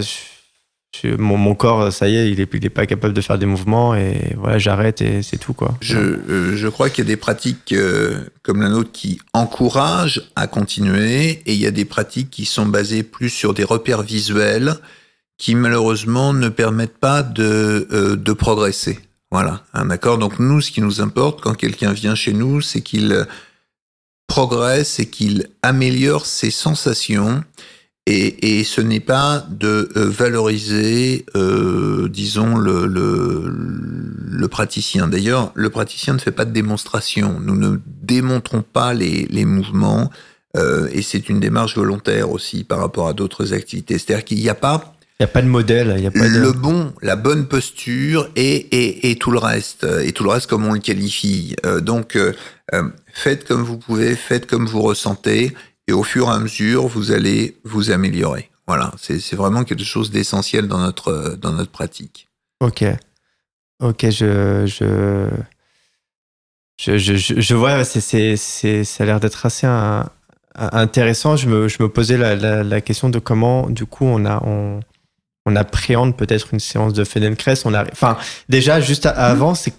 mon, 1.18 1.56
corps, 1.56 1.92
ça 1.92 2.08
y 2.08 2.16
est, 2.16 2.32
il 2.32 2.40
est, 2.40 2.70
pas 2.70 2.86
capable 2.86 3.14
de 3.14 3.22
faire 3.22 3.38
des 3.38 3.46
mouvements 3.46 3.96
et 3.96 4.36
voilà, 4.38 4.58
j'arrête 4.58 5.02
et 5.02 5.22
c'est 5.22 5.38
tout 5.38 5.54
quoi. 5.54 5.76
Je, 5.82 5.98
euh, 5.98 6.72
crois 6.72 6.90
qu'il 6.90 7.04
y 7.04 7.08
a 7.08 7.10
des 7.10 7.18
pratiques 7.18 7.74
euh, 7.74 8.20
comme 8.42 8.62
la 8.62 8.70
nôtre 8.70 8.92
qui 8.92 9.20
encouragent 9.34 10.22
à 10.36 10.48
continuer 10.48 11.42
et 11.46 11.54
il 11.54 11.60
y 11.60 11.66
a 11.66 11.72
des 11.72 11.86
pratiques 11.86 12.30
qui 12.30 12.46
sont 12.46 12.66
basées 12.66 13.04
plus 13.04 13.30
sur 13.30 13.54
des 13.54 13.64
repères 13.64 14.04
visuels 14.04 14.76
qui 15.38 15.56
malheureusement 15.56 16.32
ne 16.32 16.50
permettent 16.50 16.98
pas 16.98 17.24
de, 17.24 17.88
euh, 17.92 18.16
de 18.16 18.34
progresser. 18.34 19.00
Voilà, 19.32 19.64
un 19.74 19.90
accord. 19.90 20.20
Donc 20.20 20.38
nous, 20.40 20.62
ce 20.62 20.72
qui 20.72 20.82
nous 20.82 21.02
importe 21.02 21.42
quand 21.42 21.56
quelqu'un 21.56 21.92
vient 21.92 22.16
chez 22.16 22.34
nous, 22.34 22.62
c'est 22.62 22.82
qu'il 22.82 23.26
progresse 24.28 25.00
et 25.00 25.10
qu'il 25.10 25.50
améliore 25.64 26.28
ses 26.28 26.52
sensations 26.52 27.44
et, 28.06 28.60
et 28.60 28.64
ce 28.66 28.82
n'est 28.82 29.00
pas 29.00 29.46
de 29.50 29.90
euh, 29.96 30.10
valoriser, 30.10 31.26
euh, 31.36 32.10
disons, 32.10 32.58
le, 32.58 32.86
le, 32.86 33.46
le 33.48 34.48
praticien. 34.50 35.08
D'ailleurs, 35.08 35.52
le 35.56 35.70
praticien 35.70 36.14
ne 36.14 36.20
fait 36.20 36.32
pas 36.32 36.44
de 36.44 36.52
démonstration. 36.52 37.40
Nous 37.40 37.56
ne 37.56 37.78
démontrons 37.86 38.62
pas 38.62 38.94
les, 38.94 39.26
les 39.30 39.46
mouvements. 39.46 40.12
Euh, 40.58 40.90
et 40.92 41.02
c'est 41.02 41.30
une 41.30 41.40
démarche 41.40 41.78
volontaire 41.78 42.30
aussi 42.30 42.66
par 42.66 42.80
rapport 42.80 43.08
à 43.08 43.14
d'autres 43.14 43.54
activités. 43.54 43.98
C'est-à-dire 43.98 44.26
qu'il 44.26 44.40
n'y 44.40 44.50
a 44.50 44.56
pas 44.56 44.94
il 45.20 45.24
n'y 45.24 45.30
a 45.30 45.34
pas 45.34 45.42
de 45.44 45.48
modèle, 45.48 45.94
il 45.96 46.04
y 46.04 46.08
a 46.08 46.12
pas 46.12 46.28
le 46.28 46.52
bon, 46.52 46.92
la 47.04 47.16
bonne 47.16 47.48
posture 47.48 48.30
et, 48.36 48.56
et, 48.56 49.12
et, 49.12 49.16
tout 49.16 49.30
le 49.30 49.38
reste, 49.38 49.86
et 50.04 50.12
tout 50.12 50.24
le 50.24 50.32
reste 50.32 50.48
comme 50.48 50.66
on 50.66 50.74
le 50.74 50.80
qualifie. 50.80 51.56
Euh, 51.66 51.80
donc, 51.80 52.18
euh, 52.18 52.34
faites 53.14 53.48
comme 53.48 53.62
vous 53.62 53.78
pouvez, 53.78 54.16
faites 54.16 54.48
comme 54.48 54.66
vous 54.66 54.82
ressentez, 54.82 55.54
et 55.88 55.94
au 55.94 56.04
fur 56.04 56.28
et 56.28 56.32
à 56.32 56.40
mesure, 56.40 56.88
vous 56.88 57.12
allez 57.12 57.58
vous 57.64 57.92
améliorer. 57.92 58.50
Voilà, 58.68 58.92
c'est 58.98 59.36
vraiment 59.36 59.64
quelque 59.64 59.84
chose 59.84 60.10
d'essentiel 60.10 60.68
dans 60.68 60.80
notre, 60.80 61.38
dans 61.40 61.52
notre 61.52 61.72
pratique. 61.72 62.30
Ok. 62.62 62.86
Ok, 63.82 64.10
je. 64.10 64.66
je... 64.66 65.28
Je, 66.82 66.98
je, 66.98 67.16
je, 67.16 67.54
vois, 67.56 67.84
c'est, 67.86 68.36
ça 68.36 69.04
a 69.04 69.06
l'air 69.06 69.20
d'être 69.20 69.46
assez 69.46 69.68
intéressant. 70.56 71.36
Je 71.36 71.48
me, 71.48 71.68
je 71.68 71.82
me 71.82 71.88
posais 71.88 72.18
la, 72.18 72.64
la, 72.64 72.82
question 72.82 73.10
de 73.10 73.20
comment, 73.20 73.70
du 73.70 73.86
coup, 73.86 74.06
on, 74.06 74.26
a, 74.26 74.44
on, 74.44 74.80
on 75.46 75.56
appréhende 75.56 76.18
peut-être 76.18 76.50
une 76.52 76.60
séance 76.60 76.94
de 76.94 77.04
Feldenkrais. 77.04 77.54
Enfin, 77.92 78.18
déjà, 78.50 78.82
juste 78.82 79.06
avant, 79.06 79.54
c'est 79.54 79.74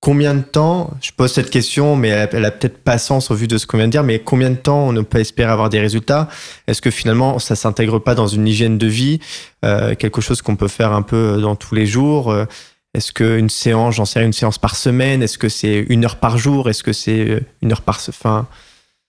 Combien 0.00 0.34
de 0.34 0.40
temps, 0.40 0.96
je 1.02 1.10
pose 1.14 1.30
cette 1.30 1.50
question, 1.50 1.94
mais 1.94 2.08
elle, 2.08 2.46
a 2.46 2.50
peut-être 2.50 2.78
pas 2.78 2.96
sens 2.96 3.30
au 3.30 3.34
vu 3.34 3.46
de 3.46 3.58
ce 3.58 3.66
qu'on 3.66 3.76
vient 3.76 3.86
de 3.86 3.92
dire, 3.92 4.02
mais 4.02 4.18
combien 4.18 4.48
de 4.48 4.56
temps 4.56 4.88
on 4.88 4.92
ne 4.92 5.02
peut 5.02 5.18
espérer 5.18 5.50
avoir 5.50 5.68
des 5.68 5.78
résultats? 5.78 6.30
Est-ce 6.66 6.80
que 6.80 6.90
finalement 6.90 7.38
ça 7.38 7.54
s'intègre 7.54 7.98
pas 7.98 8.14
dans 8.14 8.26
une 8.26 8.48
hygiène 8.48 8.78
de 8.78 8.86
vie, 8.86 9.20
euh, 9.62 9.94
quelque 9.94 10.22
chose 10.22 10.40
qu'on 10.40 10.56
peut 10.56 10.68
faire 10.68 10.92
un 10.92 11.02
peu 11.02 11.38
dans 11.42 11.54
tous 11.54 11.74
les 11.74 11.84
jours 11.84 12.32
euh, 12.32 12.46
Est-ce 12.94 13.12
qu'une 13.12 13.50
séance, 13.50 13.96
j'en 13.96 14.06
sais 14.06 14.24
une 14.24 14.32
séance 14.32 14.56
par 14.56 14.74
semaine 14.74 15.22
Est-ce 15.22 15.36
que 15.36 15.50
c'est 15.50 15.84
une 15.90 16.06
heure 16.06 16.16
par 16.16 16.38
jour 16.38 16.70
Est-ce 16.70 16.82
que 16.82 16.94
c'est 16.94 17.42
une 17.60 17.70
heure 17.70 17.82
par 17.82 18.00
fin 18.00 18.48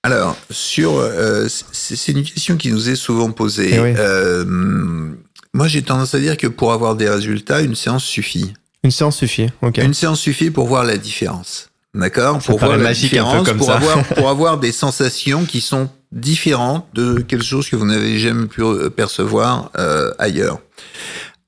Alors, 0.03 0.35
sur, 0.49 0.97
euh, 0.97 1.47
c'est 1.71 2.11
une 2.11 2.23
question 2.23 2.57
qui 2.57 2.69
nous 2.69 2.89
est 2.89 2.97
souvent 2.97 3.31
posée. 3.31 3.75
Eh 3.75 3.79
euh, 3.97 4.43
moi, 5.53 5.67
j'ai 5.67 5.81
tendance 5.83 6.15
à 6.15 6.19
dire 6.19 6.35
que 6.35 6.47
pour 6.47 6.73
avoir 6.73 6.95
des 6.95 7.09
résultats, 7.09 7.61
une 7.61 7.75
séance 7.75 8.03
suffit. 8.03 8.53
Une 8.83 8.91
séance 8.91 9.17
suffit. 9.17 9.47
Une 9.77 9.93
séance 9.93 10.19
suffit 10.19 10.51
pour 10.51 10.67
voir 10.67 10.83
la 10.83 10.97
différence. 10.97 11.69
D'accord 11.93 12.39
Pour 12.39 12.59
voir 12.59 12.77
la 12.77 12.93
différence, 12.93 13.49
pour 13.49 13.65
ça. 13.65 13.75
avoir 13.75 14.03
pour 14.15 14.29
avoir 14.29 14.57
des 14.59 14.71
sensations 14.71 15.45
qui 15.45 15.59
sont 15.61 15.89
différentes 16.11 16.87
de 16.93 17.19
quelque 17.19 17.43
chose 17.43 17.69
que 17.69 17.75
vous 17.75 17.85
n'avez 17.85 18.17
jamais 18.17 18.47
pu 18.47 18.63
percevoir 18.95 19.71
euh, 19.77 20.11
ailleurs. 20.17 20.59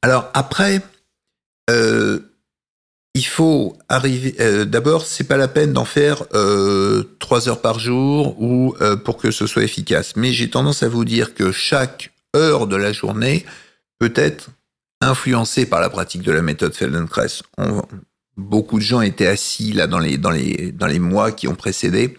Alors 0.01 0.29
après, 0.33 0.81
euh, 1.69 2.19
il 3.15 3.25
faut 3.25 3.77
arriver. 3.89 4.35
Euh, 4.39 4.65
D'abord, 4.65 5.05
c'est 5.05 5.23
pas 5.23 5.37
la 5.37 5.47
peine 5.47 5.73
d'en 5.73 5.85
faire 5.85 6.23
euh, 6.33 7.03
trois 7.19 7.47
heures 7.47 7.61
par 7.61 7.79
jour 7.79 8.35
ou 8.41 8.75
euh, 8.81 8.95
pour 8.95 9.17
que 9.17 9.31
ce 9.31 9.45
soit 9.45 9.63
efficace. 9.63 10.15
Mais 10.15 10.31
j'ai 10.31 10.49
tendance 10.49 10.83
à 10.83 10.89
vous 10.89 11.05
dire 11.05 11.33
que 11.35 11.51
chaque 11.51 12.11
heure 12.35 12.65
de 12.67 12.75
la 12.75 12.91
journée 12.91 13.45
peut 13.99 14.13
être 14.15 14.49
influencée 15.03 15.65
par 15.65 15.81
la 15.81 15.89
pratique 15.89 16.21
de 16.21 16.31
la 16.31 16.41
méthode 16.41 16.73
Feldenkrais. 16.73 17.41
On, 17.57 17.81
beaucoup 18.37 18.79
de 18.79 18.83
gens 18.83 19.01
étaient 19.01 19.27
assis 19.27 19.73
là 19.73 19.87
dans 19.87 19.99
les 19.99 20.17
dans 20.17 20.31
les 20.31 20.71
dans 20.71 20.87
les 20.87 20.99
mois 20.99 21.31
qui 21.31 21.47
ont 21.47 21.55
précédé, 21.55 22.17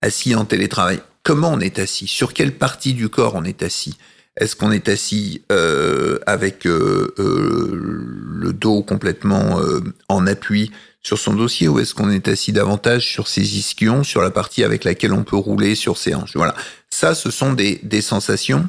assis 0.00 0.34
en 0.34 0.44
télétravail. 0.44 1.00
Comment 1.22 1.52
on 1.52 1.60
est 1.60 1.78
assis? 1.78 2.06
Sur 2.08 2.34
quelle 2.34 2.52
partie 2.52 2.94
du 2.94 3.08
corps 3.08 3.34
on 3.36 3.44
est 3.44 3.62
assis? 3.62 3.96
Est-ce 4.36 4.56
qu'on 4.56 4.72
est 4.72 4.88
assis 4.88 5.42
euh, 5.52 6.18
avec 6.26 6.66
euh, 6.66 7.14
euh, 7.18 7.70
le 7.74 8.52
dos 8.52 8.82
complètement 8.82 9.60
en 10.08 10.26
appui 10.26 10.72
sur 11.02 11.18
son 11.18 11.34
dossier 11.34 11.68
ou 11.68 11.78
est-ce 11.80 11.94
qu'on 11.94 12.10
est 12.10 12.28
assis 12.28 12.52
davantage 12.52 13.06
sur 13.06 13.28
ses 13.28 13.58
ischions, 13.58 14.04
sur 14.04 14.22
la 14.22 14.30
partie 14.30 14.64
avec 14.64 14.84
laquelle 14.84 15.12
on 15.12 15.24
peut 15.24 15.36
rouler 15.36 15.74
sur 15.74 15.98
ses 15.98 16.14
hanches? 16.14 16.34
Voilà. 16.34 16.54
Ça, 16.90 17.14
ce 17.14 17.30
sont 17.30 17.52
des, 17.52 17.80
des 17.82 18.00
sensations. 18.00 18.68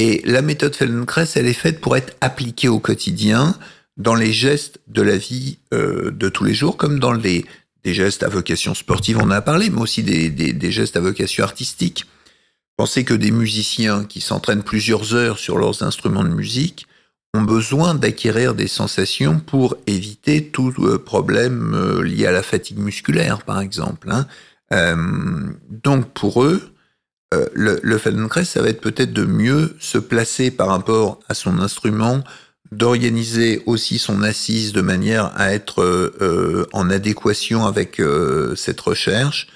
Et 0.00 0.22
la 0.24 0.40
méthode 0.40 0.74
Feldenkrais, 0.74 1.28
elle 1.34 1.46
est 1.46 1.52
faite 1.52 1.78
pour 1.82 1.94
être 1.94 2.16
appliquée 2.22 2.68
au 2.68 2.78
quotidien 2.78 3.54
dans 3.98 4.14
les 4.14 4.32
gestes 4.32 4.80
de 4.88 5.02
la 5.02 5.18
vie 5.18 5.58
euh, 5.74 6.10
de 6.10 6.30
tous 6.30 6.42
les 6.42 6.54
jours, 6.54 6.78
comme 6.78 6.98
dans 6.98 7.12
les, 7.12 7.44
des 7.84 7.92
gestes 7.92 8.22
à 8.22 8.30
vocation 8.30 8.72
sportive, 8.72 9.18
on 9.18 9.24
en 9.24 9.30
a 9.30 9.42
parlé, 9.42 9.68
mais 9.68 9.82
aussi 9.82 10.02
des, 10.02 10.70
gestes 10.70 10.96
à 10.96 11.00
vocation 11.00 11.44
artistique. 11.44 12.06
Pensez 12.78 13.04
que 13.04 13.12
des 13.12 13.30
musiciens 13.30 14.04
qui 14.04 14.22
s'entraînent 14.22 14.62
plusieurs 14.62 15.14
heures 15.14 15.38
sur 15.38 15.58
leurs 15.58 15.82
instruments 15.82 16.24
de 16.24 16.30
musique 16.30 16.86
ont 17.34 17.42
besoin 17.42 17.94
d'acquérir 17.94 18.54
des 18.54 18.68
sensations 18.68 19.38
pour 19.38 19.76
éviter 19.86 20.46
tout 20.46 20.72
euh, 20.78 20.96
problème 20.96 21.74
euh, 21.74 22.02
lié 22.02 22.24
à 22.24 22.32
la 22.32 22.42
fatigue 22.42 22.78
musculaire, 22.78 23.42
par 23.42 23.60
exemple. 23.60 24.10
Hein. 24.10 24.26
Donc 25.68 26.10
pour 26.14 26.42
eux, 26.42 26.72
euh, 27.32 27.46
le, 27.54 27.80
le 27.82 27.98
Feldenkrais, 27.98 28.44
ça 28.44 28.62
va 28.62 28.68
être 28.68 28.80
peut-être 28.80 29.12
de 29.12 29.24
mieux 29.24 29.76
se 29.78 29.98
placer 29.98 30.50
par 30.50 30.68
rapport 30.68 31.20
à 31.28 31.34
son 31.34 31.58
instrument, 31.60 32.24
d'organiser 32.72 33.62
aussi 33.66 33.98
son 33.98 34.22
assise 34.22 34.72
de 34.72 34.80
manière 34.80 35.32
à 35.36 35.52
être 35.52 35.82
euh, 35.82 36.66
en 36.72 36.88
adéquation 36.90 37.66
avec 37.66 38.00
euh, 38.00 38.54
cette 38.54 38.80
recherche. 38.80 39.48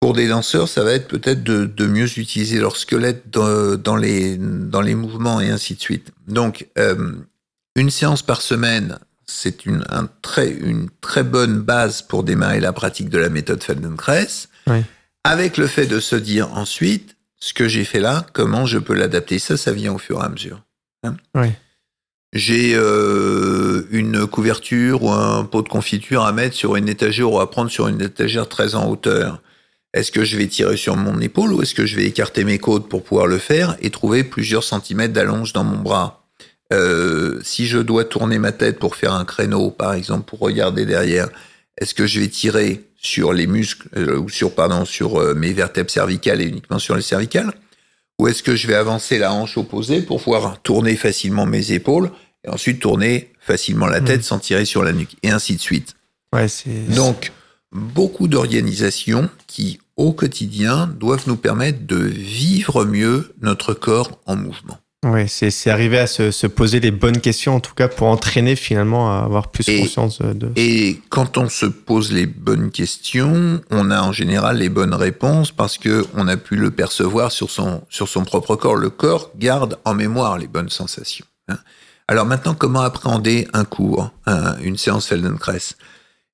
Pour 0.00 0.14
des 0.14 0.28
danseurs, 0.28 0.68
ça 0.68 0.82
va 0.82 0.92
être 0.92 1.08
peut-être 1.08 1.42
de, 1.44 1.86
mieux 1.86 2.18
utiliser 2.18 2.58
leur 2.58 2.76
squelette 2.76 3.28
dans, 3.28 3.96
les, 3.96 4.38
dans 4.38 4.80
les 4.80 4.94
mouvements 4.94 5.40
et 5.40 5.50
ainsi 5.50 5.74
de 5.74 5.80
suite. 5.80 6.10
Donc, 6.26 6.68
euh, 6.78 7.12
une 7.76 7.90
séance 7.90 8.22
par 8.22 8.40
semaine, 8.40 8.98
c'est 9.26 9.66
une, 9.66 9.84
un 9.90 10.08
très, 10.22 10.48
une 10.48 10.88
très 11.02 11.22
bonne 11.22 11.60
base 11.60 12.00
pour 12.00 12.24
démarrer 12.24 12.60
la 12.60 12.72
pratique 12.72 13.10
de 13.10 13.18
la 13.18 13.28
méthode 13.28 13.62
Feldenkrais. 13.62 14.26
Oui. 14.68 14.82
Avec 15.24 15.56
le 15.56 15.66
fait 15.66 15.86
de 15.86 16.00
se 16.00 16.16
dire 16.16 16.52
ensuite, 16.54 17.16
ce 17.38 17.52
que 17.52 17.68
j'ai 17.68 17.84
fait 17.84 18.00
là, 18.00 18.26
comment 18.32 18.66
je 18.66 18.78
peux 18.78 18.94
l'adapter? 18.94 19.38
Ça, 19.38 19.56
ça 19.56 19.72
vient 19.72 19.92
au 19.92 19.98
fur 19.98 20.20
et 20.20 20.24
à 20.24 20.28
mesure. 20.28 20.62
Hein 21.02 21.16
oui. 21.34 21.48
J'ai 22.32 22.74
euh, 22.74 23.86
une 23.90 24.26
couverture 24.26 25.02
ou 25.02 25.10
un 25.10 25.44
pot 25.44 25.62
de 25.62 25.68
confiture 25.68 26.24
à 26.24 26.32
mettre 26.32 26.54
sur 26.54 26.76
une 26.76 26.88
étagère 26.88 27.32
ou 27.32 27.40
à 27.40 27.50
prendre 27.50 27.70
sur 27.70 27.88
une 27.88 28.00
étagère 28.00 28.48
très 28.48 28.76
en 28.76 28.88
hauteur. 28.88 29.42
Est-ce 29.92 30.12
que 30.12 30.24
je 30.24 30.36
vais 30.36 30.46
tirer 30.46 30.76
sur 30.76 30.96
mon 30.96 31.20
épaule 31.20 31.52
ou 31.52 31.62
est-ce 31.62 31.74
que 31.74 31.86
je 31.86 31.96
vais 31.96 32.04
écarter 32.04 32.44
mes 32.44 32.58
côtes 32.58 32.88
pour 32.88 33.02
pouvoir 33.02 33.26
le 33.26 33.38
faire 33.38 33.76
et 33.80 33.90
trouver 33.90 34.22
plusieurs 34.22 34.62
centimètres 34.62 35.12
d'allonge 35.12 35.52
dans 35.52 35.64
mon 35.64 35.78
bras? 35.78 36.28
Euh, 36.72 37.40
Si 37.42 37.66
je 37.66 37.78
dois 37.78 38.04
tourner 38.04 38.38
ma 38.38 38.52
tête 38.52 38.78
pour 38.78 38.94
faire 38.94 39.14
un 39.14 39.24
créneau, 39.24 39.72
par 39.72 39.94
exemple, 39.94 40.24
pour 40.24 40.38
regarder 40.38 40.86
derrière, 40.86 41.28
est-ce 41.78 41.94
que 41.94 42.06
je 42.06 42.20
vais 42.20 42.28
tirer 42.28 42.84
sur 43.02 43.32
les 43.32 43.46
muscles 43.46 43.88
euh, 43.96 44.18
ou 44.18 44.28
sur 44.28 44.54
pardon 44.54 44.84
sur 44.84 45.20
euh, 45.20 45.34
mes 45.34 45.52
vertèbres 45.52 45.90
cervicales 45.90 46.40
et 46.40 46.46
uniquement 46.46 46.78
sur 46.78 46.94
les 46.94 47.02
cervicales 47.02 47.52
ou 48.20 48.28
est-ce 48.28 48.42
que 48.42 48.54
je 48.54 48.66
vais 48.66 48.74
avancer 48.74 49.18
la 49.18 49.32
hanche 49.32 49.56
opposée 49.56 50.02
pour 50.02 50.22
pouvoir 50.22 50.60
tourner 50.60 50.94
facilement 50.94 51.46
mes 51.46 51.72
épaules 51.72 52.10
et 52.44 52.50
ensuite 52.50 52.80
tourner 52.80 53.32
facilement 53.40 53.86
la 53.86 54.02
tête 54.02 54.20
mmh. 54.20 54.24
sans 54.24 54.38
tirer 54.38 54.64
sur 54.66 54.82
la 54.82 54.92
nuque 54.92 55.16
et 55.22 55.30
ainsi 55.30 55.56
de 55.56 55.60
suite. 55.60 55.94
Ouais, 56.34 56.48
c'est 56.48 56.94
Donc 56.94 57.32
beaucoup 57.72 58.28
d'organisations 58.28 59.30
qui 59.46 59.80
au 59.96 60.12
quotidien 60.12 60.86
doivent 60.86 61.24
nous 61.26 61.36
permettre 61.36 61.86
de 61.86 61.96
vivre 61.96 62.84
mieux 62.84 63.32
notre 63.40 63.72
corps 63.72 64.20
en 64.26 64.36
mouvement. 64.36 64.78
Oui, 65.02 65.28
c'est 65.28 65.70
arriver 65.70 65.98
à 65.98 66.06
se, 66.06 66.30
se, 66.30 66.46
poser 66.46 66.78
les 66.78 66.90
bonnes 66.90 67.22
questions, 67.22 67.54
en 67.54 67.60
tout 67.60 67.72
cas 67.72 67.88
pour 67.88 68.06
entraîner 68.08 68.54
finalement 68.54 69.10
à 69.10 69.24
avoir 69.24 69.48
plus 69.48 69.66
et, 69.70 69.80
conscience 69.80 70.20
de... 70.20 70.52
Et 70.56 71.00
quand 71.08 71.38
on 71.38 71.48
se 71.48 71.64
pose 71.64 72.12
les 72.12 72.26
bonnes 72.26 72.70
questions, 72.70 73.62
on 73.70 73.90
a 73.90 74.02
en 74.02 74.12
général 74.12 74.58
les 74.58 74.68
bonnes 74.68 74.92
réponses 74.92 75.52
parce 75.52 75.78
que 75.78 76.04
on 76.14 76.28
a 76.28 76.36
pu 76.36 76.56
le 76.56 76.70
percevoir 76.70 77.32
sur 77.32 77.50
son, 77.50 77.82
sur 77.88 78.08
son 78.08 78.24
propre 78.24 78.56
corps. 78.56 78.76
Le 78.76 78.90
corps 78.90 79.30
garde 79.36 79.78
en 79.86 79.94
mémoire 79.94 80.36
les 80.36 80.48
bonnes 80.48 80.68
sensations. 80.68 81.24
Hein. 81.48 81.58
Alors 82.06 82.26
maintenant, 82.26 82.54
comment 82.54 82.80
appréhender 82.80 83.48
un 83.54 83.64
cours, 83.64 84.10
un, 84.26 84.58
une 84.58 84.76
séance 84.76 85.06
Feldenkrais? 85.06 85.76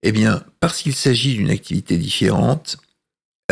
Eh 0.03 0.11
bien, 0.11 0.43
parce 0.59 0.83
qu'il 0.83 0.95
s'agit 0.95 1.37
d'une 1.37 1.51
activité 1.51 1.99
différente, 1.99 2.79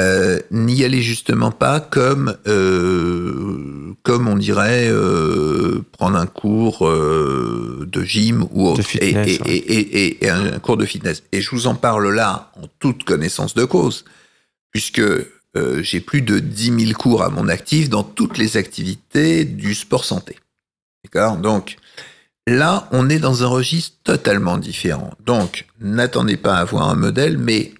euh, 0.00 0.40
n'y 0.50 0.84
allez 0.84 1.02
justement 1.02 1.52
pas 1.52 1.78
comme, 1.78 2.36
euh, 2.48 3.94
comme 4.02 4.26
on 4.26 4.36
dirait, 4.36 4.88
euh, 4.88 5.84
prendre 5.92 6.18
un 6.18 6.26
cours 6.26 6.88
de 6.88 8.02
gym 8.02 8.44
ou 8.50 8.68
autre, 8.68 8.82
fitness, 8.82 9.38
et, 9.46 9.54
et, 9.54 10.06
et, 10.06 10.24
et, 10.24 10.30
un 10.30 10.58
cours 10.58 10.76
de 10.76 10.84
fitness. 10.84 11.22
Et 11.30 11.40
je 11.40 11.50
vous 11.50 11.68
en 11.68 11.76
parle 11.76 12.12
là 12.12 12.50
en 12.60 12.66
toute 12.80 13.04
connaissance 13.04 13.54
de 13.54 13.64
cause, 13.64 14.04
puisque 14.72 15.02
j'ai 15.82 16.00
plus 16.00 16.22
de 16.22 16.40
10 16.40 16.86
000 16.86 16.98
cours 16.98 17.22
à 17.22 17.28
mon 17.28 17.48
actif 17.48 17.88
dans 17.88 18.02
toutes 18.02 18.38
les 18.38 18.56
activités 18.56 19.44
du 19.44 19.76
sport 19.76 20.04
santé. 20.04 20.36
D'accord? 21.04 21.36
Donc, 21.36 21.76
là, 22.48 22.88
on 22.90 23.08
est 23.08 23.20
dans 23.20 23.44
un 23.44 23.46
registre 23.46 23.96
totalement 24.02 24.58
différent. 24.58 25.12
Donc, 25.24 25.66
n'attendez 25.80 26.36
pas 26.36 26.56
à 26.56 26.62
avoir 26.62 26.88
un 26.88 26.96
modèle, 26.96 27.38
mais 27.38 27.72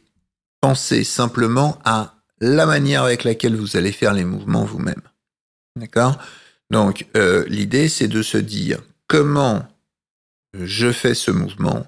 pensez 0.65 1.05
simplement 1.05 1.79
à 1.85 2.15
la 2.41 2.65
manière 2.65 3.03
avec 3.03 3.25
laquelle 3.25 3.55
vous 3.55 3.77
allez 3.77 3.93
faire 3.93 4.15
les 4.15 4.25
mouvements 4.25 4.65
vous-même. 4.65 5.03
D'accord? 5.77 6.17
Donc, 6.71 7.07
euh, 7.19 7.45
l'idée, 7.49 7.91
c'est 7.91 8.09
de 8.09 8.23
se 8.23 8.39
dire 8.39 8.81
comment 9.07 9.69
je 10.55 10.91
fais 10.91 11.13
ce 11.13 11.31
mouvement, 11.31 11.87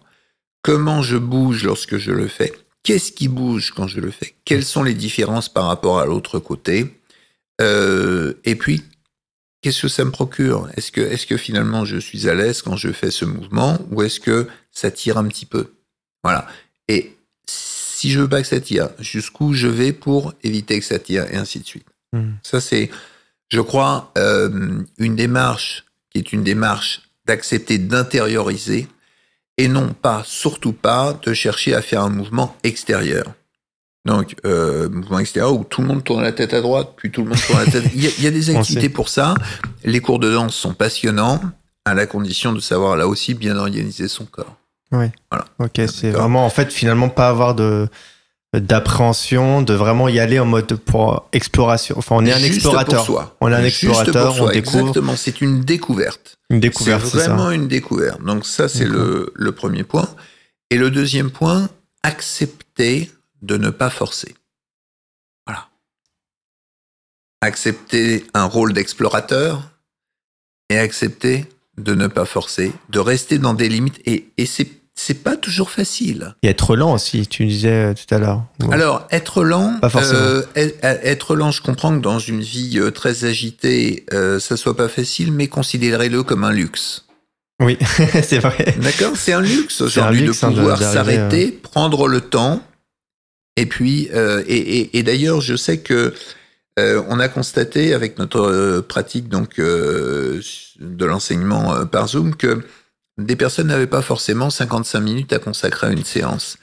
comment 0.60 1.00
je 1.00 1.16
bouge 1.16 1.64
lorsque 1.64 1.96
je 1.96 2.10
le 2.10 2.28
fais, 2.28 2.52
qu'est-ce 2.82 3.12
qui 3.12 3.28
bouge 3.28 3.72
quand 3.74 3.86
je 3.86 3.98
le 3.98 4.10
fais, 4.10 4.34
quelles 4.44 4.66
sont 4.66 4.82
les 4.82 4.92
différences 4.92 5.48
par 5.48 5.64
rapport 5.68 5.98
à 5.98 6.04
l'autre 6.04 6.38
côté, 6.38 7.00
euh, 7.62 8.34
et 8.44 8.56
puis, 8.56 8.82
qu'est-ce 9.62 9.80
que 9.80 9.88
ça 9.88 10.04
me 10.04 10.10
procure? 10.10 10.68
Est-ce 10.76 10.92
que, 10.92 11.00
est 11.00 11.26
que 11.26 11.38
finalement 11.38 11.86
je 11.86 11.96
suis 11.96 12.28
à 12.28 12.34
l'aise 12.34 12.60
quand 12.60 12.76
je 12.76 12.92
fais 12.92 13.10
ce 13.10 13.24
mouvement, 13.24 13.78
ou 13.90 14.02
est-ce 14.02 14.20
que 14.20 14.46
ça 14.70 14.90
tire 14.90 15.16
un 15.16 15.26
petit 15.28 15.46
peu? 15.46 15.72
Voilà. 16.22 16.46
Et 16.88 17.16
si 17.96 18.10
je 18.10 18.20
veux 18.20 18.28
pas 18.28 18.42
que 18.42 18.46
ça 18.46 18.60
tire, 18.60 18.90
jusqu'où 18.98 19.54
je 19.54 19.68
vais 19.68 19.94
pour 19.94 20.34
éviter 20.42 20.78
que 20.78 20.84
ça 20.84 20.98
tire, 20.98 21.24
et 21.32 21.36
ainsi 21.36 21.60
de 21.60 21.64
suite. 21.64 21.86
Mmh. 22.12 22.32
Ça, 22.42 22.60
c'est, 22.60 22.90
je 23.48 23.60
crois, 23.62 24.12
euh, 24.18 24.82
une 24.98 25.16
démarche 25.16 25.86
qui 26.10 26.18
est 26.18 26.34
une 26.34 26.44
démarche 26.44 27.00
d'accepter 27.24 27.78
d'intérioriser 27.78 28.86
et 29.56 29.68
non 29.68 29.94
pas, 29.94 30.22
surtout 30.26 30.74
pas, 30.74 31.18
de 31.22 31.32
chercher 31.32 31.74
à 31.74 31.80
faire 31.80 32.02
un 32.02 32.10
mouvement 32.10 32.54
extérieur. 32.64 33.32
Donc, 34.04 34.36
euh, 34.44 34.90
mouvement 34.90 35.18
extérieur 35.18 35.54
où 35.54 35.64
tout 35.64 35.80
le 35.80 35.86
monde 35.86 36.04
tourne 36.04 36.22
la 36.22 36.32
tête 36.32 36.52
à 36.52 36.60
droite, 36.60 36.92
puis 36.98 37.10
tout 37.10 37.22
le 37.22 37.30
monde 37.30 37.40
tourne 37.46 37.64
la 37.64 37.70
tête. 37.70 37.84
Il 37.94 38.04
y 38.04 38.06
a, 38.08 38.10
il 38.18 38.24
y 38.24 38.26
a 38.26 38.30
des 38.30 38.50
activités 38.54 38.90
pour 38.90 39.08
ça. 39.08 39.34
Les 39.84 40.00
cours 40.00 40.18
de 40.18 40.30
danse 40.30 40.54
sont 40.54 40.74
passionnants, 40.74 41.40
à 41.86 41.94
la 41.94 42.06
condition 42.06 42.52
de 42.52 42.60
savoir 42.60 42.94
là 42.98 43.08
aussi 43.08 43.32
bien 43.32 43.56
organiser 43.56 44.06
son 44.06 44.26
corps. 44.26 44.58
Oui. 44.92 45.06
Voilà. 45.30 45.44
Ok, 45.58 45.80
c'est 45.88 46.10
vraiment 46.10 46.46
en 46.46 46.50
fait 46.50 46.72
finalement 46.72 47.08
pas 47.08 47.28
avoir 47.28 47.54
de 47.54 47.88
d'appréhension, 48.54 49.60
de 49.60 49.74
vraiment 49.74 50.08
y 50.08 50.18
aller 50.18 50.38
en 50.38 50.46
mode 50.46 50.74
pour 50.76 51.28
exploration. 51.32 51.96
Enfin, 51.98 52.16
on 52.16 52.24
est 52.24 52.32
un 52.32 52.38
explorateur. 52.42 53.04
pour 53.04 53.06
soi. 53.06 53.36
On 53.40 53.50
est 53.50 53.54
un 53.54 53.62
Juste 53.62 53.84
explorateur, 53.84 54.28
pour 54.28 54.36
soi, 54.36 54.46
on 54.46 54.52
découvre. 54.52 54.78
Exactement, 54.78 55.16
c'est 55.16 55.40
une 55.40 55.60
découverte. 55.60 56.38
Une 56.48 56.60
découverte, 56.60 57.04
c'est 57.04 57.18
ça. 57.18 57.34
vraiment 57.34 57.50
une 57.50 57.68
découverte. 57.68 58.22
Donc 58.22 58.46
ça, 58.46 58.68
c'est 58.68 58.86
le, 58.86 59.32
le 59.34 59.52
premier 59.52 59.82
point. 59.82 60.08
Et 60.70 60.78
le 60.78 60.90
deuxième 60.90 61.30
point, 61.30 61.68
accepter 62.02 63.10
de 63.42 63.56
ne 63.56 63.70
pas 63.70 63.90
forcer. 63.90 64.34
Voilà. 65.46 65.68
Accepter 67.42 68.26
un 68.32 68.44
rôle 68.44 68.72
d'explorateur 68.72 69.62
et 70.70 70.78
accepter 70.78 71.46
de 71.78 71.94
ne 71.94 72.06
pas 72.06 72.24
forcer, 72.24 72.72
de 72.90 72.98
rester 72.98 73.38
dans 73.38 73.54
des 73.54 73.68
limites. 73.68 74.00
Et, 74.06 74.28
et 74.38 74.46
c'est, 74.46 74.66
c'est 74.94 75.22
pas 75.22 75.36
toujours 75.36 75.70
facile. 75.70 76.34
Et 76.42 76.48
être 76.48 76.74
lent 76.76 76.94
aussi, 76.94 77.26
tu 77.26 77.44
disais 77.46 77.90
euh, 77.90 77.94
tout 77.94 78.14
à 78.14 78.18
l'heure. 78.18 78.44
Ouais. 78.62 78.74
Alors, 78.74 79.06
être 79.10 79.44
lent, 79.44 79.78
Pas 79.80 79.90
forcément. 79.90 80.18
euh, 80.18 80.42
être- 80.54 80.78
être 80.82 81.36
lent, 81.36 81.50
je 81.50 81.60
comprends 81.62 81.94
que 81.96 82.02
dans 82.02 82.18
une 82.18 82.40
vie 82.40 82.78
euh, 82.78 82.90
très 82.90 83.24
agitée, 83.24 84.06
euh, 84.12 84.40
ça 84.40 84.56
soit 84.56 84.76
pas 84.76 84.88
facile, 84.88 85.32
mais 85.32 85.48
considérez-le 85.48 86.22
comme 86.22 86.44
un 86.44 86.52
luxe. 86.52 87.04
Oui, 87.62 87.78
c'est 88.22 88.38
vrai. 88.38 88.74
D'accord? 88.82 89.12
C'est 89.16 89.32
un 89.32 89.40
luxe 89.40 89.80
aujourd'hui 89.80 90.24
de 90.24 90.30
hein, 90.30 90.52
pouvoir 90.52 90.78
s'arrêter, 90.78 91.50
prendre 91.52 92.08
le 92.08 92.20
temps. 92.22 92.62
Et 93.58 93.64
puis, 93.66 94.10
et, 94.46 94.56
et- 94.56 94.98
et 94.98 95.02
d'ailleurs, 95.02 95.40
je 95.40 95.56
sais 95.56 95.78
que 95.78 96.12
euh, 96.78 97.02
on 97.08 97.20
a 97.20 97.28
constaté 97.28 97.94
avec 97.94 98.18
notre 98.18 98.40
euh, 98.40 98.82
pratique 98.82 99.28
donc 99.28 99.58
euh, 99.58 100.40
de 100.78 101.04
l'enseignement 101.04 101.86
par 101.86 102.08
Zoom 102.08 102.36
que 102.36 102.62
des 103.18 103.36
personnes 103.36 103.68
n'avaient 103.68 103.86
pas 103.86 104.02
forcément 104.02 104.50
55 104.50 105.00
minutes 105.00 105.32
à 105.32 105.38
consacrer 105.38 105.86
à 105.86 105.90
une 105.90 106.04
séance. 106.04 106.58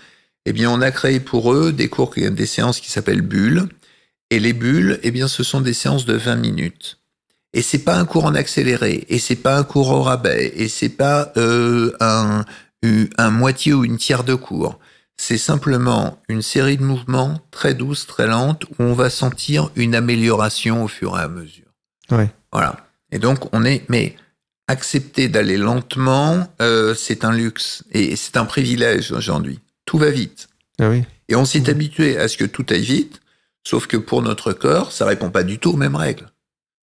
Eh 0.45 0.53
bien, 0.53 0.69
on 0.69 0.81
a 0.81 0.91
créé 0.91 1.19
pour 1.19 1.53
eux 1.53 1.71
des 1.71 1.89
cours, 1.89 2.13
des 2.15 2.45
séances 2.45 2.79
qui 2.79 2.91
s'appellent 2.91 3.21
bulles. 3.21 3.69
Et 4.29 4.39
les 4.39 4.53
bulles, 4.53 4.99
eh 5.03 5.11
bien, 5.11 5.27
ce 5.27 5.43
sont 5.43 5.61
des 5.61 5.73
séances 5.73 6.05
de 6.05 6.15
20 6.15 6.35
minutes. 6.35 6.99
Et 7.53 7.61
c'est 7.61 7.79
pas 7.79 7.97
un 7.97 8.05
cours 8.05 8.25
en 8.25 8.33
accéléré, 8.33 9.05
et 9.09 9.19
c'est 9.19 9.35
pas 9.35 9.57
un 9.57 9.63
cours 9.63 9.91
au 9.91 10.01
rabais, 10.01 10.51
et 10.55 10.67
c'est 10.67 10.89
pas 10.89 11.31
euh, 11.37 11.91
un, 11.99 12.45
un 13.17 13.29
moitié 13.29 13.73
ou 13.73 13.85
une 13.85 13.97
tiers 13.97 14.23
de 14.23 14.33
cours. 14.33 14.79
C'est 15.25 15.37
simplement 15.37 16.21
une 16.27 16.41
série 16.41 16.75
de 16.75 16.83
mouvements 16.83 17.39
très 17.49 17.73
douces, 17.73 18.05
très 18.05 18.27
lentes, 18.27 18.65
où 18.65 18.83
on 18.83 18.91
va 18.93 19.09
sentir 19.09 19.69
une 19.77 19.95
amélioration 19.95 20.83
au 20.83 20.89
fur 20.89 21.17
et 21.17 21.21
à 21.21 21.29
mesure. 21.29 21.71
Ouais. 22.11 22.29
Voilà. 22.51 22.75
Et 23.09 23.19
donc, 23.19 23.47
on 23.53 23.63
est, 23.63 23.85
mais 23.87 24.17
accepter 24.67 25.29
d'aller 25.29 25.55
lentement, 25.55 26.53
euh, 26.61 26.93
c'est 26.93 27.23
un 27.23 27.31
luxe, 27.31 27.85
et 27.91 28.17
c'est 28.17 28.35
un 28.35 28.43
privilège 28.43 29.13
aujourd'hui. 29.13 29.61
Tout 29.85 29.97
va 29.97 30.09
vite. 30.09 30.49
Ah 30.77 30.89
oui. 30.89 31.05
Et 31.29 31.37
on 31.37 31.45
s'est 31.45 31.69
habitué 31.69 32.17
à 32.17 32.27
ce 32.27 32.35
que 32.35 32.43
tout 32.43 32.65
aille 32.69 32.83
vite, 32.83 33.21
sauf 33.65 33.87
que 33.87 33.95
pour 33.95 34.23
notre 34.23 34.51
corps, 34.51 34.91
ça 34.91 35.05
répond 35.05 35.29
pas 35.29 35.43
du 35.43 35.57
tout 35.57 35.71
aux 35.71 35.77
mêmes 35.77 35.95
règles. 35.95 36.27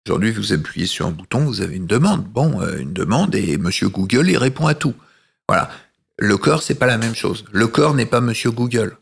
Aujourd'hui, 0.09 0.31
vous 0.31 0.55
appuyez 0.55 0.87
sur 0.87 1.07
un 1.07 1.11
bouton, 1.11 1.41
vous 1.45 1.61
avez 1.61 1.77
une 1.77 1.87
demande. 1.87 2.25
Bon, 2.25 2.63
euh, 2.63 2.79
une 2.79 2.95
demande 2.95 3.35
et 3.35 3.59
Monsieur 3.59 3.91
Google, 3.91 4.31
il 4.31 4.39
répond 4.39 4.69
à 4.69 4.75
tout. 4.75 4.95
Voilà. 5.51 5.71
Le 6.23 6.37
corps, 6.37 6.63
c'est 6.63 6.77
pas 6.77 6.87
la 6.87 6.99
même 6.99 7.17
chose. 7.17 7.45
Le 7.51 7.67
corps 7.67 7.95
n'est 7.95 8.07
pas 8.07 8.21
Monsieur 8.21 8.53
Google. 8.53 8.97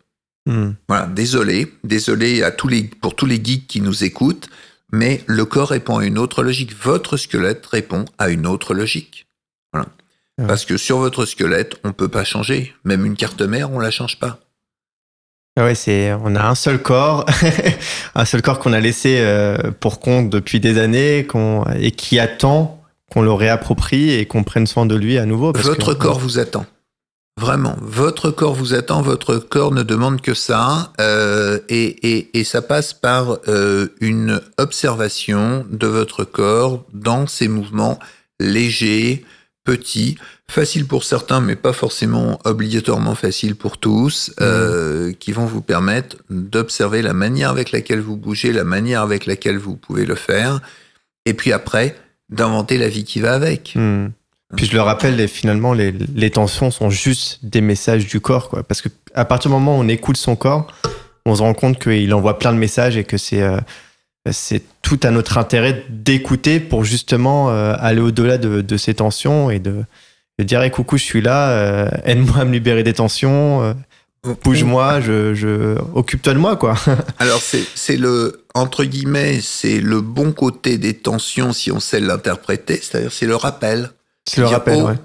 Hmm. 0.47 0.71
Voilà. 0.89 1.05
Désolé, 1.07 1.71
désolé 1.85 2.43
à 2.43 2.51
tous 2.51 2.67
les, 2.67 2.85
pour 2.85 3.15
tous 3.15 3.27
les 3.27 3.39
geeks 3.45 3.67
qui 3.67 3.83
nous 3.83 4.05
écoutent, 4.05 4.49
mais 4.91 5.23
le 5.27 5.45
corps 5.45 5.69
répond 5.69 5.99
à 5.99 6.07
une 6.07 6.17
autre 6.17 6.43
logique. 6.43 6.75
Votre 6.83 7.19
squelette 7.19 7.67
répond 7.67 8.07
à 8.17 8.31
une 8.31 8.47
autre 8.47 8.73
logique. 8.73 9.27
Voilà. 9.75 9.89
Ouais. 10.39 10.47
Parce 10.47 10.65
que 10.65 10.79
sur 10.79 10.97
votre 10.97 11.27
squelette, 11.27 11.75
on 11.85 11.93
peut 11.93 12.09
pas 12.09 12.25
changer. 12.25 12.75
Même 12.85 13.05
une 13.05 13.17
carte 13.17 13.43
mère, 13.43 13.71
on 13.71 13.81
la 13.81 13.91
change 13.91 14.19
pas. 14.19 14.41
Ah 15.59 15.65
ouais, 15.65 15.75
c'est, 15.75 16.15
on 16.25 16.35
a 16.37 16.43
un 16.49 16.55
seul 16.55 16.81
corps, 16.81 17.27
un 18.15 18.25
seul 18.25 18.41
corps 18.41 18.61
qu'on 18.61 18.73
a 18.73 18.81
laissé 18.81 19.19
euh, 19.21 19.59
pour 19.79 20.01
compte 20.01 20.31
depuis 20.31 20.59
des 20.59 20.79
années, 20.79 21.27
qu'on, 21.27 21.65
et 21.79 21.91
qui 21.91 22.19
attend 22.19 22.83
qu'on 23.13 23.21
le 23.21 23.33
réapproprie 23.33 24.11
et 24.13 24.25
qu'on 24.25 24.43
prenne 24.43 24.67
soin 24.67 24.87
de 24.87 24.95
lui 24.95 25.19
à 25.19 25.27
nouveau. 25.27 25.53
parce 25.53 25.67
Votre 25.67 25.93
que- 25.93 25.99
corps 25.99 26.19
vous 26.19 26.39
attend. 26.39 26.65
Vraiment, 27.41 27.75
votre 27.81 28.31
corps 28.31 28.53
vous 28.53 28.75
attend, 28.75 29.01
votre 29.01 29.37
corps 29.37 29.73
ne 29.73 29.83
demande 29.83 30.21
que 30.21 30.35
ça, 30.35 30.93
euh, 31.01 31.59
et, 31.71 32.17
et, 32.19 32.39
et 32.39 32.45
ça 32.45 32.61
passe 32.61 32.93
par 32.93 33.39
euh, 33.49 33.89
une 34.03 34.43
observation 34.59 35.65
de 35.71 35.87
votre 35.87 36.25
corps 36.25 36.85
dans 36.93 37.27
ses 37.27 37.49
mouvements 37.49 37.99
légers, 38.41 39.25
petits, 39.65 40.19
faciles 40.51 40.87
pour 40.87 41.03
certains, 41.03 41.41
mais 41.41 41.57
pas 41.57 41.73
forcément 41.73 42.39
obligatoirement 42.45 43.15
faciles 43.15 43.57
pour 43.57 43.79
tous, 43.79 44.35
euh, 44.43 45.15
qui 45.19 45.33
vont 45.33 45.47
vous 45.47 45.63
permettre 45.63 46.19
d'observer 46.29 47.01
la 47.01 47.15
manière 47.15 47.49
avec 47.49 47.73
laquelle 47.73 48.01
vous 48.01 48.19
bougez, 48.19 48.53
la 48.53 48.65
manière 48.65 49.01
avec 49.01 49.25
laquelle 49.25 49.57
vous 49.57 49.77
pouvez 49.77 50.05
le 50.05 50.15
faire, 50.15 50.61
et 51.25 51.33
puis 51.33 51.55
après, 51.55 51.97
d'inventer 52.29 52.77
la 52.77 52.91
vie 52.91 53.05
qui 53.05 53.21
va 53.21 53.33
avec. 53.33 53.73
Hmm. 53.77 54.09
Puis 54.57 54.67
je 54.67 54.73
le 54.73 54.83
rappelle, 54.83 55.29
finalement, 55.29 55.73
les, 55.73 55.93
les 55.93 56.31
tensions 56.31 56.71
sont 56.71 56.91
juste 56.91 57.39
des 57.45 57.61
messages 57.61 58.07
du 58.07 58.21
corps, 58.21 58.49
quoi. 58.49 58.63
Parce 58.63 58.83
que 58.83 58.89
à 59.15 59.25
partir 59.25 59.51
du 59.51 59.55
moment 59.55 59.77
où 59.77 59.81
on 59.81 59.89
écoute 59.89 60.17
son 60.17 60.37
corps, 60.37 60.67
on 61.27 61.35
se 61.35 61.43
rend 61.43 61.55
compte 61.55 61.79
qu'il 61.81 62.13
envoie 62.15 62.39
plein 62.39 62.53
de 62.53 62.59
messages 62.59 62.97
et 62.97 63.05
que 63.05 63.17
c'est 63.17 63.43
euh, 63.43 63.59
c'est 64.31 64.63
tout 64.83 64.99
à 65.03 65.11
notre 65.11 65.39
intérêt 65.39 65.85
d'écouter 65.89 66.61
pour 66.61 66.85
justement 66.85 67.51
euh, 67.51 67.75
aller 67.79 68.01
au-delà 68.01 68.39
de, 68.39 68.61
de 68.61 68.77
ces 68.77 68.95
tensions 68.95 69.51
et 69.51 69.59
de, 69.59 69.85
de 70.39 70.45
dire 70.45 70.63
hey, 70.63 70.71
coucou, 70.71 70.99
je 70.99 71.05
suis 71.05 71.23
là, 71.23 71.51
euh, 71.51 71.89
aide-moi 72.05 72.39
à 72.39 72.45
me 72.45 72.53
libérer 72.53 72.83
des 72.83 72.93
tensions, 72.93 73.75
bouge-moi, 74.45 75.01
je, 75.01 75.35
je 75.35 75.77
occupe-toi 75.95 76.35
de 76.35 76.39
moi, 76.39 76.57
quoi. 76.57 76.75
Alors 77.19 77.41
c'est 77.41 77.65
c'est 77.75 77.97
le 77.97 78.45
entre 78.55 78.85
guillemets 78.85 79.41
c'est 79.41 79.81
le 79.81 80.01
bon 80.01 80.33
côté 80.33 80.77
des 80.77 80.95
tensions 80.95 81.53
si 81.53 81.71
on 81.71 81.81
sait 81.81 82.01
l'interpréter, 82.01 82.81
c'est-à-dire 82.83 83.13
c'est 83.13 83.27
le 83.27 83.37
rappel. 83.37 83.91
C'est 84.29 84.41
le 84.41 84.47
Dire, 84.47 84.59
rappel, 84.59 84.81
oh, 84.83 84.87
ouais. 84.87 84.99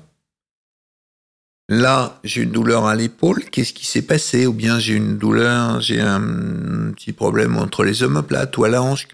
Là 1.67 2.19
j'ai 2.23 2.41
une 2.43 2.51
douleur 2.51 2.85
à 2.85 2.95
l'épaule, 2.95 3.43
qu'est-ce 3.49 3.73
qui 3.73 3.85
s'est 3.85 4.03
passé? 4.03 4.45
Ou 4.45 4.53
bien 4.53 4.77
j'ai 4.77 4.93
une 4.93 5.17
douleur, 5.17 5.81
j'ai 5.81 5.99
un 5.99 6.91
petit 6.91 7.11
problème 7.11 7.57
entre 7.57 7.83
les 7.83 8.03
omoplates 8.03 8.55
ou 8.57 8.65
à 8.65 8.69
la 8.69 8.83
hanche. 8.83 9.07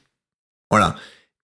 Voilà. 0.69 0.95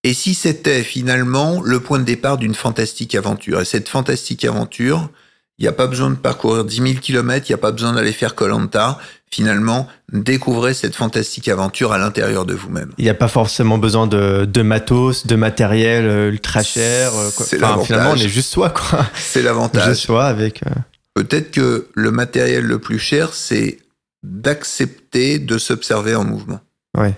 Et 0.04 0.14
si 0.14 0.34
c'était 0.34 0.84
finalement 0.84 1.62
le 1.62 1.80
point 1.80 2.00
de 2.00 2.04
départ 2.04 2.38
d'une 2.38 2.56
fantastique 2.56 3.16
aventure? 3.16 3.62
Et 3.62 3.66
cette 3.66 3.90
fantastique 3.90 4.44
aventure, 4.46 5.10
il 5.58 5.64
n'y 5.64 5.68
a 5.68 5.74
pas 5.74 5.88
besoin 5.88 6.10
de 6.10 6.16
parcourir 6.16 6.66
10 6.66 6.76
000 6.76 6.94
kilomètres, 7.00 7.50
il 7.50 7.52
n'y 7.52 7.60
a 7.60 7.60
pas 7.60 7.72
besoin 7.72 7.94
d'aller 7.94 8.14
faire 8.14 8.36
Colanta. 8.36 9.00
Finalement, 9.30 9.88
découvrez 10.14 10.74
cette 10.74 10.96
fantastique 10.96 11.50
aventure 11.50 11.92
à 11.92 11.98
l'intérieur 11.98 12.46
de 12.46 12.54
vous-même. 12.54 12.92
Il 12.98 13.04
n'y 13.04 13.10
a 13.10 13.14
pas 13.14 13.28
forcément 13.28 13.78
besoin 13.78 14.08
de, 14.08 14.46
de 14.46 14.62
matos, 14.62 15.28
de 15.28 15.36
matériel 15.36 16.06
euh, 16.06 16.30
ultra 16.30 16.64
cher. 16.64 17.12
euh, 17.14 17.30
quoi. 17.36 17.46
C'est 17.46 17.58
Enfin, 17.58 17.68
l'avantage. 17.72 17.88
finalement, 17.88 18.12
on 18.12 18.16
est 18.16 18.30
juste 18.30 18.50
soi, 18.54 18.70
quoi. 18.70 19.06
C'est 19.16 19.40
Juste 19.40 19.46
l'avantage. 19.46 19.94
soi 19.96 20.26
avec. 20.26 20.62
euh, 20.66 20.70
Peut-être 21.14 21.52
que 21.52 21.88
le 21.94 22.12
matériel 22.12 22.64
le 22.64 22.80
plus 22.80 23.00
cher, 23.00 23.34
c'est 23.34 23.80
d'accepter 24.24 25.40
de 25.40 25.58
s'observer 25.58 26.16
en 26.16 26.24
mouvement. 26.24 26.60
Ouais. 26.98 27.16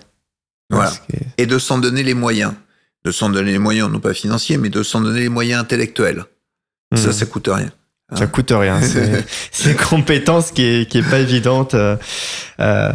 Voilà. 0.72 0.92
Et 1.38 1.46
de 1.46 1.60
s'en 1.60 1.78
donner 1.78 2.04
les 2.04 2.14
moyens. 2.16 2.54
De 3.06 3.12
s'en 3.12 3.30
donner 3.30 3.52
les 3.52 3.60
moyens, 3.60 3.90
non 3.90 4.00
pas 4.00 4.14
financiers, 4.14 4.58
mais 4.58 4.70
de 4.70 4.84
s'en 4.84 5.02
donner 5.02 5.22
les 5.22 5.30
moyens 5.30 5.62
intellectuels. 5.62 6.26
Ça, 6.96 7.10
Hmm. 7.10 7.12
ça 7.12 7.26
coûte 7.28 7.50
rien. 7.52 7.72
Ça 8.16 8.28
coûte 8.28 8.52
rien. 8.52 8.80
C'est 9.52 9.72
une 9.72 9.78
compétence 9.78 10.52
qui 10.52 10.64
est, 10.64 10.90
qui 10.90 10.98
est 10.98 11.10
pas 11.10 11.20
évidente. 11.20 11.74
euh, 11.76 11.96
euh, 12.60 12.92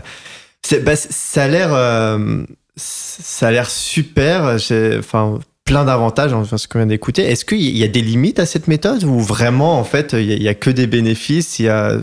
bah, 0.82 0.96
ça 0.96 1.44
a 1.44 1.48
l'air, 1.48 1.68
euh, 1.72 2.42
ça 2.76 3.48
a 3.48 3.50
l'air 3.50 3.70
super. 3.70 4.56
Enfin, 4.98 5.38
plein 5.64 5.84
d'avantages 5.84 6.32
en 6.32 6.44
ce 6.44 6.68
qu'on 6.68 6.78
vient 6.78 6.86
d'écouter. 6.86 7.22
Est-ce 7.22 7.44
qu'il 7.44 7.76
y 7.76 7.84
a 7.84 7.88
des 7.88 8.02
limites 8.02 8.38
à 8.38 8.46
cette 8.46 8.68
méthode 8.68 9.04
ou 9.04 9.20
vraiment, 9.20 9.78
en 9.78 9.84
fait, 9.84 10.12
il 10.12 10.32
y 10.32 10.42
y 10.42 10.48
a 10.48 10.54
que 10.54 10.70
des 10.70 10.86
bénéfices 10.86 11.58
Il 11.58 11.66
y 11.66 11.68
a, 11.68 11.96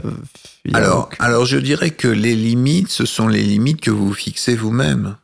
il 0.66 0.72
y 0.72 0.76
a 0.76 0.78
Alors, 0.78 1.10
alors, 1.20 1.46
je 1.46 1.58
dirais 1.58 1.92
que 1.92 2.08
les 2.08 2.36
limites, 2.36 2.90
ce 2.90 3.06
sont 3.06 3.28
les 3.28 3.44
limites 3.44 3.82
que 3.82 3.92
vous 3.92 4.14
fixez 4.14 4.56
vous-même. 4.56 5.16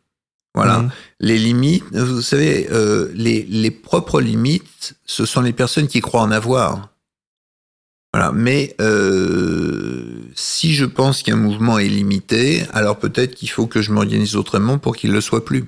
Voilà. 0.55 0.80
Mhm. 0.80 0.89
Les 1.19 1.38
limites, 1.38 1.84
vous 1.93 2.22
savez, 2.22 2.68
euh, 2.72 3.11
les, 3.14 3.45
les 3.49 3.72
propres 3.72 4.19
limites, 4.22 4.95
ce 5.05 5.26
sont 5.26 5.41
les 5.41 5.53
personnes 5.53 5.88
qui 5.88 6.01
croient 6.01 6.22
en 6.22 6.31
avoir. 6.31 6.89
Voilà. 8.18 8.31
Mais 8.31 8.76
euh, 8.81 10.23
si 10.34 10.73
je 10.73 10.85
pense 10.85 11.22
qu'un 11.22 11.35
mouvement 11.35 11.77
est 11.77 11.88
limité, 11.88 12.64
alors 12.73 12.98
peut-être 12.98 13.35
qu'il 13.35 13.48
faut 13.52 13.68
que 13.68 13.80
je 13.84 13.91
m'organise 13.91 14.35
autrement 14.35 14.80
pour 14.80 14.95
qu'il 14.95 15.11
le 15.11 15.22
soit 15.22 15.45
plus. 15.45 15.65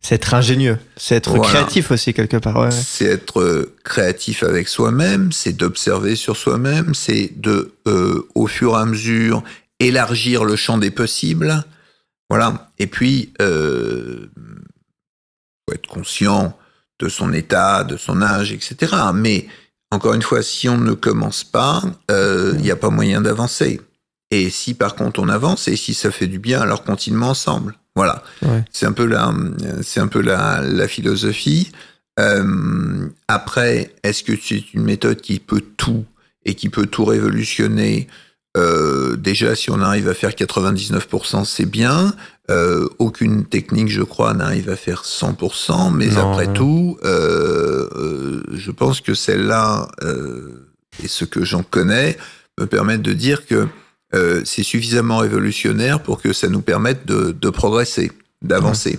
C'est 0.00 0.14
être 0.14 0.32
ingénieux, 0.32 0.78
c'est 0.96 1.16
être 1.16 1.30
Voilà. 1.34 1.48
créatif 1.52 1.90
aussi 1.90 2.14
quelque 2.14 2.36
part. 2.36 2.56
Ouais. 2.56 2.70
C'est 2.70 3.06
être 3.06 3.40
euh, 3.40 3.74
créatif 3.82 4.44
avec 4.44 4.68
soi-même, 4.68 5.32
c'est 5.32 5.52
d'observer 5.52 6.14
sur 6.14 6.36
soi-même, 6.36 6.94
c'est 6.94 7.32
de, 7.36 7.74
euh, 7.88 8.24
au 8.36 8.46
fur 8.46 8.74
et 8.74 8.82
à 8.82 8.84
mesure, 8.84 9.42
élargir 9.80 10.44
le 10.44 10.54
champ 10.54 10.78
des 10.78 10.92
possibles. 10.92 11.64
Voilà. 12.30 12.70
Et 12.78 12.86
puis, 12.86 13.32
euh, 13.42 14.30
faut 15.68 15.74
être 15.74 15.88
conscient 15.88 16.56
de 17.00 17.08
son 17.08 17.32
état, 17.32 17.82
de 17.82 17.96
son 17.96 18.22
âge, 18.22 18.52
etc. 18.52 18.94
Mais 19.12 19.48
encore 19.90 20.14
une 20.14 20.22
fois, 20.22 20.42
si 20.42 20.68
on 20.68 20.78
ne 20.78 20.92
commence 20.92 21.44
pas, 21.44 21.82
euh, 22.10 22.52
il 22.56 22.62
n'y 22.62 22.70
a 22.70 22.76
pas 22.76 22.90
moyen 22.90 23.20
d'avancer. 23.20 23.80
et 24.30 24.48
si 24.50 24.74
par 24.74 24.94
contre 24.94 25.20
on 25.20 25.28
avance 25.28 25.66
et 25.66 25.76
si 25.76 25.92
ça 25.92 26.10
fait 26.12 26.28
du 26.28 26.38
bien, 26.38 26.60
alors 26.60 26.84
continuons 26.84 27.26
ensemble. 27.30 27.76
Voilà. 27.96 28.22
C'est 28.70 28.86
un 28.86 28.92
peu 28.92 29.04
la, 29.04 29.34
c'est 29.82 30.00
un 30.00 30.06
peu 30.06 30.20
la, 30.20 30.62
la 30.62 30.86
philosophie. 30.86 31.72
Euh, 32.18 33.08
après, 33.28 33.94
est-ce 34.02 34.22
que 34.22 34.32
c'est 34.40 34.72
une 34.74 34.84
méthode 34.84 35.20
qui 35.20 35.40
peut 35.40 35.64
tout 35.76 36.04
et 36.44 36.54
qui 36.54 36.68
peut 36.68 36.86
tout 36.86 37.04
révolutionner? 37.04 38.06
Euh, 38.56 39.16
Déjà, 39.16 39.54
si 39.54 39.70
on 39.70 39.80
arrive 39.80 40.08
à 40.08 40.14
faire 40.14 40.30
99%, 40.30 41.44
c'est 41.44 41.66
bien. 41.66 42.14
Euh, 42.50 42.88
aucune 42.98 43.44
technique, 43.44 43.88
je 43.88 44.02
crois, 44.02 44.34
n'arrive 44.34 44.68
à 44.70 44.76
faire 44.76 45.04
100%, 45.04 45.94
mais 45.94 46.16
après 46.16 46.52
tout, 46.52 46.98
euh, 47.04 48.42
je 48.52 48.70
pense 48.70 49.00
que 49.00 49.14
celle-là, 49.14 49.88
et 51.02 51.08
ce 51.08 51.24
que 51.24 51.44
j'en 51.44 51.62
connais, 51.62 52.16
me 52.58 52.66
permettent 52.66 53.02
de 53.02 53.12
dire 53.12 53.46
que 53.46 53.68
c'est 54.44 54.64
suffisamment 54.64 55.18
révolutionnaire 55.18 56.02
pour 56.02 56.20
que 56.20 56.32
ça 56.32 56.48
nous 56.48 56.62
permette 56.62 57.06
de, 57.06 57.30
de 57.30 57.50
progresser, 57.50 58.10
d'avancer. 58.42 58.98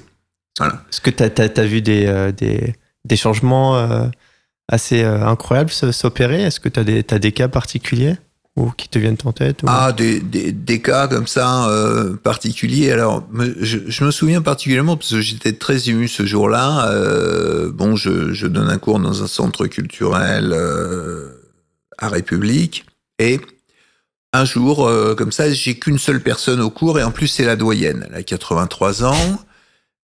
Voilà. 0.57 0.85
Est-ce 0.89 1.01
que 1.01 1.09
tu 1.09 1.23
as, 1.23 1.65
vu 1.65 1.81
des, 1.81 2.31
des, 2.37 2.73
des 3.03 3.15
changements 3.17 4.09
assez 4.69 5.03
incroyables 5.03 5.71
s'opérer? 5.71 6.43
Est-ce 6.43 6.61
que 6.61 6.69
tu 6.69 6.79
as, 6.79 7.15
as, 7.15 7.19
des 7.19 7.31
cas 7.33 7.49
particuliers? 7.49 8.15
Ou 8.57 8.69
qui 8.71 8.89
te 8.89 8.99
viennent 8.99 9.17
en 9.23 9.31
tête 9.31 9.61
Ah, 9.65 9.93
des, 9.93 10.19
des, 10.19 10.81
cas 10.81 11.07
comme 11.07 11.27
ça 11.27 11.69
euh, 11.69 12.17
particuliers. 12.17 12.91
Alors, 12.91 13.25
je, 13.59 13.79
je, 13.87 14.03
me 14.03 14.11
souviens 14.11 14.41
particulièrement 14.41 14.97
parce 14.97 15.11
que 15.11 15.21
j'étais 15.21 15.53
très 15.53 15.89
ému 15.89 16.07
ce 16.07 16.25
jour-là. 16.25 16.89
Euh, 16.89 17.71
bon, 17.71 17.95
je, 17.95 18.33
je, 18.33 18.47
donne 18.47 18.69
un 18.69 18.77
cours 18.77 18.99
dans 18.99 19.23
un 19.23 19.27
centre 19.27 19.67
culturel 19.67 20.51
euh, 20.53 21.29
à 21.97 22.09
République 22.09 22.85
et 23.19 23.39
un 24.33 24.45
jour, 24.45 24.89
comme 25.17 25.33
ça, 25.33 25.51
j'ai 25.51 25.77
qu'une 25.77 25.97
seule 25.97 26.21
personne 26.21 26.61
au 26.61 26.69
cours 26.69 26.97
et 26.97 27.03
en 27.03 27.11
plus 27.11 27.27
c'est 27.27 27.43
la 27.43 27.57
doyenne. 27.57 28.07
Elle 28.09 28.15
a 28.15 28.23
83 28.23 29.03
ans. 29.03 29.43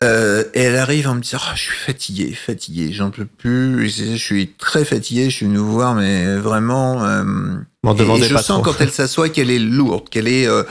Et 0.01 0.59
elle 0.59 0.75
arrive 0.75 1.07
en 1.07 1.15
me 1.15 1.21
disant, 1.21 1.37
oh, 1.41 1.51
je 1.55 1.61
suis 1.61 1.77
fatigué, 1.77 2.33
fatigué, 2.33 2.91
j'en 2.91 3.11
peux 3.11 3.25
plus, 3.25 3.89
je 3.89 4.15
suis 4.15 4.49
très 4.57 4.83
fatigué, 4.83 5.29
je 5.29 5.35
suis 5.37 5.45
venu 5.45 5.57
vous 5.57 5.71
voir, 5.71 5.95
mais 5.95 6.35
vraiment. 6.35 7.01
Et, 7.83 8.23
je 8.23 8.37
sens 8.37 8.61
quand 8.63 8.79
elle 8.79 8.91
s'assoit 8.91 9.29
qu'elle 9.29 9.51
est 9.51 9.59
lourde, 9.59 10.09
qu'elle 10.09 10.27
est. 10.27 10.47
Euh, 10.47 10.63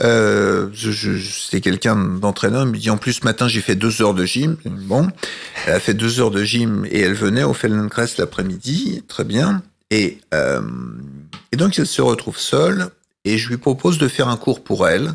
euh, 0.00 0.68
je, 0.72 0.92
je, 0.92 1.18
c'est 1.18 1.60
quelqu'un 1.60 1.96
d'entraîneur, 1.96 2.62
il 2.62 2.68
me 2.68 2.76
dit 2.76 2.88
en 2.88 2.98
plus 2.98 3.14
ce 3.14 3.24
matin 3.24 3.48
j'ai 3.48 3.60
fait 3.60 3.74
deux 3.74 4.00
heures 4.00 4.14
de 4.14 4.24
gym. 4.24 4.56
Bon, 4.64 5.08
elle 5.66 5.74
a 5.74 5.80
fait 5.80 5.94
deux 5.94 6.20
heures 6.20 6.30
de 6.30 6.44
gym 6.44 6.86
et 6.90 7.00
elle 7.00 7.14
venait 7.14 7.42
au 7.42 7.52
Feldenkrais 7.52 8.06
l'après-midi, 8.18 9.02
très 9.08 9.24
bien. 9.24 9.62
Et, 9.90 10.20
euh, 10.34 10.60
et 11.50 11.56
donc 11.56 11.78
elle 11.78 11.86
se 11.86 12.02
retrouve 12.02 12.38
seule 12.38 12.90
et 13.24 13.38
je 13.38 13.48
lui 13.48 13.56
propose 13.56 13.98
de 13.98 14.06
faire 14.06 14.28
un 14.28 14.36
cours 14.36 14.62
pour 14.62 14.88
elle. 14.88 15.14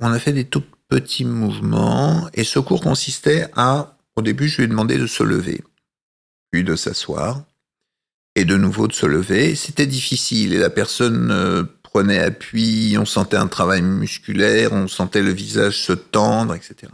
On 0.00 0.10
a 0.10 0.18
fait 0.18 0.32
des 0.32 0.44
tout 0.44 0.62
petit 0.88 1.24
mouvement. 1.24 2.28
Et 2.34 2.44
ce 2.44 2.58
cours 2.58 2.80
consistait 2.80 3.48
à, 3.54 3.96
au 4.16 4.22
début, 4.22 4.48
je 4.48 4.58
lui 4.58 4.64
ai 4.64 4.68
demandé 4.68 4.98
de 4.98 5.06
se 5.06 5.22
lever, 5.22 5.62
puis 6.50 6.64
de 6.64 6.74
s'asseoir, 6.76 7.42
et 8.38 8.44
de 8.44 8.56
nouveau 8.56 8.86
de 8.86 8.92
se 8.92 9.06
lever. 9.06 9.54
C'était 9.54 9.86
difficile 9.86 10.52
et 10.52 10.58
la 10.58 10.70
personne 10.70 11.30
euh, 11.30 11.64
prenait 11.82 12.20
appui, 12.20 12.96
on 12.98 13.04
sentait 13.04 13.36
un 13.36 13.48
travail 13.48 13.82
musculaire, 13.82 14.72
on 14.72 14.88
sentait 14.88 15.22
le 15.22 15.32
visage 15.32 15.76
se 15.78 15.92
tendre, 15.92 16.54
etc. 16.54 16.92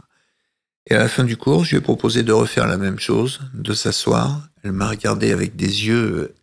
Et 0.89 0.95
à 0.95 0.99
la 0.99 1.07
fin 1.07 1.23
du 1.23 1.37
cours, 1.37 1.63
je 1.63 1.71
lui 1.71 1.77
ai 1.77 1.81
proposé 1.81 2.23
de 2.23 2.31
refaire 2.31 2.67
la 2.67 2.77
même 2.77 2.99
chose, 2.99 3.41
de 3.53 3.73
s'asseoir. 3.73 4.41
Elle 4.63 4.71
m'a 4.71 4.89
regardé 4.89 5.31
avec 5.31 5.55
des 5.55 5.87
yeux 5.87 6.33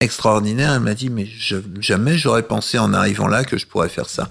extraordinaire. 0.00 0.74
Elle 0.74 0.80
m'a 0.80 0.94
dit, 0.94 1.10
mais 1.10 1.26
jamais 1.80 2.16
j'aurais 2.16 2.42
pensé 2.42 2.78
en 2.78 2.92
arrivant 2.92 3.26
là 3.26 3.44
que 3.44 3.56
je 3.56 3.66
pourrais 3.66 3.88
faire 3.88 4.08
ça. 4.08 4.28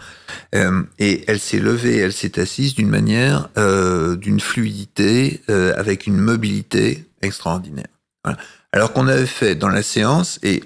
Euh, 0.56 0.84
et 1.00 1.24
elle 1.28 1.40
s'est 1.40 1.60
levée, 1.60 1.98
elle 1.98 2.14
s'est 2.14 2.40
assise 2.40 2.76
d'une 2.76 2.90
manière, 2.90 3.50
euh, 3.58 4.16
d'une 4.16 4.40
fluidité, 4.40 5.42
euh, 5.50 5.74
avec 5.78 6.08
une 6.08 6.18
mobilité 6.18 7.06
extraordinaire. 7.22 7.88
Alors 8.74 8.92
qu'on 8.92 9.08
avait 9.08 9.26
fait 9.26 9.56
dans 9.56 9.70
la 9.70 9.84
séance, 9.84 10.40
et 10.44 10.64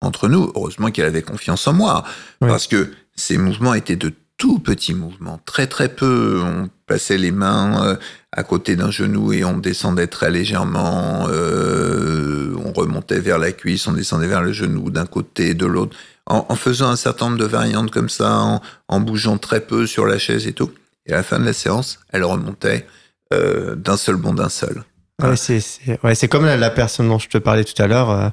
entre 0.00 0.28
nous, 0.28 0.50
heureusement 0.56 0.90
qu'elle 0.90 1.04
avait 1.04 1.22
confiance 1.22 1.66
en 1.68 1.74
moi, 1.74 2.04
parce 2.40 2.66
que 2.66 2.90
ces 3.14 3.38
mouvements 3.38 3.74
étaient 3.74 3.96
de 3.96 4.12
tout 4.38 4.58
petits 4.58 4.94
mouvements, 4.94 5.40
très 5.44 5.68
très 5.68 5.88
peu. 5.88 6.40
On 6.42 6.68
passait 6.86 7.18
les 7.18 7.30
mains 7.30 7.96
à 8.32 8.42
côté 8.42 8.74
d'un 8.76 8.90
genou 8.90 9.32
et 9.32 9.44
on 9.44 9.58
descendait 9.58 10.06
très 10.06 10.30
légèrement. 10.30 11.28
Euh, 11.28 12.56
on 12.64 12.72
remontait 12.72 13.20
vers 13.20 13.38
la 13.38 13.52
cuisse, 13.52 13.86
on 13.86 13.92
descendait 13.92 14.26
vers 14.26 14.42
le 14.42 14.52
genou 14.52 14.90
d'un 14.90 15.06
côté, 15.06 15.54
de 15.54 15.66
l'autre, 15.66 15.96
en, 16.26 16.54
faisant 16.54 16.88
un 16.88 16.96
certain 16.96 17.26
nombre 17.26 17.38
de 17.38 17.44
variantes 17.44 17.90
comme 17.90 18.08
ça, 18.08 18.60
en, 18.88 19.00
bougeant 19.00 19.38
très 19.38 19.60
peu 19.60 19.86
sur 19.86 20.06
la 20.06 20.18
chaise 20.18 20.46
et 20.46 20.54
tout. 20.54 20.72
Et 21.06 21.12
à 21.12 21.16
la 21.16 21.22
fin 21.22 21.38
de 21.38 21.44
la 21.44 21.52
séance, 21.52 22.00
elle 22.10 22.24
remontait 22.24 22.86
euh, 23.32 23.74
d'un 23.74 23.96
seul 23.96 24.16
bond 24.16 24.34
d'un 24.34 24.48
seul. 24.48 24.82
Ouais, 25.22 26.14
c'est 26.14 26.28
comme 26.28 26.46
la, 26.46 26.70
personne 26.70 27.08
dont 27.08 27.18
je 27.18 27.28
te 27.28 27.38
parlais 27.38 27.64
tout 27.64 27.80
à 27.80 27.86
l'heure, 27.86 28.32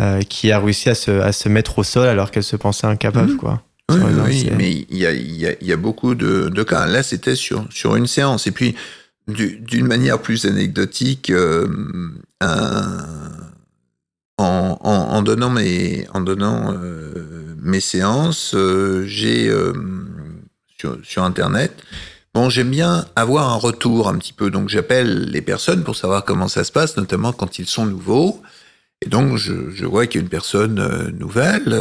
euh, 0.00 0.20
qui 0.22 0.52
a 0.52 0.58
réussi 0.58 0.88
à 0.88 0.94
se, 0.94 1.10
à 1.10 1.32
se, 1.32 1.48
mettre 1.48 1.78
au 1.78 1.84
sol 1.84 2.08
alors 2.08 2.30
qu'elle 2.30 2.42
se 2.42 2.56
pensait 2.56 2.86
incapable, 2.86 3.32
mmh. 3.32 3.36
quoi. 3.36 3.62
Oui, 3.90 3.98
oui 4.24 4.50
mais 4.56 4.70
il 4.70 4.96
y 4.96 5.06
a, 5.06 5.12
y, 5.12 5.46
a, 5.46 5.52
y 5.60 5.72
a, 5.72 5.76
beaucoup 5.76 6.14
de, 6.14 6.48
de 6.48 6.62
cas. 6.62 6.86
Là, 6.86 7.02
c'était 7.02 7.34
sur, 7.34 7.66
sur 7.70 7.96
une 7.96 8.06
séance. 8.06 8.46
Et 8.46 8.52
puis, 8.52 8.74
d'une 9.28 9.86
manière 9.86 10.20
plus 10.20 10.46
anecdotique, 10.46 11.30
euh, 11.30 11.68
en, 14.38 14.78
en, 14.82 15.22
donnant 15.22 15.50
mes, 15.50 16.06
en 16.12 16.20
donnant, 16.20 16.74
euh, 16.74 17.54
mes 17.60 17.80
séances, 17.80 18.54
euh, 18.54 19.04
j'ai 19.06 19.52
sur, 20.78 20.98
sur, 21.04 21.22
Internet, 21.22 21.72
bon, 22.34 22.50
j'aime 22.50 22.70
bien 22.70 23.06
avoir 23.16 23.50
un 23.50 23.56
retour 23.56 24.08
un 24.08 24.18
petit 24.18 24.32
peu. 24.32 24.50
Donc 24.50 24.68
j'appelle 24.68 25.30
les 25.30 25.42
personnes 25.42 25.84
pour 25.84 25.96
savoir 25.96 26.24
comment 26.24 26.48
ça 26.48 26.64
se 26.64 26.72
passe, 26.72 26.96
notamment 26.96 27.32
quand 27.32 27.58
ils 27.58 27.66
sont 27.66 27.86
nouveaux. 27.86 28.42
Et 29.00 29.08
donc 29.08 29.36
je, 29.36 29.84
vois 29.84 30.06
qu'il 30.06 30.20
y 30.20 30.22
a 30.22 30.24
une 30.24 30.30
personne 30.30 31.10
nouvelle, 31.18 31.76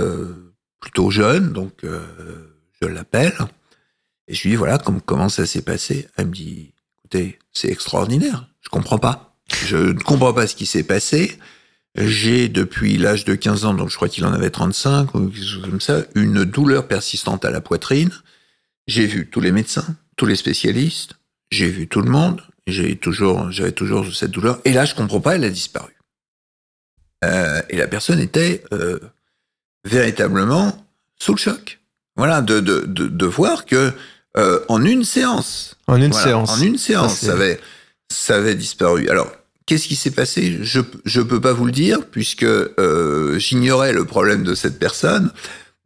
plutôt 0.79 1.11
jeune, 1.11 1.53
donc 1.53 1.85
je 2.81 2.87
l'appelle. 2.87 3.37
Et 4.27 4.33
je 4.33 4.43
lui 4.43 4.51
dis, 4.51 4.55
voilà, 4.55 4.79
comment 5.05 5.29
ça 5.29 5.45
s'est 5.45 5.61
passé? 5.61 6.07
Elle 6.17 6.27
me 6.27 6.33
dit, 6.33 6.73
c'est 7.53 7.69
extraordinaire. 7.69 8.47
Je 8.61 8.69
comprends 8.69 8.97
pas. 8.97 9.35
Je 9.65 9.77
ne 9.77 9.99
comprends 9.99 10.33
pas 10.33 10.47
ce 10.47 10.55
qui 10.55 10.65
s'est 10.65 10.83
passé. 10.83 11.37
J'ai, 11.95 12.47
depuis 12.47 12.97
l'âge 12.97 13.25
de 13.25 13.35
15 13.35 13.65
ans, 13.65 13.73
donc 13.73 13.89
je 13.89 13.95
crois 13.95 14.07
qu'il 14.07 14.25
en 14.25 14.31
avait 14.31 14.49
35 14.49 15.13
ou 15.13 15.27
quelque 15.27 15.45
chose 15.45 15.61
comme 15.61 15.81
ça, 15.81 16.03
une 16.15 16.45
douleur 16.45 16.87
persistante 16.87 17.43
à 17.43 17.51
la 17.51 17.59
poitrine. 17.59 18.11
J'ai 18.87 19.05
vu 19.05 19.29
tous 19.29 19.41
les 19.41 19.51
médecins, 19.51 19.97
tous 20.17 20.25
les 20.25 20.35
spécialistes. 20.35 21.13
J'ai 21.51 21.69
vu 21.69 21.87
tout 21.87 22.01
le 22.01 22.09
monde. 22.09 22.41
J'ai 22.67 22.95
toujours, 22.95 23.51
j'avais 23.51 23.71
toujours 23.71 24.13
cette 24.13 24.31
douleur. 24.31 24.61
Et 24.65 24.73
là, 24.73 24.85
je 24.85 24.95
comprends 24.95 25.19
pas, 25.19 25.35
elle 25.35 25.43
a 25.43 25.49
disparu. 25.49 25.91
Euh, 27.23 27.61
et 27.69 27.77
la 27.77 27.87
personne 27.87 28.19
était 28.19 28.63
euh, 28.71 28.99
véritablement 29.83 30.85
sous 31.19 31.33
le 31.33 31.39
choc. 31.39 31.79
Voilà, 32.15 32.41
de, 32.41 32.59
de, 32.59 32.81
de, 32.81 33.07
de 33.07 33.25
voir 33.25 33.65
que 33.65 33.93
euh, 34.37 34.59
en 34.69 34.83
une 34.85 35.03
séance. 35.03 35.75
En 35.87 36.01
une 36.01 36.13
séance. 36.13 36.51
En 36.51 36.61
une 36.61 36.77
séance, 36.77 37.17
ça, 37.17 37.33
avait, 37.33 37.59
ça 38.11 38.35
avait 38.37 38.55
disparu. 38.55 39.09
Alors, 39.09 39.31
qu'est-ce 39.65 39.87
qui 39.87 39.95
s'est 39.95 40.11
passé? 40.11 40.59
Je 40.61 40.79
ne 40.79 41.23
peux 41.23 41.41
pas 41.41 41.53
vous 41.53 41.65
le 41.65 41.71
dire, 41.71 42.05
puisque 42.05 42.45
j'ignorais 43.37 43.93
le 43.93 44.05
problème 44.05 44.43
de 44.43 44.55
cette 44.55 44.79
personne. 44.79 45.31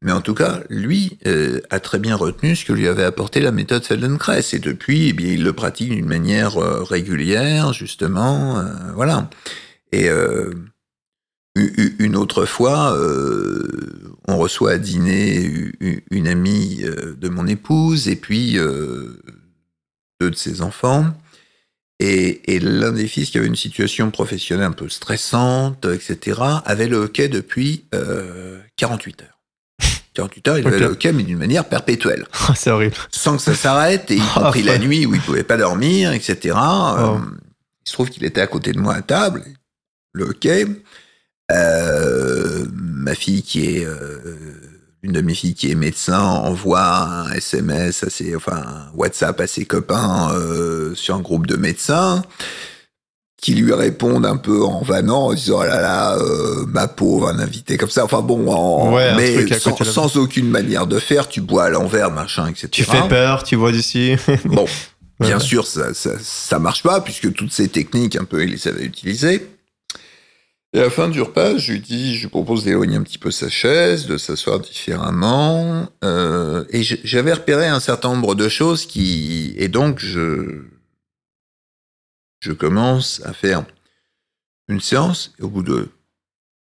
Mais 0.05 0.11
en 0.11 0.21
tout 0.21 0.35
cas, 0.35 0.61
lui 0.69 1.17
euh, 1.25 1.61
a 1.71 1.79
très 1.79 1.97
bien 1.97 2.15
retenu 2.15 2.55
ce 2.55 2.63
que 2.63 2.73
lui 2.73 2.87
avait 2.87 3.03
apporté 3.03 3.39
la 3.39 3.51
méthode 3.51 3.83
Feldenkrais. 3.83 4.43
Et 4.53 4.59
depuis, 4.59 5.09
eh 5.09 5.13
bien, 5.13 5.31
il 5.31 5.43
le 5.43 5.51
pratique 5.51 5.89
d'une 5.89 6.05
manière 6.05 6.57
euh, 6.57 6.83
régulière, 6.83 7.73
justement. 7.73 8.59
Euh, 8.59 8.65
voilà. 8.93 9.31
Et 9.91 10.09
une 11.55 12.15
autre 12.17 12.45
fois, 12.45 12.93
on 14.27 14.37
reçoit 14.37 14.71
à 14.71 14.77
dîner 14.77 15.71
une 16.11 16.27
amie 16.27 16.83
de 16.83 17.29
mon 17.29 17.47
épouse 17.47 18.09
et 18.09 18.17
puis 18.17 18.55
deux 18.55 19.21
de 20.19 20.35
ses 20.35 20.61
enfants. 20.61 21.05
Et, 22.01 22.59
l'un 22.59 22.91
des 22.91 23.07
fils 23.07 23.29
qui 23.29 23.37
avait 23.37 23.47
une 23.47 23.55
situation 23.55 24.11
professionnelle 24.11 24.65
un 24.65 24.71
peu 24.73 24.89
stressante, 24.89 25.85
etc., 25.85 26.41
avait 26.65 26.89
le 26.89 26.97
hockey 26.97 27.29
depuis 27.29 27.85
48 28.75 29.21
heures. 29.21 29.34
48 30.15 30.47
heures, 30.47 30.57
il 30.57 30.67
avait 30.67 30.79
le 30.79 30.85
hockey, 30.87 31.13
mais 31.13 31.23
d'une 31.23 31.37
manière 31.37 31.65
perpétuelle. 31.65 32.25
Oh, 32.49 32.53
c'est 32.55 32.71
horrible. 32.71 32.95
Sans 33.11 33.37
que 33.37 33.43
ça 33.43 33.53
s'arrête, 33.53 34.09
et 34.09 34.17
y 34.17 34.21
oh, 34.21 34.39
compris 34.39 34.63
la 34.63 34.77
nuit 34.77 35.05
où 35.05 35.13
il 35.13 35.21
pouvait 35.21 35.43
pas 35.43 35.57
dormir, 35.57 36.11
etc. 36.13 36.55
Oh. 36.57 37.17
il 37.85 37.89
se 37.89 37.93
trouve 37.93 38.09
qu'il 38.09 38.25
était 38.25 38.41
à 38.41 38.47
côté 38.47 38.71
de 38.71 38.79
moi 38.79 38.95
à 38.95 39.01
table, 39.01 39.43
le 40.13 40.25
hockey. 40.25 40.65
Euh, 41.51 42.65
ma 42.73 43.13
fille 43.13 43.43
qui 43.43 43.77
est 43.77 43.85
euh, 43.85 44.17
une 45.03 45.11
de 45.11 45.21
mes 45.21 45.35
filles 45.35 45.53
qui 45.53 45.69
est 45.69 45.75
médecin 45.75 46.19
envoie 46.19 47.03
un 47.03 47.31
SMS 47.33 48.03
à 48.03 48.09
ses, 48.09 48.35
enfin 48.35 48.63
un 48.65 48.91
WhatsApp 48.95 49.39
à 49.39 49.45
ses 49.45 49.65
copains 49.65 50.31
euh, 50.33 50.95
sur 50.95 51.15
un 51.15 51.19
groupe 51.19 51.45
de 51.45 51.55
médecins. 51.55 52.23
Qui 53.41 53.53
lui 53.53 53.73
répondent 53.73 54.25
un 54.25 54.37
peu 54.37 54.63
en 54.63 54.81
vanant, 54.81 55.27
en 55.27 55.33
disant 55.33 55.59
oh 55.59 55.63
là 55.63 55.81
là, 55.81 56.17
euh, 56.17 56.65
ma 56.67 56.87
pauvre, 56.87 57.27
un 57.27 57.39
invité 57.39 57.77
comme 57.77 57.89
ça. 57.89 58.05
Enfin 58.05 58.21
bon, 58.21 58.49
en, 58.51 58.95
mais 59.15 59.47
sans, 59.59 59.75
sans, 59.83 60.17
aucune 60.17 60.49
manière 60.49 60.87
de 60.87 60.99
faire, 60.99 61.27
tu 61.27 61.41
bois 61.41 61.65
à 61.65 61.69
l'envers, 61.69 62.11
machin, 62.11 62.47
etc. 62.47 62.69
Tu 62.71 62.83
fais 62.83 63.07
peur, 63.07 63.43
tu 63.43 63.55
vois 63.55 63.71
d'ici. 63.71 64.15
bon, 64.45 64.65
bien 65.19 65.39
sûr, 65.39 65.67
ça, 65.67 65.93
ça, 65.93 66.11
ça, 66.19 66.59
marche 66.59 66.81
pas 66.81 67.01
puisque 67.01 67.33
toutes 67.33 67.51
ces 67.51 67.67
techniques, 67.67 68.15
un 68.15 68.23
peu, 68.23 68.43
il 68.43 68.51
les 68.51 68.67
avait 68.67 68.85
utilisées. 68.85 69.47
Et 70.73 70.79
à 70.79 70.83
la 70.83 70.89
fin 70.89 71.07
du 71.07 71.21
repas, 71.21 71.57
je 71.57 71.71
lui 71.71 71.79
dis, 71.79 72.15
je 72.15 72.23
lui 72.23 72.27
propose 72.27 72.65
d'éloigner 72.65 72.97
un 72.97 73.03
petit 73.03 73.17
peu 73.17 73.31
sa 73.31 73.47
chaise, 73.47 74.07
de 74.07 74.17
s'asseoir 74.17 74.59
différemment. 74.59 75.87
Euh, 76.03 76.65
et 76.69 76.83
j'avais 76.83 77.31
repéré 77.31 77.67
un 77.67 77.79
certain 77.79 78.09
nombre 78.09 78.35
de 78.35 78.49
choses 78.49 78.85
qui, 78.85 79.55
et 79.57 79.69
donc 79.69 79.99
je, 79.99 80.63
je 82.45 82.51
commence 82.51 83.21
à 83.25 83.33
faire 83.33 83.65
une 84.67 84.79
séance 84.79 85.33
et 85.39 85.43
au 85.43 85.49
bout 85.49 85.63
de 85.63 85.89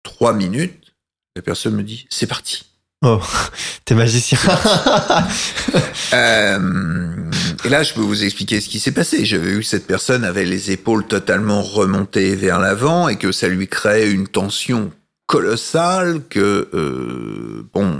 trois 0.02 0.32
minutes, 0.32 0.94
la 1.34 1.42
personne 1.42 1.74
me 1.74 1.82
dit, 1.82 2.06
c'est 2.08 2.26
parti. 2.26 2.64
Oh, 3.04 3.20
t'es 3.84 3.94
magicien. 3.94 4.38
euh, 6.14 7.30
et 7.62 7.68
là, 7.68 7.82
je 7.82 7.92
peux 7.92 8.00
vous 8.00 8.24
expliquer 8.24 8.62
ce 8.62 8.70
qui 8.70 8.80
s'est 8.80 8.92
passé. 8.92 9.26
J'avais 9.26 9.50
vu 9.50 9.58
que 9.58 9.66
cette 9.66 9.86
personne 9.86 10.24
avait 10.24 10.46
les 10.46 10.70
épaules 10.70 11.06
totalement 11.06 11.60
remontées 11.60 12.34
vers 12.36 12.58
l'avant 12.58 13.08
et 13.08 13.18
que 13.18 13.30
ça 13.30 13.48
lui 13.48 13.68
créait 13.68 14.10
une 14.10 14.28
tension 14.28 14.92
colossale 15.26 16.22
que, 16.30 16.70
euh, 16.72 17.68
bon, 17.74 17.98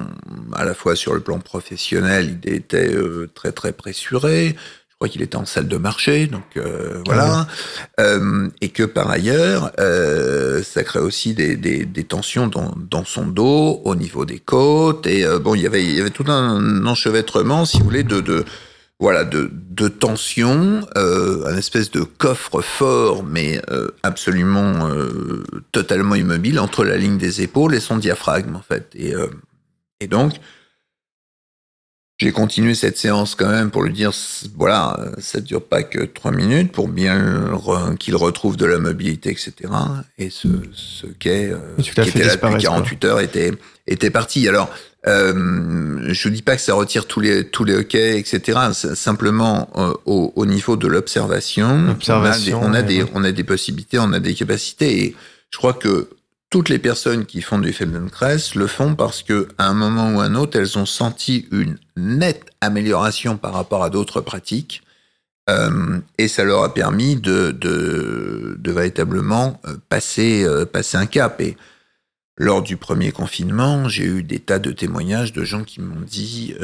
à 0.54 0.64
la 0.64 0.72
fois 0.72 0.96
sur 0.96 1.12
le 1.12 1.20
plan 1.20 1.40
professionnel, 1.40 2.38
il 2.42 2.54
était 2.54 2.94
euh, 2.94 3.30
très 3.34 3.52
très 3.52 3.72
pressuré, 3.72 4.56
je 4.96 4.98
crois 5.00 5.12
qu'il 5.12 5.20
était 5.20 5.36
en 5.36 5.44
salle 5.44 5.68
de 5.68 5.76
marché, 5.76 6.26
donc 6.26 6.56
euh, 6.56 7.02
voilà, 7.04 7.46
euh, 8.00 8.48
et 8.62 8.70
que 8.70 8.82
par 8.82 9.10
ailleurs, 9.10 9.70
euh, 9.78 10.62
ça 10.62 10.84
crée 10.84 11.00
aussi 11.00 11.34
des, 11.34 11.54
des, 11.54 11.84
des 11.84 12.04
tensions 12.04 12.46
dans, 12.46 12.74
dans, 12.74 13.04
son 13.04 13.26
dos, 13.26 13.82
au 13.84 13.94
niveau 13.94 14.24
des 14.24 14.38
côtes, 14.38 15.06
et 15.06 15.26
bon, 15.38 15.54
il 15.54 15.60
y 15.60 15.66
avait, 15.66 15.84
il 15.84 15.94
y 15.94 16.00
avait 16.00 16.08
tout 16.08 16.24
un 16.28 16.86
enchevêtrement, 16.86 17.66
si 17.66 17.76
vous 17.76 17.84
voulez, 17.84 18.04
de, 18.04 18.22
de 18.22 18.46
voilà, 18.98 19.24
de, 19.24 19.50
de 19.52 19.88
tension, 19.88 20.80
euh, 20.96 21.44
un 21.44 21.58
espèce 21.58 21.90
de 21.90 22.00
coffre 22.00 22.62
fort, 22.62 23.22
mais 23.22 23.60
absolument 24.02 24.88
totalement 25.72 26.14
immobile 26.14 26.58
entre 26.58 26.84
la 26.86 26.96
ligne 26.96 27.18
des 27.18 27.42
épaules 27.42 27.74
et 27.74 27.80
son 27.80 27.98
diaphragme, 27.98 28.56
en 28.56 28.62
fait. 28.62 28.88
Et, 28.94 29.12
et 30.00 30.06
donc, 30.06 30.40
j'ai 32.18 32.32
continué 32.32 32.74
cette 32.74 32.96
séance 32.96 33.34
quand 33.34 33.48
même 33.48 33.70
pour 33.70 33.82
lui 33.82 33.92
dire, 33.92 34.10
voilà, 34.56 34.98
ça 35.18 35.40
dure 35.40 35.62
pas 35.62 35.82
que 35.82 36.02
trois 36.04 36.30
minutes 36.30 36.72
pour 36.72 36.88
bien 36.88 37.58
qu'il 37.98 38.16
retrouve 38.16 38.56
de 38.56 38.64
la 38.64 38.78
mobilité, 38.78 39.30
etc. 39.30 39.52
Et 40.16 40.30
ce, 40.30 40.48
ce 40.72 41.06
quai, 41.06 41.50
euh, 41.50 41.58
qui 41.78 41.90
était 41.90 42.24
là 42.24 42.36
depuis 42.36 42.62
48 42.62 43.04
heures 43.04 43.20
était, 43.20 43.52
était 43.86 44.10
parti. 44.10 44.48
Alors, 44.48 44.70
euh, 45.06 46.00
je 46.08 46.28
dis 46.30 46.40
pas 46.40 46.56
que 46.56 46.62
ça 46.62 46.74
retire 46.74 47.06
tous 47.06 47.20
les, 47.20 47.46
tous 47.46 47.64
les 47.64 47.74
hockey, 47.74 48.18
etc. 48.18 48.60
Simplement, 48.72 49.68
euh, 49.76 49.92
au, 50.06 50.32
au, 50.36 50.46
niveau 50.46 50.76
de 50.76 50.88
l'observation, 50.88 51.96
on, 52.08 52.24
a 52.24 52.38
des, 52.38 52.54
on, 52.54 52.72
a 52.72 52.82
des, 52.82 53.04
on 53.14 53.24
a 53.24 53.32
des 53.32 53.44
possibilités, 53.44 53.98
on 53.98 54.12
a 54.14 54.20
des 54.20 54.32
capacités. 54.32 55.04
Et 55.04 55.16
je 55.50 55.58
crois 55.58 55.74
que 55.74 56.08
toutes 56.50 56.68
les 56.68 56.78
personnes 56.78 57.26
qui 57.26 57.42
font 57.42 57.58
du 57.58 57.72
Feldenkrais 57.72 58.36
le 58.54 58.66
font 58.66 58.94
parce 58.94 59.22
que 59.22 59.48
à 59.58 59.68
un 59.68 59.74
moment 59.74 60.14
ou 60.14 60.20
à 60.20 60.24
un 60.24 60.34
autre, 60.34 60.58
elles 60.58 60.78
ont 60.78 60.86
senti 60.86 61.46
une 61.50 61.76
nette 61.96 62.46
amélioration 62.60 63.36
par 63.36 63.52
rapport 63.52 63.82
à 63.82 63.90
d'autres 63.90 64.20
pratiques. 64.20 64.82
Euh, 65.48 66.00
et 66.18 66.26
ça 66.26 66.42
leur 66.44 66.64
a 66.64 66.74
permis 66.74 67.16
de, 67.16 67.56
véritablement 68.64 69.60
euh, 69.66 69.76
passer, 69.88 70.44
euh, 70.44 70.64
passer 70.64 70.96
un 70.96 71.06
cap. 71.06 71.40
Et 71.40 71.56
lors 72.36 72.62
du 72.62 72.76
premier 72.76 73.12
confinement, 73.12 73.88
j'ai 73.88 74.04
eu 74.04 74.22
des 74.22 74.40
tas 74.40 74.58
de 74.58 74.72
témoignages 74.72 75.32
de 75.32 75.44
gens 75.44 75.62
qui 75.62 75.80
m'ont 75.80 76.00
dit 76.00 76.54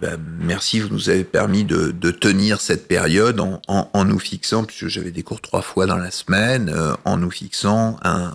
bah, 0.00 0.16
merci, 0.40 0.80
vous 0.80 0.88
nous 0.88 1.10
avez 1.10 1.24
permis 1.24 1.64
de, 1.64 2.10
tenir 2.10 2.60
cette 2.60 2.88
période 2.88 3.40
en, 3.40 3.60
en, 3.66 4.04
nous 4.04 4.18
fixant, 4.18 4.64
puisque 4.64 4.88
j'avais 4.88 5.10
des 5.10 5.22
cours 5.22 5.40
trois 5.40 5.62
fois 5.62 5.86
dans 5.86 5.98
la 5.98 6.10
semaine, 6.10 6.72
en 7.04 7.16
nous 7.18 7.30
fixant 7.30 7.98
un, 8.02 8.34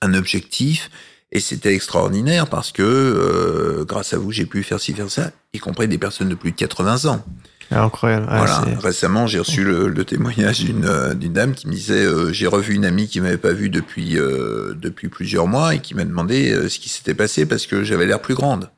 un 0.00 0.14
objectif. 0.14 0.90
Et 1.32 1.40
c'était 1.40 1.74
extraordinaire 1.74 2.46
parce 2.46 2.70
que 2.70 2.82
euh, 2.82 3.84
grâce 3.84 4.12
à 4.12 4.18
vous, 4.18 4.30
j'ai 4.30 4.46
pu 4.46 4.62
faire 4.62 4.80
ci, 4.80 4.94
faire 4.94 5.10
ça, 5.10 5.32
y 5.52 5.58
compris 5.58 5.88
des 5.88 5.98
personnes 5.98 6.28
de 6.28 6.36
plus 6.36 6.52
de 6.52 6.56
80 6.56 7.06
ans. 7.06 7.24
Incroyable. 7.72 8.26
voilà. 8.28 8.64
Récemment, 8.80 9.26
j'ai 9.26 9.40
reçu 9.40 9.64
le, 9.64 9.88
le 9.88 10.04
témoignage 10.04 10.60
d'une 10.60 10.84
euh, 10.84 11.14
d'une 11.14 11.32
dame 11.32 11.54
qui 11.54 11.66
me 11.66 11.72
disait 11.72 12.04
euh, 12.04 12.30
j'ai 12.32 12.46
revu 12.46 12.74
une 12.74 12.84
amie 12.84 13.08
qui 13.08 13.20
m'avait 13.20 13.36
pas 13.38 13.52
vu 13.52 13.68
depuis 13.68 14.14
depuis 14.14 15.08
plusieurs 15.08 15.48
mois 15.48 15.74
et 15.74 15.80
qui 15.80 15.94
m'a 15.94 16.04
demandé 16.04 16.68
ce 16.68 16.78
qui 16.78 16.88
s'était 16.88 17.14
passé 17.14 17.46
parce 17.46 17.66
que 17.66 17.82
j'avais 17.82 18.06
l'air 18.06 18.20
plus 18.20 18.34
grande. 18.34 18.70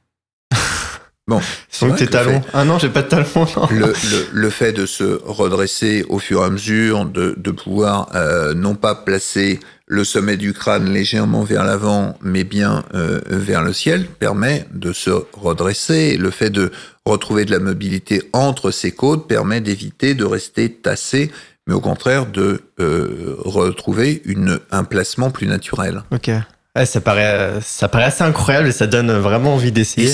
Bon, 1.29 1.41
donc 1.81 1.97
tes 1.97 2.07
talons. 2.07 2.41
Fait, 2.41 2.49
ah 2.53 2.65
non, 2.65 2.79
j'ai 2.79 2.89
pas 2.89 3.03
de 3.03 3.09
talons. 3.09 3.27
Le, 3.71 3.87
le, 3.87 3.93
le, 4.33 4.51
fait 4.51 4.73
de 4.73 4.87
se 4.87 5.21
redresser 5.25 6.05
au 6.09 6.21
fur 6.21 6.43
et 6.43 6.45
à 6.45 6.51
mesure, 6.51 7.05
de, 7.05 7.35
de 7.37 7.51
pouvoir 7.51 8.11
euh, 8.15 8.55
non 8.55 8.77
pas 8.77 8.95
placer 8.95 9.59
le 9.87 10.05
sommet 10.05 10.37
du 10.37 10.53
crâne 10.53 10.89
légèrement 10.93 11.43
vers 11.43 11.65
l'avant, 11.65 12.17
mais 12.23 12.45
bien 12.45 12.85
euh, 12.95 13.21
vers 13.27 13.63
le 13.63 13.73
ciel, 13.73 14.07
permet 14.07 14.67
de 14.73 14.93
se 14.93 15.11
redresser. 15.33 16.17
Le 16.17 16.31
fait 16.31 16.51
de 16.51 16.71
retrouver 17.05 17.45
de 17.45 17.51
la 17.51 17.59
mobilité 17.59 18.23
entre 18.33 18.71
ses 18.71 18.93
côtes 18.93 19.27
permet 19.27 19.61
d'éviter 19.61 20.15
de 20.15 20.25
rester 20.25 20.73
tassé, 20.73 21.33
mais 21.67 21.75
au 21.75 21.81
contraire 21.81 22.27
de 22.27 22.63
euh, 22.79 23.35
retrouver 23.39 24.23
une, 24.27 24.61
un 24.71 24.85
placement 24.85 25.31
plus 25.31 25.49
naturel. 25.49 26.05
Ok. 26.13 26.31
Ouais, 26.77 26.85
ça 26.85 27.01
paraît, 27.01 27.61
ça 27.63 27.89
paraît 27.89 28.05
assez 28.05 28.23
incroyable 28.23 28.69
et 28.69 28.73
ça 28.73 28.87
donne 28.87 29.11
vraiment 29.13 29.55
envie 29.55 29.73
d'essayer. 29.73 30.11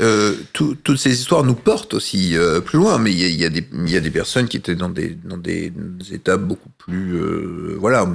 Euh, 0.00 0.36
tout, 0.52 0.76
toutes 0.76 0.98
ces 0.98 1.12
histoires 1.12 1.42
nous 1.42 1.54
portent 1.54 1.94
aussi 1.94 2.36
euh, 2.36 2.60
plus 2.60 2.78
loin, 2.78 2.98
mais 2.98 3.10
il 3.10 3.18
y 3.18 3.44
a, 3.44 3.48
y, 3.48 3.50
des, 3.50 3.66
y 3.86 3.96
a 3.96 4.00
des 4.00 4.10
personnes 4.10 4.46
qui 4.46 4.56
étaient 4.56 4.76
dans 4.76 4.88
des, 4.88 5.18
dans 5.24 5.36
des 5.36 5.72
étapes 6.12 6.42
beaucoup 6.42 6.70
plus, 6.78 7.16
euh, 7.16 7.76
voilà, 7.80 8.06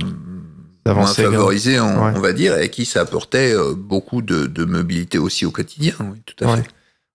moins 0.85 1.05
favorisées, 1.05 1.79
on, 1.79 2.05
ouais. 2.05 2.13
on, 2.15 2.19
va 2.19 2.33
dire, 2.33 2.57
et 2.57 2.63
à 2.63 2.67
qui 2.67 2.85
ça 2.85 3.01
apportait 3.01 3.53
euh, 3.53 3.73
beaucoup 3.75 4.21
de, 4.21 4.45
de, 4.45 4.65
mobilité 4.65 5.17
aussi 5.17 5.45
au 5.45 5.51
quotidien. 5.51 5.93
Oui, 5.99 6.21
tout 6.25 6.45
à 6.45 6.51
ouais. 6.51 6.57
fait. 6.61 6.69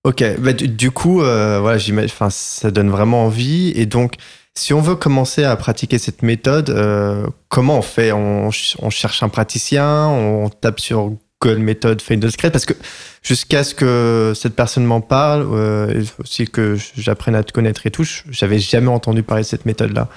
Ok, 0.04 0.40
bah, 0.40 0.52
du, 0.52 0.68
du, 0.68 0.90
coup, 0.90 1.22
euh, 1.22 1.60
voilà, 1.60 1.78
ça 2.30 2.70
donne 2.70 2.90
vraiment 2.90 3.24
envie 3.24 3.72
et 3.74 3.86
donc. 3.86 4.14
Si 4.56 4.72
on 4.72 4.80
veut 4.80 4.94
commencer 4.94 5.42
à 5.42 5.56
pratiquer 5.56 5.98
cette 5.98 6.22
méthode, 6.22 6.70
euh, 6.70 7.26
comment 7.48 7.78
on 7.78 7.82
fait? 7.82 8.12
On, 8.12 8.50
on, 8.78 8.90
cherche 8.90 9.22
un 9.24 9.28
praticien, 9.28 10.06
on 10.06 10.48
tape 10.48 10.78
sur 10.78 11.12
Google 11.40 11.58
méthode 11.58 12.00
Feldenkrais 12.00 12.52
parce 12.52 12.64
que 12.64 12.74
jusqu'à 13.22 13.64
ce 13.64 13.74
que 13.74 14.32
cette 14.36 14.54
personne 14.54 14.84
m'en 14.84 15.00
parle, 15.00 15.44
euh, 15.52 16.04
aussi 16.18 16.46
que 16.46 16.76
j'apprenne 16.96 17.34
à 17.34 17.42
te 17.42 17.52
connaître 17.52 17.84
et 17.86 17.90
tout, 17.90 18.06
j'avais 18.30 18.60
jamais 18.60 18.88
entendu 18.88 19.24
parler 19.24 19.42
de 19.42 19.48
cette 19.48 19.66
méthode-là. 19.66 20.08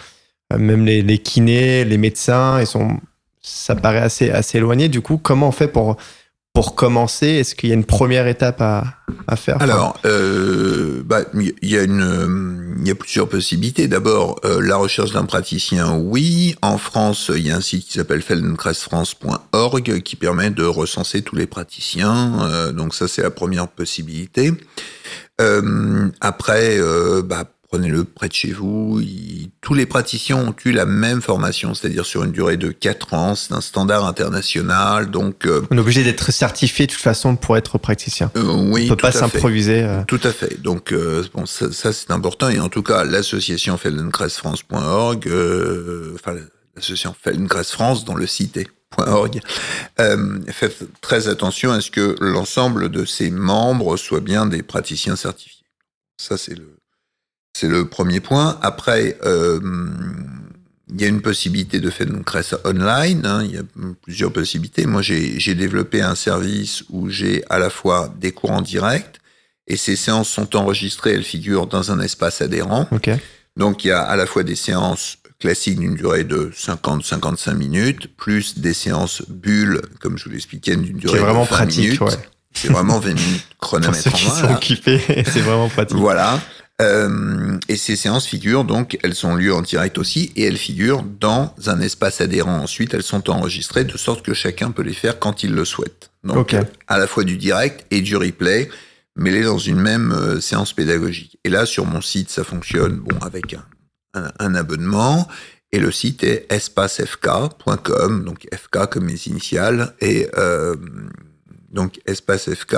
Euh, 0.53 0.59
même 0.59 0.85
les, 0.85 1.01
les, 1.01 1.17
kinés, 1.17 1.83
les 1.83 1.97
médecins, 1.97 2.61
ils 2.61 2.67
sont, 2.67 2.99
ça 3.41 3.75
paraît 3.75 3.97
assez 3.97 4.29
assez 4.29 4.59
éloigné. 4.59 4.87
Du 4.87 5.01
coup, 5.01 5.17
comment 5.17 5.47
on 5.47 5.51
fait 5.51 5.67
pour 5.67 5.97
pour 6.57 6.73
commencer, 6.73 7.27
est-ce 7.27 7.53
qu'il 7.53 7.69
y 7.69 7.71
a 7.71 7.75
une 7.75 7.85
première 7.85 8.25
étape 8.25 8.61
à, 8.61 9.35
faire? 9.35 9.61
Alors, 9.61 9.99
euh, 10.05 11.03
bah, 11.05 11.19
il 11.35 11.53
y 11.61 11.77
a 11.77 11.83
il 11.83 12.87
y 12.87 12.91
a 12.91 12.95
plusieurs 12.95 13.29
possibilités. 13.29 13.87
D'abord, 13.87 14.39
euh, 14.43 14.59
la 14.59 14.75
recherche 14.75 15.11
d'un 15.11 15.25
praticien, 15.25 15.95
oui. 15.97 16.55
En 16.63 16.79
France, 16.79 17.29
il 17.35 17.45
y 17.45 17.51
a 17.51 17.57
un 17.57 17.61
site 17.61 17.85
qui 17.85 17.93
s'appelle 17.93 18.23
feldenkrais-france.org 18.23 20.01
qui 20.01 20.15
permet 20.15 20.49
de 20.49 20.63
recenser 20.63 21.21
tous 21.21 21.35
les 21.35 21.45
praticiens. 21.45 22.39
Euh, 22.49 22.71
donc 22.71 22.95
ça, 22.95 23.07
c'est 23.07 23.21
la 23.21 23.29
première 23.29 23.67
possibilité. 23.67 24.51
Euh, 25.39 26.09
après, 26.21 26.79
bah, 27.23 27.43
prenez-le 27.69 28.03
près 28.03 28.27
de 28.27 28.33
chez 28.33 28.51
vous. 28.51 28.99
Il, 29.01 29.49
tous 29.61 29.73
les 29.73 29.85
praticiens 29.85 30.37
ont 30.37 30.55
eu 30.65 30.71
la 30.71 30.85
même 30.85 31.21
formation, 31.21 31.73
c'est-à-dire 31.73 32.05
sur 32.05 32.23
une 32.23 32.31
durée 32.31 32.57
de 32.57 32.69
4 32.69 33.13
ans. 33.13 33.35
C'est 33.35 33.53
un 33.53 33.61
standard 33.61 34.05
international. 34.05 35.11
Donc, 35.11 35.45
euh, 35.45 35.61
on 35.71 35.77
est 35.77 35.81
obligé 35.81 36.03
d'être 36.03 36.31
certifié 36.31 36.87
de 36.87 36.91
toute 36.91 37.01
façon 37.01 37.35
pour 37.35 37.57
être 37.57 37.77
praticien. 37.77 38.31
Euh, 38.35 38.69
oui, 38.71 38.85
on 38.85 38.95
peut 38.95 39.01
pas 39.01 39.11
s'improviser. 39.11 39.83
Euh... 39.83 40.03
Tout 40.07 40.21
à 40.23 40.31
fait. 40.31 40.61
Donc, 40.61 40.91
euh, 40.91 41.23
bon, 41.33 41.45
ça, 41.45 41.71
ça 41.71 41.93
c'est 41.93 42.11
important. 42.11 42.49
Et 42.49 42.59
en 42.59 42.69
tout 42.69 42.83
cas, 42.83 43.03
l'association 43.03 43.77
feldenkrais-france.org, 43.77 45.29
enfin 46.15 46.35
l'association 46.77 47.15
Feldenkrais 47.19 47.63
France, 47.63 48.05
dont 48.05 48.15
le 48.15 48.27
site 48.27 48.57
est 48.57 48.67
.org, 48.97 49.41
euh, 49.99 50.39
fait 50.49 50.73
très 51.01 51.27
attention 51.27 51.71
à 51.71 51.81
ce 51.81 51.91
que 51.91 52.15
l'ensemble 52.21 52.89
de 52.89 53.05
ses 53.05 53.29
membres 53.31 53.97
soient 53.97 54.21
bien 54.21 54.45
des 54.45 54.63
praticiens 54.63 55.15
certifiés. 55.15 55.65
Ça, 56.17 56.37
c'est 56.37 56.55
le 56.55 56.76
c'est 57.59 57.67
le 57.67 57.87
premier 57.87 58.19
point. 58.19 58.59
Après, 58.61 59.17
euh, 59.25 59.59
il 60.93 61.01
y 61.01 61.05
a 61.05 61.07
une 61.07 61.21
possibilité 61.21 61.79
de 61.79 61.89
faire 61.89 62.07
une 62.07 62.23
crèche 62.23 62.53
online. 62.65 63.25
Hein, 63.25 63.43
il 63.45 63.55
y 63.55 63.57
a 63.57 63.63
plusieurs 64.03 64.31
possibilités. 64.31 64.85
Moi, 64.85 65.01
j'ai 65.01 65.55
développé 65.55 66.01
un 66.03 66.13
service 66.13 66.83
où 66.91 67.09
j'ai 67.09 67.43
à 67.49 67.57
la 67.57 67.71
fois 67.71 68.13
des 68.19 68.31
cours 68.31 68.51
en 68.51 68.61
direct 68.61 69.19
et 69.65 69.75
ces 69.75 69.95
séances 69.95 70.29
sont 70.29 70.55
enregistrées. 70.55 71.13
Elles 71.13 71.23
figurent 71.23 71.65
dans 71.65 71.91
un 71.91 71.99
espace 71.99 72.41
adhérent. 72.41 72.87
Okay. 72.91 73.15
Donc, 73.55 73.83
il 73.83 73.87
y 73.87 73.91
a 73.91 74.03
à 74.03 74.15
la 74.15 74.27
fois 74.27 74.43
des 74.43 74.55
séances 74.55 75.17
classiques 75.39 75.79
d'une 75.79 75.95
durée 75.95 76.25
de 76.25 76.51
50-55 76.55 77.55
minutes, 77.55 78.15
plus 78.17 78.59
des 78.59 78.75
séances 78.75 79.23
bulles, 79.29 79.81
comme 79.99 80.15
je 80.19 80.25
vous 80.25 80.29
l'expliquais, 80.29 80.75
d'une 80.75 80.97
durée 80.97 81.19
vraiment 81.19 81.43
de 81.43 81.49
20 81.49 81.55
pratique, 81.55 81.83
minutes. 81.85 82.01
ouais. 82.01 82.29
C'est 82.53 82.69
vraiment 82.71 82.99
20 82.99 83.13
minutes 83.13 83.47
Pour 83.59 83.69
chronomètre 83.69 84.03
ceux 84.03 84.09
en 84.09 84.29
main, 84.29 84.41
sont 84.41 84.47
là. 84.47 84.55
occupés, 84.55 85.01
c'est 85.25 85.41
vraiment 85.41 85.69
pratique. 85.69 85.97
Voilà. 85.97 86.39
Euh, 86.81 87.57
et 87.67 87.75
ces 87.75 87.95
séances 87.95 88.27
figurent 88.27 88.63
donc, 88.63 88.99
elles 89.01 89.15
sont 89.15 89.33
lieu 89.35 89.53
en 89.53 89.61
direct 89.63 89.97
aussi, 89.97 90.31
et 90.35 90.43
elles 90.43 90.57
figurent 90.57 91.03
dans 91.03 91.55
un 91.65 91.81
espace 91.81 92.21
adhérent. 92.21 92.59
Ensuite, 92.59 92.93
elles 92.93 93.01
sont 93.03 93.29
enregistrées 93.31 93.83
de 93.83 93.97
sorte 93.97 94.23
que 94.23 94.33
chacun 94.35 94.69
peut 94.71 94.83
les 94.83 94.93
faire 94.93 95.17
quand 95.17 95.41
il 95.43 95.53
le 95.53 95.65
souhaite. 95.65 96.11
Donc, 96.23 96.53
euh, 96.59 96.63
à 96.87 96.99
la 96.99 97.07
fois 97.07 97.23
du 97.23 97.37
direct 97.37 97.85
et 97.89 98.01
du 98.01 98.15
replay, 98.15 98.69
mêlés 99.15 99.43
dans 99.43 99.57
une 99.57 99.79
même 99.81 100.11
euh, 100.11 100.39
séance 100.39 100.73
pédagogique. 100.73 101.39
Et 101.43 101.49
là, 101.49 101.65
sur 101.65 101.85
mon 101.85 102.01
site, 102.01 102.29
ça 102.29 102.43
fonctionne 102.43 102.97
bon 102.97 103.17
avec 103.21 103.55
un, 103.55 103.65
un- 104.13 104.31
un 104.37 104.53
abonnement. 104.55 105.27
Et 105.71 105.79
le 105.79 105.91
site 105.91 106.23
est 106.23 106.45
espacefk.com, 106.51 108.23
donc 108.23 108.47
FK 108.53 108.87
comme 108.89 109.05
mes 109.05 109.27
initiales, 109.27 109.93
et 109.99 110.27
euh, 110.37 110.75
donc 111.71 111.99
espace 112.05 112.49
FK. 112.53 112.75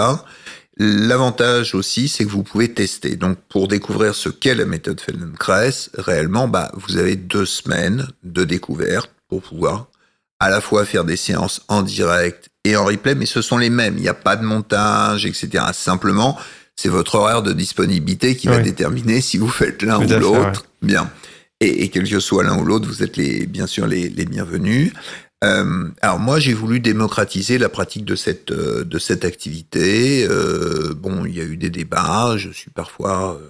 L'avantage 0.81 1.75
aussi, 1.75 2.07
c'est 2.07 2.23
que 2.23 2.29
vous 2.29 2.43
pouvez 2.43 2.73
tester. 2.73 3.17
Donc, 3.17 3.37
pour 3.49 3.67
découvrir 3.67 4.15
ce 4.15 4.29
qu'est 4.29 4.55
la 4.55 4.65
méthode 4.65 5.01
Feldenkrais, 5.01 5.73
réellement, 5.97 6.47
bah, 6.47 6.71
vous 6.73 6.95
avez 6.95 7.17
deux 7.17 7.45
semaines 7.45 8.07
de 8.23 8.45
découverte 8.45 9.11
pour 9.27 9.41
pouvoir 9.41 9.87
à 10.39 10.49
la 10.49 10.61
fois 10.61 10.85
faire 10.85 11.03
des 11.03 11.17
séances 11.17 11.61
en 11.67 11.81
direct 11.81 12.47
et 12.63 12.77
en 12.77 12.85
replay, 12.85 13.13
mais 13.13 13.25
ce 13.25 13.41
sont 13.41 13.57
les 13.57 13.69
mêmes. 13.69 13.95
Il 13.97 14.01
n'y 14.03 14.07
a 14.07 14.13
pas 14.13 14.37
de 14.37 14.45
montage, 14.45 15.25
etc. 15.25 15.65
Simplement, 15.73 16.37
c'est 16.77 16.87
votre 16.87 17.15
horaire 17.15 17.43
de 17.43 17.51
disponibilité 17.51 18.37
qui 18.37 18.47
va 18.47 18.59
déterminer 18.59 19.19
si 19.19 19.37
vous 19.37 19.49
faites 19.49 19.81
l'un 19.81 19.99
ou 19.99 20.07
l'autre. 20.07 20.65
Bien. 20.81 21.11
Et, 21.59 21.83
et 21.83 21.89
quel 21.89 22.07
que 22.07 22.21
soit 22.21 22.45
l'un 22.45 22.57
ou 22.57 22.63
l'autre, 22.63 22.87
vous 22.87 23.03
êtes 23.03 23.17
les, 23.17 23.45
bien 23.45 23.67
sûr 23.67 23.85
les, 23.85 24.07
les 24.07 24.23
bienvenus. 24.23 24.93
Euh, 25.43 25.89
alors 26.01 26.19
moi, 26.19 26.39
j'ai 26.39 26.53
voulu 26.53 26.79
démocratiser 26.81 27.57
la 27.57 27.69
pratique 27.69 28.03
de 28.05 28.15
cette 28.15 28.51
euh, 28.51 28.83
de 28.83 28.99
cette 28.99 29.23
activité. 29.23 30.27
Euh, 30.29 30.93
bon, 30.93 31.25
il 31.25 31.35
y 31.37 31.39
a 31.41 31.45
eu 31.45 31.55
des 31.55 31.69
débats. 31.69 32.35
Je 32.37 32.49
suis 32.49 32.71
parfois, 32.71 33.35
euh, 33.41 33.49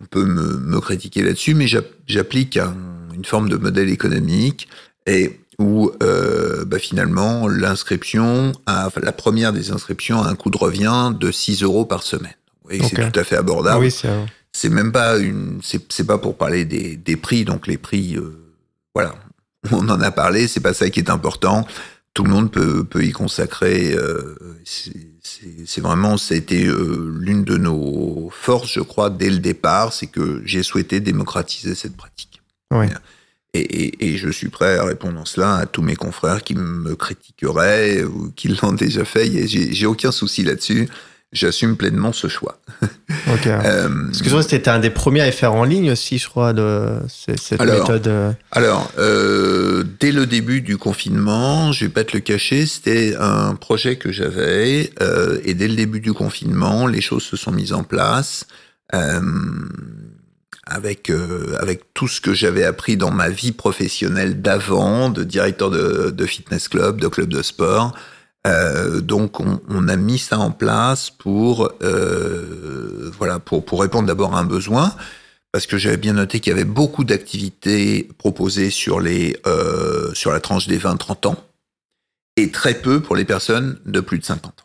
on 0.00 0.06
peut 0.06 0.24
me, 0.24 0.56
me 0.58 0.80
critiquer 0.80 1.22
là-dessus, 1.22 1.54
mais 1.54 1.66
j'app- 1.66 1.92
j'applique 2.06 2.56
un- 2.56 2.74
une 3.14 3.24
forme 3.24 3.48
de 3.48 3.56
modèle 3.56 3.90
économique 3.90 4.68
et 5.06 5.40
où 5.58 5.90
bah, 6.66 6.78
finalement 6.78 7.48
l'inscription, 7.48 8.52
enfin, 8.66 9.00
la 9.02 9.10
première 9.12 9.52
des 9.52 9.72
inscriptions 9.72 10.22
a 10.22 10.28
un 10.28 10.36
coût 10.36 10.50
de 10.50 10.56
revient 10.56 11.12
de 11.18 11.32
6 11.32 11.62
euros 11.64 11.84
par 11.84 12.02
semaine. 12.04 12.34
Vous 12.62 12.68
voyez, 12.68 12.78
que 12.80 12.84
Ok. 12.86 12.92
c'est 12.96 13.10
tout 13.12 13.18
à 13.20 13.24
fait 13.24 13.36
abordable 13.36 13.80
oui, 13.84 13.90
c'est 14.52 14.68
même 14.68 14.92
pas 14.92 15.18
une 15.18 15.58
c'est 15.62 16.06
pas 16.06 16.18
pour 16.18 16.36
parler 16.36 16.64
des, 16.64 16.96
des 16.96 17.16
prix 17.16 17.44
donc 17.44 17.66
les 17.66 17.76
prix 17.78 18.16
voilà 18.94 19.14
on 19.72 19.88
en 19.88 20.00
a 20.00 20.10
parlé 20.10 20.48
c'est 20.48 20.60
pas 20.60 20.74
ça 20.74 20.90
qui 20.90 21.00
est 21.00 21.10
important. 21.10 21.66
Tout 22.14 22.24
le 22.24 22.30
monde 22.30 22.50
peut 22.50 22.84
peut 22.84 23.04
y 23.04 23.12
consacrer 23.12 23.94
euh, 23.94 24.34
c'est 24.64 25.80
vraiment 25.80 26.16
ça 26.16 26.34
a 26.34 26.36
été 26.36 26.66
euh, 26.66 27.14
l'une 27.18 27.44
de 27.44 27.56
nos 27.56 28.30
forces 28.32 28.72
je 28.72 28.80
crois 28.80 29.10
dès 29.10 29.30
le 29.30 29.38
départ 29.38 29.92
c'est 29.92 30.06
que 30.06 30.42
j'ai 30.44 30.62
souhaité 30.62 31.00
démocratiser 31.00 31.74
cette 31.74 31.96
pratique. 31.96 32.42
Et, 33.54 33.60
et, 33.60 34.08
et 34.08 34.18
je 34.18 34.28
suis 34.28 34.50
prêt 34.50 34.76
à 34.78 34.84
répondre 34.84 35.18
en 35.18 35.24
cela 35.24 35.56
à 35.56 35.66
tous 35.66 35.80
mes 35.80 35.96
confrères 35.96 36.42
qui 36.42 36.54
me 36.54 36.94
critiqueraient 36.94 38.04
ou 38.04 38.30
qui 38.36 38.48
l'ont 38.48 38.72
déjà 38.72 39.06
fait. 39.06 39.46
J'ai 39.46 39.86
aucun 39.86 40.12
souci 40.12 40.44
là-dessus 40.44 40.88
j'assume 41.32 41.76
pleinement 41.76 42.12
ce 42.12 42.26
choix 42.28 42.58
Ok. 43.32 43.46
Euh, 43.46 43.88
que 44.22 44.42
c'était 44.42 44.68
un 44.68 44.78
des 44.78 44.90
premiers 44.90 45.20
à 45.22 45.30
faire 45.32 45.52
en 45.54 45.64
ligne 45.64 45.90
aussi, 45.92 46.18
je 46.18 46.28
crois, 46.28 46.52
de 46.52 46.98
cette 47.08 47.60
Alors, 47.60 47.80
méthode. 47.80 48.06
euh, 48.06 48.32
Alors, 48.52 48.90
euh, 48.98 49.84
dès 50.00 50.12
le 50.12 50.26
début 50.26 50.62
du 50.62 50.76
confinement, 50.78 51.72
je 51.72 51.84
vais 51.86 51.90
pas 51.90 52.04
te 52.04 52.14
le 52.16 52.20
cacher, 52.20 52.64
c'était 52.66 53.14
un 53.18 53.54
projet 53.54 53.96
que 53.96 54.12
j'avais, 54.12 54.90
euh, 55.02 55.38
et 55.44 55.54
dès 55.54 55.68
le 55.68 55.74
début 55.76 56.00
du 56.00 56.12
confinement, 56.12 56.86
les 56.86 57.00
choses 57.02 57.22
se 57.24 57.36
sont 57.36 57.52
mises 57.52 57.72
en 57.72 57.82
place. 57.84 58.46
euh, 58.94 59.20
avec 60.70 61.08
euh, 61.10 61.56
avec 61.60 61.94
tout 61.94 62.08
ce 62.08 62.20
que 62.20 62.34
j'avais 62.34 62.64
appris 62.64 62.96
dans 62.98 63.10
ma 63.10 63.30
vie 63.30 63.52
professionnelle 63.52 64.42
d'avant, 64.42 65.08
de 65.08 65.24
directeur 65.24 65.70
de, 65.70 66.10
de 66.10 66.26
fitness 66.26 66.68
club, 66.68 67.00
de 67.00 67.08
club 67.08 67.28
de 67.30 67.42
sport. 67.42 67.94
Euh, 68.48 69.00
donc 69.00 69.40
on, 69.40 69.60
on 69.68 69.88
a 69.88 69.96
mis 69.96 70.18
ça 70.18 70.38
en 70.38 70.50
place 70.50 71.10
pour 71.10 71.70
euh, 71.82 73.10
voilà 73.18 73.38
pour 73.38 73.64
pour 73.64 73.80
répondre 73.82 74.06
d'abord 74.06 74.34
à 74.34 74.40
un 74.40 74.44
besoin 74.44 74.94
parce 75.52 75.66
que 75.66 75.76
j'avais 75.76 75.96
bien 75.98 76.14
noté 76.14 76.40
qu'il 76.40 76.50
y 76.52 76.54
avait 76.54 76.64
beaucoup 76.64 77.04
d'activités 77.04 78.08
proposées 78.16 78.70
sur 78.70 79.00
les 79.00 79.36
euh, 79.46 80.12
sur 80.14 80.32
la 80.32 80.40
tranche 80.40 80.66
des 80.66 80.78
20-30 80.78 81.28
ans 81.28 81.36
et 82.36 82.50
très 82.50 82.74
peu 82.74 83.00
pour 83.00 83.16
les 83.16 83.24
personnes 83.24 83.78
de 83.86 84.00
plus 84.00 84.18
de 84.18 84.24
50 84.24 84.46
ans. 84.46 84.64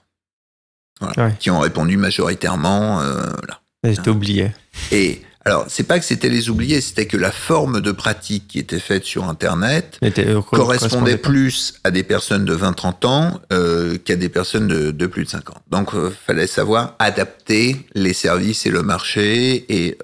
Voilà, 1.02 1.26
Ouais. 1.30 1.36
qui 1.40 1.50
ont 1.52 1.60
répondu 1.60 1.98
majoritairement 1.98 3.02
là. 3.02 3.60
J'étais 3.84 4.10
oublié. 4.10 4.52
Et 4.92 5.22
alors, 5.46 5.66
c'est 5.68 5.84
pas 5.84 6.00
que 6.00 6.06
c'était 6.06 6.30
les 6.30 6.50
oubliés, 6.50 6.80
c'était 6.80 7.06
que 7.06 7.18
la 7.18 7.32
forme 7.32 7.82
de 7.82 7.92
pratique 7.92 8.48
qui 8.48 8.60
était 8.60 8.80
faite 8.80 9.04
sur 9.04 9.26
Internet 9.28 9.98
Était- 10.02 10.26
euh, 10.28 10.42
correspondait 10.42 11.18
plus 11.18 11.74
à 11.84 11.92
des 11.92 12.04
personnes 12.04 12.46
de 12.46 12.56
20-30 12.56 13.06
ans 13.06 13.42
euh, 13.52 13.98
qu'à 13.98 14.16
des 14.16 14.30
personnes 14.30 14.68
de, 14.70 14.92
de 14.92 15.06
plus 15.06 15.26
de 15.26 15.30
50. 15.30 15.58
Donc, 15.70 15.96
euh, 15.96 16.10
fallait 16.26 16.48
savoir 16.48 16.96
adapter 17.00 17.76
les 17.94 18.14
services 18.14 18.66
et 18.66 18.70
le 18.70 18.84
marché, 18.84 19.66
et, 19.68 19.98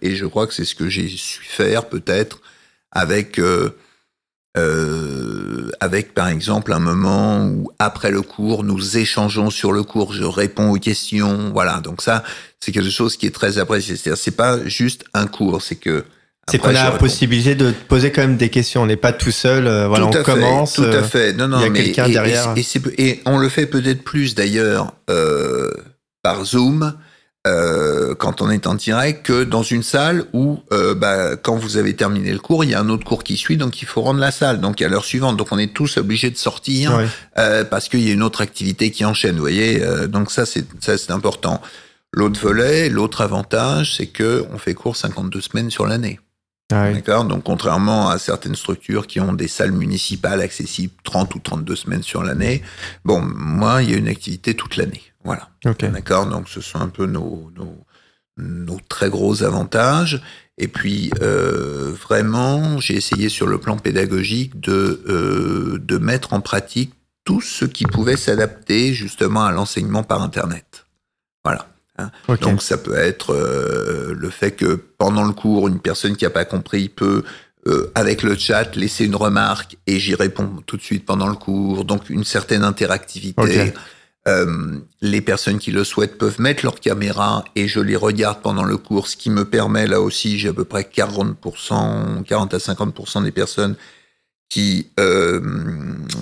et 0.00 0.16
je 0.16 0.26
crois 0.26 0.46
que 0.46 0.54
c'est 0.54 0.64
ce 0.64 0.74
que 0.74 0.88
j'ai 0.88 1.08
su 1.08 1.42
faire 1.44 1.88
peut-être 1.88 2.40
avec 2.92 3.38
avec 5.80 6.14
par 6.14 6.28
exemple 6.28 6.72
un 6.72 6.78
moment 6.78 7.44
où 7.46 7.70
après 7.78 8.10
le 8.10 8.22
cours 8.22 8.64
nous 8.64 8.96
échangeons 8.98 9.50
sur 9.50 9.72
le 9.72 9.82
cours, 9.82 10.12
je 10.12 10.24
réponds 10.24 10.70
aux 10.70 10.78
questions, 10.78 11.50
voilà. 11.52 11.80
Donc 11.80 12.02
ça, 12.02 12.22
c'est 12.62 12.70
quelque 12.70 12.90
chose 12.90 13.16
qui 13.16 13.26
est 13.26 13.34
très 13.34 13.58
apprécié. 13.58 13.96
C'est-à-dire, 13.96 14.22
c'est 14.22 14.36
pas 14.36 14.64
juste 14.66 15.04
un 15.14 15.26
cours, 15.26 15.60
c'est 15.60 15.74
que 15.74 16.04
C'est 16.48 16.58
qu'on 16.58 16.68
a 16.68 16.72
la 16.72 16.90
possibilité 16.92 17.56
de 17.56 17.72
poser 17.88 18.12
quand 18.12 18.22
même 18.22 18.36
des 18.36 18.50
questions. 18.50 18.82
On 18.82 18.86
n'est 18.86 18.94
pas 18.94 19.12
tout 19.12 19.32
seul. 19.32 19.66
euh, 19.66 19.88
voilà, 19.88 20.06
tout 20.06 20.18
on 20.18 20.22
commence. 20.22 20.74
Tout 20.74 20.82
euh, 20.84 21.00
à 21.00 21.02
fait. 21.02 21.32
Non, 21.32 21.48
non, 21.48 21.58
il 21.58 21.62
y 21.62 21.66
a 21.66 21.70
quelqu'un 21.70 22.06
et- 22.06 22.12
derrière. 22.12 22.54
Et, 22.98 23.20
on 23.26 23.38
le 23.38 23.48
fait 23.48 23.66
peut-être 23.66 24.04
plus 24.04 24.36
d'ailleurs 24.36 24.94
euh, 25.10 25.72
par 26.22 26.44
Zoom 26.44 26.94
euh, 27.48 28.14
quand 28.14 28.40
on 28.42 28.48
est 28.48 28.68
en 28.68 28.76
direct 28.76 29.26
que 29.26 29.42
dans 29.42 29.64
une 29.64 29.82
salle 29.82 30.26
où, 30.32 30.60
euh, 30.72 30.94
bah, 30.94 31.34
quand 31.34 31.56
vous 31.56 31.76
avez 31.76 31.96
terminé 31.96 32.30
le 32.30 32.38
cours, 32.38 32.62
il 32.62 32.70
y 32.70 32.74
a 32.74 32.80
un 32.80 32.88
autre 32.88 33.04
cours 33.04 33.24
qui 33.24 33.36
suit, 33.36 33.56
donc 33.56 33.82
il 33.82 33.88
faut 33.88 34.02
rendre 34.02 34.20
la 34.20 34.30
salle. 34.30 34.60
Donc 34.60 34.80
à 34.80 34.88
l'heure 34.88 35.04
suivante, 35.04 35.36
donc 35.36 35.48
on 35.50 35.58
est 35.58 35.74
tous 35.74 35.96
obligés 35.96 36.30
de 36.30 36.36
sortir 36.36 36.96
euh, 37.38 37.64
parce 37.64 37.88
qu'il 37.88 38.06
y 38.06 38.10
a 38.10 38.12
une 38.12 38.22
autre 38.22 38.40
activité 38.40 38.92
qui 38.92 39.04
enchaîne. 39.04 39.34
Vous 39.34 39.40
voyez, 39.40 39.82
euh, 39.82 40.06
donc 40.06 40.30
ça 40.30 40.46
c'est 40.46 40.64
ça 40.80 40.96
c'est 40.96 41.10
important. 41.10 41.60
L'autre 42.14 42.40
volet, 42.40 42.88
l'autre 42.88 43.22
avantage, 43.22 43.96
c'est 43.96 44.08
que 44.08 44.44
on 44.52 44.58
fait 44.58 44.74
cours 44.74 44.96
52 44.96 45.40
semaines 45.40 45.70
sur 45.70 45.86
l'année. 45.86 46.20
Ah 46.72 46.88
oui. 46.88 46.94
D'accord? 46.94 47.24
Donc, 47.24 47.44
contrairement 47.44 48.08
à 48.08 48.18
certaines 48.18 48.54
structures 48.54 49.06
qui 49.06 49.20
ont 49.20 49.32
des 49.32 49.48
salles 49.48 49.72
municipales 49.72 50.40
accessibles 50.40 50.94
30 51.04 51.34
ou 51.34 51.38
32 51.38 51.76
semaines 51.76 52.02
sur 52.02 52.22
l'année, 52.22 52.62
bon, 53.04 53.20
moi, 53.20 53.82
il 53.82 53.90
y 53.90 53.94
a 53.94 53.96
une 53.96 54.08
activité 54.08 54.54
toute 54.54 54.76
l'année. 54.76 55.02
Voilà. 55.24 55.48
Ok. 55.64 55.84
D'accord? 55.90 56.26
Donc, 56.26 56.48
ce 56.48 56.60
sont 56.60 56.80
un 56.80 56.88
peu 56.88 57.06
nos, 57.06 57.50
nos, 57.56 57.76
nos 58.36 58.80
très 58.88 59.10
gros 59.10 59.42
avantages. 59.42 60.22
Et 60.58 60.68
puis, 60.68 61.10
euh, 61.22 61.92
vraiment, 61.92 62.78
j'ai 62.78 62.94
essayé 62.94 63.28
sur 63.28 63.46
le 63.46 63.58
plan 63.58 63.76
pédagogique 63.76 64.60
de, 64.60 65.02
euh, 65.08 65.78
de 65.78 65.98
mettre 65.98 66.32
en 66.32 66.40
pratique 66.40 66.94
tout 67.24 67.40
ce 67.40 67.64
qui 67.64 67.84
pouvait 67.84 68.16
s'adapter 68.16 68.94
justement 68.94 69.44
à 69.44 69.52
l'enseignement 69.52 70.02
par 70.02 70.22
Internet. 70.22 70.86
Voilà. 71.44 71.71
Ok. 72.28 72.40
Donc 72.40 72.62
ça 72.62 72.78
peut 72.78 72.96
être 72.96 73.32
euh, 73.34 74.14
le 74.16 74.30
fait 74.30 74.52
que 74.52 74.74
pendant 74.98 75.24
le 75.24 75.32
cours, 75.32 75.68
une 75.68 75.78
personne 75.78 76.16
qui 76.16 76.24
n'a 76.24 76.30
pas 76.30 76.44
compris 76.44 76.88
peut, 76.88 77.22
euh, 77.66 77.92
avec 77.94 78.22
le 78.22 78.34
chat, 78.36 78.74
laisser 78.76 79.04
une 79.04 79.14
remarque 79.14 79.76
et 79.86 80.00
j'y 80.00 80.14
réponds 80.14 80.50
tout 80.66 80.76
de 80.76 80.82
suite 80.82 81.04
pendant 81.04 81.28
le 81.28 81.34
cours. 81.36 81.84
Donc 81.84 82.10
une 82.10 82.24
certaine 82.24 82.64
interactivité. 82.64 83.72
Euh, 84.28 84.78
les 85.00 85.20
personnes 85.20 85.58
qui 85.58 85.72
le 85.72 85.82
souhaitent 85.82 86.16
peuvent 86.16 86.40
mettre 86.40 86.64
leur 86.64 86.78
caméra 86.78 87.44
et 87.56 87.66
je 87.66 87.80
les 87.80 87.96
regarde 87.96 88.40
pendant 88.40 88.62
le 88.62 88.76
cours, 88.76 89.08
ce 89.08 89.16
qui 89.16 89.30
me 89.30 89.44
permet 89.44 89.88
là 89.88 90.00
aussi, 90.00 90.38
j'ai 90.38 90.48
à 90.50 90.52
peu 90.52 90.64
près 90.64 90.82
40%, 90.82 92.22
40 92.24 92.54
à 92.54 92.58
50% 92.58 93.24
des 93.24 93.32
personnes 93.32 93.74
qui, 94.48 94.88
euh, 95.00 95.40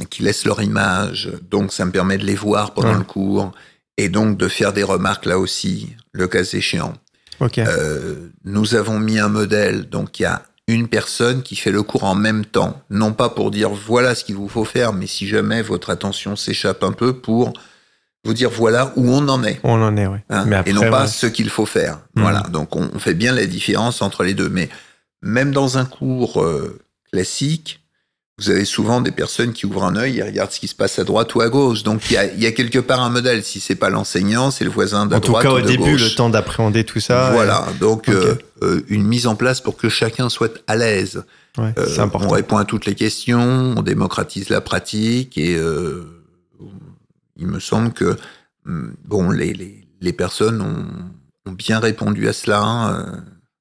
qui 0.09 0.22
laissent 0.22 0.44
leur 0.47 0.62
image. 0.62 1.30
Donc 1.51 1.72
ça 1.72 1.84
me 1.84 1.90
permet 1.90 2.16
de 2.16 2.24
les 2.24 2.34
voir 2.34 2.72
pendant 2.72 2.92
Ouais. 2.92 2.98
le 2.98 3.05
cours 3.05 3.52
et 4.05 4.09
donc 4.09 4.39
de 4.39 4.48
faire 4.48 4.72
des 4.72 4.82
remarques 4.82 5.27
là 5.27 5.39
aussi, 5.39 5.94
le 6.12 6.27
cas 6.27 6.43
échéant. 6.43 6.94
Euh, 7.59 8.31
nous 8.44 8.74
avons 8.74 8.98
mis 8.98 9.18
un 9.18 9.28
modèle, 9.28 9.89
donc 9.89 10.18
il 10.18 10.22
y 10.22 10.27
a 10.27 10.43
une 10.68 10.89
personne 10.89 11.43
qui 11.43 11.56
fait 11.56 11.70
le 11.70 11.82
cours 11.82 12.05
en 12.05 12.14
même 12.14 12.44
temps, 12.44 12.81
non 12.90 13.12
pas 13.12 13.28
pour 13.28 13.51
dire 13.51 13.70
voilà 13.70 14.14
ce 14.14 14.24
qu'il 14.24 14.36
vous 14.36 14.48
faut 14.48 14.64
faire, 14.64 14.93
mais 14.93 15.06
si 15.06 15.27
jamais 15.27 15.62
votre 15.62 15.90
attention 15.90 16.36
s'échappe 16.36 16.82
un 16.85 16.93
peu, 16.93 17.14
pour 17.14 17.52
vous 18.24 18.35
dire 18.35 18.51
voilà 18.51 18.93
où 18.97 19.10
on 19.10 19.28
en 19.28 19.43
est. 19.44 19.60
On 19.64 19.82
en 19.82 19.97
est, 19.97 20.06
oui. 20.06 20.18
hein, 20.31 20.44
Mais 20.47 20.56
après, 20.56 20.70
et 20.70 20.74
non 20.74 20.90
pas 20.90 21.06
ce 21.06 21.27
qu'il 21.27 21.51
faut 21.51 21.66
faire. 21.66 22.01
Mhm. 22.14 22.22
Voilà, 22.22 22.40
donc 22.51 22.77
on, 22.77 22.90
on 22.94 22.98
fait 22.98 23.14
bien 23.14 23.32
la 23.35 23.47
différence 23.47 24.01
entre 24.02 24.24
les 24.24 24.35
deux. 24.35 24.48
Mais 24.48 24.68
même 25.22 25.52
dans 25.52 25.77
un 25.78 25.85
cours 25.85 26.43
euh, 26.43 26.78
classique, 27.12 27.80
vous 28.41 28.51
avez 28.51 28.65
souvent 28.65 29.01
des 29.01 29.11
personnes 29.11 29.53
qui 29.53 29.67
ouvrent 29.67 29.85
un 29.85 29.97
œil 29.97 30.19
et 30.19 30.23
regardent 30.23 30.51
ce 30.51 30.61
qui 30.61 30.69
se 30.69 30.75
passe 30.75 30.99
à 30.99 31.05
droite 31.05 31.35
ou 31.35 31.41
à 31.43 31.49
gauche. 31.49 31.83
Donc 31.83 32.11
il 32.11 32.15
y 32.15 32.17
a, 32.17 32.25
il 32.33 32.41
y 32.43 32.47
a 32.47 32.53
quelque 32.53 32.79
part 32.79 33.01
un 33.01 33.11
modèle. 33.11 33.45
Si 33.45 33.61
c'est 33.61 33.75
pas 33.75 33.91
l'enseignant, 33.91 34.51
c'est 34.51 34.65
le 34.65 34.71
voisin 34.71 35.07
d'à 35.07 35.17
En 35.17 35.21
tout 35.21 35.29
droite 35.33 35.45
cas, 35.45 35.51
au 35.51 35.61
début, 35.61 35.93
gauche. 35.93 36.03
le 36.11 36.15
temps 36.17 36.31
d'appréhender 36.31 36.85
tout 36.85 37.01
ça. 37.01 37.31
Voilà, 37.33 37.67
donc 37.81 38.09
euh, 38.09 38.37
euh, 38.62 38.83
une 38.89 39.05
mise 39.07 39.27
en 39.27 39.37
place 39.37 39.61
pour 39.61 39.77
que 39.77 39.89
chacun 39.89 40.29
soit 40.29 40.53
à 40.67 40.77
l'aise. 40.77 41.23
ouais, 41.59 41.73
Euh, 41.79 41.99
important. 42.01 42.29
On 42.29 42.33
répond 42.33 42.57
à 42.57 42.65
toutes 42.65 42.87
les 42.87 42.95
questions, 42.95 43.75
on 43.77 43.83
démocratise 43.83 44.49
la 44.49 44.61
pratique 44.61 45.37
et 45.37 45.57
euh, 45.57 46.05
il 47.37 47.47
me 47.47 47.61
semble 47.61 47.93
que 47.93 48.17
hum, 48.67 48.95
bon, 49.05 49.31
les, 49.31 49.53
les, 49.53 49.87
les 50.01 50.12
personnes 50.12 50.61
ont, 50.61 50.87
ont 51.51 51.53
bien 51.53 51.79
répondu 51.79 52.29
à 52.29 52.33
cela. 52.33 52.95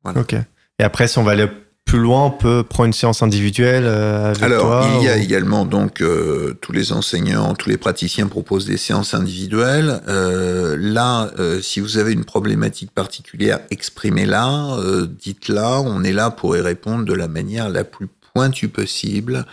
euh, 0.06 0.16
Ok. 0.16 0.36
Et 0.80 0.84
après, 0.84 1.08
si 1.08 1.18
on 1.18 1.24
va 1.24 1.32
aller 1.34 1.48
plus 1.90 2.00
loin, 2.00 2.26
on 2.26 2.32
peut 2.32 2.64
prendre 2.64 2.86
une 2.88 2.94
séance 2.94 3.24
individuelle 3.24 3.86
euh, 3.86 4.28
avec 4.30 4.44
Alors, 4.44 4.62
toi. 4.62 4.88
il 5.00 5.04
y 5.06 5.10
a 5.10 5.16
ou- 5.18 5.20
également 5.20 5.66
donc 5.66 6.02
euh, 6.02 6.54
tous 6.62 6.72
les 6.72 6.92
enseignants, 6.92 7.56
tous 7.56 7.68
les 7.68 7.78
praticiens 7.78 8.28
proposent 8.28 8.68
des 8.68 8.78
séances 8.78 9.16
individuelles. 9.16 10.00
Euh, 10.08 10.78
là, 10.80 11.32
euh, 11.40 11.62
si 11.62 11.80
vous 11.80 11.98
avez 11.98 12.14
une 12.14 12.26
problématique 12.26 12.92
particulière, 12.92 13.60
exprimez-la, 13.72 14.78
dites-la. 15.20 15.82
On 15.82 16.04
est 16.04 16.14
là 16.14 16.30
pour 16.30 16.56
y 16.56 16.62
répondre 16.62 17.06
de 17.06 17.14
la 17.14 17.28
manière 17.28 17.70
la 17.70 17.84
plus 17.84 18.08
pointue 18.34 18.70
possible, 18.70 19.46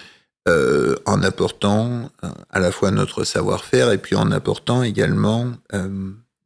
en 1.06 1.22
apportant 1.22 2.10
à 2.50 2.60
la 2.60 2.70
fois 2.70 2.90
notre 2.92 3.24
savoir-faire 3.24 3.90
et 3.90 3.98
puis 3.98 4.14
en 4.14 4.30
apportant 4.30 4.82
également 4.84 5.46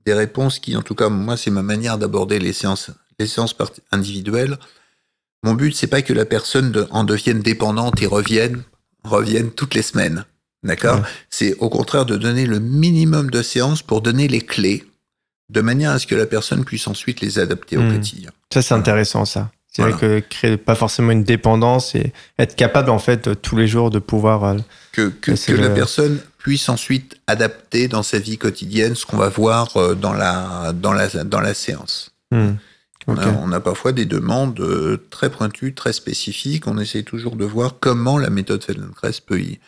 des 0.06 0.14
réponses 0.14 0.58
qui, 0.60 0.74
en 0.76 0.82
tout 0.82 0.94
cas, 0.94 1.08
moi, 1.10 1.36
c'est 1.36 1.50
ma 1.50 1.62
manière 1.62 1.98
d'aborder 1.98 2.38
les 2.38 2.52
séances, 2.54 2.90
les 3.18 3.26
séances 3.26 3.54
individuelles. 3.92 4.56
Mon 5.42 5.54
but, 5.54 5.74
c'est 5.74 5.86
pas 5.86 6.02
que 6.02 6.12
la 6.12 6.24
personne 6.24 6.70
de- 6.72 6.86
en 6.90 7.04
devienne 7.04 7.40
dépendante 7.40 8.02
et 8.02 8.06
revienne, 8.06 8.62
revienne 9.04 9.50
toutes 9.50 9.74
les 9.74 9.82
semaines. 9.82 10.24
D'accord 10.62 10.96
Ouais. 10.96 11.02
C'est 11.30 11.56
au 11.58 11.70
contraire 11.70 12.04
de 12.04 12.16
donner 12.16 12.44
le 12.46 12.60
minimum 12.60 13.30
de 13.30 13.42
séances 13.42 13.82
pour 13.82 14.02
donner 14.02 14.28
les 14.28 14.42
clés, 14.42 14.84
de 15.48 15.60
manière 15.62 15.92
à 15.92 15.98
ce 15.98 16.06
que 16.06 16.14
la 16.14 16.26
personne 16.26 16.64
puisse 16.64 16.86
ensuite 16.86 17.20
les 17.22 17.38
adapter 17.38 17.78
au 17.78 17.82
Hmm. 17.82 17.92
quotidien. 17.92 18.30
Ça, 18.52 18.60
c'est 18.60 18.74
intéressant, 18.74 19.24
ça. 19.24 19.50
C'est 19.72 19.82
Voilà. 19.82 19.96
vrai 19.96 20.20
que 20.22 20.26
créer 20.28 20.56
pas 20.58 20.74
forcément 20.74 21.12
une 21.12 21.22
dépendance 21.24 21.94
et 21.94 22.12
être 22.38 22.56
capable, 22.56 22.90
en 22.90 22.98
fait, 22.98 23.40
tous 23.40 23.56
les 23.56 23.66
jours 23.68 23.90
de 23.90 24.00
pouvoir. 24.00 24.44
euh, 24.44 24.56
Que, 24.92 25.08
que, 25.08 25.30
la 25.52 25.70
personne 25.70 26.18
puisse 26.38 26.68
ensuite 26.68 27.16
adapter 27.28 27.86
dans 27.88 28.02
sa 28.02 28.18
vie 28.18 28.36
quotidienne 28.36 28.94
ce 28.96 29.06
qu'on 29.06 29.16
va 29.16 29.28
voir 29.28 29.74
euh, 29.76 29.94
dans 29.94 30.12
la, 30.12 30.72
dans 30.74 30.92
la, 30.92 31.06
dans 31.08 31.40
la 31.40 31.54
séance. 31.54 32.10
hmm. 32.32 32.54
On, 33.06 33.16
a, 33.16 33.28
on 33.28 33.50
a 33.52 33.60
parfois 33.60 33.92
des 33.92 34.04
demandes 34.04 34.60
euh, 34.60 35.06
très 35.10 35.30
pointues, 35.30 35.74
très 35.74 35.92
spécifiques. 35.92 36.66
On 36.66 36.78
essaie 36.78 37.02
toujours 37.02 37.36
de 37.36 37.44
voir 37.44 37.76
comment 37.80 38.18
la 38.18 38.30
méthode 38.30 38.62
Feldenkrais 38.62 39.12
peut 39.26 39.40
y, 39.40 39.58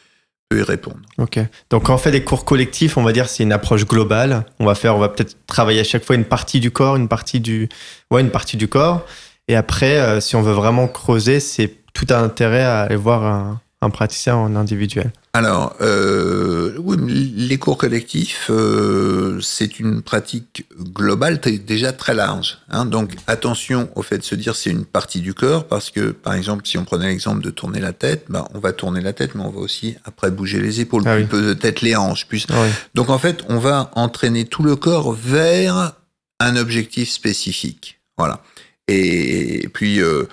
peut 0.48 0.58
y 0.58 0.62
répondre. 0.62 1.00
Ok. 1.18 1.38
Donc 1.70 1.84
quand 1.84 1.94
on 1.94 1.98
fait 1.98 2.10
des 2.10 2.24
cours 2.24 2.44
collectifs, 2.44 2.96
on 2.96 3.02
va 3.02 3.12
dire 3.12 3.28
c'est 3.28 3.42
une 3.42 3.52
approche 3.52 3.86
globale. 3.86 4.44
On 4.58 4.66
va 4.66 4.74
faire, 4.74 4.96
on 4.96 5.00
va 5.00 5.08
peut-être 5.08 5.36
travailler 5.46 5.80
à 5.80 5.84
chaque 5.84 6.04
fois 6.04 6.14
une 6.14 6.26
partie 6.26 6.60
du 6.60 6.70
corps, 6.70 6.96
une 6.96 7.08
partie 7.08 7.40
du, 7.40 7.68
ouais, 8.10 8.20
une 8.20 8.30
partie 8.30 8.56
du 8.56 8.68
corps. 8.68 9.06
Et 9.48 9.56
après, 9.56 9.98
euh, 9.98 10.20
si 10.20 10.36
on 10.36 10.42
veut 10.42 10.52
vraiment 10.52 10.86
creuser, 10.86 11.40
c'est 11.40 11.74
tout 11.94 12.06
un 12.10 12.22
intérêt 12.22 12.62
à 12.62 12.82
aller 12.82 12.96
voir 12.96 13.24
un, 13.24 13.60
un 13.82 13.90
praticien 13.90 14.36
en 14.36 14.54
individuel. 14.54 15.12
Alors, 15.34 15.74
euh, 15.80 16.74
oui, 16.78 17.32
les 17.36 17.58
cours 17.58 17.76
collectifs, 17.76 18.48
euh, 18.48 19.40
c'est 19.40 19.80
une 19.80 20.02
pratique 20.02 20.66
globale 20.78 21.40
déjà 21.40 21.92
très 21.92 22.14
large. 22.14 22.58
Hein, 22.70 22.86
donc, 22.86 23.16
attention 23.26 23.90
au 23.96 24.02
fait 24.02 24.18
de 24.18 24.22
se 24.22 24.36
dire 24.36 24.54
c'est 24.54 24.70
une 24.70 24.84
partie 24.84 25.20
du 25.20 25.34
corps, 25.34 25.66
parce 25.66 25.90
que, 25.90 26.12
par 26.12 26.34
exemple, 26.34 26.62
si 26.64 26.78
on 26.78 26.84
prenait 26.84 27.08
l'exemple 27.08 27.42
de 27.42 27.50
tourner 27.50 27.80
la 27.80 27.92
tête, 27.92 28.26
ben, 28.28 28.46
on 28.54 28.60
va 28.60 28.72
tourner 28.72 29.00
la 29.00 29.12
tête, 29.12 29.34
mais 29.34 29.42
on 29.42 29.50
va 29.50 29.60
aussi 29.60 29.96
après 30.04 30.30
bouger 30.30 30.60
les 30.60 30.80
épaules, 30.80 31.02
Ah 31.06 31.16
oui. 31.16 31.24
peut-être 31.24 31.80
les 31.80 31.96
hanches. 31.96 32.26
Puis... 32.28 32.46
Ouais. 32.50 32.70
Donc, 32.94 33.10
en 33.10 33.18
fait, 33.18 33.42
on 33.48 33.58
va 33.58 33.90
entraîner 33.94 34.44
tout 34.44 34.62
le 34.62 34.76
corps 34.76 35.12
vers 35.12 35.94
un 36.38 36.56
objectif 36.56 37.10
spécifique. 37.10 38.00
Voilà. 38.16 38.42
Et, 38.86 39.68
puis, 39.72 40.00
euh, 40.00 40.28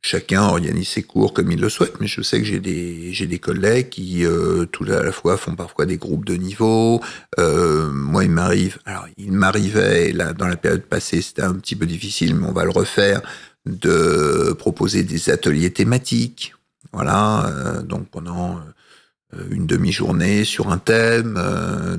chacun 0.00 0.42
organise 0.42 0.88
ses 0.88 1.02
cours 1.02 1.34
comme 1.34 1.50
il 1.50 1.60
le 1.60 1.68
souhaite, 1.68 2.00
mais 2.00 2.06
je 2.06 2.22
sais 2.22 2.38
que 2.38 2.44
j'ai 2.46 2.60
des, 2.60 3.12
j'ai 3.12 3.26
des 3.26 3.38
collègues 3.38 3.88
qui, 3.88 4.24
euh, 4.24 4.64
tout 4.66 4.84
à 4.84 5.02
la 5.02 5.12
fois, 5.12 5.36
font 5.36 5.54
parfois 5.56 5.86
des 5.86 5.96
groupes 5.96 6.24
de 6.24 6.34
niveau. 6.34 7.00
Euh, 7.38 7.90
moi, 7.92 8.24
il 8.24 8.30
m'arrive, 8.30 8.78
alors, 8.84 9.06
il 9.16 9.32
m'arrivait, 9.32 10.12
là, 10.12 10.32
dans 10.32 10.46
la 10.48 10.56
période 10.56 10.82
passée, 10.84 11.20
c'était 11.20 11.42
un 11.42 11.54
petit 11.54 11.74
peu 11.76 11.84
difficile, 11.86 12.34
mais 12.36 12.46
on 12.46 12.52
va 12.52 12.64
le 12.64 12.70
refaire, 12.70 13.20
de 13.66 14.54
proposer 14.58 15.02
des 15.02 15.30
ateliers 15.30 15.70
thématiques. 15.72 16.54
Voilà, 16.92 17.46
euh, 17.46 17.82
donc 17.82 18.08
pendant 18.08 18.60
une 19.50 19.66
demi-journée 19.66 20.44
sur 20.44 20.70
un 20.70 20.78
thème. 20.78 21.34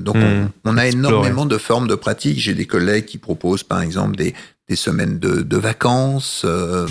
donc, 0.00 0.16
Hmm. 0.16 0.48
on, 0.64 0.72
on 0.72 0.76
a 0.76 0.86
Explorer. 0.86 0.88
énormément 1.12 1.46
de 1.46 1.58
formes 1.58 1.86
de 1.86 1.94
pratiques. 1.94 2.40
J'ai 2.40 2.54
des 2.54 2.66
collègues 2.66 3.04
qui 3.04 3.18
proposent, 3.18 3.62
par 3.62 3.82
exemple, 3.82 4.16
des, 4.16 4.34
des 4.70 4.76
semaines 4.76 5.18
de, 5.18 5.42
de 5.42 5.56
vacances, 5.56 6.42
euh, 6.44 6.86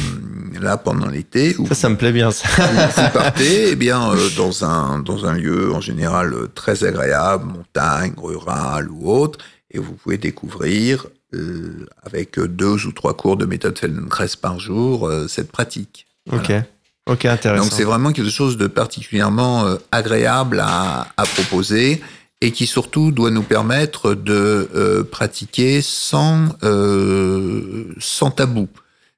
là, 0.59 0.75
pendant 0.75 1.07
l'été, 1.07 1.55
Ça, 1.69 1.75
ça 1.75 1.89
me 1.89 1.95
plaît 1.95 2.11
bien. 2.11 2.29
Ça. 2.29 2.45
vous, 2.47 3.09
partez 3.13 3.69
eh 3.69 3.75
bien, 3.77 4.11
euh, 4.11 4.29
dans, 4.35 4.65
un, 4.65 4.99
dans 4.99 5.25
un 5.25 5.33
lieu 5.33 5.73
en 5.73 5.79
général 5.79 6.33
très 6.53 6.83
agréable, 6.83 7.45
montagne, 7.45 8.13
rural 8.17 8.89
ou 8.91 9.09
autre, 9.09 9.39
et 9.71 9.79
vous 9.79 9.93
pouvez 9.93 10.17
découvrir, 10.17 11.07
euh, 11.33 11.85
avec 12.03 12.37
deux 12.37 12.85
ou 12.85 12.91
trois 12.91 13.15
cours 13.15 13.37
de 13.37 13.45
méthode 13.45 13.79
Feldenkrais 13.79 14.27
par 14.41 14.59
jour, 14.59 15.09
cette 15.29 15.49
pratique. 15.49 16.05
Ok. 16.33 16.51
Ok, 17.07 17.25
intéressant. 17.25 17.63
Donc 17.63 17.73
c'est 17.73 17.85
vraiment 17.85 18.11
quelque 18.11 18.29
chose 18.29 18.57
de 18.57 18.67
particulièrement 18.67 19.65
agréable 19.91 20.59
à, 20.59 21.07
à 21.15 21.23
proposer 21.23 22.01
et 22.41 22.51
qui 22.51 22.67
surtout 22.67 23.11
doit 23.11 23.31
nous 23.31 23.43
permettre 23.43 24.13
de 24.13 24.69
euh, 24.73 25.03
pratiquer 25.03 25.81
sans, 25.81 26.45
euh, 26.63 27.83
sans 27.99 28.31
tabou. 28.31 28.67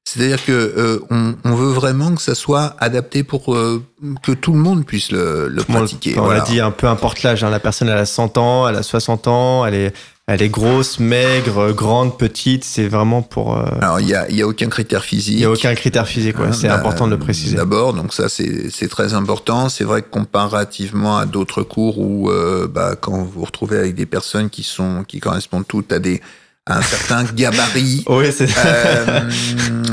C'est-à-dire 0.03 0.43
que 0.43 0.51
euh, 0.51 0.99
on, 1.11 1.35
on 1.45 1.55
veut 1.55 1.71
vraiment 1.71 2.15
que 2.15 2.21
ça 2.21 2.33
soit 2.33 2.75
adapté 2.79 3.23
pour 3.23 3.53
euh, 3.53 3.83
que 4.23 4.31
tout 4.31 4.51
le 4.53 4.57
monde 4.59 4.83
puisse 4.85 5.11
le, 5.11 5.53
pratiquer. 5.67 6.17
on 6.17 6.23
voilà. 6.23 6.39
l'a 6.39 6.45
dit, 6.45 6.59
un 6.59 6.71
peu 6.71 6.87
importe 6.87 7.21
l'âge. 7.21 7.43
hein. 7.43 7.51
La 7.51 7.59
personne, 7.59 7.87
elle 7.87 7.97
a 7.99 8.05
100 8.07 8.37
ans, 8.39 8.67
elle 8.67 8.75
a 8.75 8.83
60 8.83 9.27
ans, 9.27 9.65
elle 9.65 9.75
est, 9.75 9.93
elle 10.33 10.41
est 10.41 10.49
grosse, 10.49 10.99
maigre, 10.99 11.71
grande, 11.71 12.17
petite. 12.17 12.63
C'est 12.63 12.87
vraiment 12.87 13.21
pour. 13.21 13.57
euh, 13.57 13.65
Alors 13.81 13.99
il 13.99 14.07
y 14.07 14.15
a, 14.15 14.29
y 14.31 14.41
a 14.41 14.47
aucun 14.47 14.67
critère 14.69 15.03
physique. 15.03 15.33
Il 15.35 15.39
n'y 15.39 15.45
a 15.45 15.51
aucun 15.51 15.73
critère 15.75 16.07
physique. 16.07 16.39
ouais. 16.39 16.47
Hein, 16.47 16.53
C'est 16.53 16.67
bah, 16.67 16.75
important 16.75 17.05
de 17.07 17.11
le 17.11 17.19
préciser. 17.19 17.55
D'abord, 17.57 17.93
donc 17.93 18.13
ça 18.13 18.27
c'est 18.29 18.87
très 18.89 19.13
important. 19.13 19.69
C'est 19.69 19.83
vrai 19.83 20.01
que 20.01 20.09
comparativement 20.09 21.17
à 21.17 21.25
d'autres 21.25 21.63
cours 21.63 21.99
où 21.99 22.29
euh, 22.29 22.67
bah, 22.67 22.95
quand 22.99 23.13
vous 23.17 23.29
vous 23.29 23.45
retrouvez 23.45 23.77
avec 23.77 23.95
des 23.95 24.05
personnes 24.05 24.49
qui 24.49 24.63
sont 24.63 25.03
qui 25.07 25.19
correspondent 25.19 25.67
toutes 25.67 25.91
à 25.91 25.99
des 25.99 26.21
à 26.65 26.77
un 26.77 26.81
certain 26.81 27.23
gabarit. 27.35 28.03
Oui, 28.07 28.31
c'est 28.31 28.47
euh, 28.65 29.21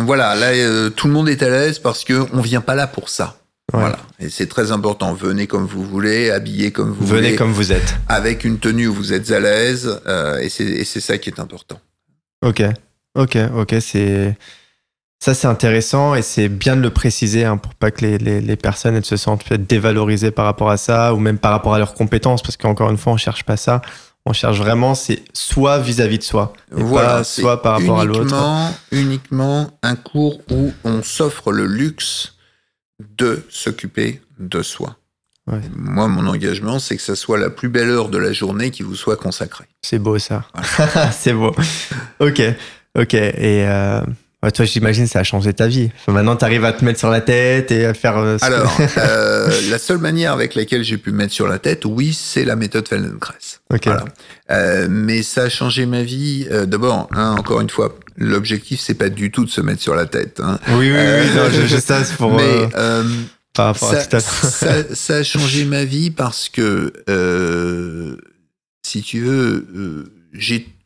voilà, 0.04 0.34
là 0.34 0.90
tout 0.90 1.06
le 1.06 1.12
monde 1.12 1.28
est 1.28 1.42
à 1.42 1.48
l'aise 1.48 1.78
parce 1.78 2.04
que 2.04 2.26
on 2.32 2.40
vient 2.40 2.60
pas 2.60 2.74
là 2.74 2.86
pour 2.86 3.08
ça. 3.08 3.36
Ouais. 3.74 3.80
Voilà, 3.80 3.98
et 4.18 4.30
c'est 4.30 4.46
très 4.46 4.72
important. 4.72 5.12
Venez 5.12 5.46
comme 5.46 5.66
vous 5.66 5.84
voulez, 5.84 6.30
habillez 6.30 6.72
comme 6.72 6.90
vous 6.90 7.06
Venez 7.06 7.20
voulez, 7.20 7.36
comme 7.36 7.52
vous 7.52 7.70
êtes. 7.70 7.96
avec 8.08 8.44
une 8.44 8.58
tenue 8.58 8.86
où 8.88 8.94
vous 8.94 9.12
êtes 9.12 9.30
à 9.30 9.40
l'aise, 9.40 10.00
euh, 10.06 10.38
et 10.38 10.48
c'est 10.48 11.00
ça 11.00 11.18
qui 11.18 11.28
est 11.28 11.38
important. 11.38 11.78
Ok, 12.42 12.62
ok, 13.14 13.36
ok. 13.56 13.74
C'est 13.80 14.34
ça, 15.20 15.34
c'est 15.34 15.48
intéressant 15.48 16.14
et 16.14 16.22
c'est 16.22 16.48
bien 16.48 16.76
de 16.76 16.80
le 16.80 16.90
préciser 16.90 17.44
hein, 17.44 17.56
pour 17.58 17.74
pas 17.74 17.90
que 17.90 18.02
les, 18.06 18.18
les, 18.18 18.40
les 18.40 18.56
personnes 18.56 18.94
elles 18.94 19.04
se 19.04 19.16
sentent 19.16 19.44
peut-être 19.44 19.66
dévalorisées 19.66 20.30
par 20.30 20.44
rapport 20.44 20.70
à 20.70 20.76
ça 20.76 21.12
ou 21.12 21.18
même 21.18 21.38
par 21.38 21.50
rapport 21.50 21.74
à 21.74 21.78
leurs 21.78 21.92
compétences 21.94 22.40
parce 22.40 22.56
qu'encore 22.56 22.88
une 22.90 22.96
fois, 22.98 23.12
on 23.14 23.16
cherche 23.18 23.42
pas 23.44 23.56
ça. 23.56 23.82
On 24.24 24.32
cherche 24.32 24.58
vraiment, 24.58 24.94
c'est 24.94 25.22
soit 25.32 25.78
vis-à-vis 25.78 26.18
de 26.18 26.22
soi, 26.22 26.52
et 26.76 26.82
pas 26.84 27.24
c'est 27.24 27.40
soit 27.42 27.60
par 27.62 27.78
rapport 27.78 27.98
à 28.00 28.04
l'autre. 28.04 28.34
Uniquement 28.92 29.70
un 29.82 29.96
cours 29.96 30.40
où 30.50 30.72
on 30.84 31.02
s'offre 31.02 31.50
le 31.50 31.66
luxe 31.66 32.34
de 33.16 33.42
s'occuper 33.48 34.20
de 34.38 34.62
soi. 34.62 34.96
Ouais. 35.50 35.60
Moi, 35.74 36.08
mon 36.08 36.26
engagement, 36.26 36.78
c'est 36.78 36.96
que 36.96 37.02
ça 37.02 37.16
soit 37.16 37.38
la 37.38 37.48
plus 37.48 37.68
belle 37.70 37.88
heure 37.88 38.08
de 38.10 38.18
la 38.18 38.32
journée 38.32 38.70
qui 38.70 38.82
vous 38.82 38.96
soit 38.96 39.16
consacrée. 39.16 39.64
C'est 39.82 39.98
beau 39.98 40.18
ça. 40.18 40.44
c'est 41.12 41.32
beau. 41.32 41.54
Ok, 42.20 42.42
ok. 42.98 43.14
Et 43.14 43.64
euh, 43.66 44.02
toi, 44.54 44.64
j'imagine, 44.66 45.06
ça 45.06 45.20
a 45.20 45.22
changé 45.24 45.54
ta 45.54 45.66
vie. 45.66 45.90
Enfin, 46.00 46.12
maintenant, 46.12 46.36
tu 46.36 46.44
arrives 46.44 46.66
à 46.66 46.72
te 46.74 46.84
mettre 46.84 46.98
sur 46.98 47.08
la 47.08 47.22
tête 47.22 47.70
et 47.70 47.86
à 47.86 47.94
faire. 47.94 48.18
euh, 48.18 48.36
Alors, 48.42 48.76
euh, 48.98 49.50
la 49.70 49.78
seule 49.78 49.98
manière 49.98 50.32
avec 50.34 50.54
laquelle 50.54 50.82
j'ai 50.84 50.98
pu 50.98 51.12
mettre 51.12 51.32
sur 51.32 51.48
la 51.48 51.58
tête, 51.58 51.86
oui, 51.86 52.12
c'est 52.12 52.44
la 52.44 52.54
méthode 52.56 52.86
Feldenkrais. 52.86 53.34
ok. 53.72 53.84
Voilà. 53.86 54.04
Euh, 54.50 54.86
mais 54.90 55.22
ça 55.22 55.44
a 55.44 55.48
changé 55.48 55.86
ma 55.86 56.02
vie. 56.02 56.46
D'abord, 56.66 57.08
hein, 57.12 57.36
encore 57.38 57.62
une 57.62 57.70
fois, 57.70 57.96
l'objectif, 58.18 58.80
c'est 58.80 58.94
pas 58.94 59.08
du 59.08 59.30
tout 59.30 59.44
de 59.44 59.50
se 59.50 59.60
mettre 59.60 59.80
sur 59.80 59.94
la 59.94 60.06
tête. 60.06 60.40
hein. 60.40 60.58
Oui, 60.68 60.74
oui, 60.74 60.90
oui. 60.90 60.96
Euh, 60.96 61.34
non, 61.34 61.50
je, 61.50 61.66
je 61.66 61.76
sais, 61.78 62.02
pour. 62.16 62.34
mais 62.36 62.42
euh, 62.42 62.68
euh, 62.76 63.04
par 63.54 63.66
rapport 63.66 63.90
à 63.92 64.00
ça, 64.00 64.06
tout 64.06 64.16
à 64.16 64.20
ça- 64.20 64.84
ça 64.94 65.14
a 65.16 65.22
changé 65.22 65.64
ma 65.64 65.84
vie 65.84 66.10
parce 66.10 66.48
que, 66.48 66.92
euh, 67.08 68.16
si 68.82 69.02
tu 69.02 69.20
veux, 69.20 70.12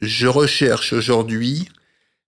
je 0.01 0.27
recherche 0.27 0.93
aujourd'hui 0.93 1.69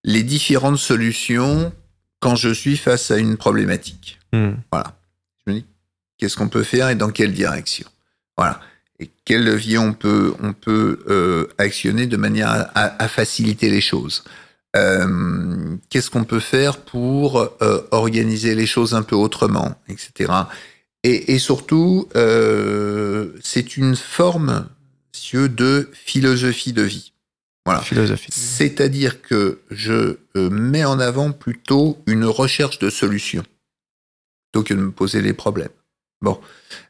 les 0.05 0.23
différentes 0.23 0.79
solutions 0.79 1.73
quand 2.21 2.37
je 2.37 2.51
suis 2.53 2.77
face 2.77 3.11
à 3.11 3.19
une 3.19 3.37
problématique. 3.37 4.19
Hmm. 4.33 4.53
Voilà. 4.73 4.97
Je 5.47 5.53
me 5.53 5.59
dis, 5.59 5.67
qu'est-ce 6.19 6.37
qu'on 6.37 6.49
peut 6.49 6.63
faire 6.63 6.89
et 6.89 6.95
dans 6.95 7.11
quelle 7.11 7.33
direction? 7.33 7.87
Voilà. 8.37 8.61
Et 9.01 9.11
quel 9.25 9.45
levier 9.45 9.77
on 9.79 9.93
peut, 9.93 10.35
on 10.43 10.53
peut 10.53 11.49
actionner 11.59 12.07
de 12.07 12.17
manière 12.17 12.71
à 12.75 13.09
faciliter 13.09 13.69
les 13.71 13.81
choses? 13.81 14.23
Euh, 14.77 15.77
Qu'est-ce 15.89 16.11
qu'on 16.11 16.25
peut 16.25 16.41
faire 16.41 16.79
pour 16.79 17.39
euh, 17.63 17.81
organiser 17.91 18.55
les 18.55 18.67
choses 18.67 18.95
un 18.95 19.03
peu 19.03 19.15
autrement, 19.15 19.75
etc. 19.89 20.33
Et, 21.03 21.35
et 21.35 21.39
surtout, 21.39 22.09
euh, 22.17 23.33
c'est 23.43 23.77
une 23.77 23.95
forme 23.95 24.69
monsieur, 25.13 25.49
de 25.49 25.91
philosophie 25.93 26.73
de 26.73 26.83
vie. 26.83 27.13
Voilà. 27.67 27.81
Philosophie. 27.81 28.31
C'est-à-dire 28.31 29.23
que 29.23 29.61
je 29.71 30.19
mets 30.35 30.85
en 30.85 30.99
avant 30.99 31.33
plutôt 31.33 31.99
une 32.07 32.25
recherche 32.25 32.79
de 32.79 32.91
solutions 32.91 33.45
plutôt 34.53 34.65
que 34.65 34.75
de 34.75 34.81
me 34.81 34.91
poser 34.91 35.23
les 35.23 35.33
problèmes. 35.33 35.71
Bon, 36.21 36.39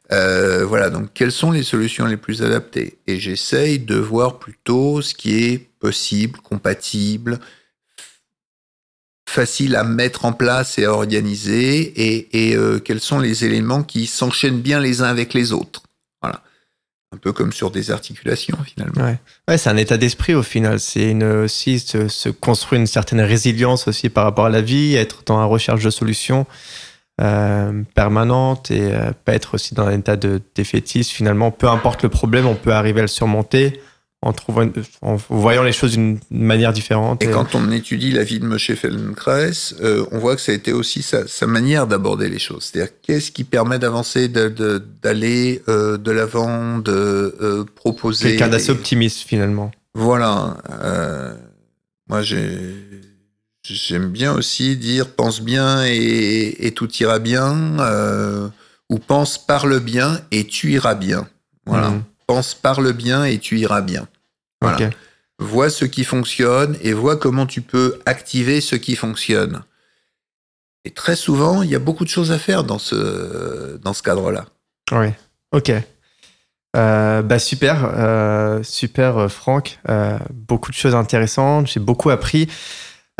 voilà, 0.09 0.89
donc 0.89 1.09
quelles 1.13 1.31
sont 1.31 1.51
les 1.51 1.63
solutions 1.63 2.05
les 2.05 2.17
plus 2.17 2.41
adaptées? 2.43 2.97
Et 3.07 3.19
j'essaye 3.19 3.79
de 3.79 3.95
voir 3.95 4.37
plutôt 4.37 5.01
ce 5.01 5.13
qui 5.13 5.45
est 5.45 5.59
possible, 5.79 6.39
compatible, 6.39 7.39
facile 9.27 9.75
à 9.75 9.83
mettre 9.83 10.25
en 10.25 10.33
place 10.33 10.77
et 10.77 10.85
à 10.85 10.91
organiser, 10.91 12.27
et, 12.31 12.55
euh, 12.55 12.79
quels 12.79 12.99
sont 12.99 13.19
les 13.19 13.45
éléments 13.45 13.83
qui 13.83 14.05
s'enchaînent 14.05 14.61
bien 14.61 14.79
les 14.79 15.01
uns 15.01 15.07
avec 15.07 15.33
les 15.33 15.51
autres. 15.51 15.83
Voilà. 16.21 16.41
Un 17.13 17.17
peu 17.17 17.31
comme 17.31 17.51
sur 17.51 17.71
des 17.71 17.91
articulations, 17.91 18.57
finalement. 18.65 19.15
Ouais, 19.47 19.57
c'est 19.57 19.69
un 19.69 19.77
état 19.77 19.97
d'esprit 19.97 20.35
au 20.35 20.43
final. 20.43 20.79
C'est 20.79 21.13
aussi 21.23 21.79
se, 21.79 22.29
construire 22.29 22.81
une 22.81 22.87
certaine 22.87 23.21
résilience 23.21 23.87
aussi 23.87 24.09
par 24.09 24.25
rapport 24.25 24.45
à 24.45 24.49
la 24.49 24.61
vie, 24.61 24.95
être 24.95 25.23
dans 25.25 25.39
la 25.39 25.45
recherche 25.45 25.83
de 25.83 25.89
solutions 25.89 26.45
euh, 27.21 27.83
permanente 27.93 28.71
et 28.71 28.93
euh, 28.93 29.11
pas 29.23 29.33
être 29.33 29.55
aussi 29.55 29.73
dans 29.73 29.85
un 29.85 29.97
état 29.97 30.17
de 30.17 30.41
défaitisme. 30.55 31.11
Finalement, 31.11 31.51
peu 31.51 31.69
importe 31.69 32.03
le 32.03 32.09
problème, 32.09 32.45
on 32.45 32.55
peut 32.55 32.73
arriver 32.73 32.99
à 32.99 33.03
le 33.03 33.07
surmonter 33.07 33.79
en, 34.25 34.33
trouvant 34.33 34.63
une- 34.63 34.73
en 35.01 35.15
voyant 35.29 35.63
les 35.63 35.71
choses 35.71 35.91
d'une 35.91 36.19
manière 36.31 36.73
différente. 36.73 37.23
Et 37.23 37.29
quand 37.29 37.55
on 37.55 37.71
étudie 37.71 38.11
la 38.11 38.23
vie 38.23 38.39
de 38.39 38.45
Moshe 38.45 38.73
Feldenkrais, 38.73 39.51
euh, 39.81 40.03
on 40.11 40.17
voit 40.19 40.35
que 40.35 40.41
ça 40.41 40.51
a 40.51 40.55
été 40.55 40.73
aussi 40.73 41.01
sa, 41.03 41.27
sa 41.27 41.45
manière 41.47 41.85
d'aborder 41.87 42.27
les 42.27 42.39
choses. 42.39 42.63
C'est-à-dire, 42.71 42.91
qu'est-ce 43.03 43.31
qui 43.31 43.43
permet 43.43 43.79
d'avancer, 43.79 44.27
d'aller 44.27 45.61
euh, 45.67 45.97
de 45.97 46.11
l'avant, 46.11 46.79
de 46.79 46.91
euh, 47.39 47.63
proposer. 47.75 48.29
Quelqu'un 48.29 48.49
d'assez 48.49 48.71
optimiste 48.71 49.19
finalement. 49.27 49.71
Voilà. 49.93 50.57
euh, 50.83 51.33
moi, 52.09 52.21
j'ai. 52.21 52.75
J'aime 53.67 54.09
bien 54.09 54.31
aussi 54.33 54.75
dire 54.77 55.07
pense 55.15 55.41
bien 55.41 55.83
et, 55.87 56.67
et 56.67 56.71
tout 56.71 56.91
ira 56.99 57.17
bien, 57.17 57.79
euh, 57.79 58.47
ou 58.91 58.99
pense 58.99 59.39
parle 59.43 59.79
bien 59.79 60.21
et 60.31 60.45
tu 60.45 60.71
iras 60.71 60.93
bien. 60.93 61.27
Voilà. 61.65 61.89
Mhm. 61.89 62.03
Pense 62.27 62.53
parle 62.53 62.93
bien 62.93 63.23
et 63.25 63.39
tu 63.39 63.57
iras 63.59 63.81
bien. 63.81 64.07
Voilà 64.71 64.89
vois 65.39 65.69
ce 65.69 65.85
qui 65.85 66.03
fonctionne 66.03 66.77
et 66.81 66.93
vois 66.93 67.17
comment 67.17 67.45
tu 67.45 67.61
peux 67.61 67.99
activer 68.05 68.61
ce 68.61 68.75
qui 68.75 68.95
fonctionne. 68.95 69.63
Et 70.85 70.91
très 70.91 71.15
souvent, 71.15 71.63
il 71.63 71.69
y 71.69 71.75
a 71.75 71.79
beaucoup 71.79 72.03
de 72.03 72.09
choses 72.09 72.31
à 72.31 72.37
faire 72.37 72.63
dans 72.63 72.79
ce, 72.79 73.77
dans 73.77 73.93
ce 73.93 74.03
cadre-là. 74.03 74.45
Oui. 74.91 75.07
Ok. 75.51 75.71
Euh, 76.75 77.21
bah 77.21 77.39
super, 77.39 77.89
euh, 77.95 78.61
super 78.61 79.17
euh, 79.17 79.27
Franck. 79.29 79.79
Euh, 79.89 80.19
beaucoup 80.31 80.71
de 80.71 80.75
choses 80.75 80.93
intéressantes. 80.93 81.67
J'ai 81.67 81.79
beaucoup 81.79 82.09
appris. 82.09 82.47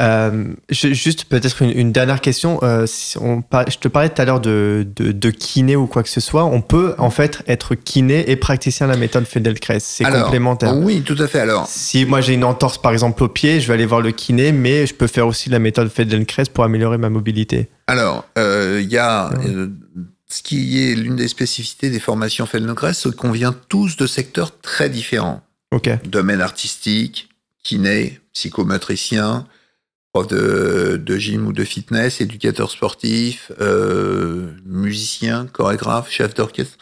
Euh, 0.01 0.45
je- 0.69 0.93
juste 0.93 1.23
peut-être 1.25 1.61
une, 1.61 1.71
une 1.71 1.91
dernière 1.93 2.19
question. 2.19 2.59
Euh, 2.63 2.85
si 2.85 3.17
on 3.17 3.41
par- 3.41 3.69
je 3.69 3.77
te 3.77 3.87
parlais 3.87 4.09
tout 4.09 4.21
à 4.21 4.25
l'heure 4.25 4.41
de, 4.41 4.85
de, 4.93 5.13
de 5.13 5.29
kiné 5.29 5.77
ou 5.77 5.87
quoi 5.87 6.03
que 6.03 6.09
ce 6.09 6.19
soit. 6.19 6.43
On 6.43 6.61
peut 6.61 6.95
en 6.97 7.09
fait 7.09 7.41
être 7.47 7.75
kiné 7.75 8.29
et 8.29 8.35
praticien 8.35 8.87
de 8.87 8.91
la 8.91 8.97
méthode 8.97 9.25
Feldenkrais. 9.25 9.79
C'est 9.79 10.03
complémentaire. 10.03 10.75
Oui, 10.77 11.01
tout 11.01 11.15
à 11.19 11.27
fait. 11.27 11.39
Alors, 11.39 11.65
Si 11.67 12.05
moi 12.05 12.19
j'ai 12.19 12.33
une 12.33 12.43
entorse 12.43 12.77
par 12.77 12.91
exemple 12.91 13.23
au 13.23 13.29
pied, 13.29 13.61
je 13.61 13.67
vais 13.67 13.73
aller 13.73 13.85
voir 13.85 14.01
le 14.01 14.11
kiné, 14.11 14.51
mais 14.51 14.85
je 14.85 14.93
peux 14.93 15.07
faire 15.07 15.27
aussi 15.27 15.49
la 15.49 15.59
méthode 15.59 15.89
Feldenkrais 15.89 16.43
pour 16.53 16.65
améliorer 16.65 16.97
ma 16.97 17.09
mobilité. 17.09 17.69
alors, 17.87 18.25
euh, 18.37 18.79
il 18.83 18.89
y 18.91 18.97
a 18.97 19.29
Ouais. 19.29 19.69
ce 20.29 20.41
qui 20.43 20.83
est 20.83 20.95
l'une 20.95 21.15
des 21.15 21.29
spécificités 21.29 21.89
des 21.89 21.99
formations 22.01 22.45
Feldenkrais, 22.45 22.93
c'est 22.93 23.15
qu'on 23.15 23.31
vient 23.31 23.55
tous 23.69 23.95
de 23.95 24.07
secteurs 24.07 24.59
très 24.59 24.89
différents. 24.89 25.41
Ok. 25.71 25.89
Domaine 26.05 26.41
artistique, 26.41 27.29
kiné, 27.63 28.19
psychomotricien, 28.33 29.45
prof 30.15 30.27
de, 30.27 30.95
de 30.95 31.17
gym 31.17 31.45
ou 31.45 31.51
de 31.51 31.65
fitness, 31.65 32.21
éducateur 32.21 32.71
sportif, 32.71 33.51
euh, 33.59 34.49
musicien, 34.65 35.45
chorégraphe, 35.45 36.09
chef 36.09 36.33
d'orchestre, 36.33 36.77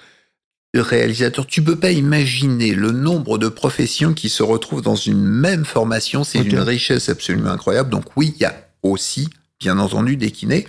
réalisateur. 0.76 1.48
Tu 1.48 1.64
peux 1.64 1.76
pas 1.76 1.90
imaginer 1.90 2.76
le 2.76 2.92
nombre 2.92 3.40
de 3.40 3.48
professions 3.48 4.14
qui 4.14 4.30
se 4.30 4.44
retrouvent 4.44 4.84
dans 4.84 4.96
une 4.96 5.24
même 5.24 5.66
formation. 5.66 6.24
C'est 6.24 6.42
Ok. 6.42 6.46
une 6.46 6.60
richesse 6.60 7.10
absolument 7.10 7.50
incroyable. 7.50 7.90
Donc 7.90 8.06
oui, 8.16 8.34
il 8.36 8.42
y 8.44 8.46
a 8.46 8.56
aussi, 8.84 9.30
bien 9.60 9.80
entendu, 9.80 10.16
des 10.16 10.30
kinés. 10.30 10.68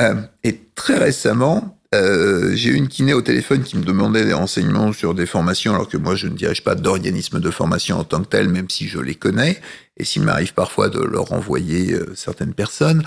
Euh, 0.00 0.14
et 0.42 0.60
très 0.74 0.98
récemment, 0.98 1.78
euh, 1.94 2.54
j'ai 2.54 2.70
eu 2.70 2.74
une 2.74 2.88
kiné 2.88 3.12
au 3.12 3.22
téléphone 3.22 3.62
qui 3.62 3.76
me 3.76 3.84
demandait 3.84 4.24
des 4.24 4.32
renseignements 4.32 4.92
sur 4.92 5.14
des 5.14 5.26
formations, 5.26 5.74
alors 5.74 5.88
que 5.88 5.96
moi, 5.96 6.14
je 6.14 6.26
ne 6.26 6.34
dirige 6.34 6.62
pas 6.62 6.74
d'organisme 6.74 7.40
de 7.40 7.50
formation 7.50 7.98
en 7.98 8.04
tant 8.04 8.22
que 8.22 8.28
tel, 8.28 8.48
même 8.48 8.70
si 8.70 8.88
je 8.88 8.98
les 8.98 9.14
connais, 9.14 9.60
et 9.96 10.04
s'il 10.04 10.22
m'arrive 10.22 10.54
parfois 10.54 10.88
de 10.88 11.00
leur 11.00 11.32
envoyer 11.32 11.92
euh, 11.92 12.14
certaines 12.14 12.54
personnes, 12.54 13.02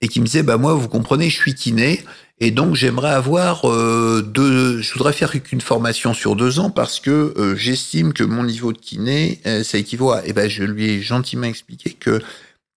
et 0.00 0.08
qui 0.08 0.20
me 0.20 0.26
disait, 0.26 0.44
bah 0.44 0.56
moi, 0.56 0.74
vous 0.74 0.88
comprenez, 0.88 1.28
je 1.28 1.36
suis 1.36 1.54
kiné, 1.54 2.04
et 2.38 2.52
donc 2.52 2.76
j'aimerais 2.76 3.10
avoir 3.10 3.68
euh, 3.68 4.22
deux, 4.22 4.80
je 4.80 4.92
voudrais 4.92 5.12
faire 5.12 5.30
qu'une 5.42 5.60
formation 5.60 6.14
sur 6.14 6.36
deux 6.36 6.60
ans 6.60 6.70
parce 6.70 7.00
que 7.00 7.34
j'estime 7.58 8.12
que 8.12 8.22
mon 8.22 8.44
niveau 8.44 8.72
de 8.72 8.78
kiné, 8.78 9.40
ça 9.64 9.76
équivaut 9.76 10.12
à, 10.12 10.24
et 10.24 10.32
ben 10.32 10.48
je 10.48 10.62
lui 10.62 10.88
ai 10.88 11.02
gentiment 11.02 11.48
expliqué 11.48 11.96
que 11.98 12.22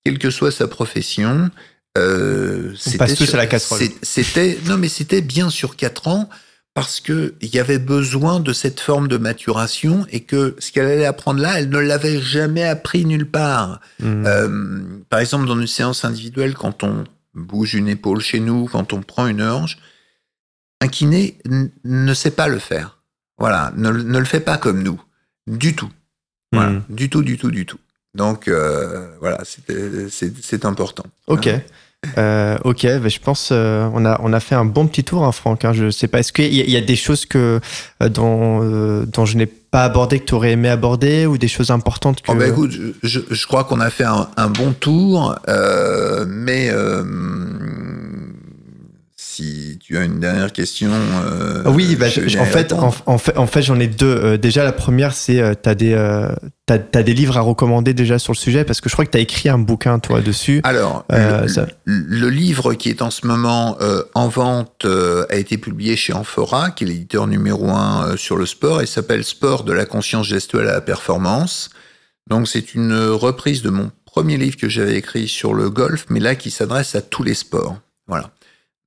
quelle 0.04 0.18
que 0.18 0.32
soit 0.32 0.50
sa 0.50 0.68
profession, 0.68 1.52
euh, 1.98 2.74
c'était 2.78 2.98
passe 2.98 3.16
tous 3.16 3.26
sur- 3.26 3.36
à 3.36 3.38
la 3.38 3.48
casserole. 3.48 3.82
C'était 4.02 4.58
non 4.68 4.78
mais 4.78 4.90
c'était 4.90 5.22
bien 5.22 5.50
sur 5.50 5.76
quatre 5.76 6.08
ans 6.08 6.30
parce 6.74 7.02
que 7.02 7.34
il 7.42 7.54
y 7.54 7.60
avait 7.60 7.80
besoin 7.80 8.40
de 8.40 8.54
cette 8.54 8.80
forme 8.80 9.08
de 9.10 9.18
maturation 9.18 10.06
et 10.10 10.22
que 10.22 10.56
ce 10.60 10.72
qu'elle 10.72 10.86
allait 10.86 11.06
apprendre 11.06 11.42
là, 11.42 11.60
elle 11.60 11.70
ne 11.70 11.80
l'avait 11.80 12.22
jamais 12.22 12.64
appris 12.64 13.04
nulle 13.06 13.30
part. 13.30 13.82
Hmm. 14.00 14.26
Euh, 14.26 14.80
par 15.10 15.20
exemple, 15.20 15.48
dans 15.48 15.60
une 15.60 15.68
séance 15.68 16.06
individuelle, 16.06 16.54
quand 16.54 16.84
on 16.84 17.04
bouge 17.34 17.74
une 17.76 17.90
épaule 17.90 18.22
chez 18.22 18.40
nous, 18.40 18.66
quand 18.72 18.94
on 18.94 19.02
prend 19.02 19.28
une 19.28 19.42
hanche, 19.44 19.78
un 20.80 20.88
kiné 20.88 21.38
ne 21.84 22.14
sait 22.14 22.32
pas 22.32 22.48
le 22.48 22.60
faire. 22.60 23.00
Voilà, 23.38 23.74
ne, 23.76 23.90
ne 23.92 24.20
le 24.20 24.26
fait 24.26 24.40
pas 24.40 24.58
comme 24.58 24.82
nous, 24.82 25.02
du 25.48 25.76
tout. 25.76 25.92
Voilà, 26.54 26.72
Hmm. 26.72 26.82
du 26.90 27.10
tout, 27.10 27.22
du 27.24 27.38
tout, 27.38 27.52
du 27.52 27.66
tout. 27.66 27.80
Donc 28.16 28.48
euh, 28.48 29.08
voilà, 29.22 29.40
c'est 29.46 30.66
important. 30.66 31.04
Ok. 31.28 31.50
Euh, 32.18 32.58
ok, 32.64 32.82
bah, 33.00 33.10
je 33.10 33.20
pense 33.20 33.50
euh, 33.52 33.88
on 33.94 34.06
a 34.06 34.20
on 34.24 34.34
a 34.34 34.40
fait 34.40 34.56
un 34.56 34.66
bon 34.66 34.88
petit 34.88 35.04
tour, 35.04 35.24
hein, 35.24 35.32
Franck. 35.32 35.66
hein. 35.66 35.72
je 35.72 35.92
sais 35.92 36.08
pas, 36.08 36.20
est-ce 36.20 36.34
qu'il 36.34 36.52
y, 36.52 36.72
y 36.72 36.76
a 36.76 36.82
des 36.82 36.96
choses 36.96 37.28
que 37.28 37.60
euh, 38.02 38.10
dont 38.10 38.62
euh, 38.64 39.06
dont 39.06 39.26
je 39.28 39.38
n'ai 39.38 39.46
pas 39.46 39.84
abordé 39.84 40.20
que 40.20 40.26
tu 40.26 40.34
aurais 40.34 40.54
aimé 40.54 40.68
aborder 40.68 41.28
ou 41.28 41.38
des 41.38 41.48
choses 41.48 41.70
importantes 41.70 42.22
que 42.24 42.32
Oh, 42.32 42.36
bah, 42.36 42.48
écoute, 42.48 42.72
je, 42.72 42.88
je- 43.08 43.20
je 43.30 43.48
crois 43.48 43.66
qu'on 43.66 43.80
a 43.80 43.92
fait 43.92 44.04
un, 44.04 44.28
un 44.36 44.48
bon 44.48 44.74
tour, 44.74 45.38
mais 46.28 46.70
euh, 46.72 47.04
si 49.32 49.80
tu 49.82 49.98
as 49.98 50.04
une 50.04 50.20
dernière 50.20 50.52
question. 50.52 50.92
euh, 50.92 51.64
Oui, 51.68 51.96
bah, 51.96 52.10
je 52.10 52.38
en, 52.38 52.46
fait, 52.46 52.74
en, 52.74 52.92
fait, 53.18 53.38
en 53.38 53.48
fait, 53.48 53.62
j'en 53.62 53.80
ai 53.80 53.88
deux. 53.88 54.06
Euh, 54.08 54.38
déjà, 54.38 54.64
la 54.64 54.72
première, 54.74 55.14
c'est 55.14 55.40
euh, 55.40 55.54
t'as 55.54 55.74
des 55.76 55.94
euh, 55.94 56.30
des 56.68 57.14
livres 57.14 57.38
à 57.38 57.42
recommander 57.42 57.94
déjà 57.94 58.18
sur 58.20 58.32
le 58.34 58.38
sujet 58.38 58.64
parce 58.64 58.80
que 58.82 58.90
je 58.90 58.96
crois 58.96 59.06
que 59.06 59.12
t'as 59.12 59.20
écrit 59.20 59.50
un 59.50 59.58
bouquin 59.58 60.00
toi 60.00 60.22
dessus. 60.22 60.62
Alors, 60.64 61.06
le, 61.10 61.48
ça- 61.48 61.68
le 61.86 62.30
livre 62.30 62.74
qui 62.76 62.90
est 62.90 63.02
en 63.02 63.12
ce 63.12 63.28
moment 63.28 63.78
en 64.14 64.28
vente 64.28 64.86
a 64.86 65.36
été 65.36 65.58
publié 65.58 65.96
chez 65.96 66.14
Amphora, 66.14 66.72
qui 66.72 66.84
est 66.84 66.88
l'éditeur 66.88 67.28
numéro 67.28 67.70
un 67.72 68.16
sur 68.18 68.38
le 68.38 68.46
sport, 68.46 68.82
et 68.82 68.86
s'appelle 68.86 69.24
Sport 69.24 69.64
de 69.64 69.74
la 69.74 69.86
conscience 69.86 70.28
gestuelle 70.28 70.68
à 70.68 70.74
la 70.74 70.82
performance. 70.82 71.70
Donc, 72.30 72.48
c'est 72.48 72.74
une 72.74 72.94
reprise 73.10 73.62
de 73.64 73.70
mon 73.70 73.92
premier 74.06 74.38
livre 74.38 74.56
que 74.58 74.70
j'avais 74.70 74.96
écrit 74.96 75.28
sur 75.28 75.54
le 75.54 75.70
golf, 75.70 76.06
mais 76.10 76.20
là 76.20 76.36
qui 76.36 76.52
s'adresse 76.52 76.96
à 76.96 77.02
tous 77.02 77.24
les 77.24 77.34
sports. 77.34 77.78
Voilà. 78.08 78.30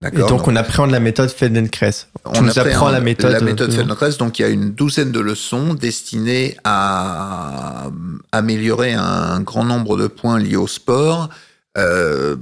Et 0.04 0.10
D'accord. 0.10 0.28
donc, 0.28 0.48
on 0.48 0.56
appréhende 0.56 0.90
la 0.90 1.00
méthode 1.00 1.30
Feldenkrais. 1.30 1.94
On 2.24 2.42
nous 2.42 2.58
apprends 2.58 2.90
la 2.90 3.00
méthode. 3.00 3.32
La 3.32 3.40
méthode 3.40 3.70
euh, 3.70 3.76
Feldenkrais, 3.76 4.12
donc 4.18 4.38
il 4.38 4.42
y 4.42 4.44
a 4.44 4.48
une 4.48 4.72
douzaine 4.72 5.12
de 5.12 5.20
leçons 5.20 5.72
destinées 5.72 6.56
à 6.62 7.90
améliorer 8.30 8.92
un 8.92 9.40
grand 9.40 9.64
nombre 9.64 9.96
de 9.96 10.06
points 10.06 10.38
liés 10.38 10.56
au 10.56 10.66
sport, 10.66 11.30
euh, 11.78 12.36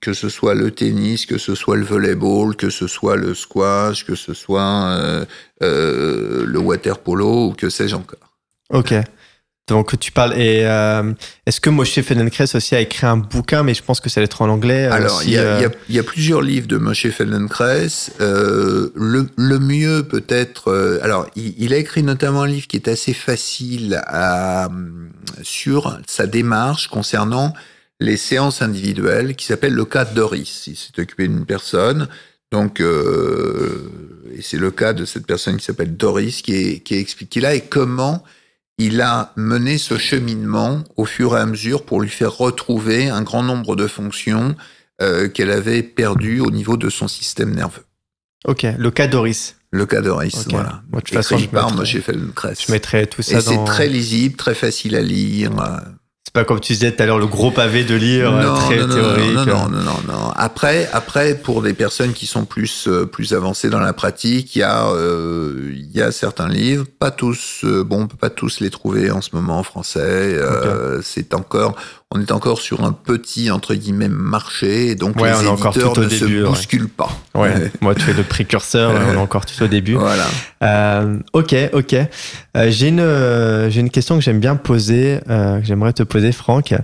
que 0.00 0.12
ce 0.12 0.28
soit 0.28 0.54
le 0.54 0.70
tennis, 0.70 1.26
que 1.26 1.38
ce 1.38 1.54
soit 1.54 1.76
le 1.76 1.84
volleyball, 1.84 2.54
que 2.56 2.70
ce 2.70 2.86
soit 2.86 3.16
le 3.16 3.34
squash, 3.34 4.04
que 4.04 4.14
ce 4.14 4.34
soit 4.34 4.60
euh, 4.62 5.24
euh, 5.62 6.44
le 6.46 6.58
water 6.58 6.98
polo 6.98 7.48
ou 7.48 7.52
que 7.52 7.70
sais-je 7.70 7.96
encore. 7.96 8.18
Ok. 8.70 8.94
Donc 9.68 9.96
tu 10.00 10.10
parles 10.10 10.34
et 10.34 10.62
euh, 10.66 11.12
est-ce 11.46 11.60
que 11.60 11.70
Moshe 11.70 12.00
Feldenkrais 12.00 12.56
aussi 12.56 12.74
a 12.74 12.80
écrit 12.80 13.06
un 13.06 13.16
bouquin, 13.16 13.62
mais 13.62 13.74
je 13.74 13.82
pense 13.82 14.00
que 14.00 14.10
ça 14.10 14.20
va 14.20 14.24
être 14.24 14.42
en 14.42 14.48
anglais. 14.48 14.86
euh, 14.86 14.92
Alors, 14.92 15.16
aussi, 15.18 15.28
il 15.28 15.34
y, 15.34 15.38
a- 15.38 15.42
euh, 15.42 15.58
il 15.58 15.62
y 15.62 15.66
a- 15.66 15.70
il 15.88 15.94
y 15.94 15.98
a 16.00 16.02
plusieurs 16.02 16.42
livres 16.42 16.66
de 16.66 16.78
Moshe 16.78 17.08
Feldenkrais. 17.10 17.86
Euh, 18.20 18.90
le, 18.96 19.28
le 19.36 19.58
mieux 19.60 20.02
peut-être. 20.02 20.98
alors, 21.02 21.26
il, 21.36 21.54
il 21.58 21.72
a 21.72 21.76
écrit 21.76 22.02
notamment 22.02 22.42
un 22.42 22.48
livre 22.48 22.66
qui 22.66 22.76
est 22.76 22.88
assez 22.88 23.12
facile 23.14 24.02
à, 24.08 24.68
sur 25.42 25.96
sa 26.08 26.26
démarche 26.26 26.88
concernant 26.88 27.54
les 28.00 28.16
séances 28.16 28.62
individuelles, 28.62 29.36
qui 29.36 29.46
s'appelle 29.46 29.74
le 29.74 29.84
cas 29.84 30.04
Doris. 30.04 30.64
Il 30.66 30.76
s'est 30.76 31.00
occupé 31.00 31.28
d'une 31.28 31.46
personne. 31.46 32.08
Donc, 32.50 32.80
et 32.80 34.42
c'est 34.42 34.58
le 34.58 34.70
cas 34.72 34.92
de 34.92 35.04
cette 35.04 35.24
personne 35.26 35.56
qui 35.56 35.64
s'appelle 35.64 35.96
Doris 35.96 36.42
qui 36.42 36.54
est, 36.54 36.80
qui 36.80 36.94
est 36.96 37.00
expliqué 37.00 37.40
là 37.40 37.54
et 37.54 37.60
comment 37.60 38.22
il 38.86 39.00
a 39.00 39.32
mené 39.36 39.78
ce 39.78 39.98
cheminement 39.98 40.84
au 40.96 41.04
fur 41.04 41.36
et 41.36 41.40
à 41.40 41.46
mesure 41.46 41.84
pour 41.84 42.00
lui 42.00 42.08
faire 42.10 42.36
retrouver 42.36 43.08
un 43.08 43.22
grand 43.22 43.42
nombre 43.42 43.76
de 43.76 43.86
fonctions 43.86 44.54
euh, 45.00 45.28
qu'elle 45.28 45.50
avait 45.50 45.82
perdues 45.82 46.40
au 46.40 46.50
niveau 46.50 46.76
de 46.76 46.88
son 46.90 47.08
système 47.08 47.54
nerveux. 47.54 47.84
Ok, 48.44 48.66
le 48.76 48.90
cas 48.90 49.06
Doris. 49.06 49.56
Le 49.70 49.86
cas 49.86 50.00
Doris, 50.02 50.46
voilà. 50.50 50.82
Moi, 50.90 51.00
de 51.00 51.04
toute 51.06 51.14
façon, 51.14 51.38
je 51.38 51.46
par 51.46 51.70
mettrai- 51.70 51.76
Moshe 51.78 52.00
Feldenkrais. 52.00 52.54
Je 52.66 52.70
mettrai 52.72 53.06
tout 53.06 53.22
ça 53.22 53.38
Et 53.38 53.40
c'est 53.40 53.54
dans. 53.54 53.64
très 53.64 53.88
lisible, 53.88 54.36
très 54.36 54.54
facile 54.54 54.96
à 54.96 55.00
lire. 55.02 55.50
euh, 55.60 55.78
C'est 56.34 56.40
pas 56.40 56.44
comme 56.46 56.60
tu 56.60 56.72
disais 56.72 56.90
tout 56.92 57.02
à 57.02 57.04
l'heure 57.04 57.18
le 57.18 57.26
gros 57.26 57.50
pavé 57.50 57.84
de 57.84 57.94
lire, 57.94 58.32
euh, 58.34 58.42
non, 58.42 58.54
très 58.54 58.78
non, 58.78 58.94
théorique. 58.94 59.34
Non, 59.34 59.68
non, 59.68 59.82
non, 59.82 59.98
non. 60.08 60.30
Après, 60.34 60.88
après, 60.94 61.34
pour 61.34 61.60
des 61.60 61.74
personnes 61.74 62.14
qui 62.14 62.24
sont 62.24 62.46
plus 62.46 62.88
euh, 62.88 63.04
plus 63.04 63.34
avancées 63.34 63.68
dans 63.68 63.80
la 63.80 63.92
pratique, 63.92 64.56
il 64.56 64.60
y 64.60 64.62
a 64.62 64.86
euh, 64.86 65.72
il 65.74 65.94
y 65.94 66.00
a 66.00 66.10
certains 66.10 66.48
livres, 66.48 66.86
pas 66.98 67.10
tous. 67.10 67.60
euh, 67.64 67.84
bon, 67.84 68.04
on 68.04 68.06
peut 68.06 68.16
pas 68.16 68.30
tous 68.30 68.60
les 68.60 68.70
trouver 68.70 69.10
en 69.10 69.20
ce 69.20 69.28
moment 69.34 69.58
en 69.58 69.62
français. 69.62 70.00
euh, 70.00 71.02
C'est 71.02 71.34
encore, 71.34 71.76
on 72.14 72.20
est 72.20 72.30
encore 72.32 72.60
sur 72.60 72.84
un 72.84 72.92
petit 72.92 73.50
entre 73.50 73.74
guillemets 73.74 74.08
marché, 74.08 74.88
et 74.88 74.94
donc 74.94 75.18
Ouais, 75.20 75.30
les 75.32 75.48
éditeurs 75.48 75.98
ne 75.98 76.04
début, 76.04 76.16
se 76.16 76.24
ouais. 76.24 76.48
bousculent 76.48 76.88
pas. 76.88 77.10
Ouais, 77.34 77.70
moi 77.80 77.94
tu 77.94 78.10
es 78.10 78.12
le 78.12 78.22
précurseur, 78.22 78.92
on 78.92 79.14
est 79.14 79.16
encore 79.16 79.46
tout 79.46 79.62
au 79.62 79.66
début. 79.66 79.94
Voilà. 79.94 80.26
Euh, 80.62 81.18
ok, 81.32 81.54
ok. 81.72 81.94
Euh, 81.94 82.70
j'ai 82.70 82.88
une 82.88 83.00
euh, 83.00 83.70
j'ai 83.70 83.80
une 83.80 83.90
question 83.90 84.16
que 84.16 84.20
j'aime 84.22 84.40
bien 84.40 84.56
poser, 84.56 85.20
que 85.26 85.60
j'aimerais 85.64 85.92
te 85.92 86.02
poser, 86.02 86.32
Franck. 86.32 86.74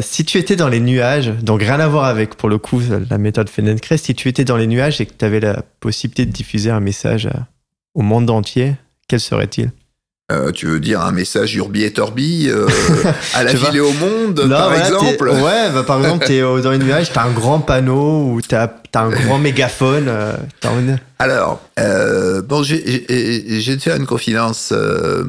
Si 0.00 0.24
tu 0.24 0.38
étais 0.38 0.56
dans 0.56 0.68
les 0.68 0.80
nuages, 0.80 1.32
donc 1.42 1.60
rien 1.60 1.80
à 1.80 1.88
voir 1.88 2.04
avec 2.04 2.36
pour 2.36 2.48
le 2.48 2.58
coup 2.58 2.80
la 3.10 3.18
méthode 3.18 3.48
Feldenkrais, 3.48 3.98
si 3.98 4.14
tu 4.14 4.28
étais 4.28 4.44
dans 4.44 4.56
les 4.56 4.66
nuages 4.66 5.00
et 5.00 5.06
que 5.06 5.12
tu 5.16 5.24
avais 5.24 5.40
la 5.40 5.62
possibilité 5.80 6.24
de 6.24 6.30
diffuser 6.32 6.70
un 6.70 6.80
message 6.80 7.28
au 7.94 8.02
monde 8.02 8.30
entier, 8.30 8.74
quel 9.08 9.20
serait-il? 9.20 9.70
Euh, 10.30 10.52
tu 10.52 10.66
veux 10.66 10.78
dire 10.80 11.00
un 11.00 11.10
message 11.10 11.56
Urbi 11.56 11.82
et 11.82 11.92
Torbi 11.92 12.48
euh, 12.48 12.66
à 13.34 13.42
la 13.44 13.52
ville 13.52 13.76
et 13.76 13.80
au 13.80 13.92
monde, 13.92 14.40
Non, 14.46 14.56
par 14.56 14.74
exemple 14.74 15.28
Ouais, 15.28 15.70
bah, 15.74 15.82
par 15.84 15.98
exemple, 16.00 16.24
t'es 16.26 16.40
dans 16.40 16.70
les 16.70 16.78
nuages, 16.78 17.12
t'as 17.12 17.24
un 17.24 17.32
grand 17.32 17.58
panneau 17.58 18.26
ou 18.32 18.40
t'as 18.40 18.68
as 18.94 19.00
un 19.00 19.10
grand 19.10 19.38
mégaphone. 19.40 20.06
euh, 20.08 20.34
Alors, 21.20 21.60
euh, 21.78 22.40
bon, 22.40 22.62
j'ai- 22.62 22.80
de 22.80 23.82
faire 23.82 23.96
une 23.96 24.06
confidence. 24.06 24.72
euh, 24.72 25.22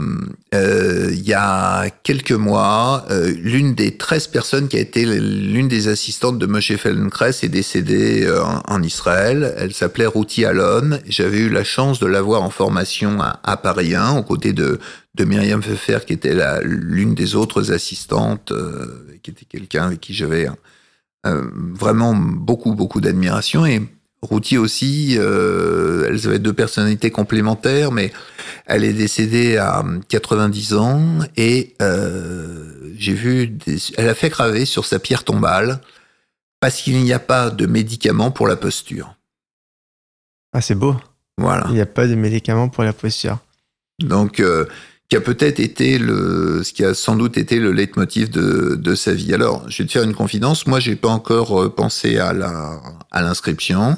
euh, 0.55 1.09
Il 1.11 1.27
y 1.27 1.33
a 1.33 1.89
quelques 2.03 2.31
mois, 2.31 3.05
l'une 3.35 3.75
des 3.75 3.97
13 3.97 4.27
personnes 4.27 4.69
qui 4.69 4.77
a 4.77 4.79
été 4.79 5.03
l'une 5.03 5.67
des 5.67 5.89
assistantes 5.89 6.39
de 6.39 6.45
Moshe 6.45 6.77
Feldenkrais 6.77 7.31
est 7.43 7.49
décédée 7.49 8.25
en, 8.69 8.81
Israël. 8.81 9.53
Elle 9.57 9.73
s'appelait 9.73 10.05
Ruti 10.05 10.45
Alon. 10.45 10.97
J'avais 11.09 11.39
eu 11.39 11.49
la 11.49 11.65
chance 11.65 11.99
de 11.99 12.07
la 12.07 12.21
voir 12.21 12.41
en 12.41 12.51
formation 12.51 13.19
à, 13.21 13.57
Paris 13.57 13.93
1, 13.93 14.15
aux 14.17 14.23
côtés 14.23 14.53
de, 14.53 14.79
de 15.15 15.25
Myriam 15.25 15.59
Pfeffer, 15.59 15.99
qui 16.07 16.13
était 16.13 16.37
l'une 16.63 17.15
des 17.15 17.35
autres 17.35 17.73
assistantes, 17.73 18.53
qui 19.23 19.31
était 19.31 19.45
quelqu'un 19.45 19.87
avec 19.87 19.99
qui 19.99 20.13
j'avais 20.13 20.47
vraiment 21.25 22.15
beaucoup, 22.15 22.75
beaucoup 22.75 23.01
d'admiration. 23.01 23.65
Et 23.65 23.81
Routy 24.21 24.57
aussi, 24.57 25.15
euh, 25.17 26.05
elles 26.07 26.27
avaient 26.27 26.39
deux 26.39 26.53
personnalités 26.53 27.09
complémentaires, 27.09 27.91
mais 27.91 28.13
elle 28.67 28.83
est 28.83 28.93
décédée 28.93 29.57
à 29.57 29.83
90 30.09 30.73
ans 30.75 31.19
et 31.37 31.73
euh, 31.81 32.93
j'ai 32.97 33.13
vu, 33.13 33.47
des, 33.47 33.77
elle 33.97 34.07
a 34.07 34.13
fait 34.13 34.29
graver 34.29 34.65
sur 34.65 34.85
sa 34.85 34.99
pierre 34.99 35.23
tombale 35.23 35.81
parce 36.59 36.81
qu'il 36.81 37.01
n'y 37.01 37.13
a 37.13 37.19
pas 37.19 37.49
de 37.49 37.65
médicament 37.65 38.29
pour 38.29 38.47
la 38.47 38.55
posture. 38.55 39.15
Ah, 40.53 40.61
c'est 40.61 40.75
beau. 40.75 40.95
Voilà. 41.37 41.65
Il 41.69 41.73
n'y 41.73 41.81
a 41.81 41.87
pas 41.87 42.05
de 42.05 42.13
médicaments 42.13 42.69
pour 42.69 42.83
la 42.83 42.93
posture. 42.93 43.39
Donc, 43.99 44.39
euh, 44.39 44.65
qui 45.11 45.17
a 45.17 45.21
peut-être 45.21 45.59
été 45.59 45.97
le, 45.97 46.63
ce 46.63 46.71
qui 46.71 46.85
a 46.85 46.93
sans 46.93 47.17
doute 47.17 47.37
été 47.37 47.59
le 47.59 47.73
leitmotiv 47.73 48.29
de, 48.29 48.75
de 48.75 48.95
sa 48.95 49.13
vie. 49.13 49.33
Alors, 49.33 49.69
je 49.69 49.83
vais 49.83 49.87
te 49.87 49.91
faire 49.91 50.03
une 50.03 50.13
confidence. 50.13 50.67
Moi, 50.67 50.79
j'ai 50.79 50.95
pas 50.95 51.09
encore 51.09 51.61
euh, 51.61 51.67
pensé 51.67 52.17
à 52.17 52.31
la, 52.31 52.79
à 53.11 53.21
l'inscription. 53.21 53.97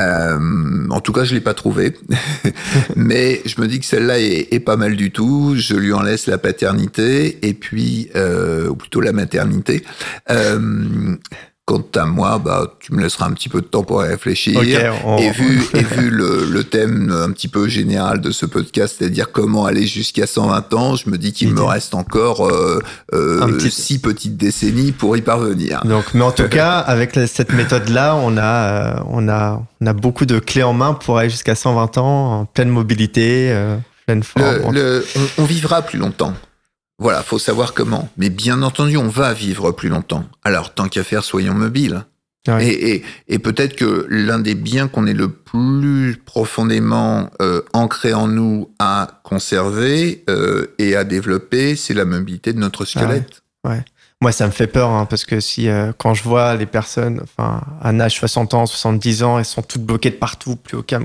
Euh, 0.00 0.88
en 0.90 1.00
tout 1.00 1.10
cas, 1.10 1.24
je 1.24 1.34
l'ai 1.34 1.40
pas 1.40 1.54
trouvé, 1.54 1.96
mais 2.96 3.42
je 3.46 3.60
me 3.60 3.66
dis 3.66 3.80
que 3.80 3.84
celle-là 3.84 4.20
est, 4.20 4.60
pas 4.60 4.76
mal 4.76 4.94
du 4.94 5.10
tout. 5.10 5.54
Je 5.56 5.74
lui 5.74 5.92
en 5.92 6.02
laisse 6.02 6.28
la 6.28 6.38
paternité 6.38 7.44
et 7.44 7.54
puis, 7.54 8.10
euh, 8.14 8.68
ou 8.68 8.76
plutôt 8.76 9.00
la 9.00 9.12
maternité. 9.12 9.82
Euh, 10.30 11.16
quant 11.66 11.82
à 11.96 12.04
moi, 12.04 12.38
bah, 12.38 12.66
tu 12.80 12.92
me 12.92 13.02
laisseras 13.02 13.26
un 13.26 13.32
petit 13.32 13.48
peu 13.48 13.62
de 13.62 13.66
temps 13.66 13.84
pour 13.84 14.00
réfléchir. 14.00 14.60
On- 15.04 15.16
Et 15.16 15.30
vu, 15.30 15.62
et 15.72 15.82
vu 15.82 16.10
le, 16.10 16.44
le 16.44 16.64
thème 16.64 17.10
un 17.10 17.30
petit 17.30 17.48
peu 17.48 17.68
général 17.68 18.20
de 18.20 18.30
ce 18.32 18.44
podcast, 18.44 18.96
c'est-à-dire 18.98 19.32
comment 19.32 19.64
aller 19.64 19.86
jusqu'à 19.86 20.26
120 20.26 20.74
ans, 20.74 20.94
je 20.94 21.08
me 21.08 21.16
dis 21.16 21.32
qu'il 21.32 21.48
me 21.54 21.62
Ok. 21.62 21.70
reste 21.70 21.94
encore 21.94 22.46
euh, 22.46 22.80
euh, 23.14 23.46
petit- 23.46 23.70
six 23.70 23.98
petites 23.98 24.36
décennies 24.36 24.92
pour 24.92 25.16
y 25.16 25.22
parvenir. 25.22 25.80
Donc, 25.86 26.04
mais 26.12 26.22
en 26.22 26.32
tout 26.32 26.48
cas, 26.50 26.78
avec 26.80 27.18
cette 27.26 27.52
méthode-là, 27.54 28.14
on 28.16 28.36
a, 28.36 28.42
euh, 28.42 28.94
on 29.08 29.28
a, 29.30 29.62
on 29.80 29.86
a 29.86 29.92
beaucoup 29.94 30.26
de 30.26 30.38
clés 30.40 30.62
en 30.64 30.74
main 30.74 30.92
pour 30.92 31.16
aller 31.18 31.30
jusqu'à 31.30 31.54
120 31.54 31.96
ans, 31.96 32.40
en 32.40 32.44
pleine 32.44 32.68
mobilité, 32.68 33.48
euh, 33.52 33.76
pleine 34.06 34.22
forme. 34.22 34.70
Le- 34.74 34.98
le- 34.98 35.06
on, 35.38 35.42
on 35.42 35.44
vivra 35.46 35.80
plus 35.80 35.98
longtemps. 35.98 36.34
Voilà, 36.98 37.22
faut 37.22 37.38
savoir 37.38 37.74
comment. 37.74 38.08
Mais 38.16 38.30
bien 38.30 38.62
entendu, 38.62 38.96
on 38.96 39.08
va 39.08 39.32
vivre 39.34 39.72
plus 39.72 39.88
longtemps. 39.88 40.24
Alors, 40.44 40.74
tant 40.74 40.88
qu'à 40.88 41.02
faire, 41.04 41.24
soyons 41.24 41.54
mobiles. 41.54 42.04
Ouais. 42.46 42.66
Et, 42.68 42.94
et- 42.96 43.04
et 43.28 43.38
peut-être 43.38 43.74
que 43.74 44.06
l'un 44.10 44.38
des 44.38 44.54
biens 44.54 44.86
qu'on 44.86 45.06
est 45.06 45.14
le 45.14 45.28
plus 45.30 46.16
profondément 46.24 47.30
euh, 47.40 47.62
ancré 47.72 48.12
en 48.12 48.28
nous 48.28 48.70
à 48.78 49.20
conserver 49.24 50.24
euh, 50.28 50.66
et 50.78 50.94
à 50.94 51.04
développer, 51.04 51.74
c'est 51.74 51.94
la 51.94 52.04
mobilité 52.04 52.52
de 52.52 52.58
notre 52.58 52.84
squelette. 52.84 53.42
Moi, 54.20 54.30
ça 54.32 54.46
me 54.46 54.52
fait 54.52 54.66
peur, 54.66 54.90
hein, 54.90 55.06
parce 55.06 55.24
que 55.24 55.40
si, 55.40 55.68
euh, 55.68 55.92
quand 55.98 56.14
je 56.14 56.22
vois 56.22 56.54
les 56.54 56.66
personnes, 56.66 57.20
enfin, 57.22 57.60
à 57.80 57.88
un 57.88 57.98
âge 58.00 58.14
60 58.16 58.54
ans, 58.54 58.64
70 58.66 59.22
ans, 59.22 59.38
elles 59.38 59.44
sont 59.44 59.60
toutes 59.62 59.82
bloquées 59.84 60.10
de 60.10 60.16
partout, 60.16 60.56
plus 60.56 60.76
aucun. 60.78 61.00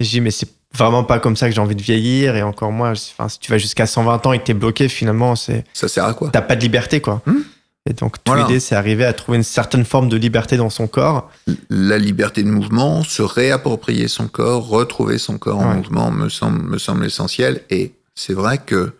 Je 0.00 0.08
dis, 0.08 0.20
mais 0.20 0.30
c'est 0.30 0.48
vraiment 0.74 1.04
pas 1.04 1.18
comme 1.18 1.36
ça 1.36 1.48
que 1.48 1.54
j'ai 1.54 1.60
envie 1.60 1.76
de 1.76 1.82
vieillir, 1.82 2.36
et 2.36 2.42
encore 2.42 2.72
moins, 2.72 2.92
enfin, 2.92 3.28
si 3.28 3.38
tu 3.38 3.50
vas 3.50 3.58
jusqu'à 3.58 3.86
120 3.86 4.26
ans 4.26 4.32
et 4.32 4.38
que 4.38 4.44
t'es 4.44 4.54
bloqué, 4.54 4.88
finalement, 4.88 5.34
c'est, 5.36 5.64
Ça 5.72 5.88
sert 5.88 6.04
à 6.04 6.14
quoi? 6.14 6.30
t'as 6.30 6.42
pas 6.42 6.56
de 6.56 6.60
liberté, 6.60 7.00
quoi. 7.00 7.22
Hmm? 7.26 7.40
Et 7.88 7.94
donc, 7.94 8.16
Voilà. 8.26 8.42
l'idée, 8.42 8.60
c'est 8.60 8.74
arriver 8.74 9.06
à 9.06 9.14
trouver 9.14 9.38
une 9.38 9.44
certaine 9.44 9.84
forme 9.86 10.10
de 10.10 10.16
liberté 10.18 10.58
dans 10.58 10.68
son 10.68 10.86
corps. 10.86 11.30
La 11.70 11.96
liberté 11.96 12.42
de 12.42 12.50
mouvement, 12.50 13.02
se 13.02 13.22
réapproprier 13.22 14.08
son 14.08 14.28
corps, 14.28 14.68
retrouver 14.68 15.16
son 15.16 15.38
corps 15.38 15.60
en 15.60 15.74
mouvement 15.76 16.10
me 16.10 16.28
semble, 16.28 16.60
me 16.62 16.76
semble 16.76 17.06
essentiel. 17.06 17.62
Et 17.70 17.94
c'est 18.14 18.34
vrai 18.34 18.58
que 18.58 18.92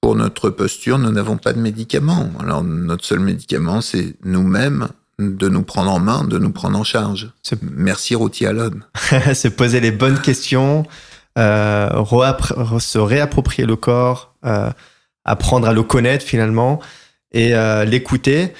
pour 0.00 0.14
notre 0.14 0.50
posture, 0.50 0.98
nous 0.98 1.10
n'avons 1.10 1.38
pas 1.38 1.52
de 1.54 1.58
médicaments. 1.58 2.28
Alors 2.38 2.62
notre 2.62 3.04
seul 3.04 3.18
médicament, 3.18 3.80
c'est 3.80 4.14
nous-mêmes 4.22 4.86
de 5.18 5.48
nous 5.48 5.62
prendre 5.62 5.90
en 5.92 6.00
main, 6.00 6.24
de 6.24 6.38
nous 6.38 6.50
prendre 6.50 6.78
en 6.78 6.84
charge. 6.84 7.30
C'est- 7.42 7.60
Merci 7.62 8.14
Ruti 8.14 8.46
Alon. 8.46 8.80
se 9.34 9.48
poser 9.48 9.80
les 9.80 9.90
bonnes 9.92 10.20
questions, 10.20 10.84
euh, 11.38 11.88
se 12.78 12.98
réapproprier 12.98 13.66
le 13.66 13.76
corps, 13.76 14.34
euh, 14.44 14.70
apprendre 15.24 15.68
à 15.68 15.72
le 15.72 15.82
connaître 15.82 16.24
finalement 16.24 16.80
et 17.32 17.54
euh, 17.54 17.84
l'écouter. 17.84 18.52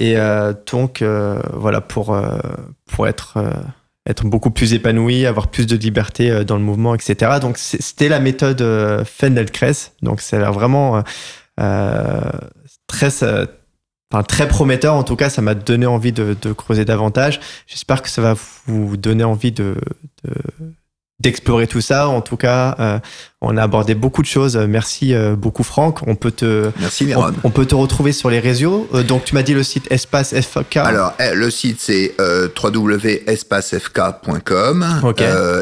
Et 0.00 0.14
donc, 0.70 1.02
voilà, 1.54 1.80
pour, 1.80 2.16
pour 2.86 3.08
être, 3.08 3.36
être 4.06 4.24
beaucoup 4.26 4.52
plus 4.52 4.72
épanoui, 4.72 5.26
avoir 5.26 5.48
plus 5.48 5.66
de 5.66 5.74
liberté 5.74 6.44
dans 6.44 6.56
le 6.56 6.62
mouvement, 6.62 6.94
etc. 6.94 7.40
Donc, 7.40 7.58
c'était 7.58 8.08
la 8.08 8.20
méthode 8.20 8.62
Feldenkrais. 9.04 9.72
Donc, 10.02 10.20
c'est 10.20 10.38
vraiment 10.38 11.02
très, 12.86 13.10
enfin, 14.12 14.22
très 14.22 14.46
prometteur. 14.48 14.94
En 14.94 15.02
tout 15.04 15.16
cas, 15.16 15.30
ça 15.30 15.42
m'a 15.42 15.54
donné 15.54 15.86
envie 15.86 16.12
de, 16.12 16.36
de 16.40 16.52
creuser 16.52 16.84
davantage. 16.84 17.40
J'espère 17.66 18.02
que 18.02 18.08
ça 18.10 18.22
va 18.22 18.34
vous 18.66 18.96
donner 18.96 19.24
envie 19.24 19.52
de, 19.52 19.74
de- 20.24 20.34
d'explorer 21.20 21.66
tout 21.66 21.80
ça. 21.80 22.08
En 22.08 22.20
tout 22.20 22.36
cas, 22.36 22.76
euh, 22.78 22.98
on 23.40 23.56
a 23.56 23.62
abordé 23.64 23.96
beaucoup 23.96 24.22
de 24.22 24.28
choses. 24.28 24.56
Merci 24.56 25.14
euh, 25.14 25.34
beaucoup, 25.34 25.64
Franck. 25.64 26.06
On 26.06 26.14
peut 26.14 26.30
te, 26.30 26.70
Merci 26.78 27.04
on, 27.04 27.06
Néron. 27.08 27.32
on 27.42 27.50
peut 27.50 27.66
te 27.66 27.74
retrouver 27.74 28.12
sur 28.12 28.30
les 28.30 28.38
réseaux. 28.38 28.86
Euh, 28.94 29.02
donc, 29.02 29.24
tu 29.24 29.34
m'as 29.34 29.42
dit 29.42 29.52
le 29.54 29.64
site 29.64 29.90
Espace 29.90 30.32
FK. 30.32 30.76
Alors, 30.76 31.14
eh, 31.18 31.34
le 31.34 31.50
site, 31.50 31.80
c'est 31.80 32.14
www.espacefk.com. 32.62 34.86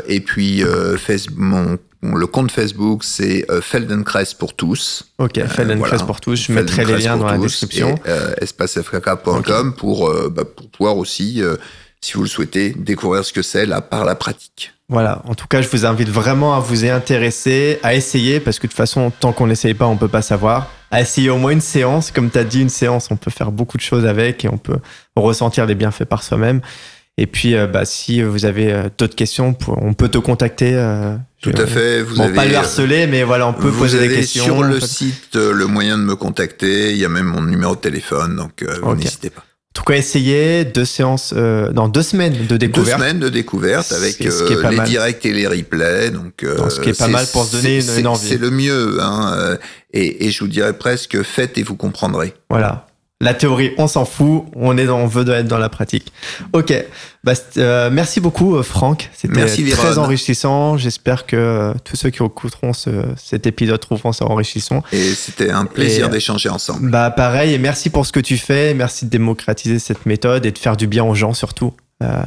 Et 0.09 0.21
puis, 0.21 0.63
face- 0.99 1.31
mon, 1.35 1.79
le 2.15 2.27
compte 2.27 2.51
Facebook, 2.51 3.03
c'est 3.05 3.47
Feldenkrais 3.61 4.27
pour 4.39 4.55
tous. 4.55 5.13
Ok, 5.19 5.45
Feldenkrais 5.47 6.05
pour 6.07 6.21
tous. 6.21 6.37
Je 6.37 6.53
mettrai 6.53 6.85
les 6.85 6.99
liens 6.99 7.17
dans 7.17 7.27
la 7.27 7.39
description. 7.39 7.95
Et, 8.07 8.43
espacefkk.com 8.45 9.75
pour, 9.75 10.13
bah, 10.31 10.45
pour 10.45 10.69
pouvoir 10.71 10.97
aussi, 10.97 11.43
si 12.01 12.13
vous 12.15 12.23
le 12.23 12.29
souhaitez, 12.29 12.71
découvrir 12.71 13.25
ce 13.25 13.33
que 13.33 13.43
c'est 13.43 13.67
là 13.67 13.81
par 13.81 14.05
la 14.05 14.15
pratique. 14.15 14.73
Voilà, 14.89 15.21
en 15.25 15.35
tout 15.35 15.49
cas, 15.49 15.63
je 15.63 15.69
vous 15.69 15.85
invite 15.85 16.09
vraiment 16.09 16.55
à 16.55 16.61
vous 16.61 16.85
y 16.85 16.89
intéresser, 16.89 17.81
à 17.83 17.97
essayer, 17.97 18.39
parce 18.39 18.61
que 18.61 18.69
de 18.69 18.71
toute 18.71 18.77
façon, 18.77 19.11
tant 19.11 19.33
qu'on 19.33 19.49
n'essaye 19.49 19.75
pas, 19.75 19.87
on 19.87 19.97
peut 19.97 20.07
pas 20.07 20.23
savoir. 20.23 20.71
À 20.93 21.01
essayer 21.01 21.29
au 21.29 21.39
moins 21.39 21.51
une 21.51 21.61
séance. 21.61 22.13
Comme 22.13 22.31
tu 22.31 22.39
as 22.39 22.45
dit, 22.45 22.63
une 22.63 22.69
séance, 22.69 23.11
on 23.11 23.17
peut 23.17 23.33
faire 23.33 23.51
beaucoup 23.51 23.77
de 23.77 23.83
choses 23.83 24.07
avec 24.07 24.45
et 24.45 24.49
on 24.49 24.59
peut 24.59 24.79
ressentir 25.17 25.67
les 25.67 25.75
bienfaits 25.75 26.05
par 26.05 26.23
soi-même. 26.23 26.61
Et 27.19 27.27
puis, 27.27 27.55
euh, 27.55 27.67
bah, 27.67 27.85
si 27.85 28.23
vous 28.23 28.45
avez 28.45 28.73
euh, 28.73 28.89
d'autres 28.99 29.15
questions, 29.15 29.57
on 29.69 29.95
peut 29.95 30.09
te 30.09 30.19
contacter. 30.19 30.73
Euh, 30.75 31.17
Tout 31.41 31.55
à 31.57 31.67
fait. 31.67 32.03
Vous 32.03 32.17
bon, 32.17 32.33
pas 32.35 32.45
le 32.45 32.55
harceler, 32.55 33.07
mais 33.07 33.23
voilà, 33.23 33.47
on 33.49 33.55
peut 33.55 33.73
poser 33.73 33.99
des 33.99 34.15
questions. 34.15 34.45
Sur 34.45 34.63
le 34.63 34.81
site, 34.81 35.35
le 35.35 35.67
moyen 35.67 35.97
de 35.97 36.03
me 36.03 36.15
contacter. 36.15 36.93
Il 36.93 36.99
y 36.99 37.05
a 37.05 37.09
même 37.09 37.27
mon 37.27 37.43
numéro 37.43 37.75
de 37.75 37.81
téléphone, 37.81 38.37
donc 38.37 38.65
n'hésitez 38.97 39.31
pas. 39.31 39.45
En 39.77 39.83
tout 39.83 39.93
cas, 39.93 39.99
essayez 39.99 40.65
deux 40.65 40.87
séances, 40.87 41.35
euh, 41.37 41.71
dans 41.71 41.89
deux 41.89 42.03
semaines 42.03 42.47
de 42.47 42.57
découverte. 42.57 42.99
Deux 42.99 43.05
semaines 43.05 43.21
de 43.21 43.29
découverte 43.29 43.93
avec 43.93 44.23
euh, 44.23 44.71
les 44.71 44.81
directs 44.81 45.27
et 45.27 45.35
les 45.35 45.47
replays. 45.47 46.11
Donc, 46.11 46.45
euh, 46.45 46.71
ce 46.71 46.81
qui 46.81 46.89
est 46.89 46.99
pas 46.99 47.09
mal 47.09 47.27
pour 47.31 47.45
se 47.45 47.57
donner 47.57 47.99
une, 47.99 48.07
envie. 48.07 48.27
C'est 48.27 48.39
le 48.39 48.51
mieux. 48.51 48.97
Hein, 49.03 49.59
et, 49.93 50.27
et, 50.27 50.31
je 50.31 50.41
vous 50.43 50.49
dirais 50.49 50.73
presque, 50.73 51.23
faites 51.23 51.59
et 51.59 51.63
vous 51.63 51.77
comprendrez. 51.77 52.33
Voilà. 52.49 52.87
La 53.23 53.33
théorie, 53.33 53.73
on 53.79 53.87
s'en 53.87 54.05
fout, 54.05 54.45
on 54.55 54.77
est 54.77 54.85
dans, 54.85 54.99
on 54.99 55.07
veut 55.07 55.27
être 55.31 55.49
dans 55.49 55.57
la 55.57 55.71
pratique. 55.71 56.13
Ok, 56.53 56.75
bah, 57.25 57.33
euh, 57.57 57.89
merci 57.91 58.21
beaucoup 58.21 58.57
euh, 58.57 58.63
Franck, 58.63 59.09
c'était 59.15 59.71
très 59.71 59.97
enrichissant. 59.97 60.77
J'espère 60.77 61.25
que 61.25 61.35
euh, 61.35 61.73
tous 61.83 61.97
ceux 61.97 62.11
qui 62.11 62.23
écouteront 62.23 62.75
ce, 62.75 62.91
cet 63.17 63.47
épisode 63.47 63.81
trouveront 63.81 64.13
ça 64.13 64.27
enrichissant. 64.27 64.83
Et 64.93 65.15
c'était 65.15 65.51
un 65.51 65.65
plaisir 65.65 66.11
d'échanger 66.11 66.51
ensemble. 66.51 66.91
Bah 66.91 67.11
pareil, 67.11 67.55
et 67.55 67.59
merci 67.59 67.89
pour 67.89 68.05
ce 68.05 68.13
que 68.13 68.21
tu 68.21 68.37
fais, 68.37 68.75
merci 68.75 69.07
de 69.07 69.11
démocratiser 69.11 69.79
cette 69.79 70.05
méthode 70.05 70.45
et 70.45 70.53
de 70.53 70.59
faire 70.59 70.77
du 70.77 70.87
bien 70.87 71.05
aux 71.05 71.15
gens 71.15 71.33
surtout. 71.33 71.73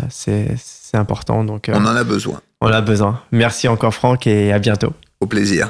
c'est 0.10 0.58
important. 0.94 1.44
Donc, 1.44 1.70
on 1.72 1.86
en 1.86 1.96
a 1.96 2.04
besoin. 2.04 2.42
On 2.62 2.68
a 2.72 2.82
besoin. 2.82 3.22
Merci 3.32 3.68
encore 3.68 3.94
Franck 3.94 4.26
et 4.26 4.52
à 4.52 4.58
bientôt. 4.58 4.94
Au 5.20 5.28
plaisir. 5.28 5.70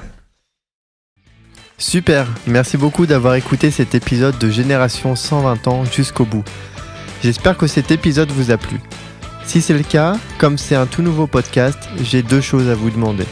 Super, 1.80 2.28
merci 2.46 2.76
beaucoup 2.76 3.06
d'avoir 3.06 3.36
écouté 3.36 3.72
cet 3.72 3.96
épisode 3.96 4.38
de 4.38 4.50
Génération 4.50 5.16
120 5.16 5.66
ans 5.70 5.86
jusqu'au 5.86 6.26
bout. 6.26 6.44
J'espère 7.24 7.56
que 7.56 7.68
cet 7.68 7.90
épisode 7.90 8.30
vous 8.32 8.52
a 8.52 8.58
plu. 8.58 8.82
Si 9.46 9.62
c'est 9.62 9.74
le 9.74 9.84
cas, 9.84 10.18
comme 10.40 10.58
c'est 10.58 10.76
un 10.76 10.86
tout 10.86 11.02
nouveau 11.02 11.26
podcast, 11.26 11.80
j'ai 12.04 12.22
deux 12.22 12.42
choses 12.42 12.68
à 12.68 12.76
vous 12.76 12.90
demander. 12.90 13.24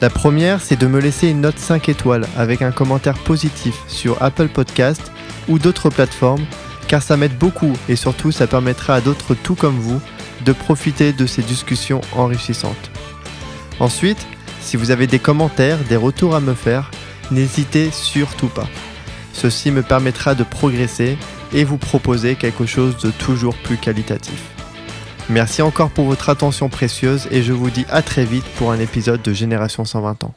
La 0.00 0.08
première, 0.08 0.62
c'est 0.62 0.80
de 0.80 0.86
me 0.86 1.00
laisser 1.00 1.28
une 1.28 1.42
note 1.42 1.58
5 1.58 1.90
étoiles 1.90 2.26
avec 2.34 2.62
un 2.62 2.72
commentaire 2.72 3.18
positif 3.18 3.74
sur 3.88 4.22
Apple 4.22 4.48
Podcast 4.48 5.12
ou 5.46 5.58
d'autres 5.58 5.90
plateformes, 5.90 6.46
car 6.88 7.02
ça 7.02 7.18
m'aide 7.18 7.36
beaucoup 7.36 7.74
et 7.90 7.96
surtout 7.96 8.32
ça 8.32 8.46
permettra 8.46 8.94
à 8.94 9.00
d'autres 9.02 9.34
tout 9.34 9.54
comme 9.54 9.78
vous 9.78 10.00
de 10.46 10.52
profiter 10.52 11.12
de 11.12 11.26
ces 11.26 11.42
discussions 11.42 12.00
enrichissantes. 12.14 12.90
Ensuite, 13.80 14.26
si 14.62 14.78
vous 14.78 14.90
avez 14.90 15.06
des 15.06 15.18
commentaires, 15.18 15.78
des 15.90 15.96
retours 15.96 16.34
à 16.34 16.40
me 16.40 16.54
faire, 16.54 16.90
n'hésitez 17.30 17.90
surtout 17.90 18.48
pas. 18.48 18.68
Ceci 19.32 19.70
me 19.70 19.82
permettra 19.82 20.34
de 20.34 20.44
progresser 20.44 21.18
et 21.52 21.64
vous 21.64 21.78
proposer 21.78 22.34
quelque 22.34 22.66
chose 22.66 22.96
de 22.98 23.10
toujours 23.10 23.54
plus 23.56 23.76
qualitatif. 23.76 24.42
Merci 25.28 25.60
encore 25.62 25.90
pour 25.90 26.06
votre 26.06 26.28
attention 26.28 26.68
précieuse 26.68 27.28
et 27.30 27.42
je 27.42 27.52
vous 27.52 27.70
dis 27.70 27.84
à 27.90 28.02
très 28.02 28.24
vite 28.24 28.46
pour 28.56 28.70
un 28.70 28.78
épisode 28.78 29.22
de 29.22 29.32
Génération 29.32 29.84
120 29.84 30.24
ans. 30.24 30.34